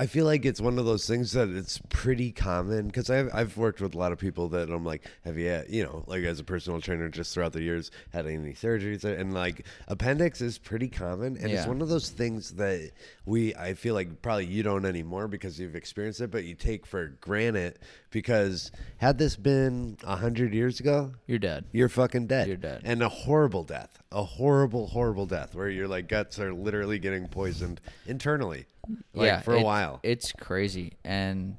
I 0.00 0.06
feel 0.06 0.26
like 0.26 0.44
it's 0.44 0.60
one 0.60 0.78
of 0.78 0.84
those 0.84 1.08
things 1.08 1.32
that 1.32 1.48
it's 1.48 1.80
pretty 1.88 2.30
common 2.30 2.86
because 2.86 3.10
I've 3.10 3.30
I've 3.34 3.56
worked 3.56 3.80
with 3.80 3.94
a 3.94 3.98
lot 3.98 4.12
of 4.12 4.18
people 4.18 4.48
that 4.50 4.70
I'm 4.70 4.84
like, 4.84 5.02
have 5.24 5.36
you, 5.36 5.48
had, 5.48 5.68
you 5.68 5.82
know, 5.82 6.04
like 6.06 6.22
as 6.22 6.38
a 6.38 6.44
personal 6.44 6.80
trainer, 6.80 7.08
just 7.08 7.34
throughout 7.34 7.52
the 7.52 7.62
years, 7.62 7.90
had 8.12 8.26
any 8.26 8.52
surgeries 8.52 9.02
and 9.02 9.34
like 9.34 9.66
appendix 9.88 10.40
is 10.40 10.56
pretty 10.56 10.88
common, 10.88 11.36
and 11.36 11.50
it's 11.50 11.66
one 11.66 11.82
of 11.82 11.88
those 11.88 12.10
things 12.10 12.52
that 12.52 12.92
we 13.26 13.54
I 13.56 13.74
feel 13.74 13.94
like 13.94 14.22
probably 14.22 14.46
you 14.46 14.62
don't 14.62 14.84
anymore 14.84 15.26
because 15.26 15.58
you've 15.58 15.74
experienced 15.74 16.20
it, 16.20 16.30
but 16.30 16.44
you 16.44 16.54
take 16.54 16.86
for 16.86 17.08
granted 17.20 17.80
because 18.10 18.70
had 18.98 19.18
this 19.18 19.34
been 19.34 19.98
a 20.04 20.14
hundred 20.16 20.54
years 20.54 20.78
ago, 20.78 21.12
You're 21.26 21.40
dead. 21.40 21.64
you're 21.72 21.88
fucking 21.88 22.28
dead. 22.28 22.46
You're 22.46 22.56
dead. 22.56 22.82
And 22.84 23.02
a 23.02 23.08
horrible 23.08 23.64
death. 23.64 23.98
A 24.10 24.24
horrible, 24.24 24.86
horrible 24.86 25.26
death 25.26 25.54
where 25.54 25.68
your 25.68 25.86
like 25.86 26.08
guts 26.08 26.38
are 26.38 26.52
literally 26.54 26.98
getting 26.98 27.28
poisoned 27.28 27.80
internally. 28.06 28.64
Like 29.12 29.26
yeah, 29.26 29.40
for 29.42 29.54
a 29.54 29.60
it- 29.60 29.64
while. 29.64 30.00
It's 30.02 30.32
crazy, 30.32 30.94
and 31.04 31.58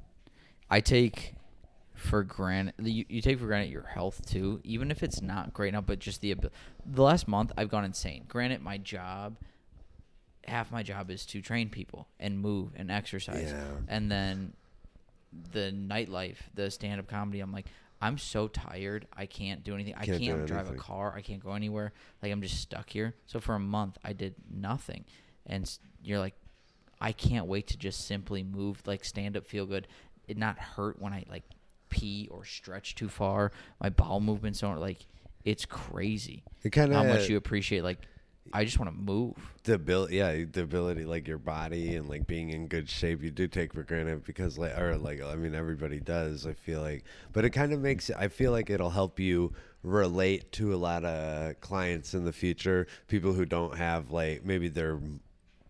I 0.68 0.80
take 0.80 1.34
for 1.94 2.24
granted 2.24 2.74
you, 2.88 3.04
you 3.08 3.20
take 3.22 3.38
for 3.38 3.46
granted 3.46 3.70
your 3.70 3.84
health 3.84 4.26
too, 4.26 4.60
even 4.64 4.90
if 4.90 5.04
it's 5.04 5.22
not 5.22 5.52
great 5.54 5.72
now. 5.74 5.80
But 5.80 6.00
just 6.00 6.22
the 6.22 6.34
the 6.84 7.02
last 7.02 7.28
month, 7.28 7.52
I've 7.56 7.68
gone 7.68 7.84
insane. 7.84 8.24
Granted, 8.26 8.62
my 8.62 8.78
job, 8.78 9.36
half 10.44 10.72
my 10.72 10.82
job 10.82 11.08
is 11.08 11.24
to 11.26 11.40
train 11.40 11.68
people 11.70 12.08
and 12.18 12.40
move 12.40 12.70
and 12.74 12.90
exercise, 12.90 13.52
Yeah. 13.52 13.64
and 13.86 14.10
then 14.10 14.54
the 15.52 15.70
nightlife, 15.72 16.38
the 16.54 16.68
stand 16.72 16.98
up 16.98 17.06
comedy. 17.06 17.38
I'm 17.38 17.52
like. 17.52 17.66
I'm 18.00 18.18
so 18.18 18.48
tired. 18.48 19.06
I 19.14 19.26
can't 19.26 19.62
do 19.62 19.74
anything. 19.74 19.94
I 19.96 20.06
Can't 20.06 20.18
do 20.18 20.26
can't 20.26 20.46
drive 20.46 20.70
a 20.70 20.74
car. 20.74 21.14
I 21.14 21.20
can't 21.20 21.42
go 21.42 21.52
anywhere. 21.52 21.92
Like 22.22 22.32
I'm 22.32 22.40
just 22.40 22.60
stuck 22.60 22.90
here. 22.90 23.14
So 23.26 23.40
for 23.40 23.54
a 23.54 23.60
month, 23.60 23.98
I 24.02 24.12
did 24.12 24.34
nothing. 24.50 25.04
And 25.46 25.70
you're 26.02 26.18
like, 26.18 26.34
I 27.00 27.12
can't 27.12 27.46
wait 27.46 27.66
to 27.68 27.76
just 27.78 28.06
simply 28.06 28.42
move, 28.42 28.82
like 28.86 29.04
stand 29.04 29.36
up, 29.36 29.46
feel 29.46 29.66
good, 29.66 29.86
it 30.28 30.36
not 30.38 30.58
hurt 30.58 31.00
when 31.00 31.12
I 31.12 31.24
like 31.30 31.44
pee 31.88 32.28
or 32.30 32.44
stretch 32.44 32.94
too 32.94 33.08
far. 33.08 33.52
My 33.80 33.90
bowel 33.90 34.20
movements 34.20 34.62
aren't 34.62 34.80
like. 34.80 35.06
It's 35.42 35.64
crazy 35.64 36.44
It 36.62 36.68
kind 36.68 36.92
of 36.92 36.98
how 36.98 37.04
much 37.04 37.30
you 37.30 37.38
appreciate. 37.38 37.82
Like, 37.82 38.00
I 38.52 38.64
just 38.64 38.78
want 38.78 38.90
to 38.90 38.96
move. 39.00 39.34
the 39.64 39.74
ability, 39.74 40.16
yeah, 40.16 40.44
the 40.50 40.62
ability, 40.62 41.04
like 41.04 41.28
your 41.28 41.38
body 41.38 41.94
and 41.94 42.08
like 42.08 42.26
being 42.26 42.50
in 42.50 42.66
good 42.66 42.88
shape, 42.88 43.22
you 43.22 43.30
do 43.30 43.46
take 43.46 43.72
for 43.74 43.82
granted 43.84 44.24
because, 44.24 44.58
like, 44.58 44.76
or 44.78 44.96
like, 44.96 45.22
I 45.22 45.36
mean, 45.36 45.54
everybody 45.54 46.00
does. 46.00 46.46
I 46.46 46.54
feel 46.54 46.80
like, 46.80 47.04
but 47.32 47.44
it 47.44 47.50
kind 47.50 47.72
of 47.72 47.80
makes. 47.80 48.10
I 48.10 48.28
feel 48.28 48.50
like 48.52 48.68
it'll 48.70 48.90
help 48.90 49.20
you 49.20 49.52
relate 49.82 50.50
to 50.52 50.74
a 50.74 50.76
lot 50.76 51.04
of 51.04 51.60
clients 51.60 52.12
in 52.14 52.24
the 52.24 52.32
future. 52.32 52.86
People 53.08 53.32
who 53.32 53.44
don't 53.44 53.76
have 53.78 54.10
like 54.10 54.44
maybe 54.44 54.68
they're 54.68 54.98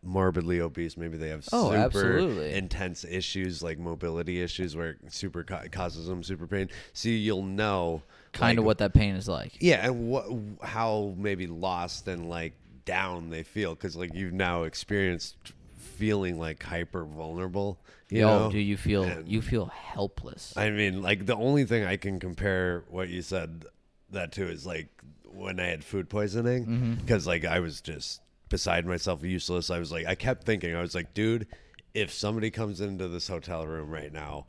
morbidly 0.02 0.60
obese, 0.60 0.96
maybe 0.96 1.16
they 1.18 1.28
have 1.28 1.46
Oh, 1.52 1.66
super 1.70 1.76
absolutely. 1.84 2.52
intense 2.54 3.04
issues 3.04 3.62
like 3.62 3.78
mobility 3.78 4.40
issues 4.40 4.74
where 4.74 4.90
it 4.90 4.98
super 5.12 5.44
ca- 5.44 5.64
causes 5.70 6.06
them 6.06 6.22
super 6.22 6.46
pain. 6.46 6.70
So 6.94 7.08
you'll 7.10 7.42
know 7.42 8.02
Kind 8.32 8.58
of 8.58 8.64
what 8.64 8.78
that 8.78 8.94
pain 8.94 9.14
is 9.16 9.28
like. 9.28 9.52
yeah, 9.60 9.84
and 9.86 10.08
what 10.08 10.24
how 10.62 11.14
maybe 11.18 11.46
lost 11.46 12.08
and 12.08 12.30
like 12.30 12.54
down 12.84 13.30
they 13.30 13.42
feel 13.42 13.74
because 13.74 13.96
like 13.96 14.14
you've 14.14 14.32
now 14.32 14.62
experienced 14.64 15.36
feeling 15.78 16.38
like 16.38 16.62
hyper 16.62 17.04
vulnerable. 17.04 17.80
You 18.08 18.20
Yo, 18.20 18.26
know, 18.46 18.50
do 18.50 18.58
you 18.58 18.76
feel 18.76 19.04
And- 19.04 19.28
you 19.28 19.40
feel 19.42 19.66
helpless? 19.66 20.56
I 20.56 20.70
mean, 20.70 21.02
like 21.02 21.26
the 21.26 21.36
only 21.36 21.64
thing 21.64 21.84
I 21.84 21.96
can 21.96 22.18
compare 22.18 22.84
what 22.88 23.08
you 23.08 23.22
said 23.22 23.64
that 24.10 24.32
to 24.32 24.48
is 24.48 24.66
like 24.66 24.88
when 25.24 25.60
I 25.60 25.66
had 25.66 25.84
food 25.84 26.08
poisoning 26.08 26.66
Mm-hmm. 26.66 26.94
because 26.94 27.26
like 27.26 27.44
I 27.44 27.60
was 27.60 27.80
just 27.80 28.20
beside 28.48 28.84
myself, 28.86 29.22
useless. 29.22 29.70
I 29.70 29.78
was 29.78 29.92
like, 29.92 30.06
I 30.06 30.14
kept 30.16 30.44
thinking, 30.44 30.74
I 30.74 30.80
was 30.80 30.94
like, 30.94 31.14
dude, 31.14 31.46
if 31.94 32.12
somebody 32.12 32.50
comes 32.50 32.80
into 32.80 33.06
this 33.08 33.28
hotel 33.28 33.66
room 33.66 33.90
right 33.90 34.12
now. 34.12 34.46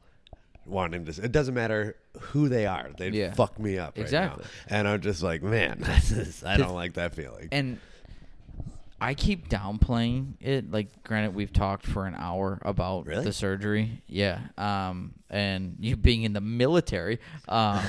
Wanting 0.63 1.05
to, 1.05 1.23
it 1.23 1.31
doesn't 1.31 1.55
matter 1.55 1.95
who 2.19 2.47
they 2.47 2.67
are. 2.67 2.91
They'd 2.95 3.15
Yeah. 3.15 3.33
fuck 3.33 3.59
me 3.59 3.79
up 3.79 3.97
right 3.97 4.03
Exactly. 4.03 4.43
now. 4.69 4.77
And 4.77 4.87
I'm 4.87 5.01
just 5.01 5.23
like, 5.23 5.41
man, 5.41 5.79
this 5.79 6.11
is, 6.11 6.43
I 6.43 6.57
don't 6.57 6.75
like 6.75 6.93
that 6.93 7.15
feeling. 7.15 7.49
and 7.51 7.79
I 9.01 9.15
keep 9.15 9.49
downplaying 9.49 10.33
it. 10.39 10.71
Like, 10.71 11.03
granted, 11.03 11.33
we've 11.33 11.51
talked 11.51 11.85
for 11.87 12.05
an 12.05 12.13
hour 12.15 12.59
about 12.61 13.07
Really? 13.07 13.23
the 13.23 13.33
surgery. 13.33 14.03
Yeah. 14.07 14.39
Um, 14.57 15.13
and 15.29 15.75
you 15.79 15.95
being 15.97 16.21
in 16.23 16.33
the 16.33 16.41
military. 16.41 17.19
Um, 17.49 17.83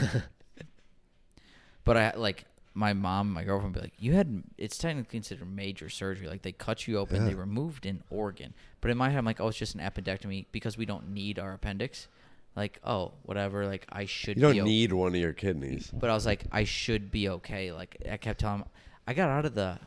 but 1.84 1.96
I 1.96 2.14
like 2.16 2.44
my 2.74 2.92
mom, 2.94 3.30
my 3.32 3.44
girlfriend, 3.44 3.74
be 3.74 3.80
like, 3.80 3.92
you 3.98 4.14
had. 4.14 4.42
It's 4.56 4.78
technically 4.78 5.10
considered 5.18 5.54
major 5.54 5.88
surgery. 5.88 6.28
Like 6.28 6.42
they 6.42 6.52
cut 6.52 6.86
you 6.88 6.98
open, 6.98 7.26
they 7.26 7.34
removed 7.34 7.84
an 7.86 8.02
organ. 8.10 8.54
But 8.80 8.90
in 8.90 8.96
my 8.96 9.10
head, 9.10 9.18
I'm 9.18 9.24
like, 9.24 9.40
oh, 9.40 9.48
it's 9.48 9.58
just 9.58 9.74
an 9.74 9.80
appendectomy 9.80 10.46
because 10.52 10.76
we 10.78 10.86
don't 10.86 11.10
need 11.10 11.38
our 11.38 11.52
appendix. 11.52 12.08
Like, 12.56 12.80
oh, 12.84 13.12
whatever. 13.24 13.66
Like 13.66 13.86
I 13.90 14.06
should. 14.06 14.36
You 14.36 14.42
don't 14.42 14.52
be 14.54 14.60
o- 14.60 14.64
need 14.64 14.92
one 14.92 15.14
of 15.14 15.20
your 15.20 15.32
kidneys. 15.32 15.90
but 15.92 16.08
I 16.08 16.14
was 16.14 16.24
like, 16.26 16.44
I 16.50 16.64
should 16.64 17.10
be 17.10 17.28
okay. 17.28 17.72
Like 17.72 17.96
I 18.10 18.16
kept 18.16 18.40
telling 18.40 18.60
him, 18.60 18.68
I 19.06 19.14
got 19.14 19.28
out 19.28 19.44
of 19.44 19.54
the 19.54 19.78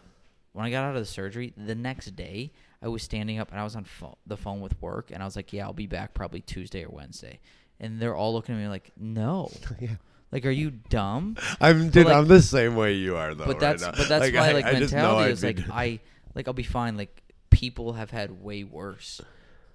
when 0.55 0.65
I 0.65 0.71
got 0.71 0.83
out 0.85 0.95
of 0.95 1.01
the 1.01 1.05
surgery 1.05 1.53
the 1.57 1.75
next 1.75 2.15
day. 2.15 2.51
I 2.81 2.87
was 2.87 3.01
standing 3.01 3.39
up 3.39 3.49
and 3.51 3.59
I 3.59 3.63
was 3.63 3.75
on 3.75 3.83
pho- 3.83 4.17
the 4.27 4.37
phone 4.37 4.61
with 4.61 4.79
work, 4.81 5.09
and 5.11 5.21
I 5.21 5.25
was 5.25 5.35
like, 5.35 5.51
"Yeah, 5.51 5.65
I'll 5.65 5.73
be 5.73 5.87
back 5.87 6.13
probably 6.13 6.41
Tuesday 6.41 6.83
or 6.85 6.89
Wednesday." 6.89 7.39
And 7.79 7.99
they're 7.99 8.15
all 8.15 8.31
looking 8.33 8.53
at 8.55 8.61
me 8.61 8.67
like, 8.67 8.91
"No, 8.95 9.49
yeah. 9.79 9.95
like, 10.31 10.45
are 10.45 10.51
you 10.51 10.69
dumb?" 10.71 11.35
I'm 11.59 11.89
dude. 11.89 12.05
like- 12.05 12.15
I'm 12.15 12.27
the 12.27 12.41
same 12.43 12.75
way 12.75 12.93
you 12.93 13.15
are 13.17 13.33
though. 13.33 13.45
but 13.45 13.53
right 13.53 13.59
that's 13.59 13.81
now. 13.81 13.91
but 13.91 14.07
that's 14.07 14.25
Like, 14.25 14.35
I- 14.35 14.51
like 14.51 14.65
I 14.65 14.73
mentality 14.73 15.31
is 15.31 15.43
like 15.43 15.59
I 15.71 15.99
like 16.35 16.47
I'll 16.47 16.53
be 16.53 16.63
fine. 16.63 16.95
Like 16.95 17.21
people 17.49 17.93
have 17.93 18.11
had 18.11 18.43
way 18.43 18.63
worse, 18.63 19.19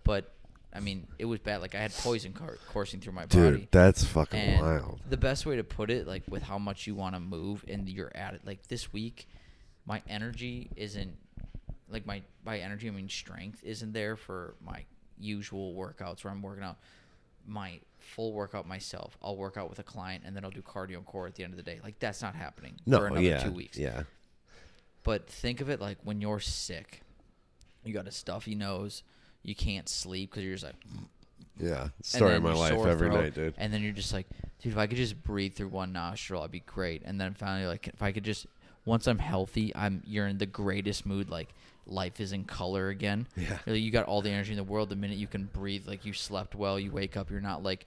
but 0.05 0.33
I 0.73 0.79
mean 0.79 1.09
it 1.19 1.25
was 1.25 1.41
bad. 1.41 1.63
Like 1.63 1.75
I 1.75 1.79
had 1.79 1.93
poison 1.93 2.33
car- 2.33 2.59
coursing 2.69 3.01
through 3.01 3.15
my 3.15 3.27
body. 3.27 3.41
dude, 3.59 3.69
that's 3.73 4.05
fucking 4.05 4.39
And 4.39 4.61
wild. 4.63 5.01
the 5.09 5.17
best 5.17 5.47
way 5.47 5.57
to 5.57 5.65
put 5.65 5.91
it, 5.91 6.07
like 6.07 6.23
with 6.29 6.45
how 6.45 6.59
much 6.59 6.87
you 6.87 6.95
want 6.95 7.17
to 7.17 7.21
move 7.21 7.65
and 7.67 7.89
you're 7.89 8.13
at 8.15 8.35
it, 8.35 8.43
like 8.47 8.69
this 8.69 8.93
week, 8.93 9.27
my 9.91 10.01
energy 10.09 10.71
isn't 10.77 11.13
like 11.91 12.07
my 12.07 12.23
by 12.45 12.61
energy 12.61 12.87
I 12.87 12.93
mean 12.93 13.09
strength 13.09 13.61
isn't 13.65 13.93
there 13.93 14.15
for 14.15 14.55
my 14.65 14.85
usual 15.19 15.75
workouts 15.75 16.23
where 16.23 16.33
I'm 16.33 16.43
working 16.43 16.63
out 16.63 16.79
my 17.45 17.81
full 17.99 18.33
workout 18.33 18.69
myself. 18.69 19.19
I'll 19.21 19.37
work 19.37 19.57
out 19.57 19.69
with 19.69 19.81
a 19.81 19.83
client 19.83 20.23
and 20.25 20.37
then 20.37 20.45
I'll 20.45 20.53
do 20.53 20.63
cardio 20.63 20.99
and 20.99 21.05
core 21.05 21.27
at 21.27 21.35
the 21.35 21.43
end 21.43 21.53
of 21.53 21.57
the 21.57 21.65
day. 21.65 21.81
Like 21.83 21.99
that's 21.99 22.23
not 22.23 22.37
happening 22.37 22.75
for 22.89 23.09
another 23.09 23.21
yeah, 23.21 23.43
two 23.43 23.51
weeks. 23.51 23.77
yeah. 23.77 24.05
But 25.03 25.29
think 25.29 25.61
of 25.61 25.69
it 25.69 25.81
like 25.81 25.99
when 26.05 26.21
you're 26.21 26.39
sick, 26.39 27.03
you 27.85 27.93
got 27.93 28.07
a 28.07 28.13
stuffy 28.13 28.55
nose, 28.55 29.03
you 29.43 29.57
can't 29.57 29.89
sleep 29.89 30.31
because 30.31 30.45
you're 30.45 30.55
just 30.55 30.67
like 30.67 30.77
Yeah, 31.59 31.89
story 32.01 32.37
of 32.37 32.45
my 32.45 32.53
life 32.53 32.75
every 32.87 33.09
throat, 33.09 33.23
night, 33.23 33.35
dude. 33.35 33.55
And 33.59 33.73
then 33.73 33.83
you're 33.83 33.93
just 33.93 34.13
like, 34.13 34.29
dude, 34.63 34.73
if 34.73 34.79
I 34.79 34.87
could 34.87 34.99
just 34.99 35.21
breathe 35.25 35.55
through 35.55 35.69
one 35.69 35.93
nostril, 35.93 36.43
I'd 36.43 36.53
be 36.53 36.61
great. 36.61 37.03
And 37.05 37.21
then 37.21 37.35
finally, 37.35 37.67
like, 37.67 37.89
if 37.89 38.03
I 38.03 38.13
could 38.13 38.25
just, 38.25 38.47
once 38.85 39.07
I'm 39.07 39.19
healthy, 39.19 39.73
I'm 39.75 40.03
you're 40.07 40.27
in 40.27 40.39
the 40.39 40.47
greatest 40.47 41.07
mood. 41.07 41.31
Like, 41.31 41.49
life 41.87 42.21
is 42.21 42.33
in 42.33 42.45
color 42.45 42.89
again. 42.89 43.27
Yeah. 43.37 43.59
Really, 43.67 43.81
you 43.81 43.91
got 43.91 44.07
all 44.07 44.23
the 44.23 44.31
energy 44.31 44.53
in 44.53 44.57
the 44.57 44.65
world. 44.65 44.89
The 44.89 44.97
minute 44.97 45.19
you 45.19 45.27
can 45.27 45.45
breathe, 45.53 45.87
like 45.87 46.05
you 46.05 46.13
slept 46.13 46.55
well, 46.55 46.79
you 46.79 46.91
wake 46.91 47.17
up, 47.17 47.31
you're 47.31 47.41
not 47.41 47.63
like 47.63 47.87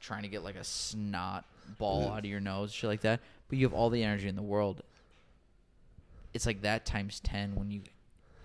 trying 0.00 0.22
to 0.22 0.28
get 0.28 0.42
like 0.44 0.56
a 0.56 0.64
snot 0.64 1.44
ball 1.78 2.08
out 2.08 2.20
of 2.20 2.24
your 2.26 2.40
nose, 2.40 2.72
shit 2.72 2.88
like 2.88 3.02
that. 3.02 3.20
But 3.48 3.58
you 3.58 3.66
have 3.66 3.74
all 3.74 3.90
the 3.90 4.02
energy 4.02 4.28
in 4.28 4.36
the 4.36 4.42
world. 4.42 4.82
It's 6.32 6.46
like 6.46 6.62
that 6.62 6.86
times 6.86 7.20
ten 7.20 7.54
when 7.54 7.70
you. 7.70 7.82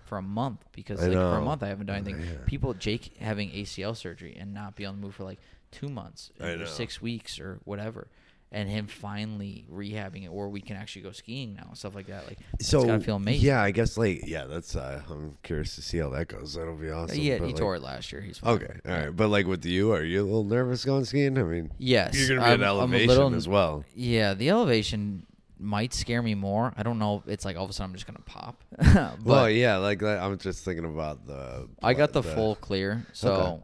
For 0.06 0.18
a 0.18 0.22
month, 0.22 0.64
because 0.72 1.00
I 1.00 1.06
like 1.06 1.12
for 1.12 1.36
a 1.36 1.40
month 1.40 1.62
I 1.62 1.68
haven't 1.68 1.86
done 1.86 1.98
anything. 1.98 2.18
Yeah. 2.20 2.38
People, 2.44 2.74
Jake 2.74 3.16
having 3.20 3.48
ACL 3.50 3.96
surgery 3.96 4.36
and 4.36 4.52
not 4.52 4.74
be 4.74 4.84
on 4.84 4.96
the 4.96 5.00
move 5.00 5.14
for 5.14 5.22
like 5.22 5.38
two 5.70 5.88
months 5.88 6.32
I 6.40 6.48
or 6.48 6.56
know. 6.56 6.64
six 6.64 7.00
weeks 7.00 7.38
or 7.38 7.60
whatever, 7.62 8.08
and 8.52 8.68
him 8.68 8.86
finally 8.88 9.64
rehabbing 9.72 10.24
it, 10.24 10.28
or 10.28 10.48
we 10.48 10.60
can 10.60 10.76
actually 10.76 11.02
go 11.02 11.12
skiing 11.12 11.54
now, 11.54 11.66
and 11.68 11.78
stuff 11.78 11.94
like 11.94 12.06
that. 12.08 12.26
Like, 12.26 12.38
So 12.60 12.78
it's 12.78 12.86
gotta 12.86 13.00
feel 13.04 13.16
amazing. 13.16 13.46
Yeah, 13.46 13.62
I 13.62 13.70
guess 13.70 13.96
like 13.96 14.22
yeah, 14.26 14.44
that's. 14.46 14.74
uh 14.74 15.02
I'm 15.08 15.36
curious 15.42 15.74
to 15.76 15.82
see 15.82 15.98
how 15.98 16.08
that 16.10 16.26
goes. 16.28 16.54
That'll 16.54 16.74
be 16.76 16.90
awesome. 16.90 17.18
yeah, 17.18 17.34
he 17.36 17.40
like- 17.46 17.56
tore 17.56 17.76
it 17.76 17.82
last 17.82 18.10
year. 18.12 18.20
He's 18.20 18.38
fine. 18.38 18.54
Okay, 18.54 18.74
all 18.86 18.92
right, 18.92 19.14
but 19.16 19.28
like 19.28 19.46
with 19.46 19.64
you, 19.64 19.92
are 19.92 20.02
you 20.02 20.20
a 20.22 20.24
little 20.24 20.44
nervous 20.44 20.84
going 20.84 21.04
skiing? 21.04 21.38
I 21.38 21.42
mean, 21.44 21.70
Yes, 21.78 22.16
you're 22.18 22.28
gonna 22.36 22.40
be 22.40 22.50
I'm- 22.50 22.60
at 22.62 22.66
a 22.66 22.70
elevation 22.70 23.08
little- 23.08 23.34
as 23.34 23.46
well. 23.46 23.84
Yeah, 23.94 24.34
the 24.34 24.50
elevation 24.50 25.26
might 25.62 25.92
scare 25.92 26.22
me 26.22 26.34
more. 26.34 26.72
I 26.76 26.82
don't 26.82 26.98
know 26.98 27.22
it's 27.26 27.44
like 27.44 27.56
all 27.56 27.64
of 27.64 27.70
a 27.70 27.72
sudden 27.72 27.90
I'm 27.90 27.94
just 27.94 28.06
gonna 28.06 28.18
pop. 28.24 28.64
but 28.78 29.22
well, 29.24 29.48
yeah, 29.50 29.76
like 29.76 30.02
I'm 30.02 30.38
just 30.38 30.64
thinking 30.64 30.86
about 30.86 31.24
the. 31.26 31.68
I 31.82 31.94
got 31.94 32.12
the 32.12 32.22
the- 32.22 32.34
full 32.34 32.56
clear, 32.56 33.06
so 33.12 33.32
Okay. 33.34 33.62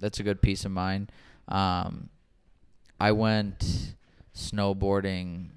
that's 0.00 0.20
a 0.20 0.22
good 0.22 0.40
peace 0.40 0.64
of 0.64 0.70
mind. 0.70 1.12
Um, 1.48 2.08
I 2.98 3.12
went 3.12 3.94
snowboarding 4.36 5.48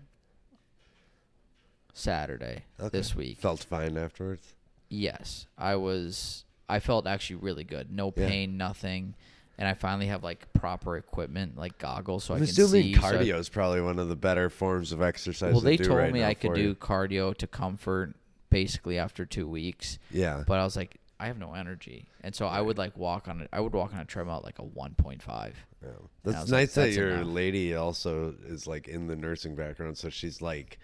Saturday 1.93 2.63
Okay. 2.79 2.89
this 2.97 3.15
week. 3.15 3.39
Felt 3.39 3.63
fine 3.63 3.97
afterwards. 3.97 4.55
Yes, 4.89 5.45
I 5.57 5.75
was. 5.75 6.45
I 6.67 6.79
felt 6.79 7.05
actually 7.07 7.37
really 7.37 7.63
good. 7.63 7.91
No 7.91 8.13
Yeah. 8.15 8.27
pain, 8.27 8.57
nothing. 8.57 9.15
and 9.57 9.67
I 9.67 9.73
finally 9.73 10.07
have 10.07 10.23
like 10.23 10.53
proper 10.53 10.95
equipment, 10.95 11.57
like 11.57 11.77
goggles, 11.79 12.23
so 12.23 12.33
I'm 12.33 12.41
I 12.41 12.45
can 12.45 12.55
see. 12.55 12.93
so 12.95 13.01
cardio 13.01 13.37
is 13.37 13.49
probably 13.49 13.81
one 13.81 13.99
of 13.99 14.07
the 14.07 14.15
better 14.15 14.49
forms 14.49 14.93
of 14.93 15.01
exercise. 15.01 15.51
well, 15.51 15.59
to 15.59 15.65
they 15.65 15.75
do 15.75 15.83
told 15.83 15.99
right 15.99 16.13
me 16.13 16.23
I 16.23 16.33
could 16.33 16.53
do 16.53 16.61
you. 16.61 16.75
cardio 16.75 17.35
to 17.35 17.45
comfort 17.45 18.15
basically 18.49 18.97
after 18.97 19.25
two 19.25 19.49
weeks, 19.49 19.99
Yeah. 20.11 20.45
but 20.47 20.61
I 20.61 20.63
was 20.63 20.77
like, 20.77 20.95
I 21.19 21.25
have 21.27 21.37
no 21.37 21.55
energy, 21.55 22.05
and 22.21 22.33
so 22.33 22.47
I 22.47 22.61
would 22.61 22.77
like 22.77 22.95
walk 22.95 23.27
on 23.27 23.41
it. 23.41 23.49
I 23.51 23.59
would 23.59 23.73
walk 23.73 23.93
on 23.93 23.99
a 23.99 24.05
treadmill 24.05 24.37
at 24.37 24.45
like 24.45 24.59
a 24.59 24.63
one 24.63 24.93
point 24.95 25.21
five. 25.21 25.57
Yeah. 25.83 25.89
That's 26.23 26.41
was 26.41 26.51
like, 26.51 26.59
nice 26.61 26.73
that 26.75 26.81
"That's 26.85 26.95
your 26.97 27.09
enough." 27.11 27.27
lady 27.27 27.75
also 27.75 28.35
is 28.47 28.67
like 28.67 28.87
in 28.87 29.07
the 29.07 29.15
nursing 29.15 29.55
background, 29.55 29.97
so 29.97 30.09
she's 30.09 30.41
like, 30.41 30.77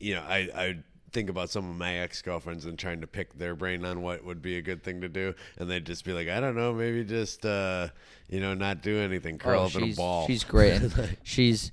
you 0.00 0.14
know, 0.14 0.22
I 0.22 0.48
I 0.54 0.78
think 1.12 1.30
about 1.30 1.48
some 1.50 1.68
of 1.70 1.76
my 1.76 1.98
ex 1.98 2.20
girlfriends 2.22 2.64
and 2.66 2.78
trying 2.78 3.00
to 3.00 3.06
pick 3.06 3.38
their 3.38 3.54
brain 3.54 3.84
on 3.84 4.02
what 4.02 4.24
would 4.24 4.42
be 4.42 4.56
a 4.58 4.62
good 4.62 4.82
thing 4.82 5.00
to 5.02 5.08
do, 5.08 5.34
and 5.58 5.70
they'd 5.70 5.84
just 5.86 6.04
be 6.04 6.12
like, 6.12 6.28
I 6.28 6.40
don't 6.40 6.56
know, 6.56 6.72
maybe 6.72 7.04
just 7.04 7.44
uh, 7.44 7.88
you 8.28 8.40
know, 8.40 8.54
not 8.54 8.82
do 8.82 8.98
anything, 8.98 9.38
curl 9.38 9.60
oh, 9.60 9.64
up 9.66 9.74
in 9.74 9.84
a 9.92 9.94
ball. 9.94 10.26
She's 10.26 10.44
great. 10.44 10.80
She's 11.22 11.70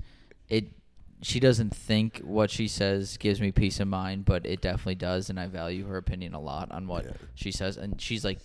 it. 0.50 0.66
She 1.22 1.40
doesn't 1.40 1.74
think 1.74 2.18
what 2.20 2.52
she 2.52 2.68
says 2.68 3.16
gives 3.16 3.40
me 3.40 3.54
peace 3.54 3.80
of 3.80 3.88
mind, 3.88 4.26
but 4.26 4.46
it 4.46 4.60
definitely 4.60 4.96
does, 4.96 5.30
and 5.30 5.40
I 5.40 5.48
value 5.48 5.86
her 5.88 5.96
opinion 5.96 6.34
a 6.34 6.40
lot 6.42 6.70
on 6.72 6.86
what 6.88 7.06
Yeah. 7.06 7.12
she 7.36 7.50
says. 7.52 7.78
And 7.78 8.02
she's 8.02 8.26
like, 8.26 8.40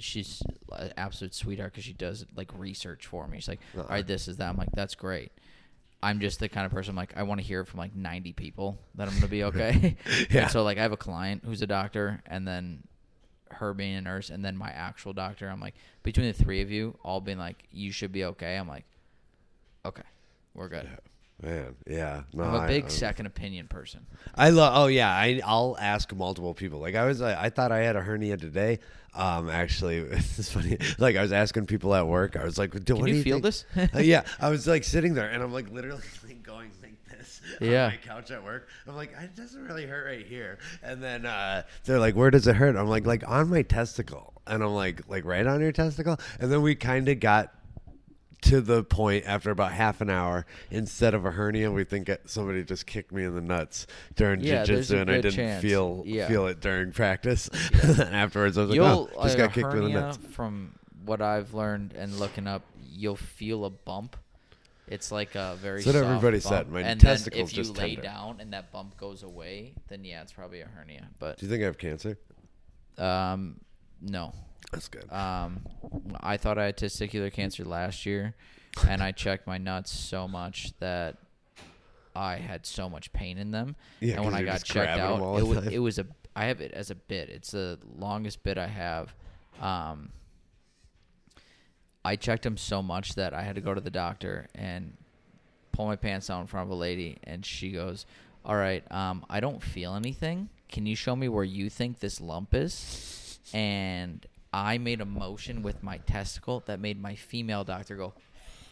she's 0.00 0.42
an 0.72 0.92
absolute 0.96 1.34
sweetheart 1.34 1.72
because 1.72 1.84
she 1.84 1.92
does 1.92 2.24
like 2.36 2.50
research 2.56 3.06
for 3.06 3.26
me. 3.26 3.38
She's 3.38 3.48
like, 3.48 3.60
uh-huh. 3.72 3.80
all 3.80 3.84
Uh-uh. 3.86 3.94
right, 3.96 4.06
this 4.06 4.28
is 4.28 4.36
that. 4.38 4.48
I'm 4.48 4.56
like, 4.56 4.72
that's 4.72 4.94
great. 4.94 5.32
I'm 6.04 6.18
just 6.20 6.40
the 6.40 6.48
kind 6.48 6.66
of 6.66 6.72
person 6.72 6.96
like 6.96 7.16
I 7.16 7.22
want 7.22 7.40
to 7.40 7.46
hear 7.46 7.60
it 7.60 7.66
from 7.68 7.78
like 7.78 7.94
90 7.94 8.32
people 8.32 8.78
that 8.96 9.06
I'm 9.08 9.14
gonna 9.14 9.28
be 9.28 9.44
okay. 9.50 9.96
Yeah. 10.30 10.42
And 10.42 10.50
so 10.50 10.62
like 10.64 10.78
I 10.78 10.82
have 10.82 10.92
a 10.92 10.96
client 10.96 11.42
who's 11.44 11.62
a 11.62 11.66
doctor, 11.66 12.20
and 12.26 12.46
then 12.46 12.82
her 13.52 13.74
being 13.74 13.94
a 13.96 14.00
nurse, 14.00 14.30
and 14.30 14.44
then 14.44 14.56
my 14.56 14.70
actual 14.70 15.12
doctor. 15.12 15.48
I'm 15.48 15.60
like 15.60 15.74
between 16.02 16.26
the 16.26 16.32
three 16.32 16.60
of 16.62 16.70
you, 16.70 16.98
all 17.04 17.20
being 17.20 17.38
like, 17.38 17.64
you 17.70 17.92
should 17.92 18.10
be 18.10 18.24
okay. 18.24 18.56
I'm 18.56 18.66
like, 18.68 18.84
okay, 19.84 20.02
we're 20.54 20.68
good. 20.68 20.88
Man, 21.40 21.74
yeah, 21.88 22.22
no, 22.32 22.44
I'm 22.44 22.54
a 22.64 22.66
big 22.68 22.84
I'm- 22.84 22.90
second 22.90 23.26
opinion 23.26 23.66
person. 23.66 24.06
I 24.34 24.50
love. 24.50 24.72
Oh 24.76 24.86
yeah, 24.86 25.10
I 25.10 25.40
I'll 25.44 25.76
ask 25.80 26.12
multiple 26.14 26.54
people. 26.54 26.78
Like 26.78 26.94
I 26.94 27.04
was, 27.04 27.20
uh, 27.20 27.36
I 27.38 27.50
thought 27.50 27.72
I 27.72 27.78
had 27.80 27.96
a 27.96 28.00
hernia 28.00 28.36
today. 28.36 28.78
Um, 29.14 29.50
actually, 29.50 29.96
it's 30.10 30.50
funny. 30.52 30.78
Like 30.98 31.16
I 31.16 31.22
was 31.22 31.32
asking 31.32 31.66
people 31.66 31.94
at 31.94 32.06
work. 32.06 32.36
I 32.36 32.44
was 32.44 32.58
like, 32.58 32.70
"Do 32.84 32.94
Can 32.94 33.04
do 33.04 33.10
you 33.10 33.16
you 33.16 33.22
feel 33.24 33.40
think?" 33.40 33.44
this? 33.44 33.64
Uh, 33.94 33.98
yeah, 33.98 34.22
I 34.40 34.50
was 34.50 34.66
like 34.68 34.84
sitting 34.84 35.14
there, 35.14 35.28
and 35.30 35.42
I'm 35.42 35.52
like 35.52 35.68
literally 35.72 36.02
like 36.26 36.42
going 36.44 36.70
like 36.80 36.94
this 37.10 37.40
Yeah. 37.60 37.86
on 37.86 37.90
my 37.90 37.96
couch 37.96 38.30
at 38.30 38.44
work. 38.44 38.68
I'm 38.86 38.94
like, 38.94 39.12
it 39.20 39.34
doesn't 39.34 39.64
really 39.64 39.86
hurt 39.86 40.06
right 40.06 40.24
here. 40.26 40.58
And 40.84 41.02
then 41.02 41.26
uh, 41.26 41.64
they're 41.84 41.98
like, 41.98 42.14
where 42.14 42.30
does 42.30 42.46
it 42.46 42.54
hurt? 42.54 42.76
I'm 42.76 42.86
like, 42.88 43.04
like 43.04 43.26
on 43.28 43.50
my 43.50 43.62
testicle. 43.62 44.32
And 44.46 44.62
I'm 44.62 44.74
like, 44.74 45.08
like 45.08 45.24
right 45.24 45.46
on 45.46 45.60
your 45.60 45.72
testicle. 45.72 46.18
And 46.40 46.52
then 46.52 46.62
we 46.62 46.74
kind 46.76 47.08
of 47.08 47.18
got 47.20 47.52
to 48.42 48.60
the 48.60 48.82
point 48.84 49.24
after 49.26 49.50
about 49.50 49.72
half 49.72 50.00
an 50.00 50.10
hour. 50.10 50.46
Instead 50.70 51.14
of 51.14 51.24
a 51.24 51.30
hernia, 51.30 51.70
we 51.70 51.84
think 51.84 52.10
somebody 52.26 52.62
just 52.64 52.86
kicked 52.86 53.12
me 53.12 53.24
in 53.24 53.34
the 53.34 53.40
nuts 53.40 53.86
during 54.16 54.40
Yeah, 54.40 54.64
jujitsu, 54.64 55.00
and 55.00 55.10
I 55.10 55.14
didn't 55.16 55.32
chance. 55.32 55.62
feel 55.62 56.02
Yeah. 56.06 56.28
feel 56.28 56.46
it 56.48 56.60
during 56.60 56.92
practice. 56.92 57.48
and 57.82 58.00
afterwards, 58.14 58.58
I 58.58 58.62
was 58.62 58.70
like, 58.70 58.76
You'll 58.76 59.10
oh, 59.16 59.22
just 59.24 59.36
got 59.36 59.52
kicked 59.52 59.72
in 59.74 59.84
the 59.84 59.88
nuts. 59.90 60.18
from 60.32 60.74
what 61.04 61.20
I've 61.22 61.54
learned 61.54 61.94
and 61.94 62.18
looking 62.18 62.46
up. 62.46 62.62
You'll 62.94 63.16
feel 63.16 63.64
a 63.64 63.70
bump. 63.70 64.16
It's 64.88 65.10
like 65.10 65.34
a 65.36 65.56
very. 65.60 65.80
Soft 65.82 65.96
everybody 65.96 66.38
bump. 66.40 66.42
said. 66.42 66.68
My 66.70 66.80
and 66.82 67.00
testicle's 67.00 67.50
then 67.52 67.60
if 67.62 67.66
you 67.68 67.72
just 67.72 67.78
lay 67.78 67.94
tender. 67.94 68.02
down 68.02 68.36
and 68.40 68.52
that 68.52 68.70
bump 68.72 68.96
goes 68.98 69.22
away, 69.22 69.74
then 69.88 70.04
yeah, 70.04 70.20
it's 70.22 70.32
probably 70.32 70.60
a 70.60 70.66
hernia. 70.66 71.08
But 71.18 71.38
Do 71.38 71.46
you 71.46 71.50
think 71.50 71.62
I 71.62 71.66
have 71.66 71.78
cancer? 71.78 72.18
um, 72.98 73.60
no. 74.00 74.34
That's 74.72 74.88
good. 74.88 75.10
Um, 75.12 75.60
I 76.20 76.36
thought 76.38 76.58
I 76.58 76.64
had 76.66 76.76
testicular 76.76 77.32
cancer 77.32 77.64
last 77.64 78.06
year, 78.06 78.34
and 78.88 79.02
I 79.02 79.12
checked 79.12 79.46
my 79.46 79.58
nuts 79.58 79.92
so 79.92 80.26
much 80.26 80.72
that 80.80 81.18
I 82.16 82.36
had 82.36 82.66
so 82.66 82.88
much 82.88 83.12
pain 83.12 83.38
in 83.38 83.50
them. 83.50 83.76
Yeah, 84.00 84.16
and 84.16 84.24
when 84.24 84.34
I 84.34 84.42
got 84.42 84.64
checked 84.64 84.98
out, 84.98 85.38
it 85.38 85.46
was 85.46 85.66
it 85.66 85.78
was 85.78 85.98
a 85.98 86.06
I 86.34 86.46
have 86.46 86.60
it 86.60 86.72
as 86.72 86.90
a 86.90 86.94
bit. 86.94 87.28
It's 87.28 87.50
the 87.50 87.78
longest 87.98 88.42
bit 88.42 88.56
I 88.58 88.66
have. 88.66 89.14
Um, 89.60 90.10
I 92.04 92.16
checked 92.16 92.42
them 92.42 92.56
so 92.56 92.82
much 92.82 93.14
that 93.14 93.34
I 93.34 93.42
had 93.42 93.54
to 93.56 93.60
go 93.60 93.74
to 93.74 93.80
the 93.80 93.90
doctor 93.90 94.48
and 94.54 94.96
pull 95.72 95.86
my 95.86 95.96
pants 95.96 96.30
out 96.30 96.40
in 96.40 96.46
front 96.46 96.66
of 96.68 96.70
a 96.70 96.78
lady, 96.78 97.18
and 97.24 97.44
she 97.44 97.70
goes, 97.70 98.06
"All 98.44 98.56
right, 98.56 98.90
um, 98.90 99.24
I 99.28 99.40
don't 99.40 99.62
feel 99.62 99.94
anything. 99.94 100.48
Can 100.68 100.86
you 100.86 100.96
show 100.96 101.14
me 101.14 101.28
where 101.28 101.44
you 101.44 101.68
think 101.68 102.00
this 102.00 102.20
lump 102.20 102.54
is?" 102.54 103.38
And 103.52 104.24
I 104.52 104.78
made 104.78 105.00
a 105.00 105.04
motion 105.04 105.62
with 105.62 105.82
my 105.82 105.98
testicle 105.98 106.62
that 106.66 106.80
made 106.80 107.00
my 107.00 107.14
female 107.14 107.64
doctor 107.64 107.96
go, 107.96 108.14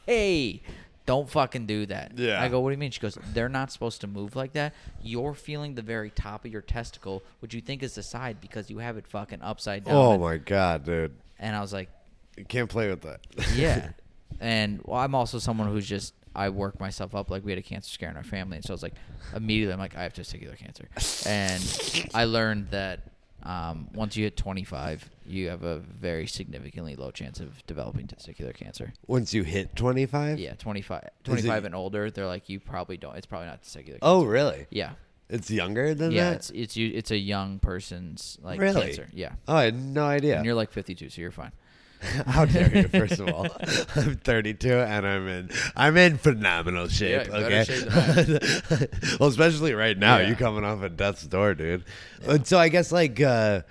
"Hey." 0.06 0.62
Don't 1.06 1.28
fucking 1.28 1.66
do 1.66 1.86
that. 1.86 2.12
Yeah. 2.16 2.40
I 2.40 2.46
go, 2.48 2.60
what 2.60 2.68
do 2.68 2.72
you 2.74 2.78
mean? 2.78 2.92
She 2.92 3.00
goes, 3.00 3.18
they're 3.32 3.48
not 3.48 3.72
supposed 3.72 4.02
to 4.02 4.06
move 4.06 4.36
like 4.36 4.52
that. 4.52 4.74
You're 5.02 5.34
feeling 5.34 5.74
the 5.74 5.82
very 5.82 6.10
top 6.10 6.44
of 6.44 6.52
your 6.52 6.60
testicle, 6.62 7.24
which 7.40 7.52
you 7.52 7.60
think 7.60 7.82
is 7.82 7.96
the 7.96 8.02
side 8.04 8.40
because 8.40 8.70
you 8.70 8.78
have 8.78 8.96
it 8.96 9.08
fucking 9.08 9.42
upside 9.42 9.84
down. 9.86 9.94
oh 9.96 10.18
my 10.18 10.36
god, 10.36 10.84
dude! 10.84 11.16
And 11.40 11.56
I 11.56 11.62
was 11.62 11.72
like, 11.72 11.88
You 12.36 12.44
can't 12.44 12.68
play 12.70 12.88
with 12.90 13.00
that. 13.00 13.20
yeah. 13.56 13.90
and 14.40 14.82
well, 14.84 15.00
I'm 15.00 15.16
also 15.16 15.40
someone 15.40 15.68
who's 15.68 15.88
just 15.88 16.14
I 16.36 16.50
work 16.50 16.78
myself 16.78 17.14
up. 17.16 17.28
Like 17.28 17.44
we 17.44 17.50
had 17.50 17.58
a 17.58 17.62
cancer 17.62 17.90
scare 17.90 18.10
in 18.10 18.16
our 18.16 18.22
family, 18.22 18.58
and 18.58 18.64
so 18.64 18.72
I 18.72 18.74
was 18.74 18.82
like, 18.84 18.94
immediately 19.34 19.72
I'm 19.72 19.80
like, 19.80 19.96
I 19.96 20.04
have 20.04 20.12
testicular 20.12 20.56
cancer, 20.56 20.88
and 21.26 22.08
I 22.14 22.24
learned 22.24 22.70
that 22.70 23.00
um, 23.42 23.88
once 23.94 24.16
you 24.16 24.24
hit 24.24 24.36
25, 24.36 25.08
you 25.26 25.48
have 25.48 25.62
a 25.62 25.78
very 25.78 26.26
significantly 26.26 26.96
low 26.96 27.10
chance 27.10 27.40
of 27.40 27.64
developing 27.66 28.06
testicular 28.06 28.54
cancer. 28.54 28.92
Once 29.06 29.32
you 29.32 29.42
hit 29.44 29.74
25. 29.76 30.38
Yeah, 30.38 30.54
25, 30.54 31.02
it- 31.04 31.66
and 31.66 31.74
older, 31.74 32.10
they're 32.10 32.26
like, 32.26 32.48
you 32.48 32.60
probably 32.60 32.96
don't. 32.96 33.16
It's 33.16 33.26
probably 33.26 33.46
not 33.48 33.62
testicular. 33.62 33.86
Cancer. 33.86 33.98
Oh 34.02 34.24
really? 34.24 34.66
yeah, 34.70 34.92
It's 35.28 35.50
younger 35.50 35.94
than 35.94 36.12
yeah. 36.12 36.24
that. 36.24 36.30
Yeah, 36.30 36.34
it's 36.36 36.50
it's. 36.50 36.76
It's 36.76 37.10
a 37.10 37.16
young 37.18 37.58
person's 37.60 38.38
like 38.42 38.60
Really? 38.60 38.82
cancer. 38.82 39.08
Yeah, 39.12 39.32
oh, 39.48 39.56
I 39.56 39.64
had 39.64 39.74
no 39.82 40.04
idea. 40.04 40.36
and 40.36 40.44
you're 40.44 40.54
like 40.54 40.70
52, 40.72 41.08
so 41.10 41.20
you're 41.20 41.30
fine. 41.30 41.52
How 42.26 42.44
dare 42.46 42.74
you? 42.76 42.88
First 42.88 43.18
of 43.20 43.28
all, 43.28 43.46
I'm 43.96 44.16
32 44.16 44.72
and 44.72 45.06
I'm 45.06 45.28
in 45.28 45.50
I'm 45.76 45.96
in 45.96 46.16
phenomenal 46.18 46.88
shape. 46.88 47.26
Yeah, 47.28 47.36
okay. 47.36 47.64
shape 47.64 48.90
well, 49.20 49.28
especially 49.28 49.74
right 49.74 49.96
now, 49.98 50.18
Yeah. 50.18 50.28
you 50.28 50.34
coming 50.36 50.64
off 50.64 50.82
of 50.82 50.96
death's 50.96 51.26
door, 51.26 51.54
dude. 51.54 51.84
And 52.26 52.46
so 52.46 52.58
I 52.58 52.68
guess 52.70 52.90
like, 52.92 53.20
uh, 53.20 53.62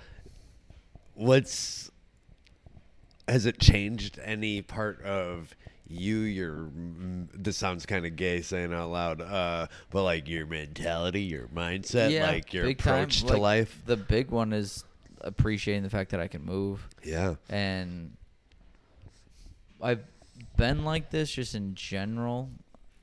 what's 1.14 1.90
has 3.28 3.46
it 3.46 3.58
changed 3.60 4.18
any 4.24 4.62
part 4.62 5.02
of 5.02 5.54
you? 5.86 6.18
Your 6.18 6.52
mm, 6.52 7.28
this 7.34 7.56
sounds 7.56 7.86
kind 7.86 8.06
of 8.06 8.16
gay 8.16 8.42
saying 8.42 8.72
out 8.72 8.90
loud, 8.90 9.20
uh, 9.20 9.66
but 9.90 10.02
like 10.04 10.28
your 10.28 10.46
mentality, 10.46 11.22
your 11.22 11.46
mindset, 11.48 12.20
like 12.22 12.52
your 12.52 12.64
big 12.64 12.78
time. 12.78 12.94
approach 12.94 13.20
to 13.22 13.26
Like, 13.32 13.38
life. 13.40 13.82
The 13.86 13.96
big 13.96 14.30
one 14.30 14.52
is 14.52 14.84
appreciating 15.20 15.82
the 15.82 15.90
fact 15.90 16.10
that 16.12 16.20
I 16.20 16.28
can 16.28 16.44
move, 16.44 16.88
Yeah. 17.04 17.34
and 17.48 18.16
I've 19.82 20.04
been 20.56 20.84
like 20.84 21.10
this 21.10 21.30
just 21.32 21.54
in 21.54 21.74
general 21.74 22.50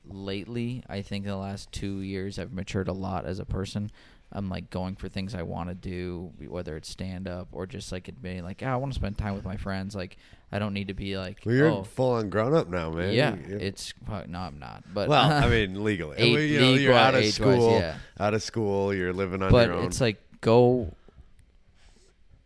lately. 0.04 0.82
I 0.88 1.02
think 1.02 1.24
the 1.24 1.36
last 1.36 1.70
two 1.72 2.00
years 2.00 2.38
I've 2.38 2.52
matured 2.52 2.88
a 2.88 2.92
lot 2.92 3.24
as 3.26 3.38
a 3.38 3.44
person. 3.44 3.90
I'm 4.30 4.50
like 4.50 4.68
going 4.68 4.94
for 4.96 5.08
things 5.08 5.34
I 5.34 5.42
want 5.42 5.70
to 5.70 5.74
do, 5.74 6.32
whether 6.46 6.76
it's 6.76 6.90
stand 6.90 7.26
up 7.26 7.48
or 7.50 7.66
just 7.66 7.90
like 7.92 8.08
admitting 8.08 8.44
like, 8.44 8.60
yeah, 8.60 8.74
I 8.74 8.76
want 8.76 8.92
to 8.92 8.98
spend 8.98 9.16
time 9.16 9.34
with 9.34 9.44
my 9.46 9.56
friends. 9.56 9.94
Like, 9.96 10.18
I 10.52 10.58
don't 10.58 10.74
need 10.74 10.88
to 10.88 10.94
be 10.94 11.16
like, 11.16 11.40
Well, 11.46 11.54
you're 11.54 11.68
oh, 11.70 11.82
full 11.82 12.12
on 12.12 12.28
grown 12.28 12.54
up 12.54 12.68
now, 12.68 12.90
man. 12.90 13.14
yeah, 13.14 13.36
You- 13.36 13.56
it's 13.56 13.94
no, 14.06 14.38
I'm 14.38 14.58
not. 14.58 14.84
But 14.92 15.08
well, 15.08 15.30
I 15.32 15.48
mean, 15.50 15.82
legally. 15.82 16.16
Eight- 16.18 16.32
Well, 16.34 16.42
you 16.42 16.60
know, 16.60 16.74
you're 16.74 16.92
out 16.92 17.14
of 17.14 17.24
school. 17.24 17.78
yeah. 17.78 17.96
Out 18.20 18.34
of 18.34 18.42
school, 18.42 18.92
you're 18.92 19.14
living 19.14 19.42
on 19.42 19.50
but 19.50 19.68
your 19.68 19.76
own. 19.78 19.84
it's 19.86 20.00
like 20.00 20.20
go 20.40 20.94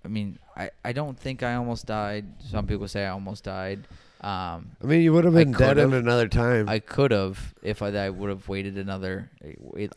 i 0.04 0.08
mean 0.08 0.38
I, 0.56 0.70
I 0.82 0.92
don't 0.92 1.18
think 1.18 1.42
i 1.42 1.54
almost 1.56 1.84
died 1.86 2.24
some 2.40 2.66
people 2.66 2.88
say 2.88 3.04
i 3.04 3.10
almost 3.10 3.44
died 3.44 3.86
um 4.22 4.76
I 4.82 4.86
mean, 4.86 5.00
you 5.02 5.12
would 5.12 5.24
have 5.24 5.34
been 5.34 5.52
dead 5.52 5.78
in 5.78 5.92
another 5.92 6.28
time. 6.28 6.68
i 6.68 6.78
could 6.78 7.10
have 7.10 7.54
if 7.62 7.82
i, 7.82 7.88
I 7.88 8.08
would 8.10 8.30
have 8.30 8.48
waited 8.48 8.78
another 8.78 9.30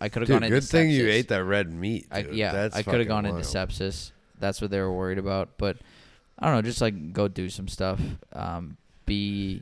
i 0.01 0.09
could 0.09 0.23
have 0.23 0.29
gone 0.29 0.43
into 0.43 0.55
good 0.55 0.63
thing 0.63 0.89
you 0.89 1.07
ate 1.07 1.27
that 1.27 1.43
red 1.43 1.71
meat. 1.71 2.07
I, 2.11 2.23
dude. 2.23 2.33
yeah 2.35 2.51
That's 2.51 2.75
i 2.75 2.81
could 2.81 2.99
have 2.99 3.07
gone 3.07 3.25
into 3.25 3.41
sepsis 3.41 4.11
that's 4.39 4.61
what 4.61 4.71
they 4.71 4.79
were 4.79 4.91
worried 4.91 5.19
about 5.19 5.49
but 5.57 5.77
i 6.39 6.47
don't 6.47 6.55
know 6.55 6.61
just 6.63 6.81
like 6.81 7.13
go 7.13 7.27
do 7.27 7.49
some 7.49 7.67
stuff 7.67 8.01
um 8.33 8.77
be 9.05 9.61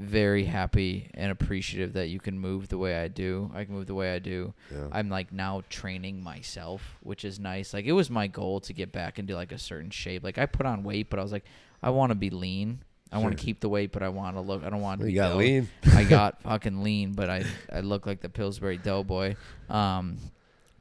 very 0.00 0.44
happy 0.44 1.10
and 1.14 1.32
appreciative 1.32 1.94
that 1.94 2.06
you 2.06 2.20
can 2.20 2.38
move 2.38 2.68
the 2.68 2.78
way 2.78 2.96
I 3.02 3.08
do. 3.08 3.50
I 3.52 3.64
can 3.64 3.74
move 3.74 3.86
the 3.88 3.94
way 3.94 4.14
I 4.14 4.20
do. 4.20 4.54
Yeah. 4.72 4.86
I'm 4.92 5.08
like 5.08 5.32
now 5.32 5.62
training 5.68 6.22
myself, 6.22 6.96
which 7.02 7.24
is 7.24 7.40
nice. 7.40 7.74
Like 7.74 7.84
it 7.84 7.92
was 7.92 8.08
my 8.08 8.28
goal 8.28 8.60
to 8.60 8.72
get 8.72 8.92
back 8.92 9.18
into 9.18 9.34
like 9.34 9.50
a 9.50 9.58
certain 9.58 9.90
shape. 9.90 10.22
Like 10.22 10.38
I 10.38 10.46
put 10.46 10.66
on 10.66 10.84
weight, 10.84 11.10
but 11.10 11.18
I 11.18 11.22
was 11.22 11.32
like, 11.32 11.44
I 11.82 11.90
want 11.90 12.10
to 12.10 12.14
be 12.16 12.30
lean. 12.30 12.80
I 13.10 13.18
want 13.18 13.38
to 13.38 13.42
keep 13.42 13.60
the 13.60 13.68
weight, 13.70 13.90
but 13.92 14.02
I 14.02 14.10
want 14.10 14.36
to 14.36 14.42
look. 14.42 14.62
I 14.64 14.68
don't 14.70 14.82
want 14.82 15.00
to. 15.00 15.06
Be 15.06 15.12
you 15.12 15.18
got 15.18 15.30
dough. 15.30 15.36
lean. 15.38 15.68
I 15.94 16.04
got 16.04 16.42
fucking 16.42 16.82
lean, 16.82 17.12
but 17.12 17.30
I 17.30 17.44
I 17.72 17.80
look 17.80 18.04
like 18.06 18.20
the 18.20 18.28
Pillsbury 18.28 18.76
Doughboy. 18.76 19.34
Um, 19.70 20.18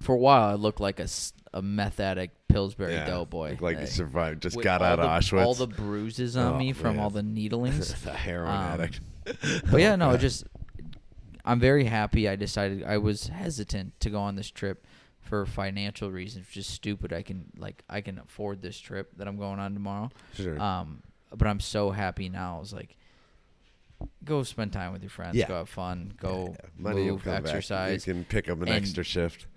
for 0.02 0.14
a 0.14 0.18
while, 0.18 0.50
I 0.50 0.54
looked 0.56 0.80
like 0.82 1.00
a, 1.00 1.04
s- 1.04 1.32
a 1.54 1.60
a 1.60 1.62
meth 1.62 2.00
addict 2.02 2.36
Pillsbury 2.50 2.94
Yeah, 2.94 3.06
doughboy. 3.08 3.52
look 3.52 3.62
like 3.62 3.78
Uh, 3.78 3.82
you 3.82 3.88
survived, 3.88 4.44
just 4.44 4.56
with 4.58 4.64
got 4.66 4.82
all 4.82 4.88
out 4.88 5.00
of 5.00 5.06
the- 5.06 5.36
Auschwitz. 5.38 5.44
All 5.46 5.54
the 5.56 5.68
bruises 5.68 6.36
on 6.38 6.54
Oh, 6.54 6.58
me 6.58 6.74
from 6.74 6.98
man. 6.98 7.04
all 7.04 7.10
the 7.10 7.24
needlings. 7.24 7.96
a 8.06 8.12
heroin 8.12 8.50
Um, 8.54 8.62
addict. 8.62 9.00
but 9.72 9.80
yeah, 9.82 9.96
no, 9.96 10.16
just 10.28 10.44
I'm 11.46 11.60
very 11.60 11.86
happy. 11.86 12.28
I 12.28 12.36
decided 12.36 12.84
I 12.84 12.98
was 12.98 13.28
hesitant 13.28 14.00
to 14.02 14.10
go 14.10 14.20
on 14.20 14.36
this 14.36 14.52
trip 14.52 14.86
for 15.28 15.46
financial 15.46 16.10
reasons, 16.12 16.48
which 16.48 16.58
is 16.58 16.66
stupid. 16.68 17.12
I 17.14 17.22
can 17.22 17.46
like 17.58 17.84
I 17.90 18.02
can 18.02 18.18
afford 18.20 18.62
this 18.62 18.80
trip 18.80 19.12
that 19.18 19.28
I'm 19.28 19.38
going 19.38 19.60
on 19.60 19.74
tomorrow. 19.74 20.10
Sure. 20.34 20.60
Um, 20.60 21.04
but 21.36 21.48
I'm 21.48 21.60
so 21.60 21.92
happy 21.92 22.30
now. 22.30 22.58
I 22.58 22.60
was 22.60 22.74
like, 22.74 22.96
go 24.24 24.44
spend 24.44 24.74
time 24.74 24.94
with 24.94 25.02
your 25.04 25.10
friends, 25.10 25.36
Yeah. 25.36 25.48
go 25.48 25.56
have 25.58 25.70
fun, 25.70 26.14
go 26.20 26.56
Yeah, 26.58 26.70
money 26.78 27.10
move, 27.10 27.24
come 27.24 27.34
back. 27.34 27.44
exercise. 27.46 28.08
You 28.08 28.14
can 28.14 28.26
pick 28.26 28.50
up 28.50 28.58
an 28.62 28.68
and- 28.70 28.78
extra 28.78 29.04
shift. 29.04 29.48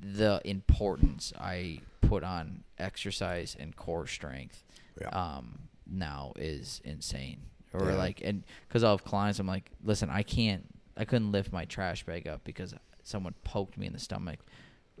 The 0.00 0.40
importance 0.44 1.32
I 1.38 1.80
put 2.02 2.22
on 2.22 2.64
exercise 2.78 3.56
and 3.58 3.74
core 3.74 4.06
strength 4.06 4.62
Yeah. 5.00 5.08
um, 5.08 5.68
now 5.86 6.32
is 6.36 6.80
insane. 6.84 7.40
Or 7.72 7.90
Yeah. 7.90 7.96
like, 7.96 8.20
and 8.22 8.44
because 8.68 8.82
I'll 8.84 8.92
have 8.98 9.04
clients, 9.04 9.38
I'm 9.38 9.46
like, 9.46 9.70
listen, 9.82 10.08
I 10.10 10.22
can't, 10.22 10.64
I 10.96 11.04
couldn't 11.04 11.32
lift 11.32 11.52
my 11.52 11.64
trash 11.64 12.04
bag 12.04 12.26
up 12.28 12.44
because 12.44 12.74
someone 13.02 13.34
poked 13.44 13.76
me 13.76 13.86
in 13.86 13.92
the 13.92 13.98
stomach, 13.98 14.38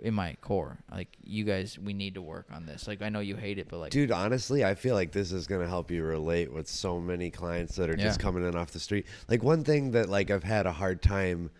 in 0.02 0.14
my 0.14 0.36
core. 0.40 0.78
Like, 0.90 1.08
you 1.24 1.44
guys, 1.44 1.78
we 1.78 1.92
need 1.94 2.14
to 2.14 2.22
work 2.22 2.46
on 2.52 2.66
this. 2.66 2.86
Like, 2.86 3.02
I 3.02 3.08
know 3.08 3.20
you 3.20 3.36
hate 3.36 3.58
it, 3.58 3.68
but 3.68 3.78
like, 3.78 3.92
Dude, 3.92 4.10
honestly, 4.10 4.64
I 4.64 4.74
feel 4.74 4.94
like 4.94 5.12
this 5.12 5.32
is 5.32 5.46
gonna 5.46 5.68
help 5.68 5.90
you 5.90 6.04
relate 6.04 6.52
with 6.52 6.68
so 6.68 7.00
many 7.00 7.30
clients 7.30 7.76
that 7.76 7.88
are 7.90 7.96
just 7.96 8.20
coming 8.20 8.46
in 8.46 8.54
off 8.54 8.72
the 8.72 8.80
street. 8.80 9.06
Like 9.28 9.42
one 9.42 9.64
thing 9.64 9.92
that 9.92 10.08
like 10.08 10.30
I've 10.30 10.44
had 10.44 10.66
a 10.66 10.72
hard 10.72 11.02
time 11.02 11.50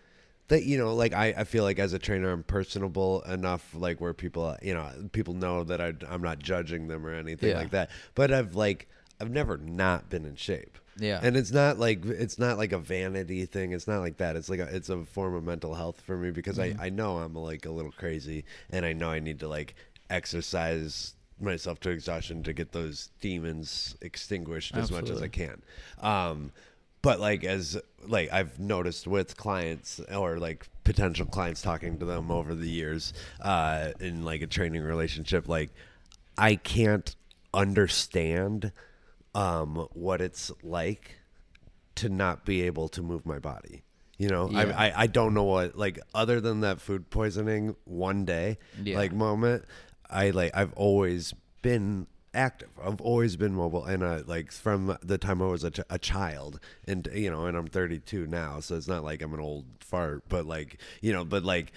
that 0.49 0.63
you 0.63 0.77
know 0.77 0.93
like 0.95 1.13
I, 1.13 1.33
I 1.39 1.43
feel 1.43 1.63
like 1.65 1.77
as 1.77 1.91
a 1.91 1.99
trainer 1.99 2.31
i'm 2.31 2.41
personable 2.41 3.21
enough 3.23 3.75
like 3.75 3.99
where 3.99 4.13
people 4.13 4.55
you 4.61 4.73
know 4.73 4.89
people 5.11 5.33
know 5.33 5.65
that 5.65 5.81
I, 5.81 5.91
i'm 6.09 6.21
not 6.21 6.39
judging 6.39 6.87
them 6.87 7.05
or 7.05 7.13
anything 7.13 7.49
Yeah. 7.49 7.57
like 7.57 7.71
that 7.71 7.89
but 8.15 8.31
i've 8.31 8.55
like 8.55 8.87
i've 9.19 9.29
never 9.29 9.57
not 9.57 10.09
been 10.09 10.23
in 10.23 10.37
shape 10.37 10.77
Yeah. 10.99 11.19
and 11.21 11.37
it's 11.37 11.51
not 11.51 11.77
like 11.79 12.05
it's 12.05 12.39
not 12.39 12.57
like 12.57 12.71
a 12.71 12.79
vanity 12.79 13.45
thing 13.45 13.71
it's 13.71 13.87
not 13.87 13.99
like 13.99 14.17
that 14.17 14.35
it's 14.35 14.49
like 14.49 14.59
a, 14.59 14.75
it's 14.75 14.89
a 14.89 15.03
form 15.05 15.35
of 15.35 15.43
mental 15.43 15.73
health 15.75 16.01
for 16.01 16.17
me 16.17 16.31
because 16.31 16.57
Mm-hmm. 16.57 16.81
I, 16.81 16.85
I 16.87 16.89
know 16.89 17.17
i'm 17.17 17.33
like 17.35 17.65
a 17.65 17.71
little 17.71 17.91
crazy 17.91 18.45
and 18.71 18.85
i 18.85 18.93
know 18.93 19.09
i 19.09 19.19
need 19.19 19.39
to 19.41 19.47
like 19.47 19.75
exercise 20.09 21.13
myself 21.39 21.79
to 21.81 21.89
exhaustion 21.91 22.41
to 22.43 22.53
get 22.53 22.71
those 22.71 23.09
demons 23.21 23.95
extinguished 24.01 24.75
as 24.75 24.91
much 24.91 25.09
as 25.09 25.21
i 25.21 25.27
can 25.27 25.61
um 26.01 26.51
but 27.03 27.19
like 27.19 27.43
as 27.43 27.79
like 28.07 28.31
I've 28.33 28.59
noticed 28.59 29.05
with 29.05 29.37
clients 29.37 29.99
or 30.11 30.39
like 30.39 30.67
potential 30.83 31.25
clients 31.25 31.61
talking 31.61 31.99
to 31.99 32.05
them 32.05 32.31
over 32.31 32.55
the 32.55 32.67
years 32.67 33.13
uh 33.39 33.91
in 33.99 34.25
like 34.25 34.41
a 34.41 34.47
training 34.47 34.81
relationship 34.81 35.47
like 35.47 35.69
I 36.37 36.55
can't 36.55 37.15
understand 37.53 38.71
um 39.37 39.87
what 39.93 40.19
it's 40.19 40.51
like 40.63 41.15
to 41.95 42.09
not 42.09 42.43
be 42.45 42.61
able 42.63 42.89
to 42.89 43.01
move 43.01 43.25
my 43.25 43.39
body. 43.39 43.83
You 44.17 44.29
know, 44.29 44.49
Yeah. 44.49 44.73
I, 44.75 44.87
I 44.87 44.93
I 45.03 45.07
don't 45.07 45.33
know 45.33 45.43
what 45.43 45.77
like 45.77 45.99
other 46.13 46.41
than 46.41 46.61
that 46.61 46.81
food 46.81 47.09
poisoning 47.09 47.75
one 47.85 48.25
day 48.25 48.57
Yeah. 48.83 48.97
like 48.97 49.13
moment. 49.13 49.63
I 50.09 50.31
like 50.31 50.51
I've 50.55 50.73
always 50.73 51.33
been 51.61 52.07
active. 52.33 52.69
I've 52.83 53.01
always 53.01 53.35
been 53.35 53.53
mobile, 53.53 53.85
and 53.85 54.03
I 54.03 54.17
like 54.35 54.51
from 54.51 54.97
the 55.03 55.17
time 55.17 55.41
I 55.41 55.47
was 55.47 55.63
a, 55.63 55.71
ch- 55.71 55.79
a 55.89 55.99
child, 55.99 56.59
and 56.87 57.07
you 57.13 57.29
know, 57.29 57.45
and 57.45 57.55
I'm 57.57 57.67
32 57.67 58.25
now, 58.27 58.59
so 58.59 58.75
it's 58.75 58.87
not 58.87 59.03
like 59.03 59.21
I'm 59.21 59.33
an 59.33 59.39
old 59.39 59.65
fart, 59.81 60.23
but 60.29 60.45
like 60.45 60.79
you 61.01 61.11
know, 61.13 61.25
but 61.25 61.43
like 61.43 61.71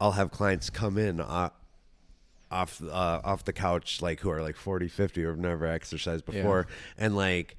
I'll 0.00 0.12
have 0.12 0.30
clients 0.30 0.70
come 0.70 0.96
in. 0.96 1.20
Uh, 1.20 1.50
off 2.52 2.82
uh, 2.82 3.20
off 3.24 3.44
the 3.44 3.52
couch 3.52 4.00
like 4.02 4.20
who 4.20 4.30
are 4.30 4.42
like 4.42 4.56
40 4.56 4.88
50 4.88 5.24
or 5.24 5.30
have 5.30 5.38
never 5.38 5.66
exercised 5.66 6.24
before. 6.26 6.66
And 6.98 7.16
like 7.16 7.56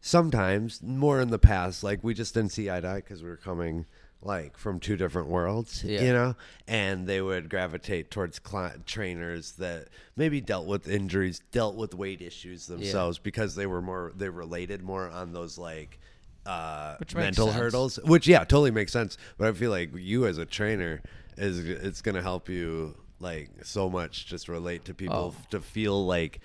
sometimes 0.00 0.82
more 0.82 1.20
in 1.20 1.30
the 1.30 1.38
past 1.38 1.82
like 1.82 2.04
we 2.04 2.12
just 2.14 2.34
didn't 2.34 2.52
see 2.52 2.70
eye 2.70 2.80
to 2.80 2.88
eye 2.88 2.94
because 2.96 3.22
we 3.22 3.28
were 3.30 3.36
coming 3.38 3.86
like 4.20 4.56
from 4.56 4.80
two 4.80 4.96
different 4.96 5.28
worlds 5.28 5.82
Yeah. 5.84 6.02
you 6.02 6.12
know? 6.12 6.34
And 6.68 7.06
they 7.06 7.20
would 7.22 7.48
gravitate 7.48 8.10
towards 8.10 8.38
cli 8.38 8.70
trainers 8.86 9.52
that 9.52 9.88
maybe 10.16 10.40
dealt 10.40 10.66
with 10.66 10.88
injuries 10.88 11.40
dealt 11.52 11.74
with 11.74 11.94
weight 11.94 12.20
issues 12.22 12.66
themselves 12.66 13.18
because 13.18 13.54
they 13.54 13.66
were 13.66 13.80
more 13.82 14.12
they 14.16 14.28
related 14.28 14.82
more 14.82 15.08
on 15.08 15.32
those 15.32 15.56
like 15.58 15.98
uh 16.46 16.96
mental 17.14 17.50
hurdles 17.50 17.98
which 18.04 18.26
yeah 18.26 18.40
totally 18.40 18.70
makes 18.70 18.92
sense. 18.92 19.16
But 19.38 19.48
i 19.48 19.52
feel 19.52 19.70
like 19.70 19.90
you 19.94 20.26
as 20.26 20.36
a 20.36 20.44
trainer 20.44 21.00
is 21.38 21.58
it's 21.60 22.02
gonna 22.02 22.20
help 22.22 22.48
you 22.50 22.94
like 23.24 23.50
so 23.64 23.90
much 23.90 24.26
just 24.26 24.48
relate 24.48 24.84
to 24.84 24.94
people 24.94 25.34
Oh. 25.36 25.46
to 25.50 25.60
feel 25.60 26.06
like 26.06 26.38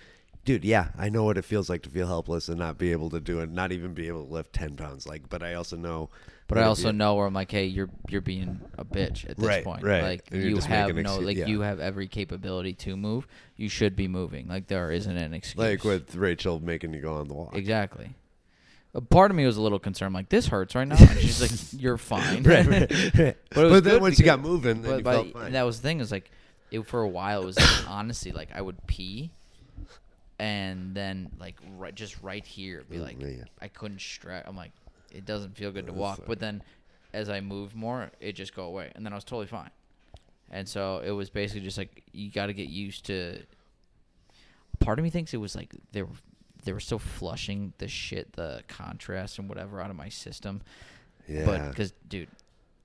dude 0.46 0.64
yeah 0.66 0.88
i 0.98 1.10
know 1.10 1.24
what 1.26 1.38
it 1.38 1.44
feels 1.46 1.70
like 1.70 1.84
to 1.84 1.90
feel 1.90 2.08
helpless 2.08 2.48
and 2.50 2.58
not 2.58 2.78
be 2.80 2.92
able 2.92 3.10
to 3.12 3.20
do 3.20 3.40
it 3.42 3.52
not 3.52 3.72
even 3.72 3.94
be 3.94 4.08
able 4.08 4.26
to 4.26 4.34
lift 4.34 4.54
10 4.54 4.76
pounds 4.78 5.06
like 5.06 5.30
but 5.30 5.44
i 5.44 5.54
also 5.54 5.76
know 5.78 6.10
But 6.48 6.58
I 6.58 6.64
also 6.64 6.90
know 6.92 7.14
where 7.14 7.28
I'm 7.28 7.34
like, 7.36 7.52
hey, 7.52 7.66
you're 7.68 7.92
you're 8.10 8.26
being 8.26 8.60
a 8.76 8.84
bitch 8.84 9.30
at 9.30 9.38
this 9.38 9.46
Right, 9.46 9.64
point. 9.64 9.84
right. 9.84 10.02
Like 10.02 10.32
you 10.34 10.58
have 10.58 10.96
no, 10.96 11.20
excu- 11.20 11.24
like 11.26 11.38
yeah. 11.38 11.46
you 11.46 11.62
have 11.62 11.80
every 11.80 12.08
capability 12.08 12.74
to 12.86 12.98
move. 12.98 13.28
You 13.56 13.70
should 13.70 13.96
be 13.96 14.08
moving. 14.08 14.48
Like 14.48 14.66
there 14.66 14.90
isn't 14.92 15.16
an 15.16 15.36
excuse. 15.36 15.60
like 15.64 15.84
with 15.84 16.16
rachel 16.16 16.60
making 16.60 16.96
you 16.96 17.02
go 17.02 17.14
on 17.22 17.28
the 17.28 17.36
walk 17.36 17.56
exactly. 17.56 18.16
A 18.96 19.02
part 19.02 19.30
of 19.30 19.38
me 19.38 19.46
was 19.46 19.58
a 19.58 19.62
little 19.62 19.78
concerned. 19.78 20.16
Like 20.16 20.30
this 20.30 20.48
hurts 20.48 20.74
right 20.74 20.88
now. 20.88 20.96
And 20.98 21.20
she's 21.20 21.40
like, 21.40 21.52
you're 21.84 22.00
fine. 22.00 22.42
right, 22.42 22.66
right, 22.66 22.90
right. 23.20 23.38
But, 23.54 23.70
but 23.70 23.84
then 23.84 24.02
once 24.02 24.18
you 24.18 24.26
got 24.26 24.40
moving 24.42 24.82
then 24.82 24.90
but 24.92 24.98
you 24.98 25.04
felt 25.04 25.34
fine 25.34 25.46
and 25.46 25.56
that 25.56 25.64
was 25.70 25.78
the 25.80 25.84
thing 25.88 26.00
is 26.00 26.12
like, 26.12 26.32
it 26.72 26.86
for 26.86 27.02
a 27.02 27.08
while 27.08 27.42
it 27.42 27.46
was 27.46 27.58
like, 27.58 27.88
honestly 27.90 28.32
like 28.32 28.50
I 28.54 28.62
would 28.62 28.86
pee, 28.88 29.32
and 30.38 30.94
then 30.96 31.32
like 31.40 31.56
right, 31.78 31.94
just 31.94 32.22
right 32.22 32.46
here 32.46 32.84
be 32.90 32.98
Oh, 33.00 33.04
like 33.04 33.20
man. 33.20 33.46
I 33.62 33.68
couldn't 33.68 34.02
stretch. 34.02 34.46
I'm 34.48 34.56
like, 34.56 34.72
it 35.12 35.26
doesn't 35.26 35.56
feel 35.58 35.72
good 35.72 35.88
to 35.88 35.94
walk. 35.94 36.22
But 36.28 36.40
then, 36.40 36.62
as 37.14 37.30
I 37.30 37.42
moved 37.42 37.76
more, 37.76 38.12
it 38.20 38.34
just 38.34 38.56
go 38.56 38.64
away, 38.66 38.92
and 38.96 39.06
then 39.06 39.12
I 39.14 39.16
was 39.16 39.24
totally 39.24 39.48
fine. 39.48 39.72
And 40.52 40.68
so 40.68 41.02
it 41.06 41.12
was 41.12 41.30
basically 41.30 41.62
just 41.62 41.78
like 41.78 42.04
you 42.12 42.32
got 42.32 42.48
to 42.48 42.54
get 42.54 42.70
used 42.70 43.06
to. 43.08 43.42
Part 44.80 44.98
of 44.98 45.04
me 45.04 45.10
thinks 45.10 45.34
it 45.34 45.38
was 45.38 45.56
like 45.56 45.74
they 45.92 46.04
were 46.04 46.10
they 46.64 46.72
were 46.74 46.80
still 46.80 47.00
flushing 47.00 47.74
the 47.78 47.88
shit, 47.88 48.34
the 48.34 48.64
contrast 48.68 49.40
and 49.40 49.50
whatever 49.50 49.82
out 49.82 49.90
of 49.90 49.96
my 49.96 50.10
system. 50.10 50.62
yeah 51.28 51.46
But 51.46 51.70
because, 51.70 51.94
dude, 52.08 52.30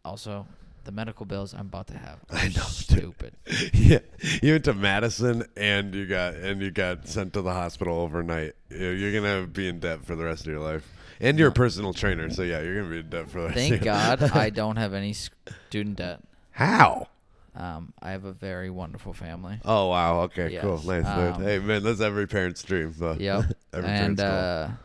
also 0.04 0.46
the 0.84 0.92
medical 0.92 1.26
bills 1.26 1.54
I'm 1.54 1.66
about 1.66 1.86
to 1.88 1.98
have 1.98 2.20
I 2.30 2.48
know, 2.48 2.62
stupid. 2.62 3.34
yeah, 3.72 3.98
you 4.42 4.52
went 4.52 4.64
to 4.64 4.74
Madison 4.74 5.44
and 5.56 5.94
you 5.94 6.06
got 6.06 6.34
and 6.34 6.60
you 6.62 6.70
got 6.70 7.06
sent 7.08 7.32
to 7.34 7.42
the 7.42 7.52
hospital 7.52 7.98
overnight. 8.00 8.54
You- 8.70 8.88
You're 8.90 9.12
gonna 9.20 9.46
be 9.46 9.68
in 9.68 9.80
debt 9.80 10.04
for 10.04 10.14
the 10.16 10.24
rest 10.24 10.42
of 10.46 10.52
your 10.52 10.60
life, 10.60 10.86
and 11.20 11.38
you're 11.38 11.48
a 11.48 11.52
personal 11.52 11.92
trainer, 11.94 12.30
so 12.30 12.42
yeah, 12.42 12.60
you're 12.60 12.76
gonna 12.82 12.90
be 12.94 13.00
in 13.00 13.08
debt 13.10 13.30
for 13.30 13.40
the 13.40 13.46
rest. 13.46 13.56
Thank 13.58 13.74
of 13.76 13.84
your 13.84 13.94
God 13.94 14.22
I 14.34 14.50
don't 14.62 14.76
have 14.76 14.94
any 14.94 15.12
student 15.14 15.96
debt. 15.96 16.20
How? 16.50 17.08
Um, 17.56 17.92
I 18.02 18.10
have 18.10 18.24
a 18.24 18.32
very 18.32 18.68
wonderful 18.68 19.12
family. 19.12 19.60
Oh 19.64 19.88
wow. 19.88 20.22
Okay. 20.22 20.50
Yes, 20.52 20.62
Cool. 20.62 20.78
Nice. 20.84 21.06
um, 21.06 21.42
hey 21.42 21.60
man, 21.60 21.84
that's 21.84 22.00
every 22.00 22.26
parent's 22.26 22.62
dream. 22.64 22.92
So. 22.94 23.16
Yep. 23.18 23.44
every 23.72 23.90
and 23.90 24.16
parent's 24.18 24.22
goal. 24.22 24.78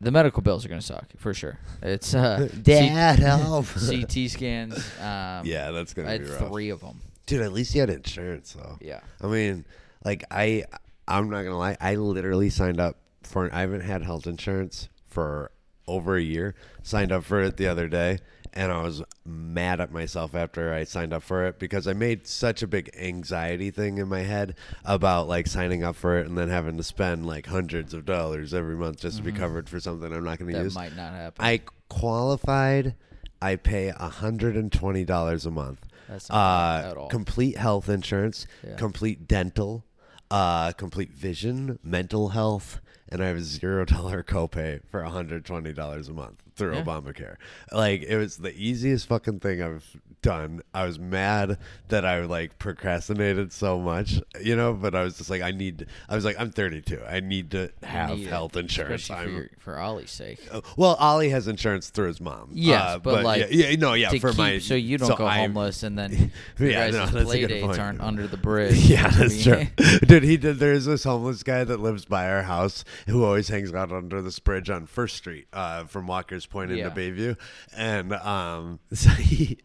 The 0.00 0.10
medical 0.10 0.42
bills 0.42 0.64
are 0.64 0.68
gonna 0.68 0.80
suck 0.82 1.06
for 1.16 1.32
sure. 1.34 1.58
It's 1.82 2.14
uh, 2.14 2.48
Dad, 2.62 3.18
help. 3.18 3.66
CT 3.88 4.30
scans. 4.30 4.76
Um, 5.00 5.44
yeah, 5.44 5.70
that's 5.70 5.94
gonna 5.94 6.18
be 6.18 6.24
rough. 6.24 6.48
three 6.48 6.70
of 6.70 6.80
them. 6.80 7.00
Dude, 7.26 7.42
at 7.42 7.52
least 7.52 7.74
you 7.74 7.80
had 7.80 7.90
insurance 7.90 8.52
though. 8.52 8.78
Yeah. 8.80 9.00
I 9.22 9.26
mean, 9.26 9.64
like 10.04 10.24
I, 10.30 10.64
I'm 11.08 11.30
not 11.30 11.42
gonna 11.42 11.58
lie. 11.58 11.76
I 11.80 11.96
literally 11.96 12.50
signed 12.50 12.80
up 12.80 12.96
for. 13.22 13.52
I 13.52 13.60
haven't 13.60 13.80
had 13.80 14.02
health 14.02 14.26
insurance 14.26 14.88
for 15.08 15.50
over 15.88 16.16
a 16.16 16.22
year. 16.22 16.54
Signed 16.82 17.10
up 17.12 17.24
for 17.24 17.40
it 17.42 17.56
the 17.56 17.66
other 17.68 17.88
day, 17.88 18.18
and 18.56 18.72
I 18.72 18.82
was 18.82 19.02
mad 19.24 19.80
at 19.80 19.92
myself 19.92 20.34
after 20.34 20.72
I 20.72 20.84
signed 20.84 21.12
up 21.12 21.22
for 21.22 21.44
it 21.46 21.58
because 21.58 21.86
I 21.86 21.92
made 21.92 22.26
such 22.26 22.62
a 22.62 22.66
big 22.66 22.90
anxiety 22.98 23.70
thing 23.70 23.98
in 23.98 24.08
my 24.08 24.20
head 24.20 24.54
about 24.84 25.28
like 25.28 25.46
signing 25.46 25.84
up 25.84 25.94
for 25.94 26.18
it 26.18 26.26
and 26.26 26.36
then 26.38 26.48
having 26.48 26.76
to 26.78 26.82
spend 26.82 27.26
like 27.26 27.46
hundreds 27.46 27.92
of 27.94 28.04
dollars 28.04 28.54
every 28.54 28.76
month 28.76 29.00
just 29.00 29.18
to 29.18 29.22
be 29.22 29.30
covered 29.32 29.68
for 29.68 29.78
something 29.78 30.12
I'm 30.12 30.24
not 30.24 30.38
gonna 30.38 30.52
Mm-hmm. 30.52 30.64
That 30.64 30.74
might 30.74 30.96
not 30.96 31.12
happen. 31.12 31.44
I 31.44 31.60
qualified. 31.88 32.94
I 33.42 33.56
pay 33.56 33.88
hundred 33.90 34.56
and 34.56 34.72
twenty 34.72 35.04
dollars 35.04 35.44
a 35.44 35.50
month. 35.50 35.86
That's 36.08 36.30
not 36.30 36.36
Uh, 36.84 36.88
at 36.90 36.96
all. 36.96 37.08
complete 37.08 37.58
health 37.58 37.88
insurance, 37.88 38.46
Yeah. 38.66 38.76
complete 38.76 39.28
dental, 39.28 39.84
uh, 40.30 40.72
complete 40.72 41.12
vision, 41.12 41.78
mental 41.82 42.30
health, 42.30 42.80
and 43.08 43.22
I 43.22 43.26
have 43.26 43.36
a 43.36 43.40
zero 43.42 43.84
dollar 43.84 44.22
copay 44.34 44.80
for 44.90 45.02
hundred 45.02 45.44
twenty 45.44 45.72
dollars 45.72 46.08
a 46.08 46.12
month. 46.14 46.42
Through 46.56 46.74
Yeah. 46.74 46.82
Obamacare. 46.82 47.36
Like 47.70 48.02
it 48.02 48.16
was 48.16 48.38
the 48.38 48.54
easiest 48.54 49.06
fucking 49.06 49.40
thing 49.40 49.62
I've 49.62 49.96
done. 50.26 50.60
I 50.74 50.84
was 50.84 50.98
mad 50.98 51.56
that 51.88 52.04
I 52.04 52.20
like 52.24 52.58
procrastinated 52.58 53.52
so 53.52 53.78
much, 53.78 54.20
you 54.42 54.56
know, 54.56 54.72
but 54.72 54.94
I 54.96 55.02
was 55.04 55.16
just 55.18 55.30
like 55.30 55.40
I 55.42 55.52
need 55.52 55.86
I 56.08 56.16
was 56.16 56.24
like 56.24 56.34
I'm 56.38 56.50
32. 56.50 57.00
I 57.08 57.20
need 57.20 57.52
to 57.52 57.70
have 57.84 58.16
Need 58.16 58.26
it, 58.26 58.30
health 58.30 58.56
insurance. 58.56 59.08
I'm 59.08 59.24
for, 59.24 59.30
your, 59.30 59.50
for 59.58 59.78
Ollie's 59.78 60.10
sake. 60.10 60.40
Uh, 60.50 60.62
Well, 60.76 60.94
Ollie 60.98 61.28
has 61.30 61.46
insurance 61.46 61.90
through 61.90 62.08
his 62.08 62.20
mom. 62.20 62.50
Yes, 62.52 62.82
Uh, 62.82 62.98
but, 62.98 63.22
like, 63.24 63.42
yeah, 63.50 63.68
yeah, 63.68 63.76
no, 63.76 63.94
yeah, 63.94 64.08
for 64.10 64.30
keep, 64.30 64.38
my 64.38 64.58
so 64.58 64.74
you 64.74 64.98
don't 64.98 65.16
go 65.16 65.26
I'm- 65.26 65.52
homeless 65.52 65.82
and 65.84 65.96
then 65.96 66.32
your 66.58 66.70
Yeah, 66.70 66.86
guys' 66.86 66.92
no, 66.94 66.98
that's 67.06 67.16
a 67.16 67.24
play 67.24 67.40
good 67.40 67.48
dates 67.48 67.66
point. 67.66 67.78
aren't 67.78 68.00
under 68.00 68.26
the 68.26 68.36
bridge. 68.36 68.74
Yeah, 68.96 69.08
that's 69.08 69.42
true. 69.44 69.66
Dude, 70.06 70.22
he 70.24 70.36
did. 70.36 70.58
There's 70.58 70.86
this 70.86 71.04
homeless 71.04 71.42
guy 71.42 71.62
that 71.64 71.78
lives 71.80 72.04
by 72.04 72.28
our 72.30 72.42
house 72.42 72.84
who 73.06 73.24
always 73.24 73.48
hangs 73.48 73.72
out 73.74 73.92
under 73.92 74.20
this 74.22 74.38
bridge 74.40 74.70
on 74.70 74.86
First 74.86 75.16
Street, 75.16 75.46
uh, 75.52 75.84
from 75.84 76.06
Walker's 76.08 76.46
Point 76.46 76.72
into 76.72 76.90
Bayview, 76.90 77.36
and 77.76 78.12
um, 78.14 78.78
so 78.92 79.10
he, 79.10 79.58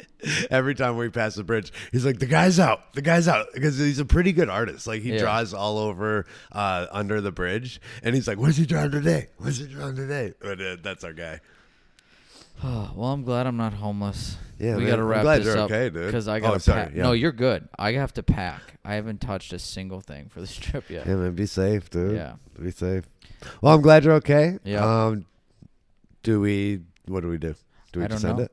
every 0.51 0.75
time 0.75 0.97
we 0.97 1.09
pass 1.09 1.33
the 1.33 1.43
bridge, 1.43 1.73
he's 1.91 2.05
like, 2.05 2.19
"The 2.19 2.27
guy's 2.27 2.59
out, 2.59 2.93
the 2.93 3.01
guy's 3.01 3.27
out," 3.27 3.47
because 3.53 3.77
he's 3.79 3.97
a 3.99 4.05
pretty 4.05 4.31
good 4.33 4.49
artist. 4.49 4.85
Like 4.85 5.01
he 5.01 5.13
Yeah. 5.13 5.19
draws 5.21 5.53
all 5.53 5.79
over 5.79 6.25
uh, 6.51 6.85
under 6.91 7.19
the 7.21 7.31
bridge, 7.31 7.81
and 8.03 8.13
he's 8.13 8.27
like, 8.27 8.37
"What's 8.37 8.57
he 8.57 8.65
drawing 8.67 8.91
today? 8.91 9.29
What's 9.37 9.57
he 9.57 9.65
drawing 9.67 9.95
today?" 9.95 10.33
But 10.39 10.61
uh, 10.61 10.75
that's 10.83 11.03
our 11.03 11.13
guy. 11.13 11.39
well, 12.63 13.05
I'm 13.11 13.23
glad 13.23 13.47
I'm 13.47 13.57
not 13.57 13.73
homeless. 13.73 14.37
Yeah, 14.59 14.75
we 14.75 14.85
got 14.85 14.97
to 14.97 15.01
I'm 15.01 15.07
wrap 15.07 15.21
glad 15.23 15.39
this 15.39 15.47
you're 15.47 15.57
up 15.57 15.71
okay, 15.71 15.89
dude. 15.89 16.05
because 16.05 16.27
I 16.27 16.37
Oh, 16.37 16.41
got 16.41 16.53
to 16.53 16.59
sorry, 16.59 16.83
pack. 16.85 16.93
yeah. 16.95 17.01
No, 17.01 17.13
you're 17.13 17.31
good. 17.31 17.67
I 17.79 17.93
have 17.93 18.13
to 18.13 18.21
pack. 18.23 18.61
I 18.85 18.93
haven't 18.93 19.19
touched 19.19 19.53
a 19.53 19.57
single 19.59 20.01
thing 20.01 20.29
for 20.29 20.39
this 20.39 20.55
trip 20.57 20.87
yet. 20.87 21.07
Yeah, 21.07 21.15
man, 21.15 21.33
be 21.33 21.47
safe, 21.47 21.89
dude. 21.89 22.15
Yeah. 22.15 22.33
be 22.61 22.69
safe. 22.69 23.05
Well, 23.61 23.73
I'm 23.73 23.81
glad 23.81 24.03
you're 24.03 24.13
okay. 24.15 24.59
Yeah. 24.63 25.05
Um, 25.07 25.25
do 26.21 26.39
we? 26.39 26.81
What 27.07 27.21
do 27.21 27.29
we 27.29 27.39
do? 27.39 27.55
Do 27.91 28.01
we 28.01 28.05
I 28.05 28.07
don't 28.09 28.15
just 28.17 28.25
end 28.25 28.37
know. 28.37 28.43
it? 28.43 28.51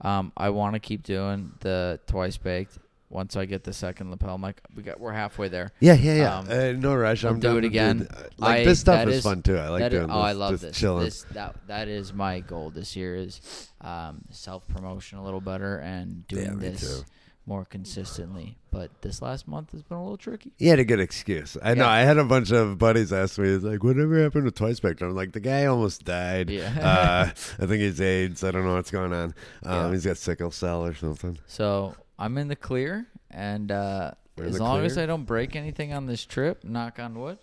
Um, 0.00 0.32
I 0.36 0.50
want 0.50 0.74
to 0.74 0.80
keep 0.80 1.02
doing 1.02 1.52
the 1.60 2.00
twice 2.06 2.36
baked. 2.36 2.78
Once 3.10 3.34
I 3.34 3.44
get 3.44 3.64
the 3.64 3.72
second 3.72 4.12
lapel 4.12 4.38
mic, 4.38 4.60
we 4.76 4.84
got 4.84 5.00
we're 5.00 5.12
halfway 5.12 5.48
there. 5.48 5.72
Yeah, 5.80 5.94
yeah, 5.94 6.14
yeah. 6.14 6.38
Um, 6.38 6.46
uh, 6.48 6.72
no 6.72 6.94
rush. 6.94 7.24
I'll 7.24 7.32
I'm 7.32 7.40
do 7.40 7.48
down 7.48 7.58
it 7.58 7.64
again. 7.64 8.06
Like 8.38 8.60
I- 8.60 8.64
this 8.64 8.78
stuff 8.78 8.98
that 8.98 9.08
is, 9.08 9.16
is- 9.16 9.24
fun 9.24 9.42
too. 9.42 9.56
I 9.56 9.68
like 9.68 9.90
doing 9.90 10.04
oh, 10.04 10.06
this. 10.06 10.14
Oh, 10.16 10.20
I 10.20 10.32
love 10.32 10.52
just 10.52 10.62
this. 10.62 10.76
Chilling. 10.76 11.04
This 11.06 11.22
that 11.32 11.56
that 11.66 11.88
is 11.88 12.12
my 12.12 12.38
goal 12.38 12.70
this 12.70 12.94
year 12.94 13.16
is 13.16 13.68
um, 13.80 14.22
self 14.30 14.66
promotion 14.68 15.18
a 15.18 15.24
little 15.24 15.40
better 15.40 15.78
and 15.78 16.24
doing 16.28 16.44
Yeah, 16.44 16.52
me 16.52 16.68
this 16.68 16.80
too. 16.82 17.04
More 17.50 17.66
consistently. 17.66 18.56
But 18.70 18.90
this 19.02 19.20
last 19.20 19.46
month 19.48 19.72
has 19.72 19.82
been 19.82 19.98
a 19.98 20.02
little 20.02 20.16
tricky. 20.16 20.52
He 20.56 20.68
had 20.68 20.78
a 20.78 20.84
good 20.84 21.00
excuse. 21.00 21.58
I 21.62 21.74
know. 21.74 21.84
Yeah. 21.84 21.90
I 21.90 22.00
had 22.02 22.16
a 22.16 22.24
bunch 22.24 22.52
of 22.52 22.78
buddies 22.78 23.12
ask 23.12 23.38
me, 23.38 23.48
it's 23.48 23.64
like, 23.64 23.82
whatever 23.82 24.22
happened 24.22 24.44
to 24.46 24.52
Toy 24.52 24.72
Spectrum? 24.72 25.10
I'm 25.10 25.16
like, 25.16 25.32
the 25.32 25.40
guy 25.40 25.66
almost 25.66 26.04
died. 26.04 26.48
Yeah. 26.48 26.72
uh, 26.80 27.24
I 27.62 27.66
think 27.66 27.82
he's 27.82 28.00
AIDS. 28.00 28.44
I 28.44 28.52
don't 28.52 28.64
know 28.64 28.74
what's 28.74 28.92
going 28.92 29.12
on. 29.12 29.34
Um, 29.64 29.86
Yeah. 29.86 29.90
He's 29.90 30.06
got 30.06 30.16
sickle 30.16 30.52
cell 30.52 30.86
or 30.86 30.94
something. 30.94 31.36
So 31.46 31.96
I'm 32.18 32.38
in 32.38 32.46
the 32.48 32.56
clear, 32.56 33.06
and 33.30 33.72
uh, 33.72 34.12
as 34.40 34.60
long 34.60 34.84
as? 34.84 34.96
I 34.96 35.06
don't 35.06 35.24
break 35.24 35.56
anything 35.56 35.92
on 35.92 36.06
this 36.06 36.24
trip, 36.24 36.62
knock 36.64 36.98
on 37.00 37.18
wood, 37.18 37.38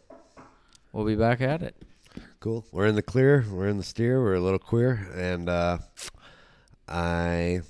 we'll 0.94 1.06
be 1.06 1.16
back 1.16 1.42
at 1.42 1.62
it. 1.62 1.76
Cool. 2.40 2.66
We're 2.72 2.86
in 2.88 2.96
the 2.96 3.02
clear. 3.04 3.44
We're 3.52 3.68
in 3.68 3.78
the 3.78 3.84
steer. 3.84 4.22
We're 4.24 4.36
a 4.36 4.40
little 4.40 4.60
queer. 4.60 5.08
And 5.14 5.50
uh, 5.50 5.80
I 6.88 7.62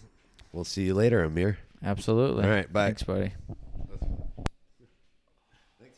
will 0.53 0.63
see 0.65 0.83
you 0.83 0.93
later, 0.93 1.23
Amir. 1.23 1.57
Absolutely. 1.83 2.43
All 2.43 2.49
right, 2.49 2.71
bye. 2.71 2.85
Thanks, 2.87 3.03
buddy. 3.03 3.33